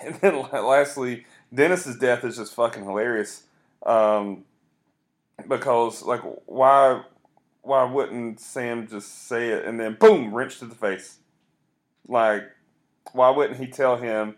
And 0.03 0.15
then 0.15 0.41
lastly, 0.51 1.25
Dennis's 1.55 1.97
death 1.97 2.23
is 2.23 2.37
just 2.37 2.53
fucking 2.53 2.83
hilarious. 2.83 3.43
Um, 3.85 4.43
because 5.47 6.03
like 6.03 6.21
why 6.45 7.03
why 7.61 7.83
wouldn't 7.83 8.39
Sam 8.39 8.87
just 8.87 9.27
say 9.27 9.49
it 9.49 9.65
and 9.65 9.79
then 9.79 9.97
boom 9.99 10.33
wrench 10.33 10.59
to 10.59 10.65
the 10.65 10.75
face? 10.75 11.17
Like 12.07 12.43
why 13.13 13.29
wouldn't 13.29 13.59
he 13.59 13.67
tell 13.67 13.97
him 13.97 14.35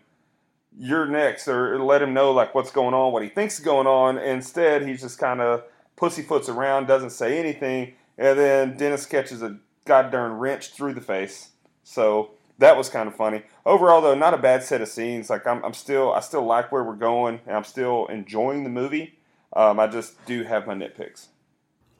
you're 0.78 1.06
next 1.06 1.48
or 1.48 1.82
let 1.82 2.02
him 2.02 2.14
know 2.14 2.32
like 2.32 2.54
what's 2.54 2.70
going 2.70 2.94
on, 2.94 3.12
what 3.12 3.22
he 3.22 3.28
thinks 3.28 3.58
is 3.58 3.64
going 3.64 3.86
on. 3.86 4.18
Instead, 4.18 4.86
he 4.86 4.94
just 4.94 5.18
kind 5.18 5.40
of 5.40 5.64
pussyfoots 5.96 6.48
around, 6.48 6.86
doesn't 6.86 7.10
say 7.10 7.38
anything, 7.38 7.94
and 8.16 8.38
then 8.38 8.76
Dennis 8.76 9.04
catches 9.04 9.42
a 9.42 9.58
goddamn 9.84 10.38
wrench 10.38 10.70
through 10.70 10.94
the 10.94 11.00
face. 11.00 11.50
So 11.82 12.30
that 12.58 12.76
was 12.76 12.88
kind 12.88 13.08
of 13.08 13.14
funny. 13.14 13.42
Overall, 13.64 14.00
though, 14.00 14.14
not 14.14 14.34
a 14.34 14.38
bad 14.38 14.62
set 14.62 14.80
of 14.80 14.88
scenes. 14.88 15.30
Like 15.30 15.46
I'm, 15.46 15.64
I'm 15.64 15.74
still, 15.74 16.12
I 16.12 16.20
still 16.20 16.44
like 16.44 16.70
where 16.70 16.84
we're 16.84 16.94
going, 16.94 17.40
and 17.46 17.56
I'm 17.56 17.64
still 17.64 18.06
enjoying 18.06 18.64
the 18.64 18.70
movie. 18.70 19.18
Um, 19.54 19.80
I 19.80 19.86
just 19.86 20.24
do 20.26 20.42
have 20.42 20.66
my 20.66 20.74
nitpicks. 20.74 21.28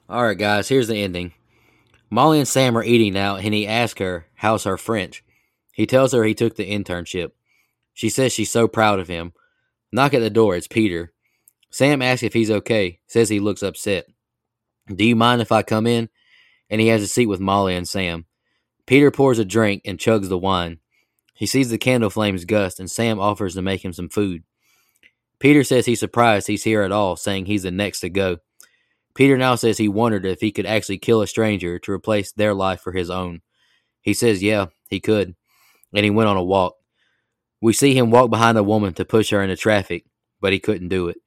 All 0.07 0.23
right, 0.23 0.37
guys. 0.37 0.69
Here's 0.69 0.87
the 0.87 1.01
ending. 1.01 1.33
Molly 2.09 2.39
and 2.39 2.47
Sam 2.47 2.77
are 2.77 2.83
eating 2.83 3.13
now, 3.13 3.35
and 3.35 3.53
he 3.53 3.67
asks 3.67 3.99
her, 3.99 4.27
"How's 4.35 4.63
her 4.63 4.77
French?" 4.77 5.23
He 5.71 5.85
tells 5.85 6.11
her 6.13 6.23
he 6.23 6.33
took 6.33 6.55
the 6.55 6.69
internship. 6.69 7.31
She 7.93 8.09
says 8.09 8.33
she's 8.33 8.51
so 8.51 8.67
proud 8.67 8.99
of 8.99 9.07
him. 9.07 9.33
Knock 9.91 10.13
at 10.13 10.19
the 10.19 10.29
door. 10.29 10.55
It's 10.55 10.67
Peter. 10.67 11.13
Sam 11.69 12.01
asks 12.01 12.23
if 12.23 12.33
he's 12.33 12.51
okay. 12.51 12.99
Says 13.07 13.29
he 13.29 13.39
looks 13.39 13.63
upset. 13.63 14.07
Do 14.93 15.05
you 15.05 15.15
mind 15.15 15.41
if 15.41 15.51
I 15.51 15.61
come 15.61 15.87
in? 15.87 16.09
And 16.69 16.81
he 16.81 16.87
has 16.87 17.01
a 17.01 17.07
seat 17.07 17.27
with 17.27 17.39
Molly 17.39 17.75
and 17.75 17.87
Sam. 17.87 18.25
Peter 18.89 19.11
pours 19.11 19.37
a 19.37 19.45
drink 19.45 19.83
and 19.85 19.99
chugs 19.99 20.29
the 20.29 20.37
wine. 20.39 20.79
He 21.35 21.45
sees 21.45 21.69
the 21.69 21.77
candle 21.77 22.09
flames 22.09 22.43
gust, 22.43 22.79
and 22.79 22.89
Sam 22.89 23.19
offers 23.19 23.53
to 23.53 23.61
make 23.61 23.85
him 23.85 23.93
some 23.93 24.09
food. 24.09 24.41
Peter 25.37 25.63
says 25.63 25.85
he's 25.85 25.99
surprised 25.99 26.47
he's 26.47 26.63
here 26.63 26.81
at 26.81 26.91
all, 26.91 27.15
saying 27.15 27.45
he's 27.45 27.61
the 27.61 27.69
next 27.69 27.99
to 27.99 28.09
go. 28.09 28.37
Peter 29.13 29.37
now 29.37 29.53
says 29.53 29.77
he 29.77 29.87
wondered 29.87 30.25
if 30.25 30.41
he 30.41 30.51
could 30.51 30.65
actually 30.65 30.97
kill 30.97 31.21
a 31.21 31.27
stranger 31.27 31.77
to 31.77 31.91
replace 31.91 32.31
their 32.31 32.55
life 32.55 32.81
for 32.81 32.91
his 32.91 33.11
own. 33.11 33.41
He 34.01 34.15
says, 34.15 34.41
yeah, 34.41 34.69
he 34.89 34.99
could. 34.99 35.35
And 35.93 36.03
he 36.03 36.09
went 36.09 36.29
on 36.29 36.37
a 36.37 36.43
walk. 36.43 36.73
We 37.61 37.73
see 37.73 37.95
him 37.95 38.09
walk 38.09 38.31
behind 38.31 38.57
a 38.57 38.63
woman 38.63 38.95
to 38.95 39.05
push 39.05 39.29
her 39.29 39.43
into 39.43 39.55
traffic, 39.55 40.05
but 40.41 40.51
he 40.51 40.59
couldn't 40.59 40.89
do 40.89 41.09
it. 41.09 41.17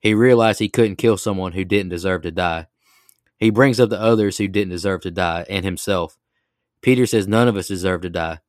He 0.00 0.14
realized 0.14 0.58
he 0.58 0.70
couldn't 0.70 0.96
kill 0.96 1.18
someone 1.18 1.52
who 1.52 1.66
didn't 1.66 1.90
deserve 1.90 2.22
to 2.22 2.30
die. 2.30 2.68
He 3.36 3.50
brings 3.50 3.78
up 3.78 3.90
the 3.90 4.00
others 4.00 4.38
who 4.38 4.48
didn't 4.48 4.70
deserve 4.70 5.02
to 5.02 5.10
die 5.10 5.44
and 5.50 5.66
himself. 5.66 6.16
Peter 6.82 7.06
says 7.06 7.28
none 7.28 7.48
of 7.48 7.56
us 7.56 7.68
deserve 7.68 8.02
to 8.02 8.10
die. 8.10 8.40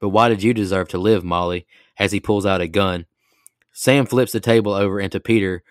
But 0.00 0.10
why 0.10 0.28
did 0.28 0.42
you 0.42 0.54
deserve 0.54 0.88
to 0.88 0.98
live, 0.98 1.24
Molly? 1.24 1.66
As 1.98 2.12
he 2.12 2.20
pulls 2.20 2.46
out 2.46 2.60
a 2.60 2.68
gun. 2.68 3.06
Sam 3.72 4.06
flips 4.06 4.32
the 4.32 4.40
table 4.40 4.72
over 4.72 5.00
into 5.00 5.20
Peter 5.20 5.62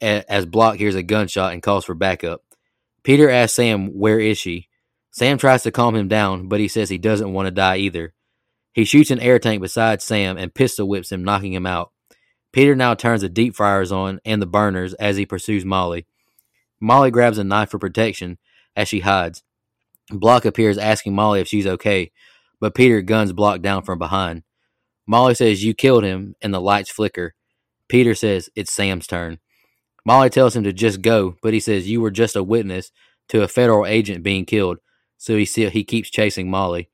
as 0.00 0.46
Block 0.46 0.76
hears 0.76 0.94
a 0.94 1.02
gunshot 1.02 1.52
and 1.52 1.62
calls 1.62 1.84
for 1.84 1.94
backup. 1.94 2.42
Peter 3.02 3.30
asks 3.30 3.54
Sam, 3.54 3.88
Where 3.88 4.20
is 4.20 4.38
she? 4.38 4.68
Sam 5.10 5.38
tries 5.38 5.62
to 5.62 5.70
calm 5.70 5.96
him 5.96 6.08
down, 6.08 6.48
but 6.48 6.60
he 6.60 6.68
says 6.68 6.90
he 6.90 6.98
doesn't 6.98 7.32
want 7.32 7.46
to 7.46 7.52
die 7.52 7.78
either. 7.78 8.12
He 8.72 8.84
shoots 8.84 9.10
an 9.10 9.20
air 9.20 9.38
tank 9.38 9.62
beside 9.62 10.02
Sam 10.02 10.36
and 10.36 10.54
pistol 10.54 10.88
whips 10.88 11.10
him, 11.10 11.24
knocking 11.24 11.54
him 11.54 11.66
out. 11.66 11.92
Peter 12.52 12.74
now 12.74 12.94
turns 12.94 13.22
the 13.22 13.28
deep 13.28 13.54
fryers 13.54 13.90
on 13.90 14.20
and 14.24 14.42
the 14.42 14.46
burners 14.46 14.92
as 14.94 15.16
he 15.16 15.24
pursues 15.24 15.64
Molly. 15.64 16.06
Molly 16.80 17.10
grabs 17.10 17.38
a 17.38 17.44
knife 17.44 17.70
for 17.70 17.78
protection 17.78 18.38
as 18.74 18.88
she 18.88 19.00
hides. 19.00 19.42
Block 20.10 20.44
appears 20.44 20.78
asking 20.78 21.14
Molly 21.14 21.40
if 21.40 21.48
she's 21.48 21.66
okay, 21.66 22.12
but 22.60 22.74
Peter 22.74 23.02
guns 23.02 23.32
Block 23.32 23.60
down 23.60 23.82
from 23.82 23.98
behind. 23.98 24.42
Molly 25.06 25.34
says, 25.34 25.64
You 25.64 25.74
killed 25.74 26.04
him, 26.04 26.34
and 26.40 26.52
the 26.52 26.60
lights 26.60 26.90
flicker. 26.90 27.34
Peter 27.88 28.14
says, 28.14 28.48
It's 28.54 28.72
Sam's 28.72 29.06
turn. 29.06 29.38
Molly 30.04 30.30
tells 30.30 30.54
him 30.54 30.64
to 30.64 30.72
just 30.72 31.02
go, 31.02 31.36
but 31.42 31.52
he 31.52 31.60
says, 31.60 31.88
You 31.88 32.00
were 32.00 32.10
just 32.10 32.36
a 32.36 32.42
witness 32.42 32.92
to 33.28 33.42
a 33.42 33.48
federal 33.48 33.86
agent 33.86 34.22
being 34.22 34.44
killed, 34.44 34.78
so 35.18 35.36
he, 35.36 35.44
he 35.44 35.84
keeps 35.84 36.10
chasing 36.10 36.50
Molly. 36.50 36.88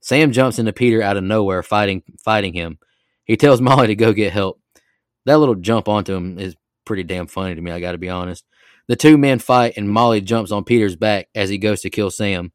Sam 0.00 0.32
jumps 0.32 0.58
into 0.58 0.72
Peter 0.72 1.02
out 1.02 1.16
of 1.16 1.24
nowhere, 1.24 1.62
fighting 1.62 2.02
fighting 2.22 2.54
him. 2.54 2.78
He 3.24 3.36
tells 3.36 3.60
Molly 3.62 3.88
to 3.88 3.96
go 3.96 4.12
get 4.12 4.32
help. 4.32 4.60
That 5.24 5.38
little 5.38 5.56
jump 5.56 5.88
onto 5.88 6.14
him 6.14 6.38
is 6.38 6.54
pretty 6.84 7.02
damn 7.02 7.26
funny 7.26 7.54
to 7.54 7.60
me, 7.60 7.72
I 7.72 7.80
gotta 7.80 7.98
be 7.98 8.08
honest. 8.08 8.44
The 8.88 8.96
two 8.96 9.18
men 9.18 9.38
fight 9.38 9.74
and 9.76 9.90
Molly 9.90 10.20
jumps 10.20 10.52
on 10.52 10.64
Peter's 10.64 10.96
back 10.96 11.28
as 11.34 11.48
he 11.48 11.58
goes 11.58 11.80
to 11.80 11.90
kill 11.90 12.10
Sam. 12.10 12.52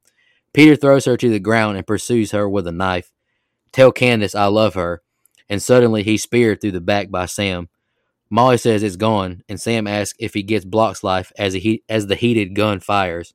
Peter 0.54 0.76
throws 0.76 1.06
her 1.06 1.18
to 1.18 1.30
the 1.30 1.40
ground 1.40 1.78
and 1.78 1.88
pursues 1.88 2.32
her 2.32 2.48
with 2.48 2.68
a 2.68 2.72
knife. 2.72 3.12
Tell 3.72 3.92
Candace 3.92 4.36
I 4.36 4.46
love 4.46 4.76
her. 4.76 5.02
And 5.50 5.62
suddenly 5.62 6.04
he's 6.04 6.24
speared 6.24 6.62
through 6.62 6.72
the 6.72 6.82
back 6.82 7.12
by 7.12 7.26
Sam. 7.26 7.68
Molly 8.30 8.58
says 8.58 8.82
it's 8.82 8.96
gone, 8.96 9.44
and 9.50 9.60
Sam 9.60 9.88
asks 9.88 10.18
if 10.20 10.34
he 10.34 10.44
gets 10.44 10.64
Block's 10.64 11.04
life 11.04 11.34
as, 11.38 11.54
he, 11.54 11.84
as 11.90 12.08
the 12.08 12.16
heated 12.16 12.56
gun 12.56 12.80
fires. 12.80 13.34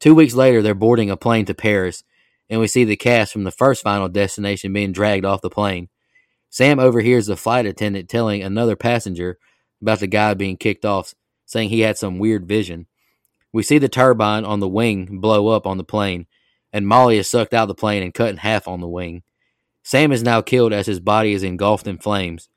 Two 0.00 0.14
weeks 0.14 0.34
later, 0.34 0.60
they're 0.60 0.74
boarding 0.74 1.10
a 1.10 1.16
plane 1.16 1.44
to 1.46 1.54
Paris 1.54 2.02
and 2.48 2.60
we 2.60 2.68
see 2.68 2.84
the 2.84 2.96
cast 2.96 3.32
from 3.32 3.44
the 3.44 3.50
first 3.50 3.82
final 3.82 4.08
destination 4.08 4.72
being 4.72 4.92
dragged 4.92 5.24
off 5.24 5.42
the 5.42 5.50
plane. 5.50 5.88
Sam 6.50 6.78
overhears 6.78 7.26
the 7.26 7.36
flight 7.36 7.66
attendant 7.66 8.08
telling 8.08 8.42
another 8.42 8.76
passenger 8.76 9.38
about 9.82 10.00
the 10.00 10.06
guy 10.06 10.34
being 10.34 10.56
kicked 10.56 10.84
off, 10.84 11.14
saying 11.46 11.70
he 11.70 11.80
had 11.80 11.96
some 11.96 12.18
weird 12.18 12.46
vision. 12.46 12.86
We 13.52 13.62
see 13.62 13.78
the 13.78 13.88
turbine 13.88 14.44
on 14.44 14.60
the 14.60 14.68
wing 14.68 15.20
blow 15.20 15.48
up 15.48 15.66
on 15.66 15.78
the 15.78 15.84
plane, 15.84 16.26
and 16.72 16.86
Molly 16.86 17.16
is 17.16 17.30
sucked 17.30 17.54
out 17.54 17.62
of 17.62 17.68
the 17.68 17.74
plane 17.74 18.02
and 18.02 18.12
cut 18.12 18.28
in 18.28 18.36
half 18.38 18.68
on 18.68 18.80
the 18.80 18.88
wing. 18.88 19.22
Sam 19.82 20.12
is 20.12 20.22
now 20.22 20.42
killed 20.42 20.72
as 20.72 20.86
his 20.86 21.00
body 21.00 21.32
is 21.32 21.42
engulfed 21.42 21.86
in 21.86 21.98
flames. 21.98 22.48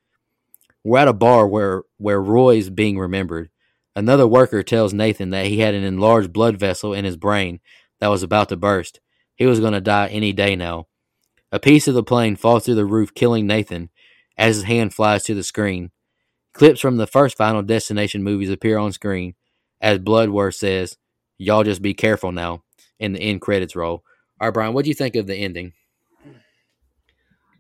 We're 0.84 1.00
at 1.00 1.08
a 1.08 1.14
bar 1.14 1.48
where, 1.48 1.84
where 1.98 2.22
Roy 2.22 2.58
is 2.58 2.70
being 2.70 2.98
remembered. 2.98 3.50
Another 3.96 4.28
worker 4.28 4.64
tells 4.64 4.94
Nathan 4.94 5.30
that 5.30 5.46
he 5.46 5.60
had 5.60 5.74
an 5.74 5.84
enlarged 5.84 6.34
blood 6.34 6.58
vessel 6.58 6.94
in 6.94 7.06
his 7.06 7.18
brain 7.18 7.60
that 8.00 8.08
was 8.08 8.24
about 8.24 8.50
to 8.50 8.58
burst. 8.58 9.00
He 9.36 9.46
was 9.46 9.60
going 9.60 9.74
to 9.74 9.82
die 9.82 10.08
any 10.08 10.34
day 10.34 10.56
now. 10.56 10.88
A 11.52 11.60
piece 11.60 11.88
of 11.88 11.96
the 11.96 12.04
plane 12.04 12.36
falls 12.36 12.66
through 12.66 12.76
the 12.76 12.86
roof, 12.86 13.14
killing 13.14 13.48
Nathan 13.48 13.90
as 14.38 14.56
his 14.56 14.66
hand 14.66 14.94
flies 14.94 15.24
to 15.24 15.34
the 15.34 15.44
screen. 15.44 15.92
Clips 16.60 16.82
from 16.82 16.98
the 16.98 17.08
first 17.08 17.38
Final 17.38 17.62
Destination 17.64 18.22
movies 18.22 18.50
appear 18.50 18.78
on 18.78 18.92
screen 18.92 19.34
as 19.82 19.98
Bludworth 20.00 20.56
says, 20.56 20.98
Y'all 21.38 21.64
just 21.64 21.82
be 21.82 21.94
careful 21.94 22.34
now, 22.34 22.64
in 23.00 23.14
the 23.14 23.22
end 23.22 23.40
credits 23.40 23.78
roll. 23.78 24.04
All 24.42 24.48
right, 24.48 24.54
Brian, 24.54 24.74
what 24.74 24.84
do 24.84 24.90
you 24.90 24.96
think 24.96 25.16
of 25.16 25.26
the 25.26 25.36
ending? 25.36 25.72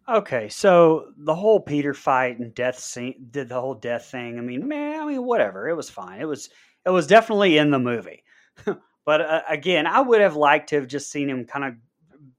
Okay, 0.09 0.49
so 0.49 1.13
the 1.17 1.33
whole 1.33 1.61
Peter 1.61 1.93
fight 1.93 2.39
and 2.39 2.53
death 2.53 2.77
scene, 2.77 3.27
did 3.31 3.47
the 3.47 3.61
whole 3.61 3.75
death 3.75 4.05
thing. 4.07 4.37
I 4.37 4.41
mean, 4.41 4.67
man, 4.67 5.01
I 5.01 5.05
mean, 5.05 5.23
whatever. 5.23 5.69
It 5.69 5.75
was 5.75 5.89
fine. 5.89 6.19
It 6.19 6.27
was, 6.27 6.49
it 6.85 6.89
was 6.89 7.07
definitely 7.07 7.57
in 7.57 7.71
the 7.71 7.79
movie. 7.79 8.23
But 9.09 9.21
uh, 9.21 9.41
again, 9.49 9.87
I 9.87 10.01
would 10.01 10.21
have 10.21 10.35
liked 10.35 10.69
to 10.69 10.75
have 10.75 10.87
just 10.87 11.09
seen 11.09 11.31
him 11.31 11.45
kind 11.45 11.65
of 11.65 11.73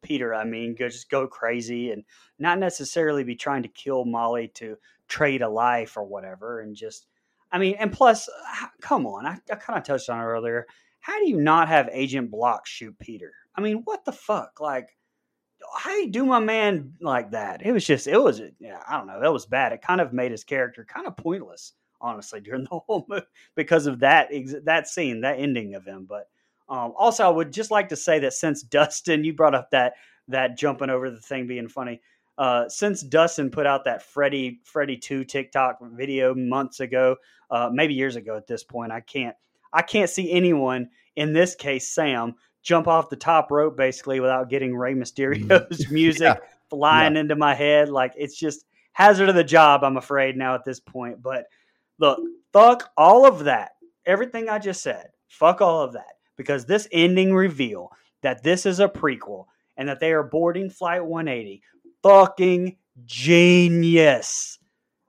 Peter. 0.02 0.34
I 0.34 0.44
mean, 0.44 0.74
go 0.74 0.88
just 0.88 1.10
go 1.10 1.26
crazy 1.26 1.90
and 1.90 2.04
not 2.38 2.58
necessarily 2.58 3.24
be 3.24 3.36
trying 3.36 3.62
to 3.62 3.68
kill 3.68 4.04
Molly 4.04 4.48
to 4.54 4.76
trade 5.08 5.42
a 5.42 5.48
life 5.48 5.96
or 5.96 6.04
whatever, 6.04 6.60
and 6.60 6.74
just. 6.74 7.06
I 7.52 7.58
mean, 7.58 7.74
and 7.80 7.92
plus, 7.92 8.28
uh, 8.28 8.66
come 8.80 9.06
on, 9.06 9.26
I, 9.26 9.36
I 9.50 9.56
kind 9.56 9.76
of 9.76 9.84
touched 9.84 10.08
on 10.08 10.20
it 10.20 10.22
earlier. 10.22 10.66
How 11.00 11.18
do 11.18 11.28
you 11.28 11.40
not 11.40 11.66
have 11.66 11.88
Agent 11.90 12.30
Block 12.30 12.64
shoot 12.64 12.96
Peter? 13.00 13.32
I 13.56 13.60
mean, 13.60 13.82
what 13.84 14.04
the 14.04 14.12
fuck? 14.12 14.60
Like, 14.60 14.96
how 15.76 15.90
do 15.90 15.96
you 15.96 16.10
do 16.10 16.24
my 16.24 16.38
man 16.38 16.94
like 17.00 17.32
that? 17.32 17.64
It 17.64 17.72
was 17.72 17.84
just, 17.84 18.06
it 18.06 18.22
was, 18.22 18.40
uh, 18.40 18.48
yeah, 18.58 18.80
I 18.88 18.96
don't 18.96 19.06
know. 19.06 19.20
That 19.20 19.32
was 19.32 19.46
bad. 19.46 19.72
It 19.72 19.82
kind 19.82 20.00
of 20.00 20.12
made 20.12 20.30
his 20.30 20.44
character 20.44 20.84
kind 20.84 21.06
of 21.06 21.16
pointless, 21.16 21.72
honestly, 22.00 22.40
during 22.44 22.64
the 22.64 22.78
whole 22.78 23.06
movie 23.08 23.24
because 23.54 23.86
of 23.86 24.00
that 24.00 24.30
that 24.64 24.88
scene, 24.88 25.22
that 25.22 25.38
ending 25.38 25.74
of 25.74 25.84
him. 25.84 26.06
But 26.08 26.28
um, 26.70 26.92
also, 26.96 27.24
I 27.24 27.28
would 27.28 27.52
just 27.52 27.72
like 27.72 27.88
to 27.88 27.96
say 27.96 28.20
that 28.20 28.32
since 28.32 28.62
Dustin, 28.62 29.24
you 29.24 29.34
brought 29.34 29.56
up 29.56 29.70
that 29.72 29.94
that 30.28 30.56
jumping 30.56 30.88
over 30.88 31.10
the 31.10 31.20
thing 31.20 31.48
being 31.48 31.68
funny. 31.68 32.00
Uh, 32.38 32.68
since 32.68 33.02
Dustin 33.02 33.50
put 33.50 33.66
out 33.66 33.84
that 33.84 34.04
Freddy 34.04 34.60
Freddy 34.64 34.96
Two 34.96 35.24
TikTok 35.24 35.78
video 35.82 36.32
months 36.32 36.78
ago, 36.78 37.16
uh, 37.50 37.68
maybe 37.72 37.94
years 37.94 38.14
ago 38.14 38.36
at 38.36 38.46
this 38.46 38.62
point, 38.62 38.92
I 38.92 39.00
can't 39.00 39.34
I 39.72 39.82
can't 39.82 40.08
see 40.08 40.30
anyone 40.30 40.88
in 41.16 41.32
this 41.32 41.56
case 41.56 41.88
Sam 41.90 42.36
jump 42.62 42.86
off 42.86 43.10
the 43.10 43.16
top 43.16 43.50
rope 43.50 43.76
basically 43.76 44.20
without 44.20 44.48
getting 44.48 44.76
Rey 44.76 44.94
Mysterio's 44.94 45.86
music 45.90 46.22
yeah. 46.22 46.36
flying 46.68 47.14
yeah. 47.14 47.22
into 47.22 47.34
my 47.34 47.54
head. 47.54 47.88
Like 47.88 48.12
it's 48.16 48.38
just 48.38 48.64
hazard 48.92 49.28
of 49.28 49.34
the 49.34 49.42
job, 49.42 49.82
I'm 49.82 49.96
afraid 49.96 50.36
now 50.36 50.54
at 50.54 50.64
this 50.64 50.78
point. 50.78 51.20
But 51.20 51.46
look, 51.98 52.20
fuck 52.52 52.90
all 52.96 53.26
of 53.26 53.44
that. 53.44 53.72
Everything 54.06 54.48
I 54.48 54.60
just 54.60 54.82
said, 54.84 55.08
fuck 55.26 55.60
all 55.60 55.82
of 55.82 55.94
that. 55.94 56.19
Because 56.40 56.64
this 56.64 56.88
ending 56.90 57.34
reveal 57.34 57.92
that 58.22 58.42
this 58.42 58.64
is 58.64 58.80
a 58.80 58.88
prequel 58.88 59.44
and 59.76 59.86
that 59.90 60.00
they 60.00 60.10
are 60.10 60.22
boarding 60.22 60.70
Flight 60.70 61.04
180, 61.04 61.62
fucking 62.02 62.78
genius. 63.04 64.58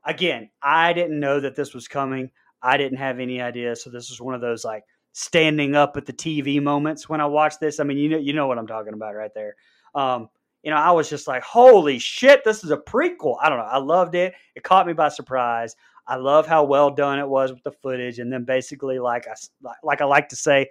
Again, 0.04 0.50
I 0.62 0.92
didn't 0.92 1.22
know 1.22 1.40
that 1.40 1.56
this 1.56 1.74
was 1.74 1.88
coming. 1.88 2.32
I 2.62 2.76
didn't 2.76 2.98
have 2.98 3.22
any 3.22 3.40
idea. 3.42 3.78
So 3.78 3.90
this 3.90 4.10
was 4.10 4.20
one 4.20 4.36
of 4.36 4.42
those 4.42 4.66
like 4.66 4.84
standing 5.14 5.74
up 5.74 5.96
at 5.96 6.06
the 6.06 6.12
TV 6.12 6.62
moments 6.62 7.08
when 7.08 7.22
I 7.22 7.28
watched 7.28 7.62
this. 7.62 7.80
I 7.80 7.86
mean, 7.86 7.98
you 7.98 8.10
know, 8.10 8.18
you 8.18 8.34
know 8.34 8.48
what 8.48 8.58
I'm 8.58 8.68
talking 8.68 8.94
about 8.94 9.16
right 9.16 9.34
there. 9.34 9.56
Um, 9.96 10.28
you 10.64 10.70
know, 10.70 10.76
I 10.76 10.92
was 10.92 11.10
just 11.10 11.30
like, 11.30 11.44
holy 11.44 11.98
shit, 11.98 12.44
this 12.44 12.66
is 12.66 12.72
a 12.72 12.78
prequel. 12.78 13.38
I 13.42 13.48
don't 13.48 13.58
know. 13.58 13.64
I 13.64 13.78
loved 13.78 14.16
it. 14.16 14.34
It 14.56 14.64
caught 14.64 14.86
me 14.86 14.92
by 14.92 15.08
surprise. 15.08 15.78
I 16.08 16.18
love 16.18 16.46
how 16.46 16.66
well 16.66 16.90
done 16.90 17.20
it 17.20 17.30
was 17.30 17.54
with 17.54 17.64
the 17.64 17.72
footage. 17.72 18.20
And 18.20 18.34
then 18.34 18.44
basically, 18.44 19.00
like 19.00 19.28
I, 19.30 19.34
like 19.82 20.02
I 20.02 20.06
like 20.06 20.28
to 20.28 20.36
say, 20.36 20.68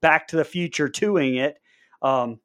back 0.00 0.28
to 0.28 0.36
the 0.36 0.44
future 0.44 0.88
toing 0.88 1.38
it 1.38 1.58
um, 2.02 2.40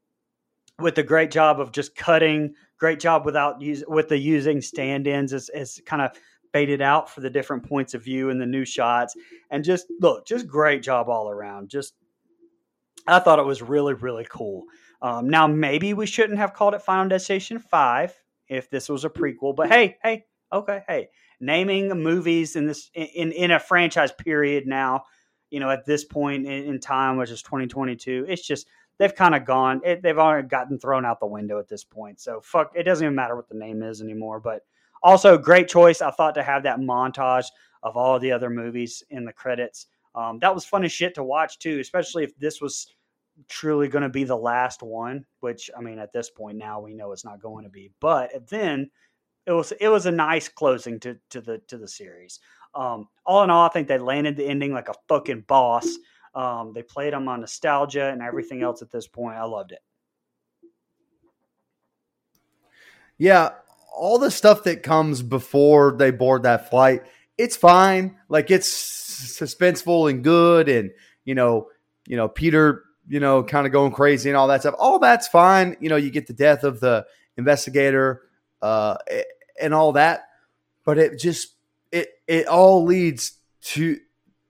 with 0.80 0.98
a 0.98 1.04
great 1.04 1.32
job 1.32 1.60
of 1.60 1.72
just 1.72 1.96
cutting, 1.96 2.54
great 2.80 3.00
job 3.00 3.26
without 3.26 3.62
use, 3.62 3.84
with 3.88 4.10
the 4.10 4.18
using 4.18 4.62
stand-ins 4.62 5.34
as, 5.34 5.50
as 5.50 5.80
kind 5.86 6.02
of 6.02 6.12
faded 6.54 6.82
out 6.82 7.10
for 7.10 7.22
the 7.22 7.30
different 7.30 7.68
points 7.68 7.94
of 7.94 8.04
view 8.04 8.30
and 8.30 8.42
the 8.42 8.46
new 8.46 8.66
shots. 8.66 9.16
And 9.52 9.64
just 9.64 9.88
look, 10.00 10.26
just 10.26 10.48
great 10.48 10.82
job 10.82 11.10
all 11.10 11.30
around. 11.30 11.70
Just, 11.70 11.94
I 13.08 13.20
thought 13.20 13.40
it 13.40 13.46
was 13.46 13.62
really, 13.62 13.94
really 13.94 14.26
cool. 14.30 14.64
Um, 15.02 15.30
now, 15.30 15.48
maybe 15.48 15.94
we 15.94 16.06
shouldn't 16.06 16.40
have 16.40 16.54
called 16.54 16.74
it 16.74 16.82
Final 16.82 17.10
Destination 17.10 17.60
5 17.60 18.14
if 18.48 18.70
this 18.70 18.90
was 18.90 19.06
a 19.06 19.10
prequel, 19.10 19.56
but 19.56 19.70
hey, 19.70 19.98
hey, 20.04 20.26
okay, 20.52 20.84
hey, 20.88 21.10
naming 21.40 21.90
movies 21.90 22.56
in 22.56 22.66
this 22.66 22.90
in 22.94 23.32
in 23.32 23.52
a 23.52 23.60
franchise 23.60 24.12
period 24.12 24.66
now, 24.68 25.04
you 25.52 25.60
know, 25.60 25.70
at 25.70 25.86
this 25.86 26.06
point 26.06 26.46
in, 26.46 26.66
in 26.66 26.80
time, 26.80 27.18
which 27.18 27.32
is 27.32 27.42
2022, 27.42 28.26
it's 28.28 28.46
just 28.46 28.68
they've 28.98 29.16
kind 29.16 29.34
of 29.34 29.46
gone. 29.46 29.82
It, 29.84 30.02
they've 30.02 30.18
already 30.18 30.48
gotten 30.48 30.78
thrown 30.78 31.06
out 31.06 31.20
the 31.20 31.26
window 31.26 31.60
at 31.60 31.68
this 31.68 31.84
point. 31.84 32.20
So 32.20 32.40
fuck, 32.42 32.72
it 32.76 32.84
doesn't 32.84 33.04
even 33.04 33.16
matter 33.16 33.36
what 33.36 33.50
the 33.50 33.58
name 33.58 33.82
is 33.82 34.02
anymore. 34.02 34.40
But 34.40 34.64
also, 35.02 35.38
great 35.38 35.68
choice. 35.68 36.02
I 36.02 36.12
thought 36.12 36.36
to 36.36 36.44
have 36.44 36.64
that 36.64 36.80
montage 36.80 37.46
of 37.84 37.96
all 37.96 38.20
the 38.20 38.32
other 38.32 38.50
movies 38.50 39.04
in 39.10 39.26
the 39.26 39.34
credits. 39.34 39.88
Um, 40.16 40.40
that 40.40 40.54
was 40.54 40.66
fun 40.66 40.84
as 40.84 40.92
shit 40.92 41.16
to 41.16 41.24
watch 41.24 41.60
too, 41.60 41.80
especially 41.80 42.24
if 42.24 42.38
this 42.38 42.62
was 42.62 42.94
truly 43.48 43.88
going 43.88 44.02
to 44.02 44.10
be 44.10 44.26
the 44.26 44.36
last 44.36 44.84
one. 44.84 45.26
Which 45.40 45.70
I 45.78 45.82
mean, 45.82 46.00
at 46.00 46.12
this 46.12 46.30
point 46.30 46.58
now 46.58 46.82
we 46.82 46.94
know 46.94 47.12
it's 47.12 47.26
not 47.26 47.42
going 47.42 47.64
to 47.64 47.70
be. 47.70 47.92
But 48.00 48.48
then 48.50 48.90
it 49.46 49.54
was 49.54 49.72
it 49.80 49.88
was 49.88 50.06
a 50.06 50.12
nice 50.12 50.48
closing 50.48 51.00
to 51.00 51.18
to 51.30 51.42
the 51.42 51.60
to 51.68 51.78
the 51.78 51.88
series. 51.88 52.40
Um, 52.74 53.08
all 53.26 53.44
in 53.44 53.50
all, 53.50 53.66
I 53.66 53.70
think 53.70 53.88
they 53.88 53.98
landed 53.98 54.38
the 54.38 54.46
ending 54.46 54.74
like 54.74 54.90
a 54.90 54.94
fucking 55.08 55.46
boss. 55.48 55.88
Um, 56.36 56.74
they 56.74 56.84
played 56.84 57.14
them 57.14 57.28
on 57.28 57.42
nostalgia 57.42 58.10
and 58.10 58.22
everything 58.22 58.62
else 58.62 58.82
at 58.82 58.92
this 58.92 59.08
point. 59.08 59.38
I 59.38 59.44
loved 59.44 59.72
it. 59.72 59.80
Yeah, 63.18 63.50
all 63.94 64.18
the 64.18 64.32
stuff 64.32 64.64
that 64.64 64.82
comes 64.82 65.22
before 65.22 65.96
they 65.98 66.12
board 66.12 66.44
that 66.44 66.70
flight, 66.70 67.04
it's 67.38 67.58
fine. 67.58 68.18
Like 68.30 68.50
it's 68.50 68.70
suspenseful 69.40 70.10
and 70.10 70.24
good, 70.24 70.70
and 70.70 70.92
you 71.26 71.36
know, 71.36 71.68
you 72.08 72.16
know, 72.16 72.30
Peter, 72.30 72.86
you 73.08 73.20
know, 73.20 73.44
kind 73.44 73.66
of 73.66 73.74
going 73.74 73.92
crazy 73.92 74.30
and 74.30 74.38
all 74.38 74.48
that 74.48 74.62
stuff. 74.62 74.76
All 74.78 75.00
that's 75.00 75.28
fine. 75.28 75.76
You 75.82 75.90
know, 75.90 75.98
you 75.98 76.12
get 76.12 76.28
the 76.28 76.34
death 76.34 76.64
of 76.64 76.80
the 76.80 77.06
investigator 77.36 78.22
uh, 78.62 78.96
and 79.60 79.74
all 79.74 79.92
that, 79.94 80.22
but 80.86 80.98
it 80.98 81.20
just 81.20 81.56
it 81.92 82.10
it 82.28 82.48
all 82.48 82.84
leads 82.84 83.40
to 83.62 84.00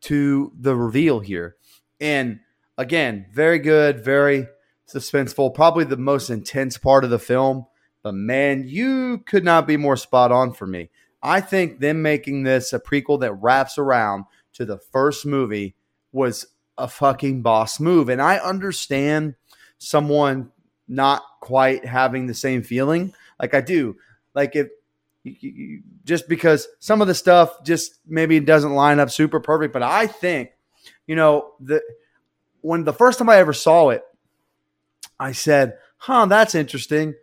to 0.02 0.52
the 0.60 0.76
reveal 0.76 1.20
here, 1.20 1.56
and 2.00 2.40
again, 2.78 3.28
very 3.34 3.60
good, 3.60 4.04
very 4.04 4.48
suspenseful. 4.88 5.54
Probably 5.54 5.84
the 5.86 5.98
most 5.98 6.30
intense 6.30 6.78
part 6.78 7.04
of 7.04 7.10
the 7.10 7.20
film 7.20 7.66
but 8.04 8.14
man, 8.14 8.68
you 8.68 9.20
could 9.20 9.44
not 9.44 9.68
be 9.68 9.78
more 9.78 9.98
spot 9.98 10.32
on 10.32 10.54
for 10.54 10.66
me. 10.66 10.90
I 11.22 11.42
think 11.42 11.80
them 11.80 12.02
making 12.02 12.44
this 12.44 12.72
a 12.72 12.80
prequel 12.80 13.20
that 13.22 13.34
wraps 13.34 13.78
around 13.78 14.26
to 14.54 14.66
the 14.66 14.78
first 14.78 15.26
movie 15.26 15.76
was 16.12 16.48
a 16.78 16.88
fucking 16.88 17.42
boss 17.42 17.80
move. 17.80 18.08
And 18.08 18.22
I 18.22 18.38
understand 18.38 19.36
someone 19.78 20.52
not 20.88 21.24
quite 21.42 21.86
having 21.86 22.28
the 22.28 22.34
same 22.34 22.64
feeling. 22.64 23.14
Like 23.40 23.54
I 23.54 23.62
do. 23.62 23.98
Like 24.34 24.56
if 24.56 24.70
just 26.06 26.30
because 26.30 26.68
some 26.80 27.02
of 27.02 27.08
the 27.08 27.14
stuff 27.14 27.64
just 27.64 28.00
maybe 28.08 28.40
doesn't 28.40 28.74
line 28.74 29.00
up 29.00 29.10
super 29.10 29.40
perfect, 29.40 29.74
but 29.74 29.84
I 29.84 30.08
think, 30.08 30.52
you 31.08 31.16
know, 31.16 31.52
the 31.60 31.82
when 32.62 32.84
the 32.84 32.94
first 32.94 33.20
time 33.20 33.30
I 33.30 33.38
ever 33.38 33.54
saw 33.54 33.90
it, 33.90 34.04
I 35.20 35.32
said, 35.34 35.78
"Huh, 35.98 36.26
that's 36.26 36.56
interesting." 36.56 37.16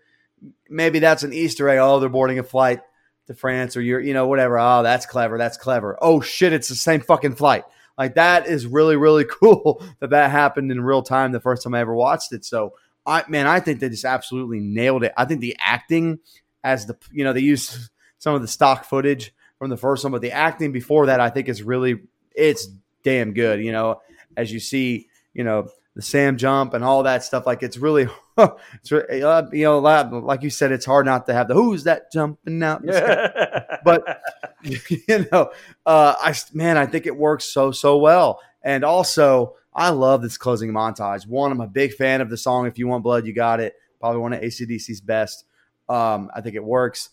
maybe 0.69 0.99
that's 0.99 1.23
an 1.23 1.33
Easter 1.33 1.69
egg. 1.69 1.79
Oh, 1.79 2.01
they're 2.01 2.09
boarding 2.09 2.39
a 2.39 2.43
flight 2.43 2.81
to 3.27 3.35
France 3.35 3.77
or 3.77 3.81
you're, 3.81 4.01
you 4.01 4.15
know, 4.15 4.27
whatever. 4.27 4.59
Oh, 4.59 4.83
that's 4.83 5.07
clever. 5.07 5.39
That's 5.39 5.57
clever. 5.57 5.99
Oh 6.01 6.21
shit, 6.21 6.53
it's 6.53 6.69
the 6.69 6.75
same 6.75 7.01
fucking 7.01 7.37
flight. 7.37 7.65
Like 7.99 8.15
that 8.15 8.47
is 8.47 8.67
really, 8.67 8.97
really 8.97 9.25
cool 9.43 9.83
that 10.01 10.11
that 10.11 10.31
happened 10.31 10.71
in 10.71 10.81
real 10.81 11.03
time 11.03 11.33
the 11.33 11.41
first 11.41 11.63
time 11.63 11.75
I 11.75 11.81
ever 11.81 11.95
watched 11.95 12.33
it. 12.33 12.45
So 12.45 12.75
I, 13.05 13.25
man, 13.29 13.47
I 13.47 13.61
think 13.61 13.81
they 13.81 13.89
just 13.89 14.05
absolutely 14.05 14.61
nailed 14.61 15.05
it. 15.05 15.13
I 15.17 15.25
think 15.25 15.41
the 15.41 15.57
acting 15.59 16.19
as 16.67 16.87
the, 16.87 16.97
you 17.13 17.25
know, 17.25 17.33
they 17.33 17.41
use 17.41 17.91
some 18.19 18.35
of 18.35 18.43
the 18.43 18.49
stock 18.49 18.85
footage 18.85 19.33
from 19.59 19.71
the 19.71 19.77
first 19.77 20.05
one, 20.05 20.13
but 20.13 20.21
the 20.21 20.33
acting 20.33 20.73
before 20.73 21.07
that, 21.07 21.21
I 21.21 21.31
think 21.31 21.49
is 21.49 21.63
really, 21.63 22.01
it's 22.35 22.69
damn 23.03 23.33
good. 23.33 23.63
You 23.63 23.73
know, 23.73 24.01
as 24.37 24.53
you 24.53 24.61
see, 24.61 25.09
you 25.33 25.45
know, 25.45 25.69
the 25.95 26.03
Sam 26.03 26.37
jump 26.37 26.75
and 26.75 26.85
all 26.85 27.05
that 27.05 27.25
stuff. 27.25 27.47
Like 27.47 27.63
it's 27.63 27.79
really, 27.79 28.09
it's 28.39 28.93
uh, 28.93 29.47
you 29.53 29.65
know, 29.65 29.79
like 29.79 30.43
you 30.43 30.51
said, 30.51 30.73
it's 30.73 30.85
hard 30.85 31.07
not 31.07 31.27
to 31.27 31.33
have 31.33 31.49
the 31.49 31.55
who's 31.55 31.85
that 31.85 32.13
jumping 32.13 32.63
out. 32.63 32.85
but 33.85 34.23
you 34.63 35.27
know, 35.33 35.51
uh, 35.87 36.15
I 36.21 36.35
man, 36.53 36.77
I 36.77 36.87
think 36.87 37.07
it 37.07 37.17
works 37.17 37.47
so 37.47 37.71
so 37.73 37.97
well. 37.97 38.41
And 38.63 38.85
also, 38.85 39.55
I 39.73 39.91
love 39.91 40.21
this 40.23 40.37
closing 40.37 40.73
montage. 40.73 41.27
One, 41.27 41.51
I'm 41.51 41.61
a 41.61 41.67
big 41.67 41.95
fan 41.95 42.21
of 42.21 42.29
the 42.29 42.37
song. 42.37 42.67
If 42.67 42.79
you 42.79 42.89
want 42.89 43.03
blood, 43.03 43.27
you 43.27 43.33
got 43.33 43.61
it. 43.61 43.75
Probably 44.01 44.21
one 44.21 44.33
of 44.35 44.41
ACDC's 44.43 45.01
best. 45.01 45.45
Um, 45.89 46.31
I 46.35 46.41
think 46.41 46.57
it 46.57 46.65
works. 46.65 47.11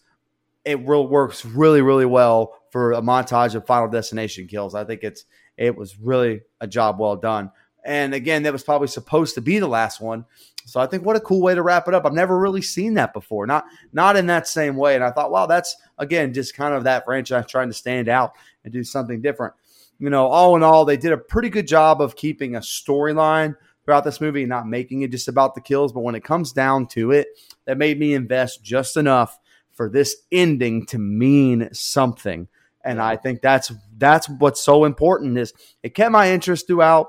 It 0.66 0.88
real 0.88 1.08
works 1.08 1.44
really 1.46 1.82
really 1.82 2.06
well 2.06 2.62
for 2.72 2.94
a 2.94 3.02
montage 3.02 3.56
of 3.56 3.68
Final 3.68 3.90
Destination 3.90 4.48
kills. 4.48 4.76
I 4.76 4.84
think 4.84 5.04
it's 5.04 5.26
it 5.58 5.76
was 5.76 6.00
really 6.00 6.42
a 6.62 6.68
job 6.68 7.00
well 7.00 7.16
done. 7.16 7.52
And 7.86 8.14
again, 8.14 8.44
that 8.44 8.54
was 8.54 8.64
probably 8.64 8.88
supposed 8.88 9.36
to 9.36 9.42
be 9.42 9.60
the 9.60 9.68
last 9.68 10.00
one. 10.00 10.26
So 10.66 10.80
I 10.80 10.88
think 10.88 11.06
what 11.06 11.18
a 11.18 11.22
cool 11.22 11.42
way 11.42 11.54
to 11.54 11.62
wrap 11.62 11.88
it 11.88 11.94
up. 11.94 12.06
I've 12.06 12.14
never 12.14 12.40
really 12.40 12.62
seen 12.62 12.94
that 12.94 13.14
before. 13.14 13.46
Not 13.46 13.66
not 13.92 14.16
in 14.16 14.28
that 14.28 14.48
same 14.48 14.78
way. 14.78 14.96
And 14.96 15.04
I 15.04 15.12
thought, 15.12 15.32
wow, 15.32 15.46
that's 15.46 15.76
again 15.98 16.34
just 16.34 16.56
kind 16.56 16.74
of 16.74 16.86
that 16.86 17.06
franchise 17.06 17.46
trying 17.48 17.68
to 17.68 17.74
stand 17.74 18.08
out 18.08 18.34
and 18.64 18.72
do 18.72 18.84
something 18.84 19.22
different. 19.22 19.54
You 20.00 20.10
know, 20.10 20.28
all 20.28 20.56
in 20.56 20.64
all, 20.64 20.86
they 20.86 20.98
did 20.98 21.12
a 21.12 21.18
pretty 21.18 21.50
good 21.50 21.68
job 21.68 22.02
of 22.02 22.16
keeping 22.16 22.56
a 22.56 22.60
storyline 22.60 23.56
throughout 23.86 24.04
this 24.04 24.22
movie, 24.22 24.46
not 24.46 24.68
making 24.68 25.02
it 25.02 25.12
just 25.12 25.28
about 25.28 25.56
the 25.56 25.62
kills. 25.62 25.94
But 25.94 26.02
when 26.02 26.16
it 26.16 26.24
comes 26.24 26.52
down 26.52 26.88
to 26.88 27.12
it, 27.12 27.28
that 27.66 27.78
made 27.78 28.00
me 28.00 28.14
invest 28.14 28.64
just 28.64 28.98
enough 28.98 29.40
for 29.72 29.90
this 29.90 30.16
ending 30.32 30.86
to 30.88 31.00
mean 31.00 31.70
something. 31.74 32.48
And 32.86 33.02
I 33.02 33.16
think 33.16 33.42
that's 33.42 33.72
that's 33.98 34.30
what's 34.30 34.64
so 34.64 34.86
important 34.86 35.38
is 35.38 35.54
it 35.84 35.96
kept 35.96 36.12
my 36.12 36.32
interest 36.32 36.68
throughout 36.68 37.08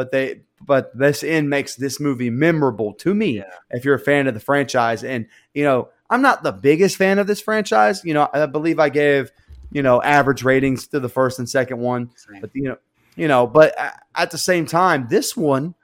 but 0.00 0.12
they 0.12 0.40
but 0.66 0.96
this 0.96 1.22
end 1.22 1.50
makes 1.50 1.74
this 1.74 2.00
movie 2.00 2.30
memorable 2.30 2.94
to 2.94 3.14
me. 3.14 3.36
Yeah. 3.36 3.50
If 3.70 3.84
you're 3.84 3.96
a 3.96 4.00
fan 4.00 4.26
of 4.26 4.32
the 4.32 4.40
franchise, 4.40 5.04
and 5.04 5.26
you 5.52 5.62
know, 5.62 5.90
I'm 6.08 6.22
not 6.22 6.42
the 6.42 6.52
biggest 6.52 6.96
fan 6.96 7.18
of 7.18 7.26
this 7.26 7.42
franchise. 7.42 8.02
You 8.02 8.14
know, 8.14 8.26
I 8.32 8.46
believe 8.46 8.78
I 8.78 8.88
gave 8.88 9.30
you 9.70 9.82
know 9.82 10.00
average 10.00 10.42
ratings 10.42 10.86
to 10.88 11.00
the 11.00 11.10
first 11.10 11.38
and 11.38 11.46
second 11.46 11.80
one, 11.80 12.10
Same. 12.16 12.40
but 12.40 12.48
you 12.54 12.62
know, 12.62 12.76
you 13.14 13.28
know, 13.28 13.46
but 13.46 13.74
at 14.14 14.30
the 14.30 14.38
same 14.38 14.64
time, 14.64 15.06
this 15.10 15.36
one 15.36 15.74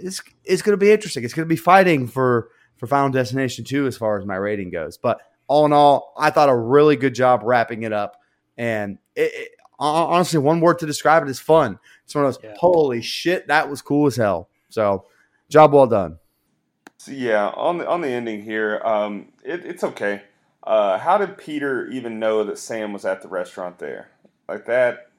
is 0.00 0.22
is 0.44 0.62
going 0.62 0.72
to 0.72 0.84
be 0.84 0.90
interesting. 0.90 1.24
It's 1.24 1.34
going 1.34 1.46
to 1.46 1.52
be 1.52 1.56
fighting 1.56 2.06
for 2.06 2.50
for 2.76 2.86
Final 2.86 3.10
Destination 3.10 3.64
two 3.64 3.86
as 3.86 3.96
far 3.96 4.18
as 4.18 4.26
my 4.26 4.36
rating 4.36 4.70
goes. 4.70 4.96
But 4.96 5.20
all 5.46 5.66
in 5.66 5.72
all, 5.72 6.14
I 6.16 6.30
thought 6.30 6.48
a 6.48 6.56
really 6.56 6.96
good 6.96 7.14
job 7.14 7.42
wrapping 7.44 7.82
it 7.82 7.92
up, 7.92 8.16
and 8.56 8.98
it, 9.16 9.32
it, 9.34 9.50
honestly, 9.78 10.38
one 10.38 10.60
word 10.60 10.78
to 10.80 10.86
describe 10.86 11.22
it 11.22 11.28
is 11.28 11.40
fun. 11.40 11.78
It's 12.04 12.14
one 12.14 12.24
of 12.24 12.34
those 12.34 12.42
Yeah. 12.44 12.54
holy 12.58 13.02
shit 13.02 13.48
that 13.48 13.68
was 13.68 13.82
cool 13.82 14.06
as 14.06 14.16
hell. 14.16 14.48
So, 14.68 15.06
job 15.48 15.72
well 15.72 15.86
done. 15.86 16.18
So 16.98 17.12
yeah, 17.12 17.48
on 17.48 17.78
the 17.78 17.88
on 17.88 18.00
the 18.02 18.08
ending 18.08 18.42
here, 18.42 18.80
um, 18.84 19.28
it, 19.44 19.64
it's 19.64 19.82
okay. 19.82 20.22
Uh, 20.62 20.98
how 20.98 21.16
did 21.16 21.38
Peter 21.38 21.88
even 21.88 22.18
know 22.18 22.44
that 22.44 22.58
Sam 22.58 22.92
was 22.92 23.04
at 23.06 23.22
the 23.22 23.28
restaurant 23.28 23.78
there? 23.78 24.10
Like 24.48 24.66
that 24.66 25.10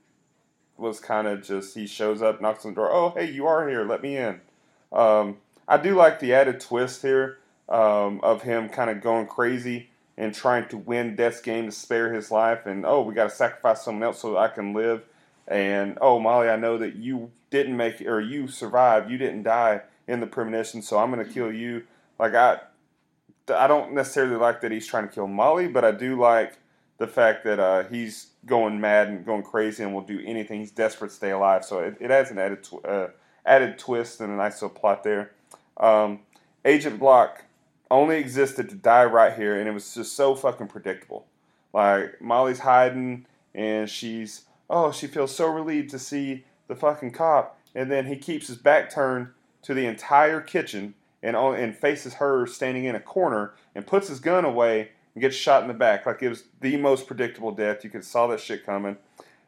was 0.78 1.00
kind 1.00 1.28
of 1.28 1.42
just 1.44 1.76
he 1.76 1.88
shows 1.88 2.22
up, 2.22 2.42
knocks 2.42 2.66
on 2.66 2.72
the 2.72 2.76
door. 2.76 2.92
Oh, 2.92 3.10
hey, 3.10 3.32
you 3.32 3.48
are 3.48 3.68
here. 3.68 3.84
Let 3.84 4.02
me 4.04 4.16
in. 4.18 4.42
Um, 4.92 5.38
I 5.68 5.78
do 5.78 5.96
like 5.96 6.20
the 6.20 6.34
added 6.34 6.60
twist 6.60 7.02
here 7.02 7.38
um, 7.70 8.20
of 8.22 8.44
him 8.44 8.70
kind 8.70 8.90
of 8.90 9.02
going 9.02 9.28
crazy 9.28 9.90
and 10.18 10.34
trying 10.36 10.68
to 10.70 10.78
win 10.78 11.16
Death's 11.16 11.42
game 11.42 11.66
to 11.66 11.72
spare 11.72 12.14
his 12.14 12.30
life. 12.30 12.66
And 12.66 12.86
oh, 12.86 13.02
we 13.02 13.14
got 13.14 13.30
to 13.30 13.36
sacrifice 13.36 13.84
someone 13.84 14.04
else 14.04 14.20
so 14.20 14.38
I 14.38 14.50
can 14.50 14.74
live. 14.74 15.04
And 15.48 15.98
oh, 16.02 16.20
Molly, 16.20 16.50
I 16.50 16.58
know 16.58 16.78
that 16.78 16.96
you 16.96 17.32
didn't 17.50 17.76
make 17.76 18.02
it, 18.02 18.08
or 18.08 18.22
you 18.22 18.48
survived. 18.48 19.10
You 19.10 19.18
didn't 19.18 19.44
die 19.44 19.82
in 20.08 20.20
the 20.20 20.28
premonition, 20.28 20.82
so 20.82 21.00
I'm 21.00 21.12
going 21.12 21.26
to 21.26 21.34
kill 21.34 21.52
you. 21.52 21.84
Like 22.20 22.36
I, 22.36 22.60
I 23.54 23.68
don't 23.68 23.94
necessarily 23.94 24.36
like 24.36 24.62
that 24.62 24.72
he's 24.72 24.88
trying 24.88 25.08
to 25.08 25.14
kill 25.14 25.28
Molly, 25.28 25.68
but 25.68 25.84
I 25.84 25.92
do 25.92 26.20
like 26.20 26.58
the 26.98 27.08
fact 27.08 27.44
that 27.46 27.60
uh, 27.60 27.84
he's 27.86 28.28
going 28.46 28.80
mad 28.80 29.08
and 29.08 29.26
going 29.26 29.44
crazy 29.44 29.84
and 29.84 29.94
will 29.94 30.02
do 30.02 30.22
anything. 30.26 30.60
He's 30.60 30.72
desperate 30.72 31.10
to 31.10 31.16
stay 31.16 31.32
alive, 31.32 31.66
so 31.66 31.80
it, 31.80 31.98
it 32.00 32.12
adds 32.12 32.32
an 32.32 32.38
added 32.38 32.64
tw- 32.64 32.86
uh, 32.86 33.08
added 33.46 33.78
twist 33.78 34.22
and 34.22 34.32
a 34.32 34.36
nice 34.36 34.62
little 34.62 34.78
plot 34.78 35.04
there. 35.04 35.32
Um, 35.78 36.20
Agent 36.64 37.00
Block 37.00 37.46
only 37.90 38.18
existed 38.18 38.70
to 38.70 38.76
die 38.76 39.06
right 39.06 39.34
here, 39.34 39.60
and 39.60 39.68
it 39.68 39.74
was 39.74 39.94
just 39.94 40.14
so 40.14 40.36
fucking 40.36 40.68
predictable. 40.68 41.26
Like 41.74 42.22
Molly's 42.22 42.60
hiding, 42.60 43.26
and 43.54 43.90
she's 43.90 44.46
oh, 44.70 44.92
she 44.92 45.08
feels 45.08 45.36
so 45.36 45.48
relieved 45.48 45.90
to 45.92 46.00
see 46.00 46.46
the 46.68 46.76
fucking 46.76 47.12
cop, 47.12 47.60
and 47.76 47.92
then 47.92 48.06
he 48.06 48.16
keeps 48.16 48.48
his 48.48 48.58
back 48.58 48.90
turned 48.90 49.28
to 49.64 49.74
the 49.74 49.86
entire 49.86 50.42
kitchen 50.42 50.94
and 51.22 51.36
and 51.36 51.76
faces 51.76 52.16
her 52.16 52.46
standing 52.48 52.86
in 52.86 52.96
a 52.96 53.00
corner 53.00 53.54
and 53.76 53.86
puts 53.86 54.08
his 54.08 54.20
gun 54.20 54.46
away 54.46 54.90
and 55.14 55.22
gets 55.22 55.36
shot 55.36 55.62
in 55.62 55.68
the 55.68 55.74
back. 55.74 56.06
Like 56.06 56.22
it 56.24 56.30
was 56.30 56.46
the 56.62 56.78
most 56.78 57.08
predictable 57.08 57.52
death. 57.52 57.84
You 57.84 57.90
could 57.90 58.06
saw 58.06 58.28
that 58.28 58.40
shit 58.40 58.66
coming. 58.66 58.98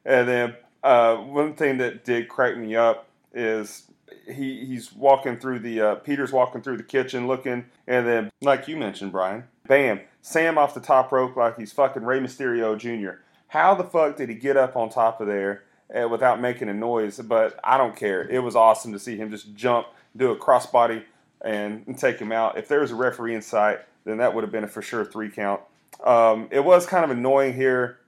And 0.05 0.27
then 0.27 0.55
uh, 0.83 1.15
one 1.15 1.55
thing 1.55 1.77
that 1.77 2.03
did 2.03 2.27
crack 2.27 2.57
me 2.57 2.75
up 2.75 3.07
is 3.34 3.91
he 4.27 4.65
he's 4.65 4.93
walking 4.93 5.38
through 5.38 5.60
the 5.60 5.81
uh, 5.81 5.95
Peter's 5.95 6.31
walking 6.31 6.61
through 6.61 6.77
the 6.77 6.84
kitchen 6.84 7.27
looking, 7.27 7.65
and 7.88 8.07
then 8.07 8.31
like 8.41 8.68
you 8.68 8.77
mentioned, 8.77 9.11
Brian, 9.11 9.45
bam, 9.68 10.01
Sam 10.22 10.57
off 10.57 10.73
the 10.73 10.80
top 10.80 11.11
rope 11.11 11.35
like 11.35 11.57
he's 11.57 11.72
fucking 11.72 12.03
Rey 12.03 12.19
Mysterio 12.19 12.77
Jr. 12.77 13.22
How 13.47 13.76
the 13.76 13.84
fuck 13.84 14.18
did 14.18 14.30
he 14.30 14.35
get 14.35 14.57
up 14.57 14.76
on 14.76 14.89
top 14.89 15.22
of 15.22 15.27
there 15.27 15.64
uh, 15.93 16.07
without 16.07 16.41
making 16.41 16.69
a 16.69 16.73
noise? 16.73 17.19
But 17.19 17.60
I 17.64 17.77
don't 17.77 17.95
care. 17.95 18.27
It 18.27 18.39
was 18.39 18.55
awesome 18.55 18.93
to 18.93 18.99
see 18.99 19.15
him 19.15 19.30
just 19.30 19.53
jump, 19.55 19.88
do 20.15 20.31
a 20.31 20.35
crossbody, 20.35 21.03
and, 21.41 21.84
and 21.85 21.97
take 21.97 22.19
him 22.19 22.31
out. 22.31 22.57
If 22.57 22.68
there 22.68 22.80
was 22.80 22.91
a 22.91 22.95
referee 22.95 23.35
in 23.35 23.41
sight, 23.41 23.80
then 24.05 24.18
that 24.18 24.34
would 24.34 24.43
have 24.43 24.51
been 24.51 24.64
a 24.64 24.68
for 24.68 24.81
sure 24.81 25.05
three 25.05 25.30
count. 25.30 25.61
Um, 26.03 26.47
it 26.51 26.64
was 26.64 26.85
kind 26.85 27.05
of 27.05 27.11
annoying 27.11 27.53
here 27.53 27.99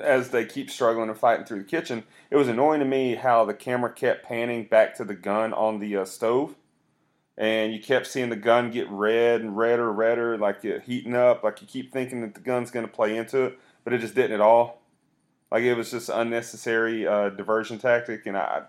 as 0.00 0.30
they 0.30 0.44
keep 0.44 0.70
struggling 0.70 1.08
and 1.08 1.18
fighting 1.18 1.46
through 1.46 1.58
the 1.58 1.68
kitchen. 1.68 2.04
It 2.30 2.36
was 2.36 2.46
annoying 2.46 2.78
to 2.78 2.86
me 2.86 3.16
how 3.16 3.44
the 3.44 3.54
camera 3.54 3.92
kept 3.92 4.24
panning 4.24 4.64
back 4.64 4.94
to 4.96 5.04
the 5.04 5.14
gun 5.14 5.52
on 5.52 5.80
the 5.80 5.96
uh, 5.96 6.04
stove, 6.04 6.54
and 7.36 7.72
you 7.72 7.80
kept 7.80 8.06
seeing 8.06 8.28
the 8.28 8.36
gun 8.36 8.70
get 8.70 8.88
red 8.88 9.40
and 9.40 9.56
redder, 9.56 9.88
and 9.88 9.98
redder, 9.98 10.38
like 10.38 10.64
it 10.64 10.84
heating 10.84 11.16
up. 11.16 11.42
Like 11.42 11.60
you 11.60 11.66
keep 11.66 11.92
thinking 11.92 12.20
that 12.20 12.34
the 12.34 12.40
gun's 12.40 12.70
going 12.70 12.86
to 12.86 12.92
play 12.92 13.16
into 13.16 13.42
it, 13.42 13.58
but 13.82 13.92
it 13.92 13.98
just 13.98 14.14
didn't 14.14 14.34
at 14.34 14.40
all. 14.40 14.80
Like 15.50 15.64
it 15.64 15.74
was 15.74 15.90
just 15.90 16.08
unnecessary 16.08 17.04
uh, 17.04 17.30
diversion 17.30 17.78
tactic, 17.80 18.26
and 18.26 18.36
I, 18.36 18.62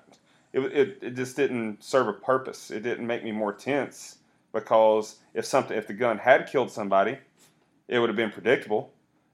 it, 0.53 0.59
it 0.59 0.97
it 1.01 1.15
just 1.15 1.35
didn't 1.35 1.83
serve 1.83 2.07
a 2.07 2.13
purpose. 2.13 2.71
It 2.71 2.81
didn't 2.81 3.05
make 3.05 3.23
me 3.23 3.31
more 3.31 3.53
tense 3.53 4.17
because 4.51 5.17
if 5.35 5.45
something, 5.45 5.77
if 5.77 5.85
the 5.85 5.93
gun 5.93 6.17
had 6.17 6.47
killed 6.47 6.71
somebody, 6.71 7.19
it 7.87 7.99
would 7.99 8.09
have 8.09 8.17
been 8.17 8.31
predictable 8.31 8.91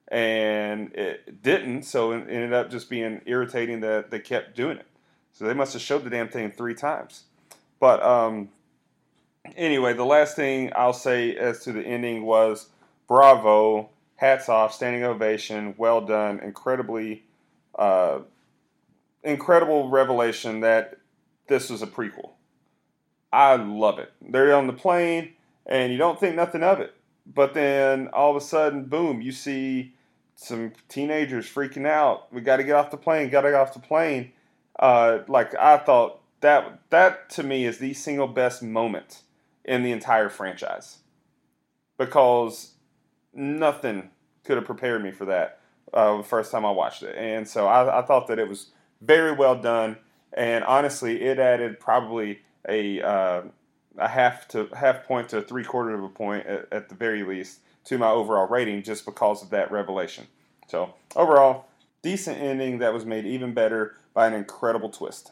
and 0.09 0.93
it 0.93 1.41
didn't. 1.41 1.83
So 1.83 2.11
it 2.11 2.27
ended 2.29 2.53
up 2.53 2.69
just 2.69 2.89
being 2.89 3.21
irritating 3.25 3.81
that 3.81 4.11
they 4.11 4.19
kept 4.19 4.55
doing 4.55 4.77
it. 4.77 4.87
So 5.33 5.45
they 5.45 5.53
must 5.53 5.73
have 5.73 5.81
showed 5.81 6.03
the 6.03 6.09
damn 6.09 6.29
thing 6.29 6.51
three 6.51 6.73
times. 6.73 7.23
But 7.79 8.01
um, 8.01 8.49
anyway, 9.55 9.93
the 9.93 10.05
last 10.05 10.35
thing 10.35 10.71
I'll 10.75 10.93
say 10.93 11.35
as 11.35 11.63
to 11.63 11.71
the 11.71 11.83
ending 11.83 12.23
was 12.23 12.69
bravo, 13.07 13.89
hats 14.15 14.49
off, 14.49 14.73
standing 14.73 15.03
ovation, 15.03 15.75
well 15.77 16.01
done, 16.01 16.39
incredibly, 16.39 17.23
uh, 17.77 18.19
incredible 19.23 19.89
revelation 19.89 20.61
that 20.61 20.97
this 21.47 21.69
was 21.69 21.81
a 21.81 21.87
prequel. 21.87 22.31
I 23.31 23.55
love 23.55 23.99
it. 23.99 24.11
They're 24.21 24.55
on 24.55 24.67
the 24.67 24.73
plane, 24.73 25.33
and 25.65 25.91
you 25.91 25.97
don't 25.97 26.19
think 26.19 26.35
nothing 26.35 26.63
of 26.63 26.79
it. 26.79 26.93
But 27.25 27.53
then 27.53 28.07
all 28.09 28.31
of 28.31 28.37
a 28.37 28.45
sudden, 28.45 28.85
boom, 28.85 29.21
you 29.21 29.31
see 29.31 29.93
some 30.37 30.71
teenagers 30.87 31.47
freaking 31.47 31.87
out. 31.87 32.31
We 32.31 32.41
got 32.41 32.57
to 32.57 32.63
get 32.63 32.75
off 32.75 32.91
the 32.91 32.97
plane. 32.97 33.29
Got 33.29 33.41
to 33.41 33.49
get 33.49 33.55
off 33.55 33.73
the 33.73 33.79
plane. 33.79 34.31
Uh, 34.79 35.19
like 35.27 35.55
I 35.55 35.77
thought 35.77 36.21
that 36.41 36.79
that 36.91 37.29
to 37.31 37.43
me 37.43 37.65
is 37.65 37.79
the 37.79 37.93
single 37.93 38.27
best 38.27 38.61
moment 38.61 39.23
in 39.65 39.81
the 39.83 39.91
entire 39.91 40.29
franchise 40.29 40.99
because 41.97 42.73
nothing 43.33 44.11
could 44.43 44.57
have 44.57 44.65
prepared 44.65 45.03
me 45.03 45.11
for 45.11 45.25
that 45.25 45.59
uh, 45.91 46.17
the 46.17 46.23
first 46.23 46.51
time 46.51 46.65
I 46.65 46.71
watched 46.71 47.01
it, 47.01 47.15
and 47.17 47.47
so 47.47 47.65
I, 47.65 47.99
I 47.99 48.01
thought 48.03 48.27
that 48.27 48.37
it 48.37 48.47
was 48.47 48.67
very 49.01 49.31
well 49.31 49.59
done. 49.59 49.97
And 50.33 50.63
honestly, 50.65 51.23
it 51.23 51.39
added 51.39 51.79
probably 51.79 52.41
a 52.69 53.01
uh, 53.01 53.41
a 53.97 54.07
half 54.07 54.47
to 54.49 54.67
half 54.75 55.05
point 55.05 55.29
to 55.29 55.41
three 55.41 55.63
quarter 55.63 55.95
of 55.95 56.03
a 56.03 56.09
point 56.09 56.45
at, 56.45 56.67
at 56.71 56.89
the 56.89 56.95
very 56.95 57.23
least 57.23 57.61
to 57.87 57.97
my 57.97 58.09
overall 58.09 58.47
rating 58.47 58.83
just 58.83 59.05
because 59.05 59.41
of 59.41 59.49
that 59.51 59.71
revelation. 59.71 60.27
So 60.67 60.93
overall, 61.15 61.67
decent 62.01 62.37
ending 62.37 62.79
that 62.79 62.93
was 62.93 63.05
made 63.05 63.25
even 63.25 63.53
better 63.53 63.95
by 64.13 64.27
an 64.27 64.33
incredible 64.33 64.89
twist. 64.89 65.31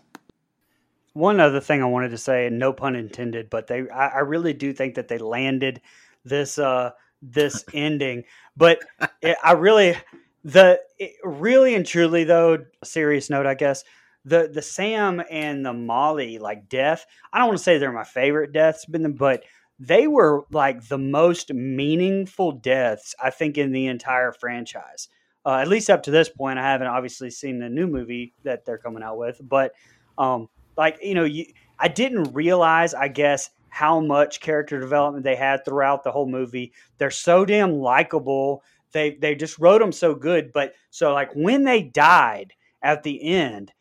One 1.14 1.40
other 1.40 1.60
thing 1.60 1.82
I 1.82 1.86
wanted 1.86 2.10
to 2.10 2.18
say, 2.18 2.48
and 2.48 2.58
no 2.58 2.74
pun 2.74 2.96
intended, 2.96 3.50
but 3.50 3.68
they 3.68 3.90
I, 3.90 4.08
I 4.08 4.20
really 4.20 4.54
do 4.54 4.74
think 4.74 4.96
that 4.96 5.08
they 5.08 5.18
landed 5.18 5.82
this 6.24 6.58
uh 6.58 6.92
this 7.22 7.66
ending. 7.74 8.24
But 8.56 8.80
it, 9.22 9.38
I 9.44 9.54
really 9.54 9.98
the 10.44 10.80
it, 10.98 11.14
really 11.24 11.76
and 11.76 11.86
truly 11.86 12.24
though, 12.24 12.66
serious 12.84 13.30
note, 13.30 13.46
I 13.46 13.56
guess 13.56 13.84
the 14.24 14.50
the 14.52 14.62
Sam 14.62 15.22
and 15.30 15.66
the 15.66 15.74
Molly 15.74 16.38
like 16.40 16.70
death. 16.70 17.06
I 17.32 17.40
don't 17.40 17.48
want 17.48 17.58
to 17.60 17.64
say 17.64 17.78
they're 17.78 17.92
my 17.92 18.04
favorite 18.04 18.52
deaths, 18.54 18.86
but 18.86 19.18
but 19.18 19.44
they 19.80 20.08
were 20.08 20.46
like 20.52 20.88
the 20.88 20.98
most 20.98 21.54
meaningful 21.54 22.52
deaths 22.54 23.14
I 23.22 23.30
think 23.30 23.58
in 23.58 23.72
the 23.72 23.88
entire 23.88 24.32
franchise. 24.32 25.10
Uh, 25.46 25.58
at 25.58 25.68
least 25.68 25.90
up 25.90 26.04
to 26.04 26.12
this 26.12 26.30
point, 26.30 26.58
I 26.58 26.72
haven't 26.72 26.88
obviously 26.88 27.30
seen 27.30 27.60
the 27.60 27.70
new 27.70 27.86
movie 27.86 28.34
that 28.44 28.66
they're 28.66 28.80
coming 28.80 29.04
out 29.04 29.18
with, 29.18 29.40
but 29.44 29.74
um, 30.18 30.50
like 30.78 30.98
you 31.02 31.14
know, 31.14 31.24
you, 31.24 31.46
I 31.80 31.88
didn't 31.88 32.34
realize, 32.34 32.94
I 32.94 33.10
guess, 33.10 33.50
how 33.70 34.00
much 34.00 34.40
character 34.40 34.80
development 34.80 35.26
they 35.26 35.36
had 35.36 35.66
throughout 35.66 36.04
the 36.04 36.12
whole 36.12 36.28
movie. 36.28 36.72
They're 36.98 37.12
so 37.12 37.46
damn 37.46 37.74
likable. 37.74 38.64
They 38.92 39.16
they 39.16 39.36
just 39.36 39.60
wrote 39.60 39.80
them 39.80 39.92
so 39.92 40.16
good. 40.16 40.54
But 40.54 40.74
so 40.90 41.14
like 41.14 41.32
when 41.36 41.64
they 41.64 41.84
died 41.84 42.54
at 42.82 43.04
the 43.04 43.22
end, 43.22 43.74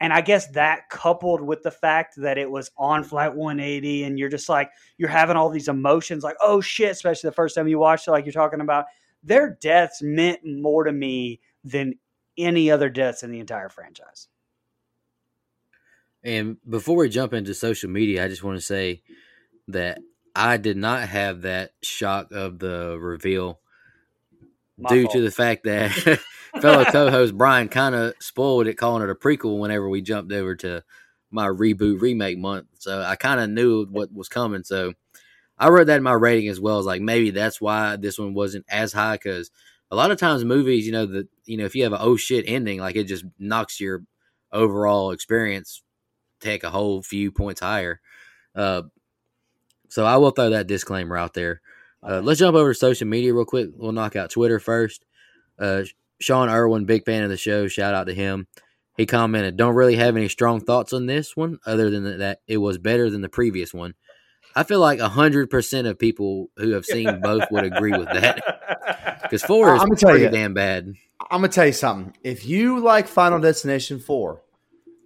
and 0.00 0.12
I 0.12 0.20
guess 0.20 0.46
that 0.48 0.88
coupled 0.88 1.40
with 1.40 1.62
the 1.62 1.70
fact 1.70 2.14
that 2.16 2.38
it 2.38 2.50
was 2.50 2.70
on 2.76 3.02
Flight 3.02 3.34
180, 3.34 4.04
and 4.04 4.18
you're 4.18 4.28
just 4.28 4.48
like 4.48 4.70
you're 4.96 5.08
having 5.08 5.36
all 5.36 5.50
these 5.50 5.68
emotions, 5.68 6.22
like 6.22 6.36
oh 6.40 6.60
shit, 6.60 6.90
especially 6.90 7.28
the 7.28 7.34
first 7.34 7.54
time 7.54 7.68
you 7.68 7.78
watched 7.78 8.06
it, 8.06 8.12
like 8.12 8.24
you're 8.24 8.32
talking 8.32 8.60
about. 8.60 8.86
Their 9.24 9.58
deaths 9.60 10.00
meant 10.00 10.40
more 10.44 10.84
to 10.84 10.92
me 10.92 11.40
than 11.64 11.94
any 12.36 12.70
other 12.70 12.88
deaths 12.88 13.24
in 13.24 13.32
the 13.32 13.40
entire 13.40 13.68
franchise. 13.68 14.28
And 16.22 16.58
before 16.68 16.96
we 16.96 17.08
jump 17.08 17.32
into 17.32 17.54
social 17.54 17.90
media, 17.90 18.24
I 18.24 18.28
just 18.28 18.44
want 18.44 18.58
to 18.58 18.64
say 18.64 19.02
that 19.68 19.98
I 20.34 20.56
did 20.56 20.76
not 20.76 21.08
have 21.08 21.42
that 21.42 21.72
shock 21.82 22.30
of 22.30 22.58
the 22.58 22.96
reveal 23.00 23.60
My 24.76 24.88
due 24.88 25.02
fault. 25.04 25.14
to 25.14 25.20
the 25.22 25.30
fact 25.30 25.64
that 25.64 26.20
fellow 26.60 26.84
co-host 26.84 27.36
Brian 27.36 27.68
kind 27.68 27.94
of 27.94 28.14
spoiled 28.20 28.66
it, 28.66 28.76
calling 28.76 29.02
it 29.02 29.10
a 29.10 29.14
prequel 29.14 29.58
whenever 29.58 29.88
we 29.88 30.00
jumped 30.00 30.32
over 30.32 30.54
to 30.56 30.82
my 31.30 31.46
reboot 31.46 32.00
remake 32.00 32.38
month, 32.38 32.66
so 32.78 33.02
I 33.02 33.16
kind 33.16 33.40
of 33.40 33.50
knew 33.50 33.86
what 33.86 34.12
was 34.12 34.28
coming. 34.28 34.64
So 34.64 34.94
I 35.58 35.68
wrote 35.68 35.88
that 35.88 35.98
in 35.98 36.02
my 36.02 36.12
rating 36.12 36.48
as 36.48 36.60
well 36.60 36.78
as 36.78 36.86
like 36.86 37.02
maybe 37.02 37.30
that's 37.30 37.60
why 37.60 37.96
this 37.96 38.18
one 38.18 38.32
wasn't 38.32 38.64
as 38.68 38.92
high 38.92 39.16
because 39.16 39.50
a 39.90 39.96
lot 39.96 40.10
of 40.10 40.18
times 40.18 40.44
movies, 40.44 40.86
you 40.86 40.92
know, 40.92 41.06
that 41.06 41.28
you 41.44 41.56
know 41.56 41.64
if 41.64 41.74
you 41.74 41.82
have 41.84 41.92
a 41.92 42.00
oh 42.00 42.16
shit 42.16 42.44
ending, 42.48 42.80
like 42.80 42.96
it 42.96 43.04
just 43.04 43.24
knocks 43.38 43.80
your 43.80 44.04
overall 44.52 45.10
experience 45.10 45.82
take 46.40 46.64
a 46.64 46.70
whole 46.70 47.02
few 47.02 47.30
points 47.32 47.60
higher. 47.60 48.00
Uh, 48.54 48.82
so 49.88 50.04
I 50.04 50.16
will 50.16 50.30
throw 50.30 50.50
that 50.50 50.66
disclaimer 50.66 51.16
out 51.16 51.34
there. 51.34 51.60
Uh, 52.02 52.20
let's 52.22 52.38
jump 52.38 52.56
over 52.56 52.72
to 52.72 52.78
social 52.78 53.08
media 53.08 53.34
real 53.34 53.44
quick. 53.44 53.70
We'll 53.74 53.92
knock 53.92 54.16
out 54.16 54.30
Twitter 54.30 54.60
first. 54.60 55.04
Uh, 55.58 55.82
Sean 56.20 56.48
Irwin, 56.48 56.84
big 56.84 57.04
fan 57.04 57.22
of 57.22 57.30
the 57.30 57.36
show. 57.36 57.68
Shout 57.68 57.94
out 57.94 58.06
to 58.08 58.14
him. 58.14 58.46
He 58.96 59.06
commented, 59.06 59.56
"Don't 59.56 59.74
really 59.74 59.96
have 59.96 60.16
any 60.16 60.28
strong 60.28 60.60
thoughts 60.60 60.92
on 60.92 61.06
this 61.06 61.36
one, 61.36 61.58
other 61.64 61.90
than 61.90 62.18
that 62.18 62.40
it 62.48 62.56
was 62.56 62.78
better 62.78 63.08
than 63.10 63.20
the 63.20 63.28
previous 63.28 63.72
one." 63.72 63.94
I 64.56 64.64
feel 64.64 64.80
like 64.80 64.98
hundred 64.98 65.50
percent 65.50 65.86
of 65.86 65.98
people 65.98 66.50
who 66.56 66.72
have 66.72 66.84
seen 66.84 67.20
both 67.20 67.44
would 67.50 67.64
agree 67.64 67.92
with 67.92 68.08
that 68.08 69.20
because 69.22 69.42
four 69.42 69.74
is 69.74 69.80
I'm 69.80 69.88
gonna 69.88 69.96
tell 69.96 70.10
pretty 70.10 70.24
you. 70.24 70.30
damn 70.30 70.54
bad. 70.54 70.94
I'm 71.30 71.40
gonna 71.40 71.48
tell 71.48 71.66
you 71.66 71.72
something. 71.72 72.14
If 72.24 72.46
you 72.46 72.80
like 72.80 73.06
Final 73.06 73.38
Destination 73.38 74.00
4 74.00 74.40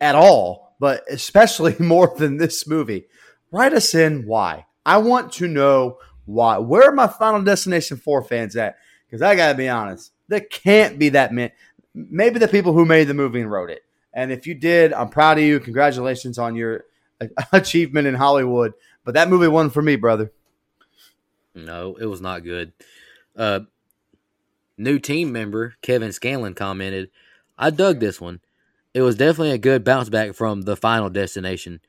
at 0.00 0.14
all, 0.14 0.76
but 0.80 1.02
especially 1.10 1.76
more 1.80 2.14
than 2.16 2.36
this 2.36 2.66
movie, 2.66 3.06
write 3.50 3.72
us 3.74 3.94
in 3.94 4.26
why. 4.26 4.66
I 4.86 4.98
want 4.98 5.32
to 5.34 5.48
know 5.48 5.98
why. 6.24 6.58
Where 6.58 6.88
are 6.88 6.92
my 6.94 7.08
Final 7.08 7.42
Destination 7.42 7.96
4 7.96 8.24
fans 8.24 8.56
at? 8.56 8.76
Because 9.06 9.22
I 9.22 9.34
gotta 9.36 9.56
be 9.56 9.68
honest, 9.68 10.12
there 10.32 10.40
can't 10.40 10.98
be 10.98 11.10
that 11.10 11.32
many. 11.32 11.52
Maybe 11.94 12.38
the 12.38 12.48
people 12.48 12.72
who 12.72 12.86
made 12.86 13.04
the 13.06 13.14
movie 13.14 13.40
and 13.40 13.50
wrote 13.50 13.70
it. 13.70 13.82
And 14.14 14.32
if 14.32 14.46
you 14.46 14.54
did, 14.54 14.92
I'm 14.92 15.08
proud 15.08 15.38
of 15.38 15.44
you. 15.44 15.60
Congratulations 15.60 16.38
on 16.38 16.56
your 16.56 16.84
achievement 17.52 18.06
in 18.06 18.14
Hollywood. 18.14 18.72
But 19.04 19.14
that 19.14 19.28
movie 19.28 19.48
wasn't 19.48 19.74
for 19.74 19.82
me, 19.82 19.96
brother. 19.96 20.32
No, 21.54 21.96
it 22.00 22.06
was 22.06 22.20
not 22.20 22.44
good. 22.44 22.72
Uh, 23.36 23.60
new 24.78 24.98
team 24.98 25.32
member 25.32 25.74
Kevin 25.82 26.12
Scanlon 26.12 26.54
commented, 26.54 27.10
"I 27.58 27.70
dug 27.70 28.00
this 28.00 28.20
one. 28.20 28.40
It 28.94 29.02
was 29.02 29.16
definitely 29.16 29.52
a 29.52 29.58
good 29.58 29.84
bounce 29.84 30.08
back 30.08 30.34
from 30.34 30.62
the 30.62 30.76
Final 30.76 31.10
Destination. 31.10 31.80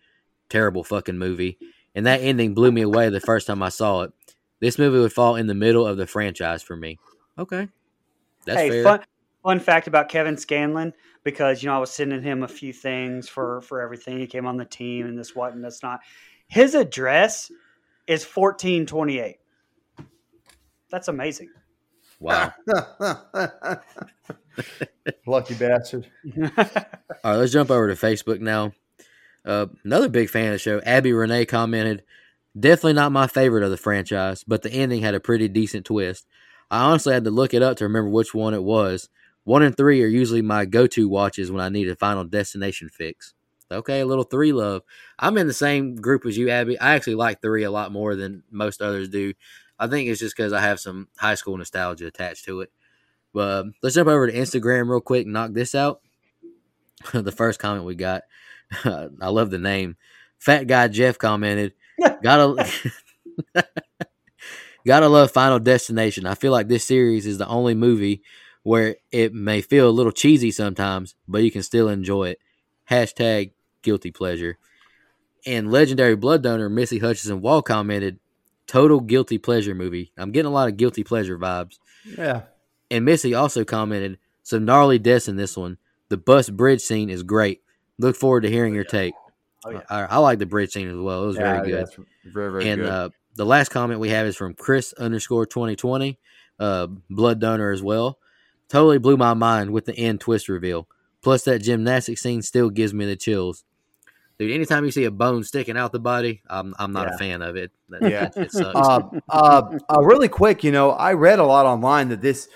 Terrible 0.49 0.84
fucking 0.84 1.18
movie, 1.18 1.57
and 1.95 2.06
that 2.06 2.22
ending 2.22 2.53
blew 2.53 2.72
me 2.72 2.82
away 2.82 3.10
the 3.10 3.22
first 3.22 3.48
time 3.48 3.64
I 3.64 3.70
saw 3.70 4.02
it. 4.02 4.14
This 4.60 4.78
movie 4.78 4.99
would 4.99 5.14
fall 5.14 5.36
in 5.36 5.48
the 5.48 5.53
middle 5.53 5.86
of 5.88 5.98
the 5.98 6.07
franchise 6.07 6.61
for 6.61 6.76
me. 6.76 6.99
Okay, 7.38 7.70
that's 8.45 8.60
hey, 8.60 8.70
fair. 8.70 8.84
fun 8.84 8.99
fun 9.44 9.60
fact 9.60 9.88
about 9.88 10.10
Kevin 10.10 10.38
Scanlon 10.38 10.94
because 11.24 11.61
you 11.61 11.70
know 11.70 11.76
I 11.76 11.80
was 11.80 11.91
sending 11.91 12.22
him 12.22 12.44
a 12.44 12.48
few 12.48 12.74
things 12.74 13.30
for 13.30 13.61
for 13.61 13.82
everything. 13.82 14.20
He 14.20 14.28
came 14.28 14.45
on 14.45 14.57
the 14.57 14.65
team 14.65 15.06
and 15.06 15.18
this 15.18 15.36
what 15.36 15.53
and 15.53 15.64
that's 15.64 15.84
not. 15.84 16.02
His 16.48 16.76
address 16.76 17.52
is 18.07 18.24
fourteen 18.24 18.86
twenty 18.86 19.20
eight. 19.20 19.38
That's 20.90 21.07
amazing. 21.07 21.49
Wow. 22.20 22.53
Lucky 25.26 25.56
bastard. 25.56 26.07
All 26.38 26.49
right, 26.56 27.36
let's 27.36 27.52
jump 27.52 27.72
over 27.72 27.94
to 27.94 27.95
Facebook 27.95 28.40
now. 28.40 28.74
Uh, 29.45 29.65
another 29.84 30.07
big 30.07 30.30
fan 30.30 30.48
of 30.48 30.53
the 30.53 30.60
show, 30.60 30.80
Abby 30.86 31.11
Renee 31.11 31.45
commented, 31.45 32.03
"Definitely 32.57 32.94
not 32.94 33.11
my 33.11 33.28
favorite 33.28 33.64
of 33.64 33.72
the 33.72 33.78
franchise, 33.78 34.44
but 34.44 34.61
the 34.61 34.72
ending 34.72 35.02
had 35.02 35.15
a 35.15 35.20
pretty 35.20 35.48
decent 35.48 35.86
twist. 35.86 36.28
I 36.74 36.86
honestly 36.86 37.14
had 37.14 37.24
to 37.26 37.30
look 37.30 37.54
it 37.54 37.62
up 37.62 37.78
to 37.78 37.84
remember 37.84 38.10
which 38.10 38.34
one 38.34 38.56
it 38.56 38.64
was. 38.64 39.08
One 39.44 39.62
and 39.62 39.78
three 39.78 40.02
are 40.04 40.08
usually 40.08 40.41
my 40.41 40.66
go-to 40.66 41.08
watches 41.08 41.52
when 41.52 41.62
I 41.62 41.70
need 41.70 41.88
a 41.88 41.95
Final 41.95 42.24
Destination 42.24 42.90
fix. 42.90 43.36
Okay, 43.72 44.00
a 44.00 44.08
little 44.08 44.24
three 44.24 44.52
love. 44.54 44.82
I'm 45.20 45.38
in 45.38 45.45
the 45.45 45.54
same 45.54 45.95
group 45.95 46.26
as 46.26 46.36
you, 46.36 46.50
Abby. 46.50 46.80
I 46.80 46.95
actually 46.95 47.14
like 47.14 47.44
three 47.44 47.62
a 47.62 47.70
lot 47.70 47.91
more 47.91 48.16
than 48.16 48.41
most 48.50 48.82
others 48.82 49.08
do. 49.08 49.36
I 49.78 49.86
think 49.86 50.10
it's 50.10 50.20
just 50.20 50.36
because 50.36 50.52
I 50.52 50.62
have 50.62 50.80
some 50.80 51.10
high 51.16 51.36
school 51.36 51.56
nostalgia 51.56 52.08
attached 52.08 52.45
to 52.45 52.62
it. 52.62 52.72
But 53.36 53.40
uh, 53.41 53.64
let's 53.84 53.94
jump 53.94 54.10
over 54.10 54.26
to 54.26 54.34
Instagram 54.34 54.90
real 54.90 55.00
quick 55.00 55.26
and 55.26 55.34
knock 55.34 55.54
this 55.54 55.76
out. 55.76 56.02
the 57.14 57.32
first 57.32 57.60
comment 57.60 57.86
we 57.86 57.94
got, 57.94 58.24
I 58.84 59.28
love 59.28 59.52
the 59.52 59.60
name. 59.60 59.95
Fat 60.40 60.66
guy 60.66 60.88
Jeff 60.88 61.20
commented, 61.20 61.74
"Gotta, 62.24 62.68
gotta 64.85 65.07
love 65.07 65.31
Final 65.31 65.60
Destination. 65.60 66.26
I 66.26 66.35
feel 66.35 66.51
like 66.51 66.68
this 66.68 66.85
series 66.85 67.26
is 67.26 67.38
the 67.38 67.47
only 67.47 67.76
movie 67.76 68.22
where 68.64 68.95
it 69.11 69.34
may 69.34 69.61
feel 69.61 69.89
a 69.89 69.91
little 69.91 70.11
cheesy 70.11 70.51
sometimes, 70.51 71.15
but 71.27 71.43
you 71.43 71.51
can 71.51 71.64
still 71.64 71.89
enjoy 71.89 72.30
it. 72.30 72.39
Hashtag 72.89 73.51
guilty 73.81 74.11
pleasure." 74.11 74.57
And 75.45 75.72
legendary 75.72 76.15
blood 76.15 76.43
donor 76.43 76.69
Missy 76.69 76.99
Hutchinson 76.99 77.41
Wall 77.41 77.61
commented, 77.61 78.19
"Total 78.68 78.99
guilty 78.99 79.38
pleasure 79.38 79.76
movie. 79.76 80.11
I'm 80.18 80.31
getting 80.31 80.49
a 80.49 80.53
lot 80.53 80.69
of 80.69 80.77
guilty 80.77 81.03
pleasure 81.03 81.38
vibes." 81.38 81.80
Yeah. 82.18 82.43
And 82.89 83.05
Missy 83.05 83.34
also 83.34 83.65
commented, 83.65 84.19
some 84.43 84.65
gnarly 84.65 84.99
deaths 84.99 85.27
in 85.27 85.35
this 85.35 85.57
one. 85.57 85.77
The 86.10 86.18
bus 86.18 86.49
bridge 86.49 86.81
scene 86.81 87.10
is 87.10 87.23
great. 87.23 87.61
Look 87.97 88.15
forward 88.15 88.41
to 88.41 88.49
hearing 88.49 88.76
your 88.76 88.84
take. 88.84 89.14
Oh, 89.65 89.72
yeah. 89.72 89.81
I, 89.89 90.01
I 90.03 90.18
like 90.18 90.39
the 90.39 90.45
bridge 90.45 90.72
scene 90.72 90.89
as 90.89 90.97
well. 90.97 91.23
It 91.23 91.27
was 91.27 91.38
very 91.38 91.68
good. 91.68 91.88
Very, 92.26 92.51
very 92.51 92.69
and 92.69 92.81
good. 92.81 92.89
uh, 92.89 93.10
the 93.35 93.45
last 93.45 93.69
comment 93.69 93.99
we 93.99 94.10
have 94.10 94.26
is 94.27 94.35
from 94.35 94.53
Chris 94.53 94.93
underscore 94.93 95.45
2020, 95.45 96.19
uh, 96.60 96.88
blood 97.10 97.39
donor 97.39 97.72
as 97.72 97.81
well. 97.81 98.19
Totally 98.69 98.97
blew 98.97 99.18
my 99.18 99.34
mind 99.34 99.72
with 99.72 99.85
the 99.85 99.95
end 99.95 100.22
twist 100.22 100.49
reveal. 100.49 100.88
Plus, 101.22 101.43
that 101.43 101.60
gymnastic 101.60 102.18
scene 102.18 102.41
still 102.41 102.69
gives 102.69 102.93
me 102.93 103.05
the 103.05 103.15
chills. 103.15 103.64
Dude, 104.39 104.51
anytime 104.51 104.84
you 104.84 104.91
see 104.91 105.03
a 105.05 105.11
bone 105.11 105.43
sticking 105.43 105.77
out 105.77 105.91
the 105.91 105.99
body, 105.99 106.41
I'm, 106.49 106.73
I'm 106.80 106.91
not 106.91 107.07
Yeah. 107.07 107.15
a 107.15 107.18
fan 107.18 107.41
of 107.41 107.55
it. 107.55 107.72
That, 107.89 108.10
Yeah. 108.10 108.30
it 108.35 108.51
sucks. 108.51 108.76
uh, 108.76 109.01
uh, 109.30 109.77
uh, 109.89 110.01
really 110.01 110.27
quick, 110.27 110.64
you 110.64 110.72
know, 110.72 110.91
I 110.91 111.14
read 111.14 111.39
a 111.39 111.45
lot 111.45 111.65
online 111.65 112.10
that 112.10 112.22
this, 112.22 112.47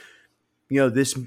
you 0.69 0.79
know, 0.79 0.89
this 0.89 1.17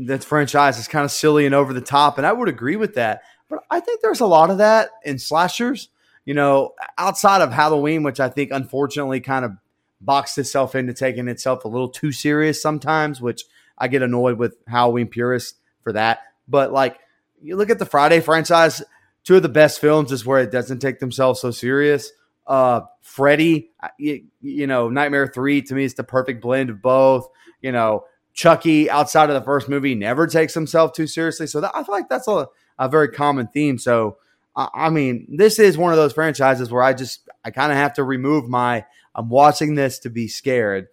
this 0.00 0.24
franchise 0.24 0.78
is 0.78 0.86
kind 0.86 1.04
of 1.04 1.10
silly 1.10 1.44
and 1.44 1.54
over 1.56 1.72
the 1.72 1.80
top, 1.80 2.18
and 2.18 2.26
I 2.26 2.32
would 2.32 2.48
agree 2.48 2.76
with 2.76 2.94
that. 2.94 3.22
But 3.50 3.64
I 3.68 3.80
think 3.80 4.00
there's 4.00 4.20
a 4.20 4.26
lot 4.26 4.48
of 4.48 4.58
that 4.58 4.90
in 5.04 5.18
slashers. 5.18 5.88
You 6.28 6.34
know, 6.34 6.74
outside 6.98 7.40
of 7.40 7.54
Halloween, 7.54 8.02
which 8.02 8.20
I 8.20 8.28
think 8.28 8.50
unfortunately 8.50 9.18
kind 9.20 9.46
of 9.46 9.52
boxed 9.98 10.36
itself 10.36 10.74
into 10.74 10.92
taking 10.92 11.26
itself 11.26 11.64
a 11.64 11.68
little 11.68 11.88
too 11.88 12.12
serious 12.12 12.60
sometimes, 12.60 13.18
which 13.18 13.44
I 13.78 13.88
get 13.88 14.02
annoyed 14.02 14.36
with 14.36 14.58
Halloween 14.66 15.06
purists 15.06 15.58
for 15.82 15.94
that. 15.94 16.18
But 16.46 16.70
like, 16.70 16.98
you 17.40 17.56
look 17.56 17.70
at 17.70 17.78
the 17.78 17.86
Friday 17.86 18.20
franchise, 18.20 18.82
two 19.24 19.36
of 19.36 19.42
the 19.42 19.48
best 19.48 19.80
films 19.80 20.12
is 20.12 20.26
where 20.26 20.42
it 20.42 20.50
doesn't 20.52 20.80
take 20.80 20.98
themselves 20.98 21.40
so 21.40 21.50
serious. 21.50 22.12
Uh, 22.46 22.82
Freddy, 23.00 23.70
you, 23.96 24.24
you 24.42 24.66
know, 24.66 24.90
Nightmare 24.90 25.28
3 25.34 25.62
to 25.62 25.74
me 25.74 25.84
is 25.84 25.94
the 25.94 26.04
perfect 26.04 26.42
blend 26.42 26.68
of 26.68 26.82
both. 26.82 27.26
You 27.62 27.72
know, 27.72 28.04
Chucky 28.34 28.90
outside 28.90 29.30
of 29.30 29.34
the 29.34 29.40
first 29.46 29.66
movie 29.66 29.94
never 29.94 30.26
takes 30.26 30.52
himself 30.52 30.92
too 30.92 31.06
seriously. 31.06 31.46
So 31.46 31.62
that, 31.62 31.72
I 31.74 31.82
feel 31.84 31.94
like 31.94 32.10
that's 32.10 32.28
a, 32.28 32.48
a 32.78 32.86
very 32.86 33.08
common 33.08 33.46
theme. 33.46 33.78
So, 33.78 34.18
I, 34.56 34.68
I 34.74 34.90
mean, 34.90 35.26
this 35.36 35.58
is 35.58 35.78
one 35.78 35.92
of 35.92 35.96
those 35.96 36.12
franchises 36.12 36.70
where 36.70 36.82
I 36.82 36.92
just, 36.92 37.28
I 37.44 37.50
kind 37.50 37.72
of 37.72 37.78
have 37.78 37.94
to 37.94 38.04
remove 38.04 38.48
my, 38.48 38.84
I'm 39.14 39.28
watching 39.28 39.74
this 39.74 39.98
to 40.00 40.10
be 40.10 40.28
scared. 40.28 40.88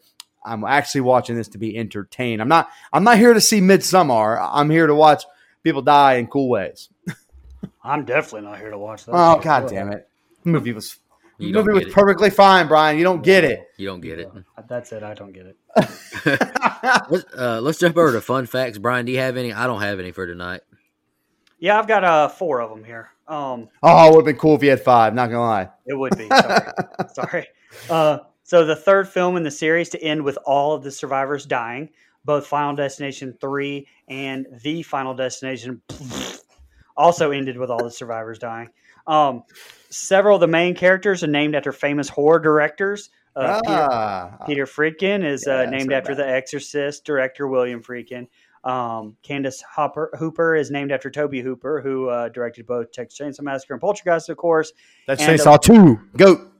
I'm 0.46 0.64
actually 0.64 1.02
watching 1.02 1.36
this 1.36 1.48
to 1.50 1.58
be 1.58 1.78
entertained. 1.78 2.42
I'm 2.42 2.48
not, 2.48 2.70
I'm 2.94 3.04
not 3.04 3.18
here 3.18 3.34
to 3.34 3.42
see 3.42 3.62
Midsummer. 3.62 4.40
I'm 4.40 4.70
here 4.70 4.88
to 4.88 4.96
watch 4.96 5.24
people 5.64 5.82
die 5.82 6.16
in 6.16 6.28
cool 6.28 6.50
ways. 6.50 6.90
I'm 7.84 8.06
definitely 8.06 8.48
not 8.48 8.60
here 8.60 8.70
to 8.70 8.78
watch 8.78 9.06
that. 9.06 9.12
Oh, 9.14 9.40
God 9.42 9.68
damn 9.70 9.92
it. 9.92 10.08
The 10.44 10.50
movie 10.52 10.72
was, 10.72 10.98
you 11.40 11.52
the 11.52 11.64
movie 11.64 11.74
was 11.74 11.88
it. 11.88 11.94
perfectly 11.94 12.30
fine, 12.30 12.68
Brian. 12.68 12.98
You 12.98 13.04
don't 13.04 13.24
get 13.24 13.44
it. 13.44 13.68
You 13.78 13.88
don't 13.88 14.02
get 14.02 14.20
it. 14.20 14.32
That's 14.68 14.92
it. 14.92 15.04
I 15.04 15.16
don't 15.16 15.34
get 15.34 15.48
it. 15.48 15.58
let's, 17.10 17.26
uh, 17.36 17.60
let's 17.62 17.80
jump 17.80 17.98
over 17.98 18.14
to 18.14 18.22
fun 18.22 18.46
facts. 18.46 18.78
Brian, 18.78 19.06
do 19.06 19.12
you 19.12 19.18
have 19.18 19.36
any? 19.36 19.52
I 19.52 19.68
don't 19.68 19.82
have 19.82 20.00
any 20.00 20.12
for 20.12 20.26
tonight. 20.26 20.62
Yeah, 21.60 21.80
I've 21.80 21.88
got 21.88 22.04
uh 22.04 22.28
four 22.28 22.62
of 22.62 22.70
them 22.70 22.84
here. 22.84 23.10
Um, 23.28 23.70
Oh, 23.82 24.08
it 24.08 24.10
would 24.12 24.18
have 24.20 24.26
been 24.26 24.38
cool 24.38 24.56
if 24.56 24.64
you 24.64 24.70
had 24.70 24.82
five. 24.82 25.14
Not 25.14 25.28
gonna 25.28 25.42
lie. 25.42 25.70
It 25.86 25.96
would 25.98 26.18
be. 26.18 26.28
Sorry. 26.28 26.72
Sorry. 27.14 27.48
Uh, 27.90 28.20
so 28.44 28.64
the 28.66 28.76
third 28.76 29.08
film 29.10 29.38
in 29.38 29.44
the 29.44 29.52
series 29.52 29.90
to 29.90 30.02
end 30.04 30.24
with 30.24 30.38
all 30.46 30.74
of 30.74 30.84
the 30.84 30.92
survivors 30.92 31.46
dying, 31.46 31.90
both 32.26 32.46
Final 32.46 32.76
Destination 32.76 33.36
3 33.42 33.88
and 34.08 34.46
The 34.62 34.84
Final 34.84 35.16
Destination 35.16 35.82
also 36.98 37.32
ended 37.32 37.58
with 37.58 37.70
all 37.72 37.84
the 37.84 37.92
survivors 37.92 38.40
dying. 38.40 38.70
Um, 39.08 39.44
several 39.90 40.36
of 40.36 40.42
the 40.42 40.48
main 40.48 40.76
characters 40.76 41.24
are 41.24 41.28
named 41.28 41.56
after 41.56 41.72
famous 41.72 42.08
horror 42.10 42.40
directors. 42.40 43.10
Uh, 43.36 43.60
Peter, 43.62 43.88
ah, 43.92 44.38
Peter 44.46 44.66
Friedkin 44.66 45.24
is 45.24 45.44
Yeah, 45.46 45.62
uh, 45.62 45.66
named 45.70 45.92
after 45.92 46.16
that. 46.16 46.26
The 46.26 46.32
Exorcist 46.32 47.04
director 47.04 47.48
William 47.48 47.84
Friedkin. 47.84 48.28
Um, 48.66 49.16
Candace 49.22 49.62
Hopper, 49.62 50.10
Hooper 50.18 50.56
is 50.56 50.72
named 50.72 50.92
after 50.92 51.12
Tobe 51.12 51.36
Hooper, 51.36 51.82
who 51.82 52.10
uh, 52.10 52.30
directed 52.30 52.66
both 52.66 52.92
Texas 52.92 53.20
Chainsaw 53.20 53.44
Massacre 53.44 53.74
and 53.74 53.82
Poltergeist, 53.82 54.30
of 54.30 54.38
course. 54.38 54.74
that's 55.08 55.22
and, 55.22 55.40
Chainsaw 55.40 55.62
Two. 55.62 56.00
Goat. 56.18 56.52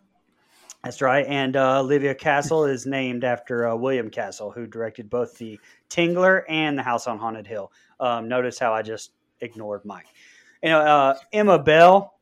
That's 0.84 1.02
right. 1.02 1.26
And 1.28 1.56
uh, 1.56 1.80
Olivia 1.80 2.14
Castle 2.14 2.66
is 2.66 2.86
named 2.86 3.24
after 3.24 3.68
uh, 3.68 3.76
William 3.76 4.12
Castle, 4.12 4.52
who 4.52 4.68
directed 4.68 5.10
both 5.10 5.36
the 5.40 5.60
Tingler 5.90 6.44
and 6.48 6.78
the 6.78 6.84
House 6.84 7.08
on 7.08 7.18
Haunted 7.18 7.48
Hill. 7.48 7.72
Um, 8.00 8.28
notice 8.28 8.60
how 8.60 8.72
I 8.72 8.84
just 8.84 9.14
ignored 9.42 9.82
Mike. 9.84 10.06
You 10.62 10.70
know, 10.70 10.82
uh, 10.82 11.16
Emma 11.34 11.58
Bell 11.58 12.16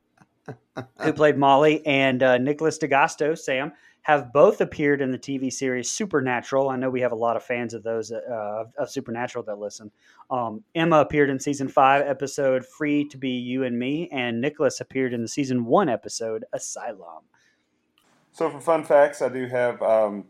who 1.02 1.12
played 1.12 1.36
Molly, 1.36 1.84
and 1.86 2.22
uh, 2.22 2.38
Nicholas 2.38 2.78
D'Agosto, 2.78 3.34
Sam, 3.34 3.72
have 4.04 4.32
both 4.32 4.60
appeared 4.60 5.00
in 5.00 5.10
the 5.10 5.18
TV 5.18 5.52
series 5.52 5.90
Supernatural. 5.90 6.68
I 6.68 6.76
know 6.76 6.90
we 6.90 7.00
have 7.00 7.12
a 7.12 7.16
lot 7.16 7.36
of 7.36 7.42
fans 7.42 7.72
of 7.72 7.82
those 7.82 8.12
uh, 8.12 8.64
of 8.78 8.90
Supernatural 8.90 9.44
that 9.44 9.58
listen. 9.58 9.90
Um, 10.30 10.62
Emma 10.74 10.98
appeared 10.98 11.30
in 11.30 11.40
season 11.40 11.68
five 11.68 12.06
episode 12.06 12.64
"Free 12.66 13.08
to 13.08 13.16
Be 13.18 13.30
You 13.30 13.64
and 13.64 13.78
Me," 13.78 14.08
and 14.12 14.40
Nicholas 14.40 14.80
appeared 14.80 15.14
in 15.14 15.22
the 15.22 15.28
season 15.28 15.64
one 15.64 15.88
episode 15.88 16.44
"Asylum." 16.52 17.24
So, 18.32 18.50
for 18.50 18.60
fun 18.60 18.84
facts, 18.84 19.22
I 19.22 19.30
do 19.30 19.46
have 19.46 19.80
um, 19.82 20.26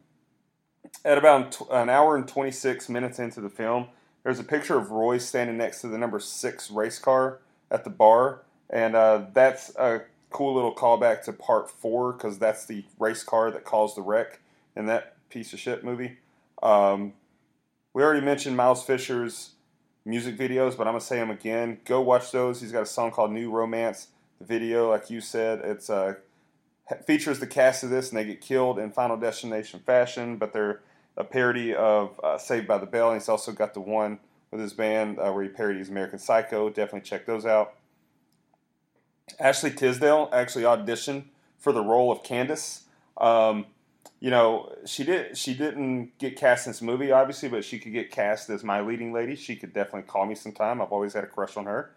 at 1.05 1.19
about 1.19 1.61
an 1.71 1.89
hour 1.89 2.17
and 2.17 2.29
26 2.29 2.89
minutes 2.89 3.19
into 3.19 3.41
the 3.41 3.51
film, 3.51 3.89
there's 4.23 4.39
a 4.39 4.45
picture 4.45 4.79
of 4.79 4.93
Roy 4.93 5.19
standing 5.19 5.57
next 5.57 5.81
to 5.81 5.89
the 5.89 5.99
number 5.99 6.21
six 6.21 6.71
race 6.71 7.01
car 7.01 7.41
at 7.73 7.83
the 7.83 7.91
bar, 7.91 8.43
and 8.71 8.95
uh, 8.95 9.23
that's 9.33 9.75
a 9.77 10.03
cool 10.35 10.53
little 10.53 10.75
callback 10.75 11.23
to 11.23 11.33
part 11.33 11.71
four 11.71 12.13
because 12.13 12.39
that's 12.39 12.67
the 12.67 12.85
race 12.99 13.23
car 13.23 13.53
that 13.53 13.65
caused 13.65 13.97
the 13.97 14.03
wreck 14.03 14.41
in 14.77 14.87
that 14.87 15.15
piece 15.31 15.53
of 15.53 15.61
shit 15.61 15.85
movie. 15.85 16.19
Um, 16.61 17.13
we 17.95 18.03
already 18.03 18.21
mentioned 18.21 18.57
Miles 18.57 18.85
Fisher's 18.85 19.51
music 20.05 20.37
videos, 20.37 20.77
but 20.77 20.89
I'm 20.89 20.95
gonna 20.95 21.01
say 21.01 21.17
them 21.17 21.31
again. 21.31 21.79
Go 21.85 22.01
watch 22.01 22.33
those. 22.33 22.61
He's 22.61 22.73
got 22.73 22.83
a 22.83 22.87
song 22.87 23.13
called 23.13 23.31
"New 23.31 23.51
Romance." 23.51 24.09
The 24.41 24.45
video, 24.45 24.91
like 24.91 25.09
you 25.09 25.21
said, 25.21 25.61
it's 25.61 25.89
uh, 25.89 26.15
features 27.07 27.39
the 27.39 27.47
cast 27.47 27.85
of 27.85 27.91
this, 27.91 28.11
and 28.11 28.19
they 28.19 28.25
get 28.25 28.41
killed 28.41 28.81
in 28.81 28.91
Final 28.91 29.17
Destination 29.17 29.79
fashion, 29.87 30.37
but 30.37 30.53
they're 30.53 30.81
a 31.17 31.23
parody 31.23 31.73
of 31.73 32.21
uh, 32.25 32.37
Saved 32.39 32.67
by 32.67 32.79
the 32.79 32.87
Bell, 32.87 33.13
and 33.13 33.21
he's 33.21 33.29
also 33.29 33.53
got 33.53 33.73
the 33.73 33.81
one 33.81 34.19
with 34.51 34.61
his 34.61 34.73
band 34.73 35.21
uh, 35.21 35.31
where 35.31 35.45
he 35.45 35.49
parodies 35.49 35.89
American 35.89 36.19
Psycho. 36.19 36.69
Definitely 36.69 37.03
check 37.03 37.25
those 37.25 37.47
out. 37.47 37.75
Ashley 39.39 39.71
Tisdale 39.71 40.29
actually 40.33 40.65
auditioned 40.65 41.25
for 41.59 41.73
the 41.73 41.83
role 41.83 42.13
of 42.13 42.23
Candace. 42.23 42.85
Um, 43.17 43.67
you 44.21 44.31
know, 44.31 44.73
she 44.87 45.05
did. 45.05 45.37
She 45.37 45.55
didn't 45.55 46.17
get 46.19 46.37
cast 46.37 46.67
in 46.67 46.73
this 46.73 46.83
movie, 46.83 47.13
obviously, 47.13 47.49
but 47.49 47.65
she 47.65 47.79
could 47.79 47.93
get 47.93 48.11
cast 48.11 48.49
as 48.51 48.65
my 48.65 48.81
leading 48.81 49.13
lady. 49.13 49.37
She 49.37 49.57
could 49.57 49.73
definitely 49.73 50.03
call 50.03 50.27
me 50.27 50.35
sometime. 50.35 50.81
I've 50.81 50.93
always 50.93 51.13
had 51.13 51.25
a 51.25 51.27
crush 51.27 51.57
on 51.57 51.67
her. 51.67 51.91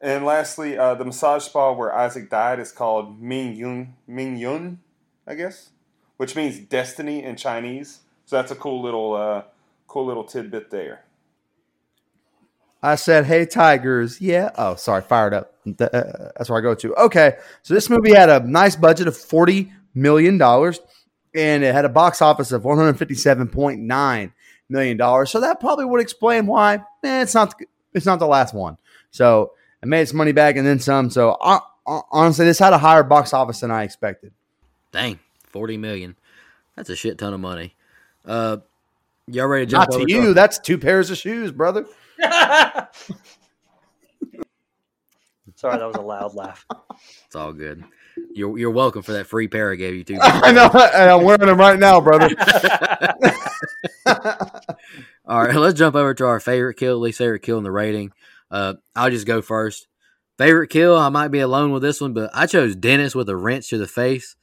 And 0.00 0.24
lastly, 0.24 0.78
uh, 0.78 0.94
the 0.94 1.04
massage 1.04 1.44
spa 1.44 1.72
where 1.72 1.94
Isaac 1.94 2.30
died 2.30 2.58
is 2.58 2.72
called 2.72 3.20
Ming 3.20 3.54
Yun, 3.54 3.94
Ming 4.06 4.36
Yun, 4.36 4.80
I 5.26 5.34
guess, 5.34 5.70
which 6.16 6.34
means 6.34 6.58
destiny 6.58 7.22
in 7.22 7.36
Chinese. 7.36 8.00
So 8.24 8.36
that's 8.36 8.50
a 8.50 8.56
cool 8.56 8.82
little, 8.82 9.14
uh, 9.14 9.42
cool 9.86 10.06
little 10.06 10.24
tidbit 10.24 10.70
there. 10.70 11.04
I 12.82 12.94
said, 12.94 13.26
"Hey 13.26 13.44
Tigers, 13.46 14.20
yeah." 14.20 14.50
Oh, 14.56 14.74
sorry, 14.74 15.02
fired 15.02 15.34
up. 15.34 15.54
Uh, 15.66 15.86
that's 16.36 16.48
where 16.48 16.58
I 16.58 16.62
go 16.62 16.74
to. 16.74 16.94
Okay, 16.94 17.36
so 17.62 17.74
this 17.74 17.90
movie 17.90 18.14
had 18.14 18.30
a 18.30 18.40
nice 18.40 18.76
budget 18.76 19.06
of 19.06 19.16
forty 19.16 19.72
million 19.94 20.38
dollars, 20.38 20.80
and 21.34 21.62
it 21.62 21.74
had 21.74 21.84
a 21.84 21.90
box 21.90 22.22
office 22.22 22.52
of 22.52 22.64
one 22.64 22.78
hundred 22.78 22.98
fifty-seven 22.98 23.48
point 23.48 23.80
nine 23.80 24.32
million 24.68 24.96
dollars. 24.96 25.30
So 25.30 25.40
that 25.40 25.60
probably 25.60 25.84
would 25.84 26.00
explain 26.00 26.46
why 26.46 26.76
eh, 27.04 27.22
it's 27.22 27.34
not 27.34 27.54
it's 27.92 28.06
not 28.06 28.18
the 28.18 28.26
last 28.26 28.54
one. 28.54 28.78
So 29.10 29.52
it 29.82 29.86
made 29.86 30.02
its 30.02 30.14
money 30.14 30.32
back 30.32 30.56
and 30.56 30.66
then 30.66 30.78
some. 30.78 31.10
So 31.10 31.32
uh, 31.32 31.60
honestly, 31.86 32.46
this 32.46 32.58
had 32.58 32.72
a 32.72 32.78
higher 32.78 33.02
box 33.02 33.34
office 33.34 33.60
than 33.60 33.70
I 33.70 33.84
expected. 33.84 34.32
Dang, 34.92 35.18
forty 35.48 35.76
million. 35.76 36.16
That's 36.76 36.88
a 36.88 36.96
shit 36.96 37.18
ton 37.18 37.34
of 37.34 37.40
money. 37.40 37.74
Uh, 38.24 38.58
y'all 39.26 39.46
ready 39.46 39.66
to 39.66 39.70
jump? 39.70 39.90
Not 39.90 39.98
to 39.98 40.10
you. 40.10 40.32
That's 40.32 40.58
two 40.58 40.78
pairs 40.78 41.10
of 41.10 41.18
shoes, 41.18 41.52
brother. 41.52 41.84
Sorry, 45.56 45.78
that 45.78 45.86
was 45.86 45.96
a 45.96 46.00
loud 46.00 46.34
laugh. 46.34 46.66
It's 47.26 47.36
all 47.36 47.52
good. 47.52 47.84
You're 48.32 48.58
you're 48.58 48.70
welcome 48.70 49.02
for 49.02 49.12
that 49.12 49.26
free 49.26 49.48
pair 49.48 49.72
I 49.72 49.74
gave 49.74 49.94
you 49.94 50.04
too. 50.04 50.18
I 50.22 50.52
know, 50.52 50.70
and 50.72 51.10
I'm 51.10 51.22
wearing 51.22 51.46
them 51.46 51.58
right 51.58 51.78
now, 51.78 52.00
brother. 52.00 52.28
all 55.26 55.44
right, 55.44 55.54
let's 55.54 55.78
jump 55.78 55.96
over 55.96 56.14
to 56.14 56.26
our 56.26 56.40
favorite 56.40 56.78
kill, 56.78 56.98
least 56.98 57.18
favorite 57.18 57.42
kill 57.42 57.58
in 57.58 57.64
the 57.64 57.70
rating. 57.70 58.12
Uh, 58.50 58.74
I'll 58.96 59.10
just 59.10 59.26
go 59.26 59.42
first. 59.42 59.86
Favorite 60.38 60.68
kill, 60.68 60.96
I 60.96 61.10
might 61.10 61.28
be 61.28 61.40
alone 61.40 61.72
with 61.72 61.82
this 61.82 62.00
one, 62.00 62.14
but 62.14 62.30
I 62.32 62.46
chose 62.46 62.74
Dennis 62.74 63.14
with 63.14 63.28
a 63.28 63.36
wrench 63.36 63.68
to 63.68 63.78
the 63.78 63.86
face, 63.86 64.36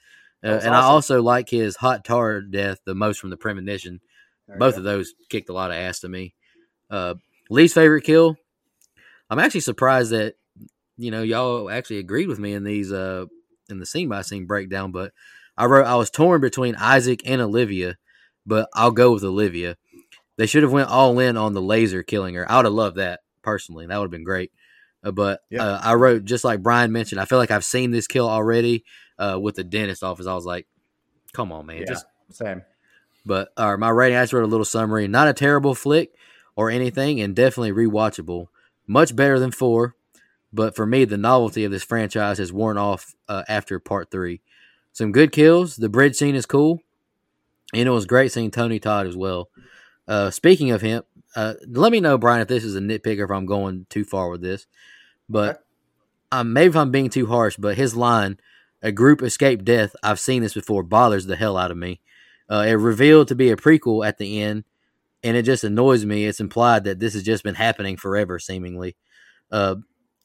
uh, 0.43 0.47
and 0.47 0.57
awesome. 0.57 0.73
I 0.73 0.81
also 0.81 1.21
like 1.23 1.49
his 1.49 1.75
hot 1.77 2.05
tar 2.05 2.41
death 2.41 2.79
the 2.85 2.93
most 2.93 3.19
from 3.19 3.31
the 3.31 3.37
premonition. 3.37 4.01
Both 4.59 4.77
of 4.77 4.83
those 4.83 5.13
kicked 5.29 5.49
a 5.49 5.53
lot 5.53 5.71
of 5.71 5.77
ass 5.77 5.99
to 6.01 6.09
me. 6.09 6.33
Uh, 6.89 7.15
Least 7.49 7.75
favorite 7.75 8.03
kill. 8.03 8.37
I'm 9.29 9.39
actually 9.39 9.61
surprised 9.61 10.11
that 10.11 10.35
you 10.97 11.11
know 11.11 11.21
y'all 11.21 11.69
actually 11.69 11.99
agreed 11.99 12.27
with 12.27 12.39
me 12.39 12.53
in 12.53 12.63
these 12.63 12.91
uh 12.91 13.25
in 13.69 13.79
the 13.79 13.85
scene 13.85 14.09
by 14.09 14.21
scene 14.21 14.45
breakdown. 14.45 14.91
But 14.91 15.13
I 15.57 15.65
wrote 15.65 15.85
I 15.85 15.95
was 15.95 16.09
torn 16.09 16.41
between 16.41 16.75
Isaac 16.75 17.21
and 17.25 17.41
Olivia, 17.41 17.97
but 18.45 18.69
I'll 18.73 18.91
go 18.91 19.13
with 19.13 19.23
Olivia. 19.23 19.77
They 20.37 20.45
should 20.45 20.63
have 20.63 20.71
went 20.71 20.89
all 20.89 21.17
in 21.19 21.35
on 21.35 21.53
the 21.53 21.61
laser 21.61 22.03
killing 22.03 22.35
her. 22.35 22.49
I 22.49 22.57
would 22.57 22.65
have 22.65 22.73
loved 22.73 22.97
that 22.97 23.21
personally. 23.41 23.87
That 23.87 23.97
would 23.97 24.05
have 24.05 24.11
been 24.11 24.23
great. 24.23 24.51
Uh, 25.03 25.11
but 25.11 25.41
yeah. 25.49 25.63
uh, 25.63 25.81
I 25.83 25.95
wrote 25.95 26.25
just 26.25 26.43
like 26.43 26.61
Brian 26.61 26.91
mentioned. 26.91 27.19
I 27.19 27.25
feel 27.25 27.37
like 27.37 27.51
I've 27.51 27.65
seen 27.65 27.91
this 27.91 28.07
kill 28.07 28.29
already 28.29 28.83
uh, 29.17 29.39
with 29.41 29.55
the 29.55 29.63
dentist 29.63 30.03
office. 30.03 30.27
I 30.27 30.35
was 30.35 30.45
like, 30.45 30.67
"Come 31.33 31.51
on, 31.51 31.65
man!" 31.65 31.79
Yeah, 31.79 31.85
just 31.85 32.05
same. 32.31 32.63
But 33.25 33.49
uh, 33.57 33.75
my 33.77 33.89
rating, 33.89 34.17
I 34.17 34.23
just 34.23 34.33
wrote 34.33 34.43
a 34.43 34.47
little 34.47 34.65
summary. 34.65 35.07
Not 35.07 35.27
a 35.27 35.33
terrible 35.33 35.75
flick 35.75 36.11
or 36.57 36.69
anything, 36.69 37.21
and 37.21 37.33
definitely 37.35 37.71
rewatchable. 37.71 38.47
Much 38.87 39.15
better 39.15 39.39
than 39.39 39.51
four, 39.51 39.95
but 40.51 40.75
for 40.75 40.85
me, 40.85 41.05
the 41.05 41.17
novelty 41.17 41.63
of 41.63 41.71
this 41.71 41.83
franchise 41.83 42.39
has 42.39 42.51
worn 42.51 42.77
off 42.77 43.15
uh, 43.29 43.43
after 43.47 43.79
part 43.79 44.11
three. 44.11 44.41
Some 44.91 45.11
good 45.11 45.31
kills. 45.31 45.75
The 45.77 45.87
bridge 45.87 46.15
scene 46.15 46.35
is 46.35 46.45
cool, 46.45 46.81
and 47.73 47.87
it 47.87 47.91
was 47.91 48.05
great 48.05 48.31
seeing 48.31 48.49
Tony 48.49 48.79
Todd 48.79 49.07
as 49.07 49.15
well. 49.15 49.49
Uh, 50.07 50.31
speaking 50.31 50.71
of 50.71 50.81
him, 50.81 51.03
uh, 51.35 51.53
let 51.67 51.91
me 51.91 51.99
know, 51.99 52.17
Brian, 52.17 52.41
if 52.41 52.47
this 52.47 52.63
is 52.63 52.75
a 52.75 52.79
nitpick 52.79 53.19
or 53.19 53.25
if 53.25 53.31
I'm 53.31 53.45
going 53.45 53.85
too 53.89 54.03
far 54.03 54.29
with 54.29 54.41
this. 54.41 54.65
But 55.29 55.63
um, 56.31 56.53
maybe 56.53 56.69
if 56.69 56.75
I'm 56.75 56.91
being 56.91 57.09
too 57.09 57.27
harsh, 57.27 57.57
but 57.57 57.77
his 57.77 57.95
line, 57.95 58.39
"A 58.81 58.91
group 58.91 59.21
escaped 59.21 59.63
death," 59.63 59.95
I've 60.01 60.19
seen 60.19 60.41
this 60.41 60.55
before, 60.55 60.81
bothers 60.81 61.27
the 61.27 61.35
hell 61.35 61.57
out 61.57 61.71
of 61.71 61.77
me. 61.77 61.99
Uh, 62.49 62.65
it 62.67 62.73
revealed 62.73 63.27
to 63.27 63.35
be 63.35 63.51
a 63.51 63.57
prequel 63.57 64.07
at 64.07 64.17
the 64.17 64.41
end, 64.41 64.63
and 65.27 65.35
it 65.35 65.43
just 65.43 65.65
annoys 65.65 66.05
me. 66.05 66.25
It's 66.25 66.39
implied 66.39 66.85
that 66.85 66.99
this 66.99 67.13
has 67.13 67.23
just 67.23 67.43
been 67.43 67.55
happening 67.55 67.97
forever, 67.97 68.39
seemingly. 68.39 68.95
Uh, 69.51 69.75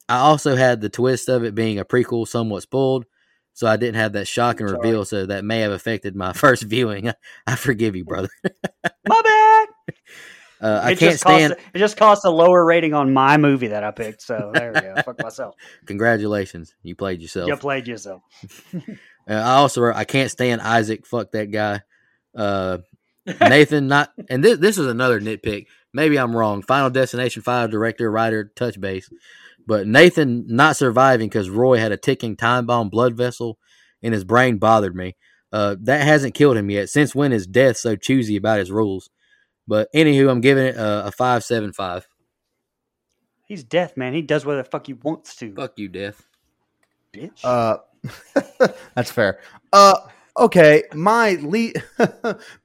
I 0.07 0.19
also 0.19 0.55
had 0.55 0.79
the 0.79 0.89
twist 0.89 1.27
of 1.27 1.43
it 1.43 1.53
being 1.53 1.77
a 1.77 1.85
prequel, 1.85 2.25
somewhat 2.25 2.63
spoiled, 2.63 3.05
so 3.51 3.67
I 3.67 3.75
didn't 3.75 3.95
have 3.95 4.13
that 4.13 4.27
shock 4.27 4.61
and 4.61 4.71
reveal. 4.71 5.03
So 5.03 5.25
that 5.25 5.43
may 5.43 5.59
have 5.59 5.73
affected 5.73 6.15
my 6.15 6.31
first 6.33 6.63
viewing. 6.63 7.11
I 7.47 7.55
forgive 7.55 7.97
you, 7.97 8.05
brother. 8.05 8.29
my 9.07 9.21
bad. 9.21 9.67
Uh, 10.61 10.79
I 10.81 10.95
can't 10.95 11.19
stand. 11.19 11.53
Cost, 11.53 11.67
it 11.73 11.79
just 11.79 11.97
cost 11.97 12.23
a 12.23 12.29
lower 12.29 12.63
rating 12.63 12.93
on 12.93 13.11
my 13.11 13.35
movie 13.35 13.67
that 13.67 13.83
I 13.83 13.91
picked. 13.91 14.21
So 14.21 14.51
there 14.53 14.71
we 14.73 14.79
go. 14.79 14.95
Fuck 15.03 15.21
myself. 15.21 15.55
Congratulations, 15.85 16.73
you 16.81 16.95
played 16.95 17.21
yourself. 17.21 17.49
You 17.49 17.57
played 17.57 17.85
yourself. 17.85 18.21
uh, 18.73 19.33
I 19.33 19.55
also 19.55 19.83
I 19.91 20.05
can't 20.05 20.31
stand 20.31 20.61
Isaac. 20.61 21.05
Fuck 21.05 21.33
that 21.33 21.51
guy. 21.51 21.81
Uh, 22.33 22.77
Nathan, 23.25 23.87
not, 23.87 24.11
and 24.29 24.43
this 24.43 24.57
this 24.59 24.77
is 24.77 24.87
another 24.87 25.21
nitpick. 25.21 25.67
Maybe 25.93 26.17
I'm 26.17 26.35
wrong. 26.35 26.61
Final 26.61 26.89
Destination 26.89 27.41
Five 27.41 27.71
director, 27.71 28.11
writer, 28.11 28.51
touch 28.55 28.79
base, 28.79 29.09
but 29.65 29.87
Nathan 29.87 30.45
not 30.47 30.75
surviving 30.75 31.29
because 31.29 31.49
Roy 31.49 31.77
had 31.77 31.91
a 31.91 31.97
ticking 31.97 32.35
time 32.35 32.65
bomb 32.65 32.89
blood 32.89 33.15
vessel 33.15 33.57
in 34.01 34.13
his 34.13 34.23
brain 34.23 34.57
bothered 34.57 34.95
me. 34.95 35.15
Uh, 35.51 35.75
that 35.81 36.01
hasn't 36.01 36.33
killed 36.33 36.57
him 36.57 36.69
yet. 36.69 36.89
Since 36.89 37.13
when 37.13 37.31
is 37.31 37.47
Death 37.47 37.77
so 37.77 37.95
choosy 37.95 38.35
about 38.35 38.59
his 38.59 38.71
rules? 38.71 39.09
But 39.67 39.87
anywho, 39.93 40.29
I'm 40.29 40.41
giving 40.41 40.65
it 40.65 40.75
a, 40.75 41.07
a 41.07 41.11
five 41.11 41.43
seven 41.43 41.71
five. 41.71 42.07
He's 43.47 43.63
Death, 43.63 43.95
man. 43.95 44.13
He 44.13 44.21
does 44.21 44.45
what 44.45 44.55
the 44.55 44.63
fuck 44.63 44.87
he 44.87 44.93
wants 44.93 45.35
to. 45.37 45.53
Fuck 45.53 45.77
you, 45.77 45.87
Death. 45.87 46.23
Bitch. 47.13 47.39
Uh, 47.43 47.77
that's 48.95 49.11
fair. 49.11 49.39
Uh, 49.71 49.95
okay, 50.37 50.83
my 50.93 51.31
least 51.35 51.77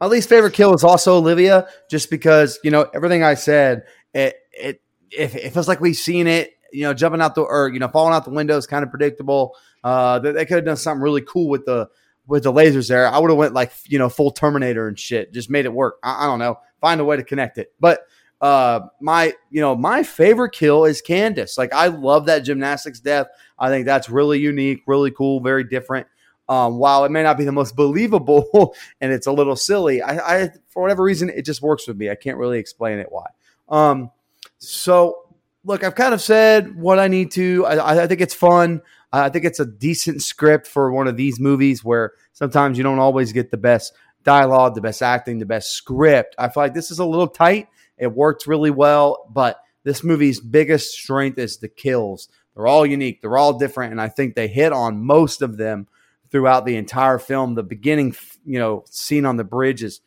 my 0.01 0.07
least 0.07 0.29
favorite 0.29 0.55
kill 0.55 0.75
is 0.75 0.85
also 0.85 1.17
Olivia, 1.17 1.69
just 1.91 2.11
because 2.11 2.59
you 2.63 2.71
know 2.71 2.89
everything 2.95 3.23
I 3.23 3.35
said. 3.35 3.85
It 4.15 4.37
it 4.53 4.83
it, 5.11 5.35
it 5.35 5.51
feels 5.51 5.69
like 5.69 5.81
we've 5.81 5.97
seen 5.97 6.27
it. 6.27 6.53
You 6.73 6.83
know, 6.83 6.95
jumping 6.95 7.21
out 7.21 7.35
the 7.35 7.43
or 7.43 7.69
you 7.69 7.79
know 7.79 7.89
falling 7.89 8.15
out 8.15 8.25
the 8.25 8.31
window 8.31 8.57
is 8.57 8.67
kind 8.67 8.85
of 8.85 8.91
predictable. 8.91 9.55
Uh, 9.83 10.19
they, 10.19 10.33
they 10.33 10.45
could 10.45 10.57
have 10.57 10.65
done 10.65 10.77
something 10.77 11.03
really 11.03 11.23
cool 11.23 11.49
with 11.49 11.65
the 11.65 11.89
with 12.27 12.43
the 12.43 12.53
lasers 12.53 12.89
there. 12.89 13.09
I 13.09 13.19
would 13.19 13.31
have 13.31 13.39
went 13.39 13.55
like 13.55 13.73
you 13.87 13.99
know 13.99 14.09
full 14.09 14.31
Terminator 14.31 14.89
and 14.89 14.99
shit. 14.99 15.33
Just 15.33 15.51
made 15.51 15.65
it 15.65 15.73
work. 15.73 15.99
I, 16.03 16.25
I 16.25 16.27
don't 16.27 16.39
know. 16.39 16.59
Find 16.81 17.01
a 17.01 17.05
way 17.05 17.17
to 17.17 17.25
connect 17.25 17.59
it, 17.59 17.73
but 17.81 18.01
uh 18.41 18.81
my 19.01 19.33
you 19.51 19.61
know 19.61 19.75
my 19.75 20.05
favorite 20.05 20.53
kill 20.53 20.85
is 20.85 21.01
candace 21.01 21.59
like 21.59 21.73
i 21.75 21.89
love 21.89 22.27
that 22.27 22.45
gymnastics 22.45 23.01
death 23.01 23.27
i 23.59 23.69
think 23.69 23.85
that's 23.85 24.09
really 24.09 24.39
unique 24.39 24.81
really 24.87 25.11
cool 25.11 25.41
very 25.41 25.65
different 25.65 26.07
um, 26.49 26.79
while 26.79 27.05
it 27.05 27.11
may 27.11 27.23
not 27.23 27.37
be 27.37 27.45
the 27.45 27.53
most 27.53 27.77
believable 27.77 28.75
and 29.01 29.13
it's 29.13 29.27
a 29.27 29.33
little 29.33 29.57
silly, 29.57 30.03
I, 30.03 30.43
I, 30.43 30.51
for 30.69 30.83
whatever 30.83 31.03
reason 31.03 31.29
it 31.29 31.43
just 31.43 31.63
works 31.63 31.87
with 31.87 31.97
me. 31.97 32.11
I 32.11 32.15
can't 32.15 32.39
really 32.39 32.59
explain 32.59 32.99
it 32.99 33.09
why. 33.11 33.27
Um, 33.69 34.11
so 34.59 35.29
look, 35.65 35.85
I've 35.85 35.95
kind 35.95 36.15
of 36.15 36.21
said 36.21 36.77
what 36.77 36.99
I 36.99 37.09
need 37.09 37.31
to. 37.33 37.67
I, 37.67 38.03
I 38.03 38.07
think 38.07 38.21
it's 38.21 38.35
fun. 38.35 38.83
I 39.13 39.29
think 39.31 39.45
it's 39.45 39.61
a 39.61 39.67
decent 39.67 40.23
script 40.23 40.67
for 40.67 40.93
one 40.93 41.09
of 41.09 41.17
these 41.17 41.41
movies 41.41 41.83
where 41.83 42.13
sometimes 42.33 42.77
you 42.77 42.85
don't 42.85 42.99
always 42.99 43.33
get 43.33 43.51
the 43.51 43.57
best 43.57 43.95
dialogue, 44.23 44.75
the 44.75 44.81
best 44.81 45.03
acting, 45.03 45.39
the 45.39 45.47
best 45.47 45.73
script. 45.73 46.35
I 46.39 46.49
feel 46.49 46.63
like 46.63 46.75
this 46.75 46.91
is 46.91 46.99
a 46.99 47.05
little 47.05 47.29
tight. 47.29 47.69
It 47.97 48.13
worked 48.13 48.47
really 48.47 48.71
well, 48.71 49.27
but 49.31 49.63
this 49.85 50.05
movie's 50.05 50.41
biggest 50.41 50.93
strength 50.93 51.39
is 51.39 51.59
the 51.59 51.69
kills. 51.69 52.29
They're 52.55 52.67
all 52.67 52.85
unique, 52.85 53.21
they're 53.21 53.39
all 53.39 53.57
different, 53.59 53.93
and 53.93 54.01
I 54.01 54.09
think 54.09 54.35
they 54.35 54.49
hit 54.49 54.73
on 54.73 55.05
most 55.05 55.43
of 55.43 55.57
them 55.57 55.87
throughout 56.31 56.67
the 56.67 56.77
entire 56.77 57.19
film. 57.19 57.55
The 57.55 57.63
beginning, 57.63 58.15
you 58.45 58.59
know, 58.59 58.85
scene 58.91 59.25
on 59.25 59.37
the 59.37 59.45
bridge 59.45 59.83
is 59.83 60.01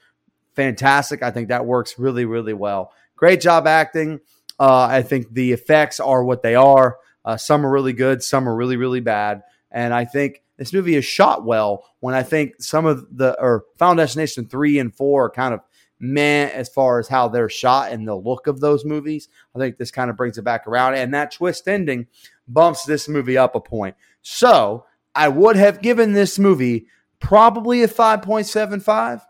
fantastic. 0.55 1.23
I 1.23 1.31
think 1.31 1.49
that 1.49 1.65
works 1.65 1.97
really, 1.97 2.25
really 2.25 2.53
well. 2.53 2.93
Great 3.15 3.41
job 3.41 3.67
acting. 3.67 4.19
Uh, 4.59 4.83
I 4.83 5.01
think 5.01 5.33
the 5.33 5.53
effects 5.53 5.99
are 5.99 6.23
what 6.23 6.43
they 6.43 6.55
are. 6.55 6.97
Uh, 7.23 7.37
some 7.37 7.65
are 7.65 7.71
really 7.71 7.93
good, 7.93 8.23
some 8.23 8.47
are 8.47 8.55
really, 8.55 8.77
really 8.77 8.99
bad. 8.99 9.43
And 9.71 9.93
I 9.93 10.05
think 10.05 10.43
this 10.57 10.73
movie 10.73 10.95
is 10.95 11.05
shot 11.05 11.45
well 11.45 11.85
when 11.99 12.13
I 12.13 12.23
think 12.23 12.61
some 12.61 12.85
of 12.85 13.05
the, 13.15 13.39
or 13.39 13.65
Final 13.77 13.95
Destination 13.95 14.47
3 14.47 14.79
and 14.79 14.95
4 14.95 15.25
are 15.25 15.29
kind 15.29 15.53
of 15.53 15.61
meh 15.99 16.49
as 16.49 16.67
far 16.67 16.99
as 16.99 17.07
how 17.07 17.27
they're 17.27 17.49
shot 17.49 17.91
and 17.91 18.07
the 18.07 18.15
look 18.15 18.47
of 18.47 18.59
those 18.59 18.83
movies. 18.83 19.29
I 19.55 19.59
think 19.59 19.77
this 19.77 19.91
kind 19.91 20.09
of 20.09 20.17
brings 20.17 20.37
it 20.37 20.43
back 20.43 20.67
around. 20.67 20.95
And 20.95 21.13
that 21.13 21.31
twist 21.31 21.67
ending 21.67 22.07
bumps 22.47 22.85
this 22.85 23.07
movie 23.07 23.37
up 23.37 23.55
a 23.55 23.59
point. 23.59 23.95
So 24.21 24.85
I 25.13 25.27
would 25.27 25.55
have 25.55 25.81
given 25.81 26.13
this 26.13 26.39
movie 26.39 26.87
probably 27.19 27.83
a 27.83 27.87
5.75, 27.87 29.21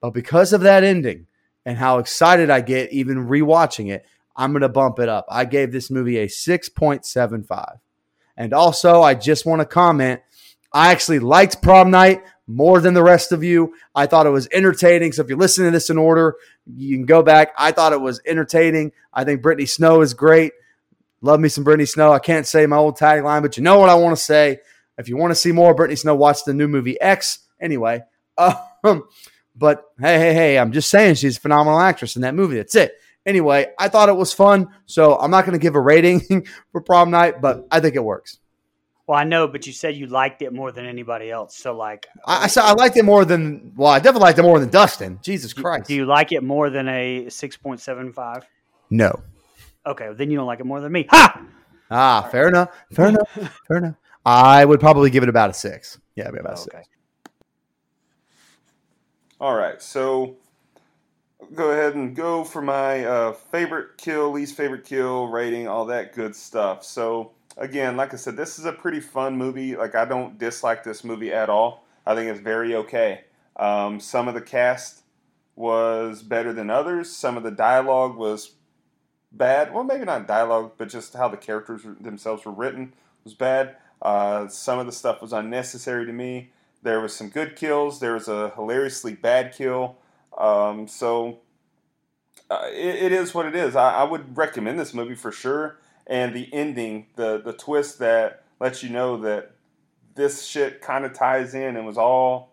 but 0.00 0.10
because 0.10 0.52
of 0.52 0.60
that 0.62 0.84
ending 0.84 1.26
and 1.64 1.78
how 1.78 1.98
excited 1.98 2.50
I 2.50 2.60
get 2.60 2.92
even 2.92 3.26
rewatching 3.26 3.90
it, 3.90 4.04
I'm 4.36 4.52
going 4.52 4.62
to 4.62 4.68
bump 4.68 4.98
it 4.98 5.08
up. 5.08 5.26
I 5.28 5.44
gave 5.44 5.72
this 5.72 5.90
movie 5.90 6.18
a 6.18 6.26
6.75. 6.26 7.78
And 8.36 8.52
also, 8.52 9.02
I 9.02 9.14
just 9.14 9.46
want 9.46 9.60
to 9.60 9.66
comment 9.66 10.20
I 10.76 10.92
actually 10.92 11.20
liked 11.20 11.62
prom 11.62 11.90
night 11.90 12.22
more 12.46 12.80
than 12.80 12.92
the 12.92 13.02
rest 13.02 13.32
of 13.32 13.42
you. 13.42 13.74
I 13.94 14.04
thought 14.06 14.26
it 14.26 14.30
was 14.30 14.46
entertaining. 14.52 15.12
So 15.12 15.22
if 15.22 15.28
you're 15.28 15.38
listening 15.38 15.68
to 15.68 15.70
this 15.70 15.88
in 15.88 15.96
order, 15.96 16.36
you 16.66 16.96
can 16.96 17.06
go 17.06 17.22
back. 17.22 17.52
I 17.56 17.72
thought 17.72 17.94
it 17.94 18.00
was 18.00 18.20
entertaining. 18.26 18.92
I 19.10 19.24
think 19.24 19.40
Brittany 19.40 19.64
Snow 19.64 20.02
is 20.02 20.12
great. 20.12 20.52
Love 21.22 21.40
me 21.40 21.48
some 21.48 21.64
Brittany 21.64 21.86
Snow. 21.86 22.12
I 22.12 22.18
can't 22.18 22.46
say 22.46 22.66
my 22.66 22.76
old 22.76 22.98
tagline, 22.98 23.40
but 23.40 23.56
you 23.56 23.62
know 23.62 23.78
what 23.78 23.88
I 23.88 23.94
want 23.94 24.16
to 24.18 24.22
say. 24.22 24.58
If 24.98 25.08
you 25.08 25.16
want 25.16 25.30
to 25.30 25.34
see 25.34 25.52
more 25.52 25.74
Brittany 25.74 25.96
Snow, 25.96 26.14
watch 26.14 26.44
the 26.44 26.54
new 26.54 26.68
movie 26.68 27.00
X. 27.00 27.40
Anyway, 27.60 28.02
um, 28.38 29.04
but 29.54 29.84
hey, 29.98 30.18
hey, 30.18 30.34
hey, 30.34 30.58
I'm 30.58 30.72
just 30.72 30.90
saying 30.90 31.16
she's 31.16 31.36
a 31.36 31.40
phenomenal 31.40 31.80
actress 31.80 32.16
in 32.16 32.22
that 32.22 32.34
movie. 32.34 32.56
That's 32.56 32.74
it. 32.74 32.94
Anyway, 33.24 33.66
I 33.78 33.88
thought 33.88 34.08
it 34.08 34.16
was 34.16 34.32
fun, 34.32 34.68
so 34.86 35.18
I'm 35.18 35.30
not 35.30 35.44
going 35.44 35.58
to 35.58 35.62
give 35.62 35.74
a 35.74 35.80
rating 35.80 36.46
for 36.72 36.80
prom 36.80 37.10
night, 37.10 37.40
but 37.40 37.66
I 37.70 37.80
think 37.80 37.96
it 37.96 38.04
works. 38.04 38.38
Well, 39.06 39.18
I 39.18 39.24
know, 39.24 39.46
but 39.46 39.66
you 39.66 39.72
said 39.72 39.94
you 39.94 40.06
liked 40.06 40.42
it 40.42 40.52
more 40.52 40.72
than 40.72 40.84
anybody 40.84 41.30
else. 41.30 41.56
So, 41.56 41.76
like, 41.76 42.06
I, 42.24 42.44
I 42.44 42.46
said 42.48 42.64
I 42.64 42.72
liked 42.72 42.96
it 42.96 43.04
more 43.04 43.24
than 43.24 43.72
well, 43.76 43.90
I 43.90 43.98
definitely 43.98 44.26
liked 44.26 44.38
it 44.38 44.42
more 44.42 44.58
than 44.58 44.68
Dustin. 44.68 45.18
Jesus 45.22 45.52
Christ! 45.52 45.86
do 45.86 45.94
you 45.94 46.06
like 46.06 46.32
it 46.32 46.42
more 46.42 46.70
than 46.70 46.88
a 46.88 47.28
six 47.28 47.56
point 47.56 47.80
seven 47.80 48.12
five? 48.12 48.44
No. 48.90 49.20
Okay, 49.84 50.12
then 50.12 50.30
you 50.30 50.36
don't 50.36 50.46
like 50.46 50.58
it 50.58 50.66
more 50.66 50.80
than 50.80 50.90
me. 50.90 51.06
Ha! 51.10 51.40
Ah, 51.88 52.28
fair 52.32 52.48
enough. 52.48 52.70
Fair 52.92 53.08
enough. 53.08 53.28
Fair 53.68 53.76
enough. 53.76 53.94
I 54.26 54.64
would 54.64 54.80
probably 54.80 55.10
give 55.10 55.22
it 55.22 55.30
about 55.30 55.50
a 55.50 55.54
six. 55.54 55.98
Yeah, 56.16 56.28
about 56.28 56.54
a 56.54 56.56
Okay. 56.56 56.58
six. 56.58 56.88
All 59.40 59.54
right, 59.54 59.80
so 59.82 60.36
go 61.54 61.70
ahead 61.70 61.94
and 61.94 62.14
go 62.16 62.44
for 62.44 62.62
my 62.62 63.04
uh, 63.04 63.32
favorite 63.32 63.98
kill, 63.98 64.30
least 64.32 64.56
favorite 64.56 64.84
kill 64.84 65.28
rating, 65.28 65.68
all 65.68 65.86
that 65.86 66.14
good 66.14 66.34
stuff. 66.34 66.84
So 66.84 67.32
again, 67.56 67.96
like 67.96 68.12
I 68.14 68.16
said, 68.16 68.36
this 68.36 68.58
is 68.58 68.64
a 68.64 68.72
pretty 68.72 69.00
fun 69.00 69.36
movie. 69.36 69.76
Like 69.76 69.94
I 69.94 70.04
don't 70.04 70.38
dislike 70.38 70.84
this 70.84 71.04
movie 71.04 71.32
at 71.32 71.48
all. 71.50 71.84
I 72.06 72.14
think 72.14 72.30
it's 72.30 72.40
very 72.40 72.74
okay. 72.76 73.24
Um, 73.56 74.00
some 74.00 74.28
of 74.28 74.34
the 74.34 74.40
cast 74.40 75.02
was 75.54 76.22
better 76.22 76.52
than 76.52 76.70
others. 76.70 77.10
Some 77.14 77.36
of 77.36 77.42
the 77.42 77.50
dialogue 77.50 78.16
was 78.16 78.52
bad. 79.32 79.72
Well, 79.72 79.84
maybe 79.84 80.04
not 80.04 80.28
dialogue, 80.28 80.72
but 80.78 80.88
just 80.88 81.14
how 81.14 81.28
the 81.28 81.36
characters 81.36 81.82
themselves 82.00 82.44
were 82.44 82.52
written 82.52 82.94
was 83.24 83.34
bad. 83.34 83.76
Uh, 84.02 84.48
some 84.48 84.78
of 84.78 84.86
the 84.86 84.92
stuff 84.92 85.22
was 85.22 85.32
unnecessary 85.32 86.06
to 86.06 86.12
me. 86.12 86.50
There 86.82 87.00
was 87.00 87.14
some 87.14 87.28
good 87.28 87.56
kills. 87.56 88.00
There 88.00 88.14
was 88.14 88.28
a 88.28 88.50
hilariously 88.50 89.14
bad 89.14 89.54
kill. 89.54 89.96
Um, 90.36 90.86
so 90.86 91.40
uh, 92.50 92.68
it, 92.72 92.96
it 92.96 93.12
is 93.12 93.34
what 93.34 93.46
it 93.46 93.54
is. 93.54 93.74
I, 93.74 93.94
I 93.94 94.04
would 94.04 94.36
recommend 94.36 94.78
this 94.78 94.94
movie 94.94 95.14
for 95.14 95.32
sure. 95.32 95.78
And 96.06 96.34
the 96.34 96.48
ending, 96.52 97.06
the 97.16 97.38
the 97.38 97.52
twist 97.52 97.98
that 97.98 98.44
lets 98.60 98.82
you 98.82 98.90
know 98.90 99.16
that 99.18 99.52
this 100.14 100.44
shit 100.44 100.80
kind 100.80 101.04
of 101.04 101.12
ties 101.12 101.54
in 101.54 101.76
and 101.76 101.84
was 101.84 101.98
all 101.98 102.52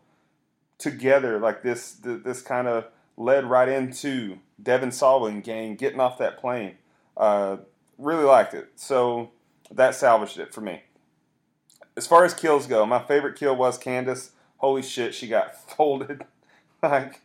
together. 0.80 1.40
Like 1.40 1.62
this, 1.62 1.94
th- 1.94 2.24
this 2.24 2.42
kind 2.42 2.68
of 2.68 2.86
led 3.16 3.46
right 3.46 3.70
into 3.70 4.40
Devon 4.62 4.92
Sawa 4.92 5.30
and 5.30 5.44
gang 5.44 5.76
getting 5.76 6.00
off 6.00 6.18
that 6.18 6.40
plane. 6.40 6.78
Uh, 7.16 7.58
really 7.98 8.24
liked 8.24 8.56
it. 8.56 8.72
So 8.76 9.32
that 9.72 9.96
salvaged 9.96 10.40
it 10.40 10.54
for 10.54 10.62
me. 10.62 10.82
As 11.96 12.08
far 12.08 12.26
as 12.26 12.34
kills 12.34 12.68
go, 12.68 12.86
my 12.86 13.00
favorite 13.00 13.38
kill 13.38 13.56
was 13.56 13.78
Candice. 13.78 14.32
Holy 14.58 14.82
shit, 14.82 15.14
she 15.14 15.28
got 15.28 15.56
folded. 15.70 16.26
like, 16.82 17.22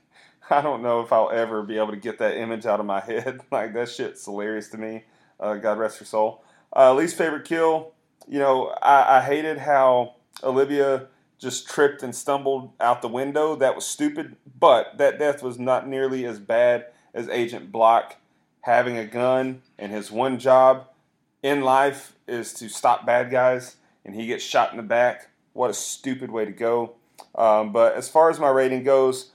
I 0.51 0.61
don't 0.61 0.83
know 0.83 1.01
if 1.01 1.13
I'll 1.13 1.31
ever 1.31 1.63
be 1.63 1.77
able 1.77 1.91
to 1.91 1.97
get 1.97 2.19
that 2.19 2.37
image 2.37 2.67
out 2.67 2.81
of 2.81 2.87
my 2.87 3.01
head. 3.01 3.41
Like, 3.51 3.75
that 3.75 3.89
shit's 3.89 4.25
hilarious 4.25 4.69
to 4.69 4.79
me. 4.79 5.05
Uh, 5.41 5.55
God 5.55 5.79
rest 5.79 5.99
her 5.99 6.05
soul. 6.05 6.45
Uh, 6.75 6.93
least 6.95 7.17
favorite 7.17 7.45
kill, 7.45 7.93
you 8.27 8.39
know, 8.39 8.75
I, 8.83 9.19
I 9.19 9.21
hated 9.23 9.59
how 9.59 10.17
Olivia 10.43 11.07
just 11.39 11.69
tripped 11.69 12.03
and 12.03 12.15
stumbled 12.15 12.73
out 12.81 13.01
the 13.01 13.09
window. 13.09 13.57
That 13.57 13.75
was 13.75 13.87
stupid, 13.87 14.37
but 14.59 14.99
that 14.99 15.19
death 15.19 15.43
was 15.43 15.59
not 15.59 15.89
nearly 15.89 16.27
as 16.27 16.39
bad 16.39 16.87
as 17.15 17.29
Agent 17.29 17.73
Block 17.73 18.17
having 18.63 18.99
a 18.99 19.07
gun, 19.07 19.63
and 19.79 19.93
his 19.93 20.11
one 20.11 20.39
job 20.39 20.89
in 21.43 21.63
life 21.63 22.15
is 22.27 22.53
to 22.55 22.69
stop 22.69 23.07
bad 23.07 23.31
guys, 23.31 23.77
and 24.09 24.17
he 24.19 24.27
gets 24.27 24.43
shot 24.43 24.71
in 24.71 24.79
the 24.79 24.83
back. 24.83 25.29
What 25.53 25.69
a 25.69 25.75
stupid 25.75 26.31
way 26.31 26.47
to 26.47 26.51
go. 26.51 26.95
Um, 27.35 27.73
but 27.73 27.95
as 27.95 28.09
far 28.09 28.31
as 28.31 28.41
my 28.41 28.49
rating 28.49 28.83
goes, 28.83 29.33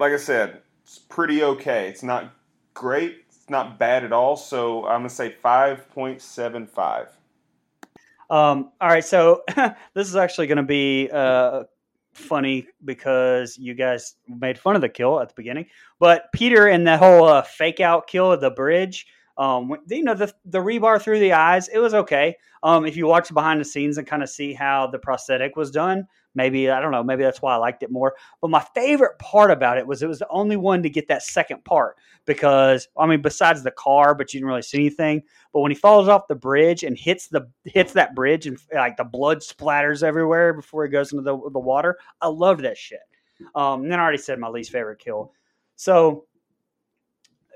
like 0.00 0.12
I 0.12 0.16
said, 0.16 0.60
it's 0.82 0.98
pretty 0.98 1.44
okay. 1.44 1.88
It's 1.88 2.02
not 2.02 2.34
great. 2.74 3.22
It's 3.28 3.48
not 3.48 3.78
bad 3.78 4.02
at 4.02 4.12
all. 4.12 4.36
So 4.36 4.84
I'm 4.86 5.00
gonna 5.00 5.08
say 5.10 5.30
five 5.30 5.88
point 5.90 6.20
seven 6.20 6.66
five. 6.66 7.16
Um, 8.28 8.72
all 8.80 8.88
right, 8.88 9.04
so 9.04 9.44
this 9.94 10.08
is 10.08 10.16
actually 10.16 10.48
going 10.48 10.56
to 10.56 10.62
be 10.62 11.08
uh, 11.12 11.64
funny 12.14 12.66
because 12.84 13.58
you 13.58 13.74
guys 13.74 14.16
made 14.26 14.58
fun 14.58 14.74
of 14.74 14.80
the 14.80 14.88
kill 14.88 15.20
at 15.20 15.28
the 15.28 15.34
beginning, 15.36 15.66
but 16.00 16.32
Peter 16.32 16.66
and 16.66 16.86
that 16.86 16.98
whole 16.98 17.24
uh, 17.24 17.42
fake 17.42 17.80
out 17.80 18.06
kill 18.06 18.32
at 18.32 18.40
the 18.40 18.50
bridge, 18.50 19.06
um, 19.38 19.76
you 19.88 20.02
know, 20.02 20.14
the 20.14 20.32
the 20.44 20.58
rebar 20.58 21.00
through 21.00 21.18
the 21.18 21.32
eyes, 21.32 21.68
it 21.68 21.78
was 21.78 21.94
okay. 21.94 22.36
Um, 22.62 22.84
if 22.84 22.96
you 22.96 23.06
watch 23.06 23.32
behind 23.32 23.60
the 23.60 23.64
scenes 23.64 23.98
and 23.98 24.06
kind 24.06 24.22
of 24.22 24.28
see 24.28 24.52
how 24.52 24.86
the 24.86 24.98
prosthetic 24.98 25.56
was 25.56 25.70
done, 25.70 26.06
maybe 26.34 26.70
I 26.70 26.80
don't 26.80 26.92
know, 26.92 27.02
maybe 27.02 27.22
that's 27.22 27.40
why 27.40 27.54
I 27.54 27.56
liked 27.56 27.82
it 27.82 27.90
more. 27.90 28.14
But 28.40 28.50
my 28.50 28.64
favorite 28.74 29.18
part 29.18 29.50
about 29.50 29.78
it 29.78 29.86
was 29.86 30.02
it 30.02 30.08
was 30.08 30.18
the 30.18 30.28
only 30.28 30.56
one 30.56 30.82
to 30.82 30.90
get 30.90 31.08
that 31.08 31.22
second 31.22 31.64
part 31.64 31.96
because 32.26 32.88
I 32.96 33.06
mean, 33.06 33.22
besides 33.22 33.62
the 33.62 33.70
car, 33.70 34.14
but 34.14 34.32
you 34.32 34.40
didn't 34.40 34.48
really 34.48 34.62
see 34.62 34.78
anything. 34.78 35.22
But 35.52 35.60
when 35.60 35.70
he 35.70 35.76
falls 35.76 36.08
off 36.08 36.28
the 36.28 36.34
bridge 36.34 36.84
and 36.84 36.96
hits 36.96 37.28
the 37.28 37.48
hits 37.64 37.94
that 37.94 38.14
bridge 38.14 38.46
and 38.46 38.58
like 38.74 38.96
the 38.96 39.04
blood 39.04 39.38
splatters 39.38 40.02
everywhere 40.02 40.52
before 40.52 40.84
he 40.84 40.90
goes 40.90 41.12
into 41.12 41.22
the 41.22 41.36
the 41.50 41.58
water, 41.58 41.98
I 42.20 42.28
loved 42.28 42.62
that 42.64 42.76
shit. 42.76 43.00
Um, 43.54 43.82
and 43.82 43.92
then 43.92 43.98
I 43.98 44.02
already 44.02 44.18
said 44.18 44.38
my 44.38 44.48
least 44.48 44.70
favorite 44.70 44.98
kill. 44.98 45.32
So 45.76 46.26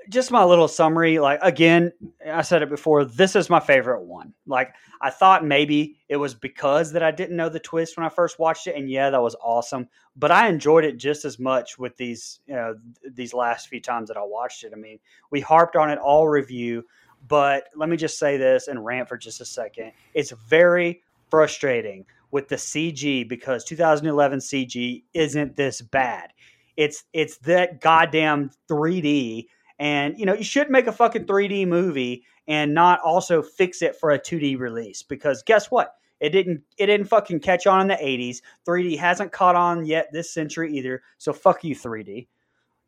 just 0.09 0.31
my 0.31 0.43
little 0.43 0.67
summary. 0.67 1.19
Like 1.19 1.39
again, 1.41 1.91
I 2.29 2.41
said 2.41 2.61
it 2.61 2.69
before. 2.69 3.05
This 3.05 3.35
is 3.35 3.49
my 3.49 3.59
favorite 3.59 4.03
one. 4.03 4.33
Like 4.45 4.73
I 5.01 5.09
thought 5.09 5.45
maybe 5.45 5.97
it 6.09 6.17
was 6.17 6.33
because 6.33 6.91
that 6.93 7.03
I 7.03 7.11
didn't 7.11 7.35
know 7.35 7.49
the 7.49 7.59
twist 7.59 7.97
when 7.97 8.05
I 8.05 8.09
first 8.09 8.39
watched 8.39 8.67
it, 8.67 8.75
and 8.75 8.89
yeah, 8.89 9.09
that 9.09 9.21
was 9.21 9.35
awesome. 9.41 9.87
But 10.15 10.31
I 10.31 10.47
enjoyed 10.47 10.85
it 10.85 10.97
just 10.97 11.25
as 11.25 11.39
much 11.39 11.77
with 11.77 11.95
these, 11.97 12.39
you 12.47 12.55
know, 12.55 12.75
these 13.11 13.33
last 13.33 13.67
few 13.67 13.79
times 13.79 14.07
that 14.07 14.17
I 14.17 14.23
watched 14.23 14.63
it. 14.63 14.73
I 14.73 14.77
mean, 14.77 14.99
we 15.31 15.41
harped 15.41 15.75
on 15.75 15.89
it 15.89 15.99
all 15.99 16.27
review, 16.27 16.83
but 17.27 17.65
let 17.75 17.89
me 17.89 17.97
just 17.97 18.17
say 18.17 18.37
this 18.37 18.67
and 18.67 18.83
rant 18.83 19.09
for 19.09 19.17
just 19.17 19.41
a 19.41 19.45
second. 19.45 19.91
It's 20.13 20.31
very 20.31 21.03
frustrating 21.29 22.05
with 22.31 22.47
the 22.47 22.55
CG 22.55 23.27
because 23.27 23.63
2011 23.63 24.39
CG 24.39 25.03
isn't 25.13 25.55
this 25.55 25.81
bad. 25.81 26.33
It's 26.75 27.05
it's 27.13 27.37
that 27.39 27.81
goddamn 27.81 28.51
3D 28.69 29.47
and 29.79 30.17
you 30.17 30.25
know, 30.25 30.33
you 30.33 30.43
should 30.43 30.69
make 30.69 30.87
a 30.87 30.91
fucking 30.91 31.25
3D 31.25 31.67
movie 31.67 32.23
and 32.47 32.73
not 32.73 32.99
also 33.01 33.41
fix 33.41 33.81
it 33.81 33.95
for 33.95 34.11
a 34.11 34.19
2D 34.19 34.57
release 34.59 35.03
because 35.03 35.43
guess 35.43 35.69
what? 35.69 35.93
It 36.19 36.29
didn't 36.29 36.63
it 36.77 36.87
didn't 36.87 37.07
fucking 37.07 37.41
catch 37.41 37.67
on 37.67 37.81
in 37.81 37.87
the 37.87 37.95
80s. 37.95 38.37
3D 38.67 38.97
hasn't 38.97 39.31
caught 39.31 39.55
on 39.55 39.85
yet 39.85 40.07
this 40.11 40.33
century 40.33 40.75
either. 40.75 41.03
So 41.17 41.31
fuck 41.31 41.63
you 41.63 41.75
3D. 41.75 42.27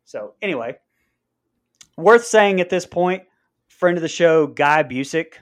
So 0.04 0.34
anyway, 0.42 0.76
worth 1.96 2.24
saying 2.24 2.60
at 2.60 2.70
this 2.70 2.86
point, 2.86 3.22
friend 3.68 3.96
of 3.96 4.02
the 4.02 4.08
show, 4.08 4.48
Guy 4.48 4.82
Busick, 4.82 5.34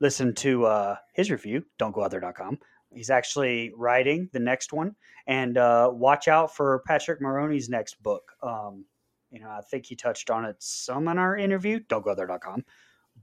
listen 0.00 0.34
to 0.36 0.66
uh, 0.66 0.96
his 1.14 1.30
review, 1.30 1.64
don't 1.78 1.94
go 1.94 2.04
out 2.04 2.10
there.com. 2.10 2.58
He's 2.92 3.10
actually 3.10 3.72
writing 3.76 4.28
the 4.32 4.40
next 4.40 4.72
one. 4.72 4.96
And 5.26 5.56
uh, 5.56 5.90
watch 5.92 6.28
out 6.28 6.54
for 6.54 6.82
Patrick 6.86 7.20
Maroney's 7.20 7.68
next 7.68 8.02
book. 8.02 8.32
Um, 8.42 8.84
you 9.30 9.40
know, 9.40 9.48
I 9.48 9.62
think 9.62 9.86
he 9.86 9.96
touched 9.96 10.30
on 10.30 10.44
it 10.44 10.56
some 10.58 11.08
in 11.08 11.18
our 11.18 11.36
interview, 11.36 11.80
don'tgothere.com, 11.80 12.64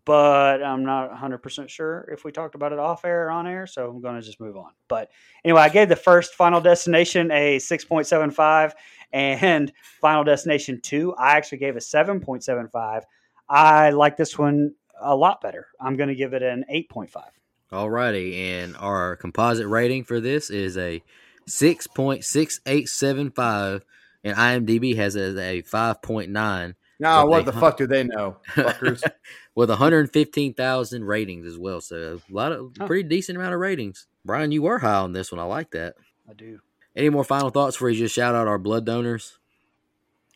but 0.06 0.64
I'm 0.64 0.86
not 0.86 1.12
100% 1.12 1.70
sure 1.70 2.10
if 2.12 2.24
we 2.24 2.32
talked 2.32 2.56
about 2.56 2.72
it 2.72 2.80
off 2.80 3.06
air 3.06 3.28
or 3.28 3.32
on 3.32 3.46
air, 3.48 3.68
so 3.68 3.90
I'm 3.90 4.02
going 4.02 4.16
to 4.16 4.22
just 4.22 4.40
move 4.40 4.58
on. 4.58 4.72
But 4.88 5.12
anyway, 5.44 5.62
I 5.62 5.70
gave 5.70 5.90
the 5.90 5.96
first 5.96 6.34
Final 6.34 6.62
Destination 6.62 7.30
a 7.32 7.58
6.75 7.58 8.74
and 9.12 9.72
Final 10.02 10.24
Destination 10.24 10.80
2, 10.82 11.14
I 11.16 11.38
actually 11.38 11.60
gave 11.60 11.76
a 11.76 11.80
7.75. 11.80 13.04
I 13.50 13.92
like 13.92 14.18
this 14.18 14.38
one 14.38 14.74
a 15.00 15.16
lot 15.16 15.40
better. 15.42 15.68
I'm 15.80 15.96
going 15.96 16.10
to 16.10 16.16
give 16.16 16.34
it 16.34 16.44
an 16.44 16.66
8.5. 16.72 17.24
Alrighty, 17.72 18.36
and 18.36 18.76
our 18.78 19.16
composite 19.18 19.68
rating 19.68 20.06
for 20.06 20.20
this 20.22 20.50
is 20.50 20.78
a 20.78 21.04
6.6875 21.50 23.82
and 24.24 24.36
IMDb 24.36 24.96
has 24.96 25.16
it 25.16 25.22
as 25.22 25.36
a 25.38 25.62
five 25.62 26.02
point 26.02 26.32
nine. 26.32 26.76
Now, 27.00 27.28
what 27.28 27.46
the 27.46 27.54
fuck 27.54 27.78
do 27.78 27.86
they 27.86 28.04
know, 28.04 28.38
fuckers? 28.56 29.04
with 29.56 29.70
115,000 29.70 31.04
ratings 31.04 31.46
as 31.46 31.58
well. 31.58 31.80
So 31.82 32.20
a 32.30 32.34
lot 32.34 32.52
of 32.52 32.72
Huh. 32.78 32.88
pretty 32.88 33.08
decent 33.08 33.38
amount 33.38 33.54
of 33.54 33.60
ratings. 33.60 34.08
Brian, 34.26 34.52
you 34.52 34.64
were 34.64 34.80
high 34.80 34.96
on 34.96 35.14
this 35.14 35.32
one. 35.32 35.40
I 35.40 35.44
like 35.44 35.72
that. 35.72 35.96
I 36.30 36.34
do. 36.34 36.60
Any 36.96 37.10
more 37.10 37.24
final 37.24 37.52
thoughts 37.52 37.76
for 37.76 37.90
you 37.90 37.98
just 38.00 38.16
shout 38.16 38.34
out 38.34 38.48
our 38.48 38.58
blood 38.58 38.86
donors? 38.86 39.38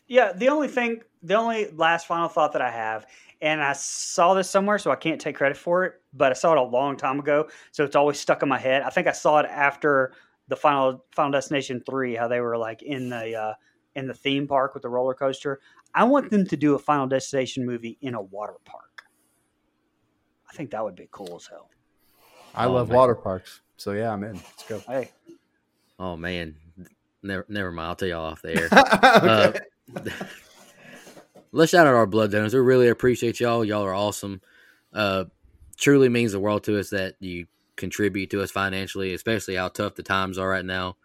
Yeah, 0.07 0.33
the 0.33 0.49
only 0.49 0.67
thing, 0.67 1.01
the 1.23 1.35
only 1.35 1.71
last 1.71 2.05
final 2.05 2.27
thought 2.27 2.53
that 2.53 2.61
I 2.61 2.69
have, 2.69 3.07
and 3.41 3.61
I 3.61 3.73
saw 3.73 4.33
this 4.33 4.49
somewhere, 4.49 4.77
so 4.77 4.91
I 4.91 4.95
can't 4.95 5.19
take 5.21 5.35
credit 5.35 5.57
for 5.57 5.85
it, 5.85 6.01
but 6.13 6.31
I 6.31 6.33
saw 6.33 6.51
it 6.51 6.57
a 6.57 6.63
long 6.63 6.97
time 6.97 7.19
ago, 7.19 7.47
so 7.71 7.83
it's 7.83 7.95
always 7.95 8.19
stuck 8.19 8.43
in 8.43 8.49
my 8.49 8.59
head. 8.59 8.83
I 8.83 8.89
think 8.89 9.07
I 9.07 9.13
saw 9.13 9.39
it 9.39 9.45
after 9.45 10.13
the 10.49 10.55
final 10.55 11.05
Final 11.11 11.31
Destination 11.31 11.81
three, 11.89 12.13
how 12.15 12.27
they 12.27 12.41
were 12.41 12.57
like 12.57 12.81
in 12.81 13.09
the 13.09 13.35
uh, 13.35 13.53
in 13.95 14.07
the 14.07 14.13
theme 14.13 14.47
park 14.47 14.73
with 14.73 14.83
the 14.83 14.89
roller 14.89 15.13
coaster. 15.13 15.59
I 15.93 16.05
want 16.05 16.29
them 16.31 16.45
to 16.47 16.57
do 16.57 16.75
a 16.75 16.79
Final 16.79 17.07
Destination 17.07 17.65
movie 17.65 17.97
in 18.01 18.13
a 18.15 18.21
water 18.21 18.55
park. 18.65 19.03
I 20.49 20.53
think 20.53 20.71
that 20.71 20.83
would 20.83 20.95
be 20.95 21.07
cool 21.11 21.35
as 21.37 21.47
hell. 21.47 21.69
I 22.53 22.65
Oh, 22.65 22.73
love 22.73 22.89
man. 22.89 22.97
water 22.97 23.15
parks, 23.15 23.61
so 23.77 23.91
yeah, 23.93 24.11
I'm 24.11 24.23
in. 24.23 24.33
Let's 24.35 24.63
go. 24.67 24.79
Hey, 24.79 25.11
Oh 25.99 26.17
man, 26.17 26.55
never, 27.21 27.45
never 27.47 27.71
mind. 27.71 27.87
I'll 27.89 27.95
tell 27.95 28.07
y'all 28.07 28.25
off 28.25 28.41
the 28.41 28.55
air. 28.59 28.69
Uh, 30.01 30.03
let's 31.51 31.71
shout 31.71 31.87
out 31.87 31.93
our 31.93 32.07
blood 32.07 32.31
donors. 32.31 32.53
We 32.53 32.59
really 32.59 32.87
appreciate 32.87 33.39
y'all. 33.39 33.63
Y'all 33.65 33.83
are 33.83 33.93
awesome. 33.93 34.41
Uh, 34.93 35.25
truly 35.77 36.09
means 36.09 36.31
the 36.31 36.39
world 36.39 36.63
to 36.65 36.79
us 36.79 36.89
that 36.91 37.15
you 37.19 37.47
contribute 37.75 38.29
to 38.31 38.41
us 38.41 38.51
financially, 38.51 39.13
especially 39.13 39.55
how 39.55 39.67
tough 39.67 39.95
the 39.95 40.03
times 40.03 40.37
are 40.37 40.49
right 40.49 40.65
now. 40.65 40.97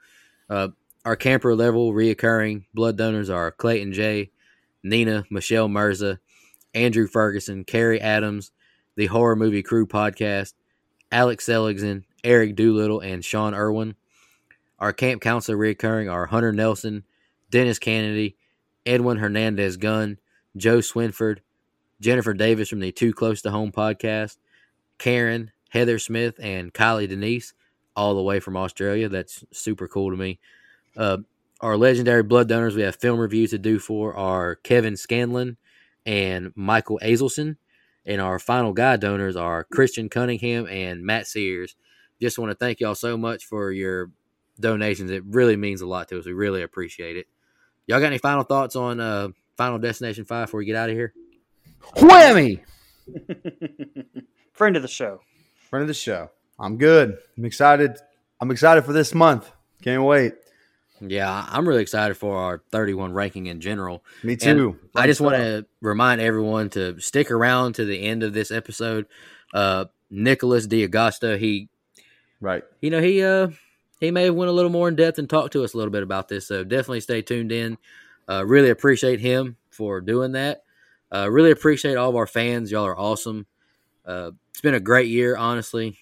Uh, 0.49 0.69
our 1.07 1.15
camper 1.15 1.55
level 1.55 1.93
reoccurring 1.93 2.65
blood 2.75 2.97
donors 2.97 3.31
are 3.31 3.53
Clayton 3.53 3.93
J, 3.93 4.33
Nina, 4.83 5.25
Michelle 5.31 5.69
Mirza, 5.69 6.19
Andrew 6.75 7.07
Ferguson, 7.07 7.63
Carrie 7.63 8.01
Adams, 8.01 8.51
the 8.97 9.07
Horror 9.07 9.37
Movie 9.37 9.63
Crew 9.63 9.87
podcast, 9.87 10.55
Alex 11.13 11.47
Seligson, 11.47 12.05
Eric 12.25 12.57
Doolittle, 12.57 12.99
and 12.99 13.25
Sean 13.25 13.55
Irwin. 13.55 13.95
Our 14.81 14.93
camp 14.93 15.23
counselor 15.23 15.57
reoccurring 15.57 16.13
are 16.13 16.27
Hunter 16.27 16.53
Nelson, 16.53 17.05
Dennis 17.53 17.79
Kennedy, 17.79 18.37
Edwin 18.85 19.19
Hernandez 19.19 19.77
Gunn, 19.77 20.19
Joe 20.57 20.79
Swinford, 20.79 21.39
Jennifer 22.01 22.35
Davis 22.35 22.69
from 22.69 22.81
the 22.81 22.91
Too 22.91 23.13
Close 23.13 23.43
to 23.43 23.53
Home 23.53 23.71
podcast, 23.71 24.39
Karen, 24.99 25.53
Heather 25.69 26.01
Smith, 26.01 26.35
and 26.43 26.75
Kylie 26.75 27.09
Denise, 27.09 27.55
all 27.95 28.17
the 28.17 28.23
way 28.23 28.41
from 28.41 28.57
Australia. 28.57 29.09
That's 29.09 29.45
super 29.53 29.87
cool 29.87 30.11
to 30.11 30.17
me. 30.17 30.41
Uh, 30.97 31.19
our 31.61 31.77
legendary 31.77 32.23
blood 32.23 32.49
donors 32.49 32.75
we 32.75 32.83
have 32.83 32.97
film 32.97 33.19
reviews 33.19 33.51
to 33.51 33.59
do 33.59 33.79
for 33.79 34.15
are 34.17 34.57
Kevin 34.57 34.97
Scanlon 34.97 35.57
and 36.05 36.53
Michael 36.55 37.01
Azelson. 37.03 37.57
And 38.05 38.21
our 38.21 38.39
final 38.39 38.73
guy 38.73 38.97
donors 38.97 39.37
are 39.37 39.65
Christian 39.65 40.09
Cunningham 40.09 40.67
and 40.69 41.03
Matt 41.03 41.27
Sears. 41.27 41.75
Just 42.21 42.39
want 42.39 42.51
to 42.51 42.55
thank 42.55 42.81
y'all 42.81 42.95
so 42.95 43.17
much 43.17 43.45
for 43.45 43.73
your 43.73 44.11
donations. 44.61 45.11
It 45.11 45.25
really 45.27 45.57
means 45.57 45.81
a 45.81 45.87
lot 45.87 46.09
to 46.09 46.19
us. 46.19 46.27
We 46.27 46.33
really 46.33 46.63
appreciate 46.63 47.17
it. 47.17 47.27
Y'all 47.87 48.01
got 48.01 48.07
any 48.07 48.19
final 48.19 48.45
thoughts 48.45 48.77
on 48.77 49.01
uh, 49.01 49.29
Final 49.57 49.79
Destination 49.79 50.25
5 50.25 50.47
before 50.47 50.59
we 50.59 50.67
get 50.67 50.77
out 50.77 50.89
of 50.89 50.95
here? 50.95 51.15
Whammy! 51.97 52.61
friend 54.53 54.77
of 54.77 54.83
the 54.83 54.89
show. 54.89 55.21
Friend 55.69 55.83
of 55.83 55.89
the 55.89 55.95
show. 55.95 56.31
I'm 56.59 56.79
good. 56.79 57.19
I'm 57.37 57.45
excited. 57.45 57.99
I'm 58.41 58.51
excited 58.51 58.85
for 58.85 58.93
this 58.93 59.15
month. 59.15 59.51
Can't 59.83 60.03
wait. 60.03 60.35
Yeah, 61.01 61.47
I'm 61.49 61.69
really 61.69 61.83
excited 61.83 62.15
for 62.17 62.37
our 62.39 62.63
31 62.71 63.13
ranking 63.13 63.47
in 63.47 63.61
general. 63.61 64.03
Me 64.23 64.33
And 64.33 64.41
too. 64.59 64.79
I 64.95 65.07
just 65.07 65.21
want 65.21 65.37
to 65.37 65.67
remind 65.83 66.21
everyone 66.21 66.71
to 66.71 66.99
stick 67.01 67.31
around 67.31 67.75
to 67.75 67.85
the 67.85 68.03
end 68.03 68.23
of 68.23 68.33
this 68.33 68.51
episode. 68.51 69.07
Uh, 69.53 69.87
Nicholas 70.11 70.67
D'Agosto, 70.67 71.37
he, 71.37 71.69
Right. 72.41 72.65
you 72.81 72.91
know, 72.91 73.01
he 73.01 73.23
uh, 73.23 73.49
he 74.01 74.11
may 74.11 74.25
have 74.25 74.35
went 74.35 74.49
a 74.51 74.53
little 74.53 74.71
more 74.71 74.89
in 74.89 74.97
depth 74.97 75.19
and 75.19 75.29
talked 75.29 75.53
to 75.53 75.65
us 75.65 75.75
a 75.75 75.77
little 75.77 75.91
bit 75.93 76.03
about 76.03 76.29
this. 76.29 76.47
So 76.49 76.65
definitely 76.65 77.01
stay 77.01 77.23
tuned 77.23 77.53
in. 77.53 77.77
Uh, 78.29 78.45
really 78.47 78.71
appreciate 78.71 79.21
him 79.21 79.57
for 79.71 80.01
doing 80.01 80.33
that. 80.33 80.63
Uh, 81.13 81.29
really 81.31 81.51
appreciate 81.51 81.97
all 81.97 82.11
of 82.11 82.17
our 82.17 82.27
fans. 82.27 82.71
Y'all 82.71 82.85
are 82.87 82.99
awesome. 82.99 83.47
Uh, 84.05 84.33
it's 84.51 84.61
been 84.61 84.75
a 84.75 84.81
great 84.81 85.09
year, 85.09 85.37
honestly. 85.37 85.99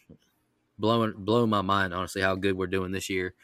Blowing 0.78 1.14
blowing 1.16 1.50
my 1.50 1.62
mind, 1.62 1.94
honestly, 1.94 2.20
how 2.22 2.34
good 2.34 2.56
we're 2.56 2.66
doing 2.66 2.90
this 2.92 3.08
year. 3.10 3.34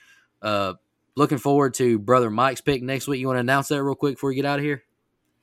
Uh, 0.43 0.75
looking 1.21 1.37
forward 1.37 1.75
to 1.75 1.99
brother 1.99 2.31
Mike's 2.31 2.63
pick 2.63 2.83
next 2.83 3.07
week. 3.07 3.21
You 3.21 3.27
want 3.27 3.37
to 3.37 3.41
announce 3.41 3.69
that 3.69 3.83
real 3.83 3.95
quick 3.95 4.15
before 4.15 4.31
we 4.31 4.37
get 4.37 4.47
out 4.47 4.59
of 4.59 4.65
here? 4.65 4.83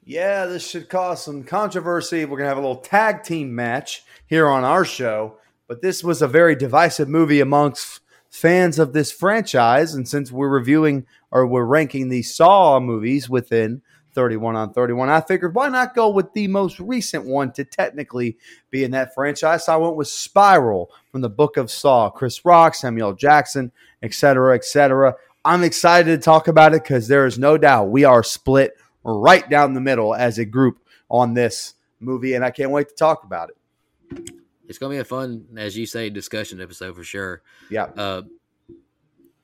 Yeah, 0.03 0.47
this 0.47 0.67
should 0.67 0.89
cause 0.89 1.23
some 1.23 1.43
controversy. 1.43 2.25
We're 2.25 2.37
gonna 2.37 2.49
have 2.49 2.57
a 2.57 2.61
little 2.61 2.77
tag 2.77 3.21
team 3.23 3.53
match 3.53 4.03
here 4.25 4.47
on 4.47 4.63
our 4.63 4.83
show, 4.83 5.37
but 5.67 5.83
this 5.83 6.03
was 6.03 6.23
a 6.23 6.27
very 6.27 6.55
divisive 6.55 7.07
movie 7.07 7.41
amongst 7.41 7.99
fans 8.31 8.79
of 8.79 8.93
this 8.93 9.11
franchise. 9.11 9.93
And 9.93 10.07
since 10.07 10.31
we're 10.31 10.49
reviewing 10.49 11.05
or 11.29 11.45
we're 11.45 11.63
ranking 11.63 12.09
the 12.09 12.23
Saw 12.23 12.79
movies 12.79 13.29
within 13.29 13.83
31 14.13 14.55
on 14.55 14.73
31, 14.73 15.09
I 15.09 15.21
figured 15.21 15.53
why 15.53 15.69
not 15.69 15.93
go 15.93 16.09
with 16.09 16.33
the 16.33 16.47
most 16.47 16.79
recent 16.79 17.25
one 17.25 17.51
to 17.51 17.63
technically 17.63 18.37
be 18.71 18.83
in 18.83 18.89
that 18.91 19.13
franchise. 19.13 19.67
So 19.67 19.73
I 19.73 19.77
went 19.77 19.95
with 19.95 20.07
Spiral 20.07 20.89
from 21.11 21.21
the 21.21 21.29
Book 21.29 21.55
of 21.55 21.69
Saw, 21.69 22.09
Chris 22.09 22.43
Rock, 22.43 22.73
Samuel 22.73 23.13
Jackson, 23.13 23.71
etc., 24.01 24.55
etc. 24.55 25.15
I'm 25.47 25.63
excited 25.63 26.11
to 26.11 26.23
talk 26.23 26.47
about 26.47 26.73
it 26.73 26.83
because 26.83 27.07
there 27.07 27.25
is 27.25 27.39
no 27.39 27.57
doubt 27.57 27.89
we 27.89 28.03
are 28.03 28.21
split 28.23 28.73
right 29.03 29.49
down 29.49 29.73
the 29.73 29.81
middle 29.81 30.13
as 30.13 30.37
a 30.39 30.45
group 30.45 30.79
on 31.09 31.33
this 31.33 31.75
movie, 31.99 32.33
and 32.33 32.43
I 32.43 32.51
can't 32.51 32.71
wait 32.71 32.89
to 32.89 32.95
talk 32.95 33.23
about 33.23 33.49
it. 33.49 34.29
It's 34.67 34.77
gonna 34.77 34.93
be 34.93 34.99
a 34.99 35.05
fun, 35.05 35.45
as 35.57 35.77
you 35.77 35.85
say, 35.85 36.09
discussion 36.09 36.59
episode 36.61 36.95
for 36.95 37.03
sure. 37.03 37.41
Yeah, 37.69 37.85
Uh, 37.95 38.23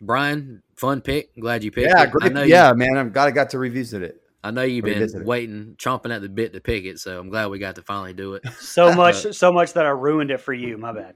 Brian, 0.01 0.61
fun 0.75 0.99
pick. 1.01 1.33
Glad 1.39 1.63
you 1.63 1.71
picked 1.71 1.87
yeah, 1.87 2.03
it. 2.03 2.07
I 2.09 2.11
great. 2.11 2.33
know 2.33 2.43
Yeah, 2.43 2.73
man, 2.73 2.97
I'm 2.97 3.11
glad 3.11 3.27
I 3.27 3.31
got 3.31 3.49
to 3.51 3.59
revisit 3.59 4.01
it. 4.03 4.21
I 4.43 4.51
know 4.51 4.63
you've 4.63 4.83
been 4.83 4.95
Revisit 4.95 5.21
it. 5.21 5.25
waiting, 5.25 5.75
chomping 5.77 6.13
at 6.13 6.21
the 6.21 6.27
bit 6.27 6.51
to 6.51 6.59
pick 6.59 6.83
it. 6.83 6.99
So 6.99 7.17
I'm 7.17 7.29
glad 7.29 7.47
we 7.47 7.59
got 7.59 7.75
to 7.75 7.81
finally 7.81 8.13
do 8.13 8.33
it. 8.33 8.43
So 8.59 8.93
much, 8.93 9.33
so 9.33 9.53
much 9.53 9.71
that 9.73 9.85
I 9.85 9.89
ruined 9.91 10.31
it 10.31 10.41
for 10.41 10.51
you. 10.51 10.77
My 10.77 10.91
bad. 10.91 11.15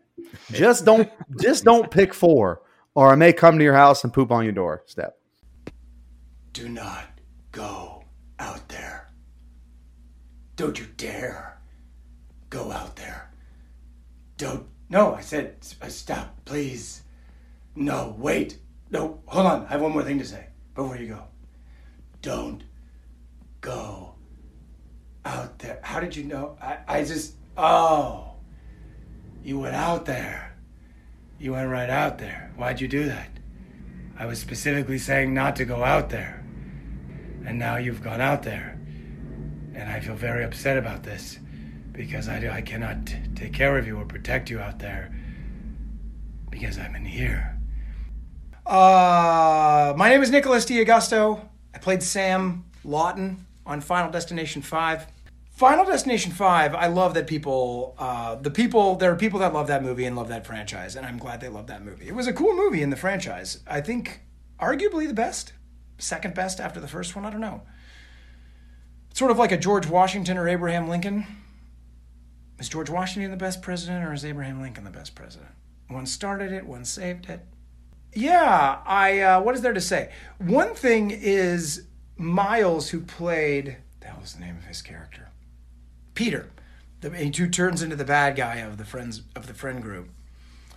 Just 0.53 0.85
don't, 0.85 1.09
just 1.41 1.65
don't 1.65 1.91
pick 1.91 2.13
four, 2.13 2.61
or 2.97 3.11
I 3.11 3.15
may 3.15 3.31
come 3.31 3.59
to 3.59 3.63
your 3.63 3.75
house 3.75 4.03
and 4.03 4.11
poop 4.11 4.31
on 4.31 4.43
your 4.43 4.53
door. 4.53 4.81
Step. 4.87 5.19
Do 6.51 6.67
not 6.67 7.05
go 7.51 8.03
out 8.39 8.67
there. 8.69 9.11
Don't 10.55 10.79
you 10.79 10.87
dare 10.97 11.59
go 12.49 12.71
out 12.71 12.95
there. 12.95 13.31
Don't. 14.37 14.65
No, 14.89 15.13
I 15.13 15.21
said 15.21 15.57
uh, 15.79 15.89
stop, 15.89 16.43
please. 16.43 17.03
No, 17.75 18.15
wait. 18.17 18.57
No, 18.89 19.21
hold 19.27 19.45
on. 19.45 19.67
I 19.67 19.73
have 19.73 19.81
one 19.81 19.91
more 19.91 20.01
thing 20.01 20.17
to 20.17 20.25
say 20.25 20.47
before 20.73 20.97
you 20.97 21.09
go. 21.09 21.23
Don't 22.23 22.63
go 23.61 24.15
out 25.23 25.59
there. 25.59 25.79
How 25.83 25.99
did 25.99 26.15
you 26.15 26.23
know? 26.23 26.57
I, 26.59 26.79
I 26.87 27.03
just. 27.03 27.35
Oh. 27.55 28.31
You 29.43 29.59
went 29.59 29.75
out 29.75 30.05
there. 30.05 30.46
You 31.39 31.53
went 31.53 31.69
right 31.69 31.89
out 31.89 32.17
there. 32.17 32.51
Why'd 32.55 32.81
you 32.81 32.87
do 32.87 33.05
that? 33.05 33.29
I 34.17 34.25
was 34.25 34.39
specifically 34.39 34.97
saying 34.97 35.33
not 35.33 35.55
to 35.57 35.65
go 35.65 35.83
out 35.83 36.09
there. 36.09 36.43
And 37.45 37.59
now 37.59 37.77
you've 37.77 38.01
gone 38.03 38.21
out 38.21 38.43
there. 38.43 38.79
And 39.75 39.89
I 39.89 39.99
feel 39.99 40.15
very 40.15 40.43
upset 40.43 40.77
about 40.77 41.03
this 41.03 41.37
because 41.91 42.27
I, 42.27 42.39
do, 42.39 42.49
I 42.49 42.61
cannot 42.61 43.05
t- 43.05 43.17
take 43.35 43.53
care 43.53 43.77
of 43.77 43.85
you 43.85 43.97
or 43.97 44.05
protect 44.05 44.49
you 44.49 44.59
out 44.59 44.79
there 44.79 45.15
because 46.49 46.79
I'm 46.79 46.95
in 46.95 47.05
here. 47.05 47.59
Uh, 48.65 49.93
my 49.95 50.09
name 50.09 50.23
is 50.23 50.31
Nicholas 50.31 50.65
D'Agosto. 50.65 51.47
I 51.73 51.77
played 51.77 52.01
Sam 52.01 52.65
Lawton 52.83 53.45
on 53.65 53.81
Final 53.81 54.11
Destination 54.11 54.63
5. 54.63 55.05
Final 55.57 55.85
Destination 55.85 56.31
Five. 56.33 56.75
I 56.75 56.85
love 56.85 57.15
that 57.15 57.25
people, 57.25 57.95
uh, 57.97 58.35
the 58.35 58.51
people, 58.51 58.95
there 58.95 59.11
are 59.11 59.15
people 59.15 59.39
that 59.39 59.55
love 59.55 59.65
that 59.65 59.81
movie 59.81 60.05
and 60.05 60.15
love 60.15 60.27
that 60.27 60.45
franchise, 60.45 60.95
and 60.95 61.03
I'm 61.03 61.17
glad 61.17 61.41
they 61.41 61.49
love 61.49 61.65
that 61.65 61.83
movie. 61.83 62.07
It 62.07 62.13
was 62.13 62.27
a 62.27 62.31
cool 62.31 62.55
movie 62.55 62.83
in 62.83 62.91
the 62.91 62.95
franchise. 62.95 63.61
I 63.65 63.81
think, 63.81 64.21
arguably 64.59 65.07
the 65.07 65.15
best, 65.15 65.53
second 65.97 66.35
best 66.35 66.59
after 66.59 66.79
the 66.79 66.87
first 66.87 67.15
one. 67.15 67.25
I 67.25 67.31
don't 67.31 67.41
know. 67.41 67.63
sort 69.15 69.31
of 69.31 69.39
like 69.39 69.51
a 69.51 69.57
George 69.57 69.87
Washington 69.87 70.37
or 70.37 70.47
Abraham 70.47 70.87
Lincoln. 70.87 71.25
Is 72.59 72.69
George 72.69 72.91
Washington 72.91 73.31
the 73.31 73.37
best 73.37 73.63
president, 73.63 74.05
or 74.05 74.13
is 74.13 74.23
Abraham 74.23 74.61
Lincoln 74.61 74.83
the 74.83 74.91
best 74.91 75.15
president? 75.15 75.49
One 75.87 76.05
started 76.05 76.51
it, 76.51 76.67
one 76.67 76.85
saved 76.85 77.31
it. 77.31 77.41
Yeah, 78.13 78.77
I. 78.85 79.21
Uh, 79.21 79.41
what 79.41 79.55
is 79.55 79.61
there 79.61 79.73
to 79.73 79.81
say? 79.81 80.11
One 80.37 80.75
thing 80.75 81.09
is 81.09 81.87
Miles, 82.15 82.89
who 82.89 82.99
played. 82.99 83.77
That 84.01 84.21
was 84.21 84.33
the 84.33 84.41
name 84.41 84.55
of 84.55 84.65
his 84.65 84.83
character. 84.83 85.26
Peter, 86.17 86.49
the, 87.01 87.11
who 87.11 87.47
turns 87.47 87.83
into 87.83 87.95
the 87.95 88.03
bad 88.03 88.35
guy 88.35 88.55
of 88.55 88.79
the 88.79 88.85
friends 88.85 89.21
of 89.35 89.45
the 89.45 89.53
friend 89.53 89.83
group. 89.83 90.09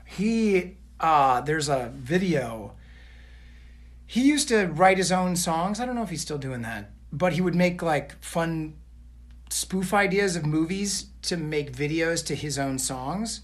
He. 0.05 0.77
Uh, 1.01 1.41
there's 1.41 1.71
a 1.71 1.91
video. 1.97 2.75
He 4.05 4.21
used 4.21 4.49
to 4.49 4.67
write 4.67 4.99
his 4.99 5.11
own 5.11 5.37
songs. 5.37 5.81
I 5.81 5.87
don't 5.87 5.95
know 5.95 6.03
if 6.03 6.11
he's 6.11 6.21
still 6.21 6.37
doing 6.37 6.61
that, 6.61 6.91
but 7.11 7.33
he 7.33 7.41
would 7.41 7.55
make 7.55 7.81
like 7.81 8.23
fun 8.23 8.77
spoof 9.49 9.95
ideas 9.95 10.37
of 10.37 10.45
movies 10.45 11.07
to 11.23 11.39
make 11.39 11.73
videos 11.73 12.23
to 12.27 12.35
his 12.35 12.59
own 12.59 12.79
songs. 12.79 13.41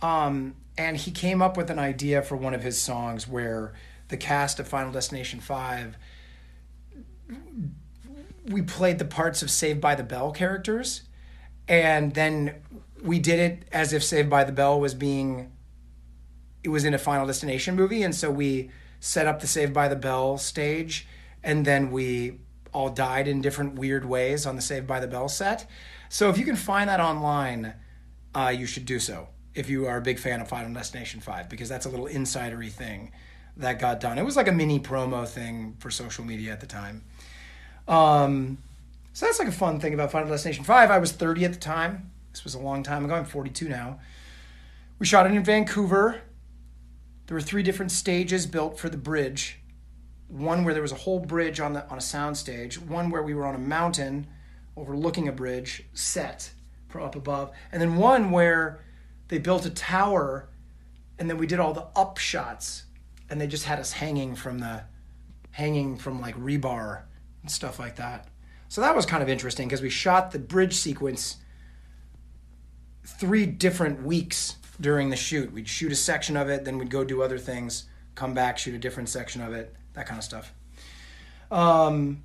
Um, 0.00 0.54
and 0.78 0.96
he 0.96 1.10
came 1.10 1.42
up 1.42 1.56
with 1.56 1.70
an 1.70 1.80
idea 1.80 2.22
for 2.22 2.36
one 2.36 2.54
of 2.54 2.62
his 2.62 2.80
songs 2.80 3.26
where 3.26 3.72
the 4.08 4.16
cast 4.16 4.60
of 4.60 4.68
Final 4.68 4.92
Destination 4.92 5.40
5 5.40 5.96
we 8.48 8.62
played 8.62 8.98
the 8.98 9.04
parts 9.04 9.42
of 9.42 9.50
Saved 9.50 9.80
by 9.80 9.94
the 9.94 10.04
Bell 10.04 10.30
characters 10.30 11.02
and 11.68 12.14
then 12.14 12.62
we 13.02 13.18
did 13.18 13.38
it 13.38 13.68
as 13.72 13.92
if 13.92 14.02
Saved 14.02 14.30
by 14.30 14.44
the 14.44 14.52
Bell 14.52 14.80
was 14.80 14.94
being 14.94 15.52
it 16.62 16.68
was 16.68 16.84
in 16.84 16.94
a 16.94 16.98
Final 16.98 17.26
Destination 17.26 17.76
movie 17.76 18.02
and 18.02 18.14
so 18.14 18.30
we 18.30 18.70
set 19.00 19.26
up 19.26 19.40
the 19.40 19.46
Saved 19.46 19.72
by 19.72 19.88
the 19.88 19.96
Bell 19.96 20.38
stage 20.38 21.06
and 21.42 21.64
then 21.64 21.90
we 21.90 22.40
all 22.72 22.90
died 22.90 23.28
in 23.28 23.40
different 23.40 23.74
weird 23.74 24.04
ways 24.04 24.44
on 24.44 24.56
the 24.56 24.62
Saved 24.62 24.86
by 24.86 25.00
the 25.00 25.06
Bell 25.06 25.28
set. 25.28 25.68
So 26.08 26.28
if 26.28 26.38
you 26.38 26.44
can 26.44 26.56
find 26.56 26.90
that 26.90 27.00
online, 27.00 27.74
uh, 28.34 28.52
you 28.56 28.66
should 28.66 28.84
do 28.84 28.98
so 28.98 29.28
if 29.54 29.70
you 29.70 29.86
are 29.86 29.96
a 29.96 30.02
big 30.02 30.18
fan 30.18 30.40
of 30.40 30.48
Final 30.48 30.74
Destination 30.74 31.20
5, 31.20 31.48
because 31.48 31.68
that's 31.68 31.86
a 31.86 31.88
little 31.88 32.06
insidery 32.06 32.70
thing 32.70 33.12
that 33.56 33.78
got 33.78 34.00
done. 34.00 34.18
It 34.18 34.24
was 34.24 34.36
like 34.36 34.48
a 34.48 34.52
mini 34.52 34.78
promo 34.78 35.26
thing 35.26 35.76
for 35.78 35.90
social 35.90 36.24
media 36.24 36.52
at 36.52 36.60
the 36.60 36.66
time. 36.66 37.04
Um, 37.88 38.58
so 39.16 39.24
that's 39.24 39.38
like 39.38 39.48
a 39.48 39.52
fun 39.52 39.80
thing 39.80 39.94
about 39.94 40.12
Final 40.12 40.28
Destination 40.28 40.62
5. 40.62 40.90
I 40.90 40.98
was 40.98 41.10
30 41.10 41.46
at 41.46 41.54
the 41.54 41.58
time. 41.58 42.10
This 42.32 42.44
was 42.44 42.52
a 42.52 42.58
long 42.58 42.82
time 42.82 43.02
ago. 43.02 43.14
I'm 43.14 43.24
42 43.24 43.66
now. 43.66 43.98
We 44.98 45.06
shot 45.06 45.24
it 45.24 45.32
in 45.32 45.42
Vancouver. 45.42 46.20
There 47.26 47.34
were 47.34 47.40
three 47.40 47.62
different 47.62 47.92
stages 47.92 48.46
built 48.46 48.78
for 48.78 48.90
the 48.90 48.98
bridge. 48.98 49.58
One 50.28 50.64
where 50.64 50.74
there 50.74 50.82
was 50.82 50.92
a 50.92 50.96
whole 50.96 51.18
bridge 51.18 51.60
on 51.60 51.72
the 51.72 51.88
on 51.88 51.96
a 51.96 52.00
sound 52.02 52.36
stage. 52.36 52.78
One 52.78 53.08
where 53.08 53.22
we 53.22 53.32
were 53.32 53.46
on 53.46 53.54
a 53.54 53.58
mountain 53.58 54.26
overlooking 54.76 55.28
a 55.28 55.32
bridge 55.32 55.84
set 55.94 56.50
from 56.86 57.02
up 57.02 57.16
above, 57.16 57.52
and 57.72 57.80
then 57.80 57.96
one 57.96 58.30
where 58.30 58.84
they 59.28 59.38
built 59.38 59.64
a 59.64 59.70
tower 59.70 60.50
and 61.18 61.30
then 61.30 61.38
we 61.38 61.46
did 61.46 61.58
all 61.58 61.72
the 61.72 61.86
up 61.96 62.18
shots 62.18 62.84
and 63.30 63.40
they 63.40 63.46
just 63.46 63.64
had 63.64 63.78
us 63.78 63.92
hanging 63.92 64.34
from 64.34 64.58
the 64.58 64.82
hanging 65.52 65.96
from 65.96 66.20
like 66.20 66.36
rebar 66.36 67.04
and 67.40 67.50
stuff 67.50 67.78
like 67.78 67.96
that 67.96 68.28
so 68.68 68.80
that 68.80 68.94
was 68.94 69.06
kind 69.06 69.22
of 69.22 69.28
interesting 69.28 69.68
because 69.68 69.82
we 69.82 69.90
shot 69.90 70.30
the 70.30 70.38
bridge 70.38 70.74
sequence 70.74 71.36
three 73.04 73.46
different 73.46 74.02
weeks 74.02 74.56
during 74.80 75.10
the 75.10 75.16
shoot 75.16 75.52
we'd 75.52 75.68
shoot 75.68 75.92
a 75.92 75.96
section 75.96 76.36
of 76.36 76.48
it 76.48 76.64
then 76.64 76.78
we'd 76.78 76.90
go 76.90 77.04
do 77.04 77.22
other 77.22 77.38
things 77.38 77.84
come 78.14 78.34
back 78.34 78.58
shoot 78.58 78.74
a 78.74 78.78
different 78.78 79.08
section 79.08 79.40
of 79.40 79.52
it 79.52 79.74
that 79.94 80.06
kind 80.06 80.18
of 80.18 80.24
stuff 80.24 80.52
um, 81.50 82.22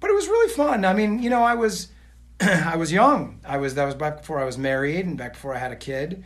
but 0.00 0.10
it 0.10 0.14
was 0.14 0.26
really 0.26 0.52
fun 0.52 0.84
i 0.84 0.92
mean 0.92 1.22
you 1.22 1.30
know 1.30 1.42
i 1.42 1.54
was 1.54 1.88
I 2.42 2.76
was 2.76 2.90
young. 2.90 3.38
I 3.44 3.58
was 3.58 3.74
that 3.76 3.84
was 3.84 3.94
back 3.94 4.18
before 4.18 4.40
I 4.40 4.44
was 4.44 4.58
married 4.58 5.06
and 5.06 5.16
back 5.16 5.34
before 5.34 5.54
I 5.54 5.58
had 5.58 5.70
a 5.70 5.76
kid, 5.76 6.24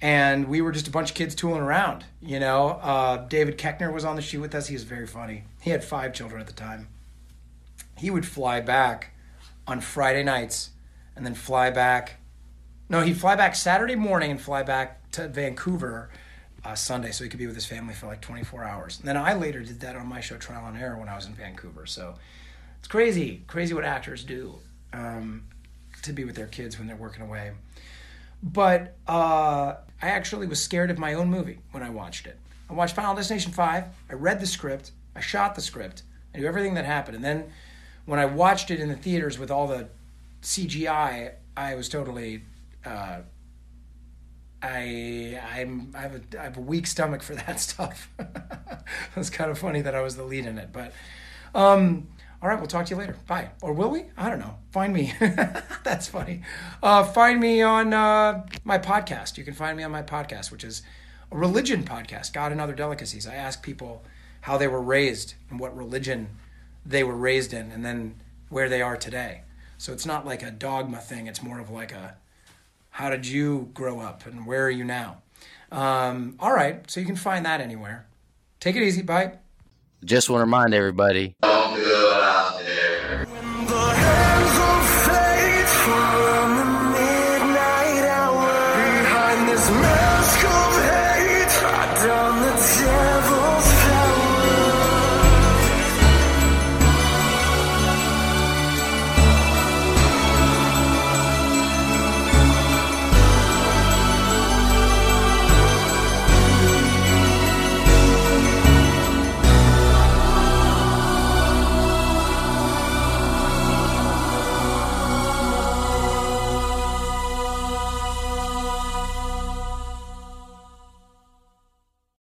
and 0.00 0.46
we 0.46 0.60
were 0.60 0.70
just 0.70 0.86
a 0.86 0.90
bunch 0.90 1.10
of 1.10 1.16
kids 1.16 1.34
tooling 1.34 1.62
around. 1.62 2.04
You 2.20 2.38
know, 2.38 2.78
uh, 2.80 3.26
David 3.26 3.58
Koechner 3.58 3.92
was 3.92 4.04
on 4.04 4.14
the 4.14 4.22
shoot 4.22 4.40
with 4.40 4.54
us. 4.54 4.68
He 4.68 4.74
was 4.74 4.84
very 4.84 5.06
funny. 5.06 5.44
He 5.60 5.70
had 5.70 5.82
five 5.82 6.12
children 6.12 6.40
at 6.40 6.46
the 6.46 6.52
time. 6.52 6.88
He 7.98 8.10
would 8.10 8.26
fly 8.26 8.60
back 8.60 9.14
on 9.66 9.80
Friday 9.80 10.22
nights 10.22 10.70
and 11.16 11.24
then 11.24 11.34
fly 11.34 11.70
back. 11.70 12.20
No, 12.88 13.02
he'd 13.02 13.16
fly 13.16 13.36
back 13.36 13.54
Saturday 13.54 13.94
morning 13.94 14.30
and 14.30 14.40
fly 14.40 14.62
back 14.62 15.10
to 15.12 15.28
Vancouver 15.28 16.10
uh, 16.64 16.74
Sunday 16.74 17.10
so 17.10 17.24
he 17.24 17.30
could 17.30 17.38
be 17.38 17.46
with 17.46 17.54
his 17.54 17.66
family 17.66 17.94
for 17.94 18.06
like 18.06 18.20
24 18.20 18.64
hours. 18.64 18.98
And 18.98 19.08
then 19.08 19.16
I 19.16 19.34
later 19.34 19.62
did 19.62 19.80
that 19.80 19.96
on 19.96 20.06
my 20.06 20.20
show 20.20 20.36
Trial 20.36 20.66
and 20.66 20.76
Error 20.76 20.98
when 20.98 21.08
I 21.08 21.16
was 21.16 21.26
in 21.26 21.34
Vancouver. 21.34 21.86
So 21.86 22.14
it's 22.78 22.88
crazy, 22.88 23.42
crazy 23.46 23.74
what 23.74 23.84
actors 23.84 24.24
do 24.24 24.54
um, 24.92 25.44
to 26.02 26.12
be 26.12 26.24
with 26.24 26.36
their 26.36 26.46
kids 26.46 26.78
when 26.78 26.86
they're 26.86 26.96
working 26.96 27.22
away. 27.22 27.52
But 28.42 28.96
uh, 29.06 29.74
I 30.00 30.08
actually 30.08 30.46
was 30.46 30.62
scared 30.62 30.90
of 30.90 30.98
my 30.98 31.14
own 31.14 31.30
movie 31.30 31.58
when 31.70 31.82
I 31.82 31.90
watched 31.90 32.26
it. 32.26 32.38
I 32.68 32.74
watched 32.74 32.96
Final 32.96 33.14
Destination 33.14 33.52
5. 33.52 33.84
I 34.10 34.14
read 34.14 34.40
the 34.40 34.46
script. 34.46 34.92
I 35.14 35.20
shot 35.20 35.54
the 35.54 35.60
script. 35.60 36.02
I 36.34 36.38
knew 36.38 36.46
everything 36.46 36.74
that 36.74 36.84
happened. 36.84 37.16
And 37.16 37.24
then 37.24 37.52
when 38.06 38.18
I 38.18 38.26
watched 38.26 38.70
it 38.70 38.80
in 38.80 38.88
the 38.88 38.96
theaters 38.96 39.38
with 39.38 39.50
all 39.50 39.66
the 39.66 39.88
CGI, 40.42 41.32
I 41.56 41.74
was 41.74 41.88
totally. 41.88 42.42
Uh, 42.84 43.20
I 44.62 45.40
I'm 45.56 45.92
I 45.94 46.00
have 46.02 46.14
a 46.14 46.40
I 46.40 46.44
have 46.44 46.56
a 46.56 46.60
weak 46.60 46.86
stomach 46.86 47.22
for 47.22 47.34
that 47.46 47.60
stuff. 47.60 48.08
it's 49.16 49.30
kind 49.30 49.50
of 49.50 49.58
funny 49.58 49.80
that 49.82 49.94
I 49.94 50.02
was 50.02 50.16
the 50.16 50.24
lead 50.24 50.46
in 50.46 50.58
it, 50.58 50.70
but 50.72 50.92
um, 51.54 52.08
all 52.42 52.48
right, 52.48 52.58
we'll 52.58 52.66
talk 52.66 52.86
to 52.86 52.90
you 52.90 52.96
later. 52.96 53.16
Bye. 53.28 53.50
Or 53.60 53.72
will 53.72 53.90
we? 53.90 54.06
I 54.16 54.28
don't 54.28 54.40
know. 54.40 54.56
Find 54.72 54.92
me. 54.92 55.14
That's 55.84 56.08
funny. 56.08 56.42
Uh, 56.82 57.04
find 57.04 57.38
me 57.38 57.62
on 57.62 57.94
uh, 57.94 58.46
my 58.64 58.78
podcast. 58.78 59.38
You 59.38 59.44
can 59.44 59.54
find 59.54 59.76
me 59.76 59.84
on 59.84 59.92
my 59.92 60.02
podcast, 60.02 60.50
which 60.50 60.64
is 60.64 60.82
a 61.30 61.36
religion 61.36 61.84
podcast, 61.84 62.32
God 62.32 62.50
and 62.50 62.60
Other 62.60 62.74
Delicacies. 62.74 63.28
I 63.28 63.36
ask 63.36 63.62
people 63.62 64.02
how 64.42 64.58
they 64.58 64.66
were 64.66 64.82
raised 64.82 65.34
and 65.50 65.60
what 65.60 65.76
religion 65.76 66.30
they 66.84 67.04
were 67.04 67.16
raised 67.16 67.52
in, 67.52 67.70
and 67.70 67.84
then 67.84 68.16
where 68.48 68.68
they 68.68 68.82
are 68.82 68.96
today. 68.96 69.42
So 69.78 69.92
it's 69.92 70.06
not 70.06 70.26
like 70.26 70.42
a 70.42 70.50
dogma 70.50 70.98
thing. 70.98 71.26
It's 71.26 71.42
more 71.42 71.58
of 71.58 71.70
like 71.70 71.92
a 71.92 72.16
how 72.90 73.10
did 73.10 73.26
you 73.26 73.70
grow 73.74 74.00
up 74.00 74.26
and 74.26 74.46
where 74.46 74.66
are 74.66 74.70
you 74.70 74.84
now? 74.84 75.22
Um, 75.72 76.36
all 76.38 76.52
right, 76.52 76.88
so 76.90 77.00
you 77.00 77.06
can 77.06 77.16
find 77.16 77.46
that 77.46 77.60
anywhere. 77.60 78.06
Take 78.60 78.76
it 78.76 78.82
easy. 78.82 79.02
Bye. 79.02 79.38
Just 80.04 80.28
want 80.28 80.40
to 80.40 80.44
remind 80.44 80.74
everybody. 80.74 81.34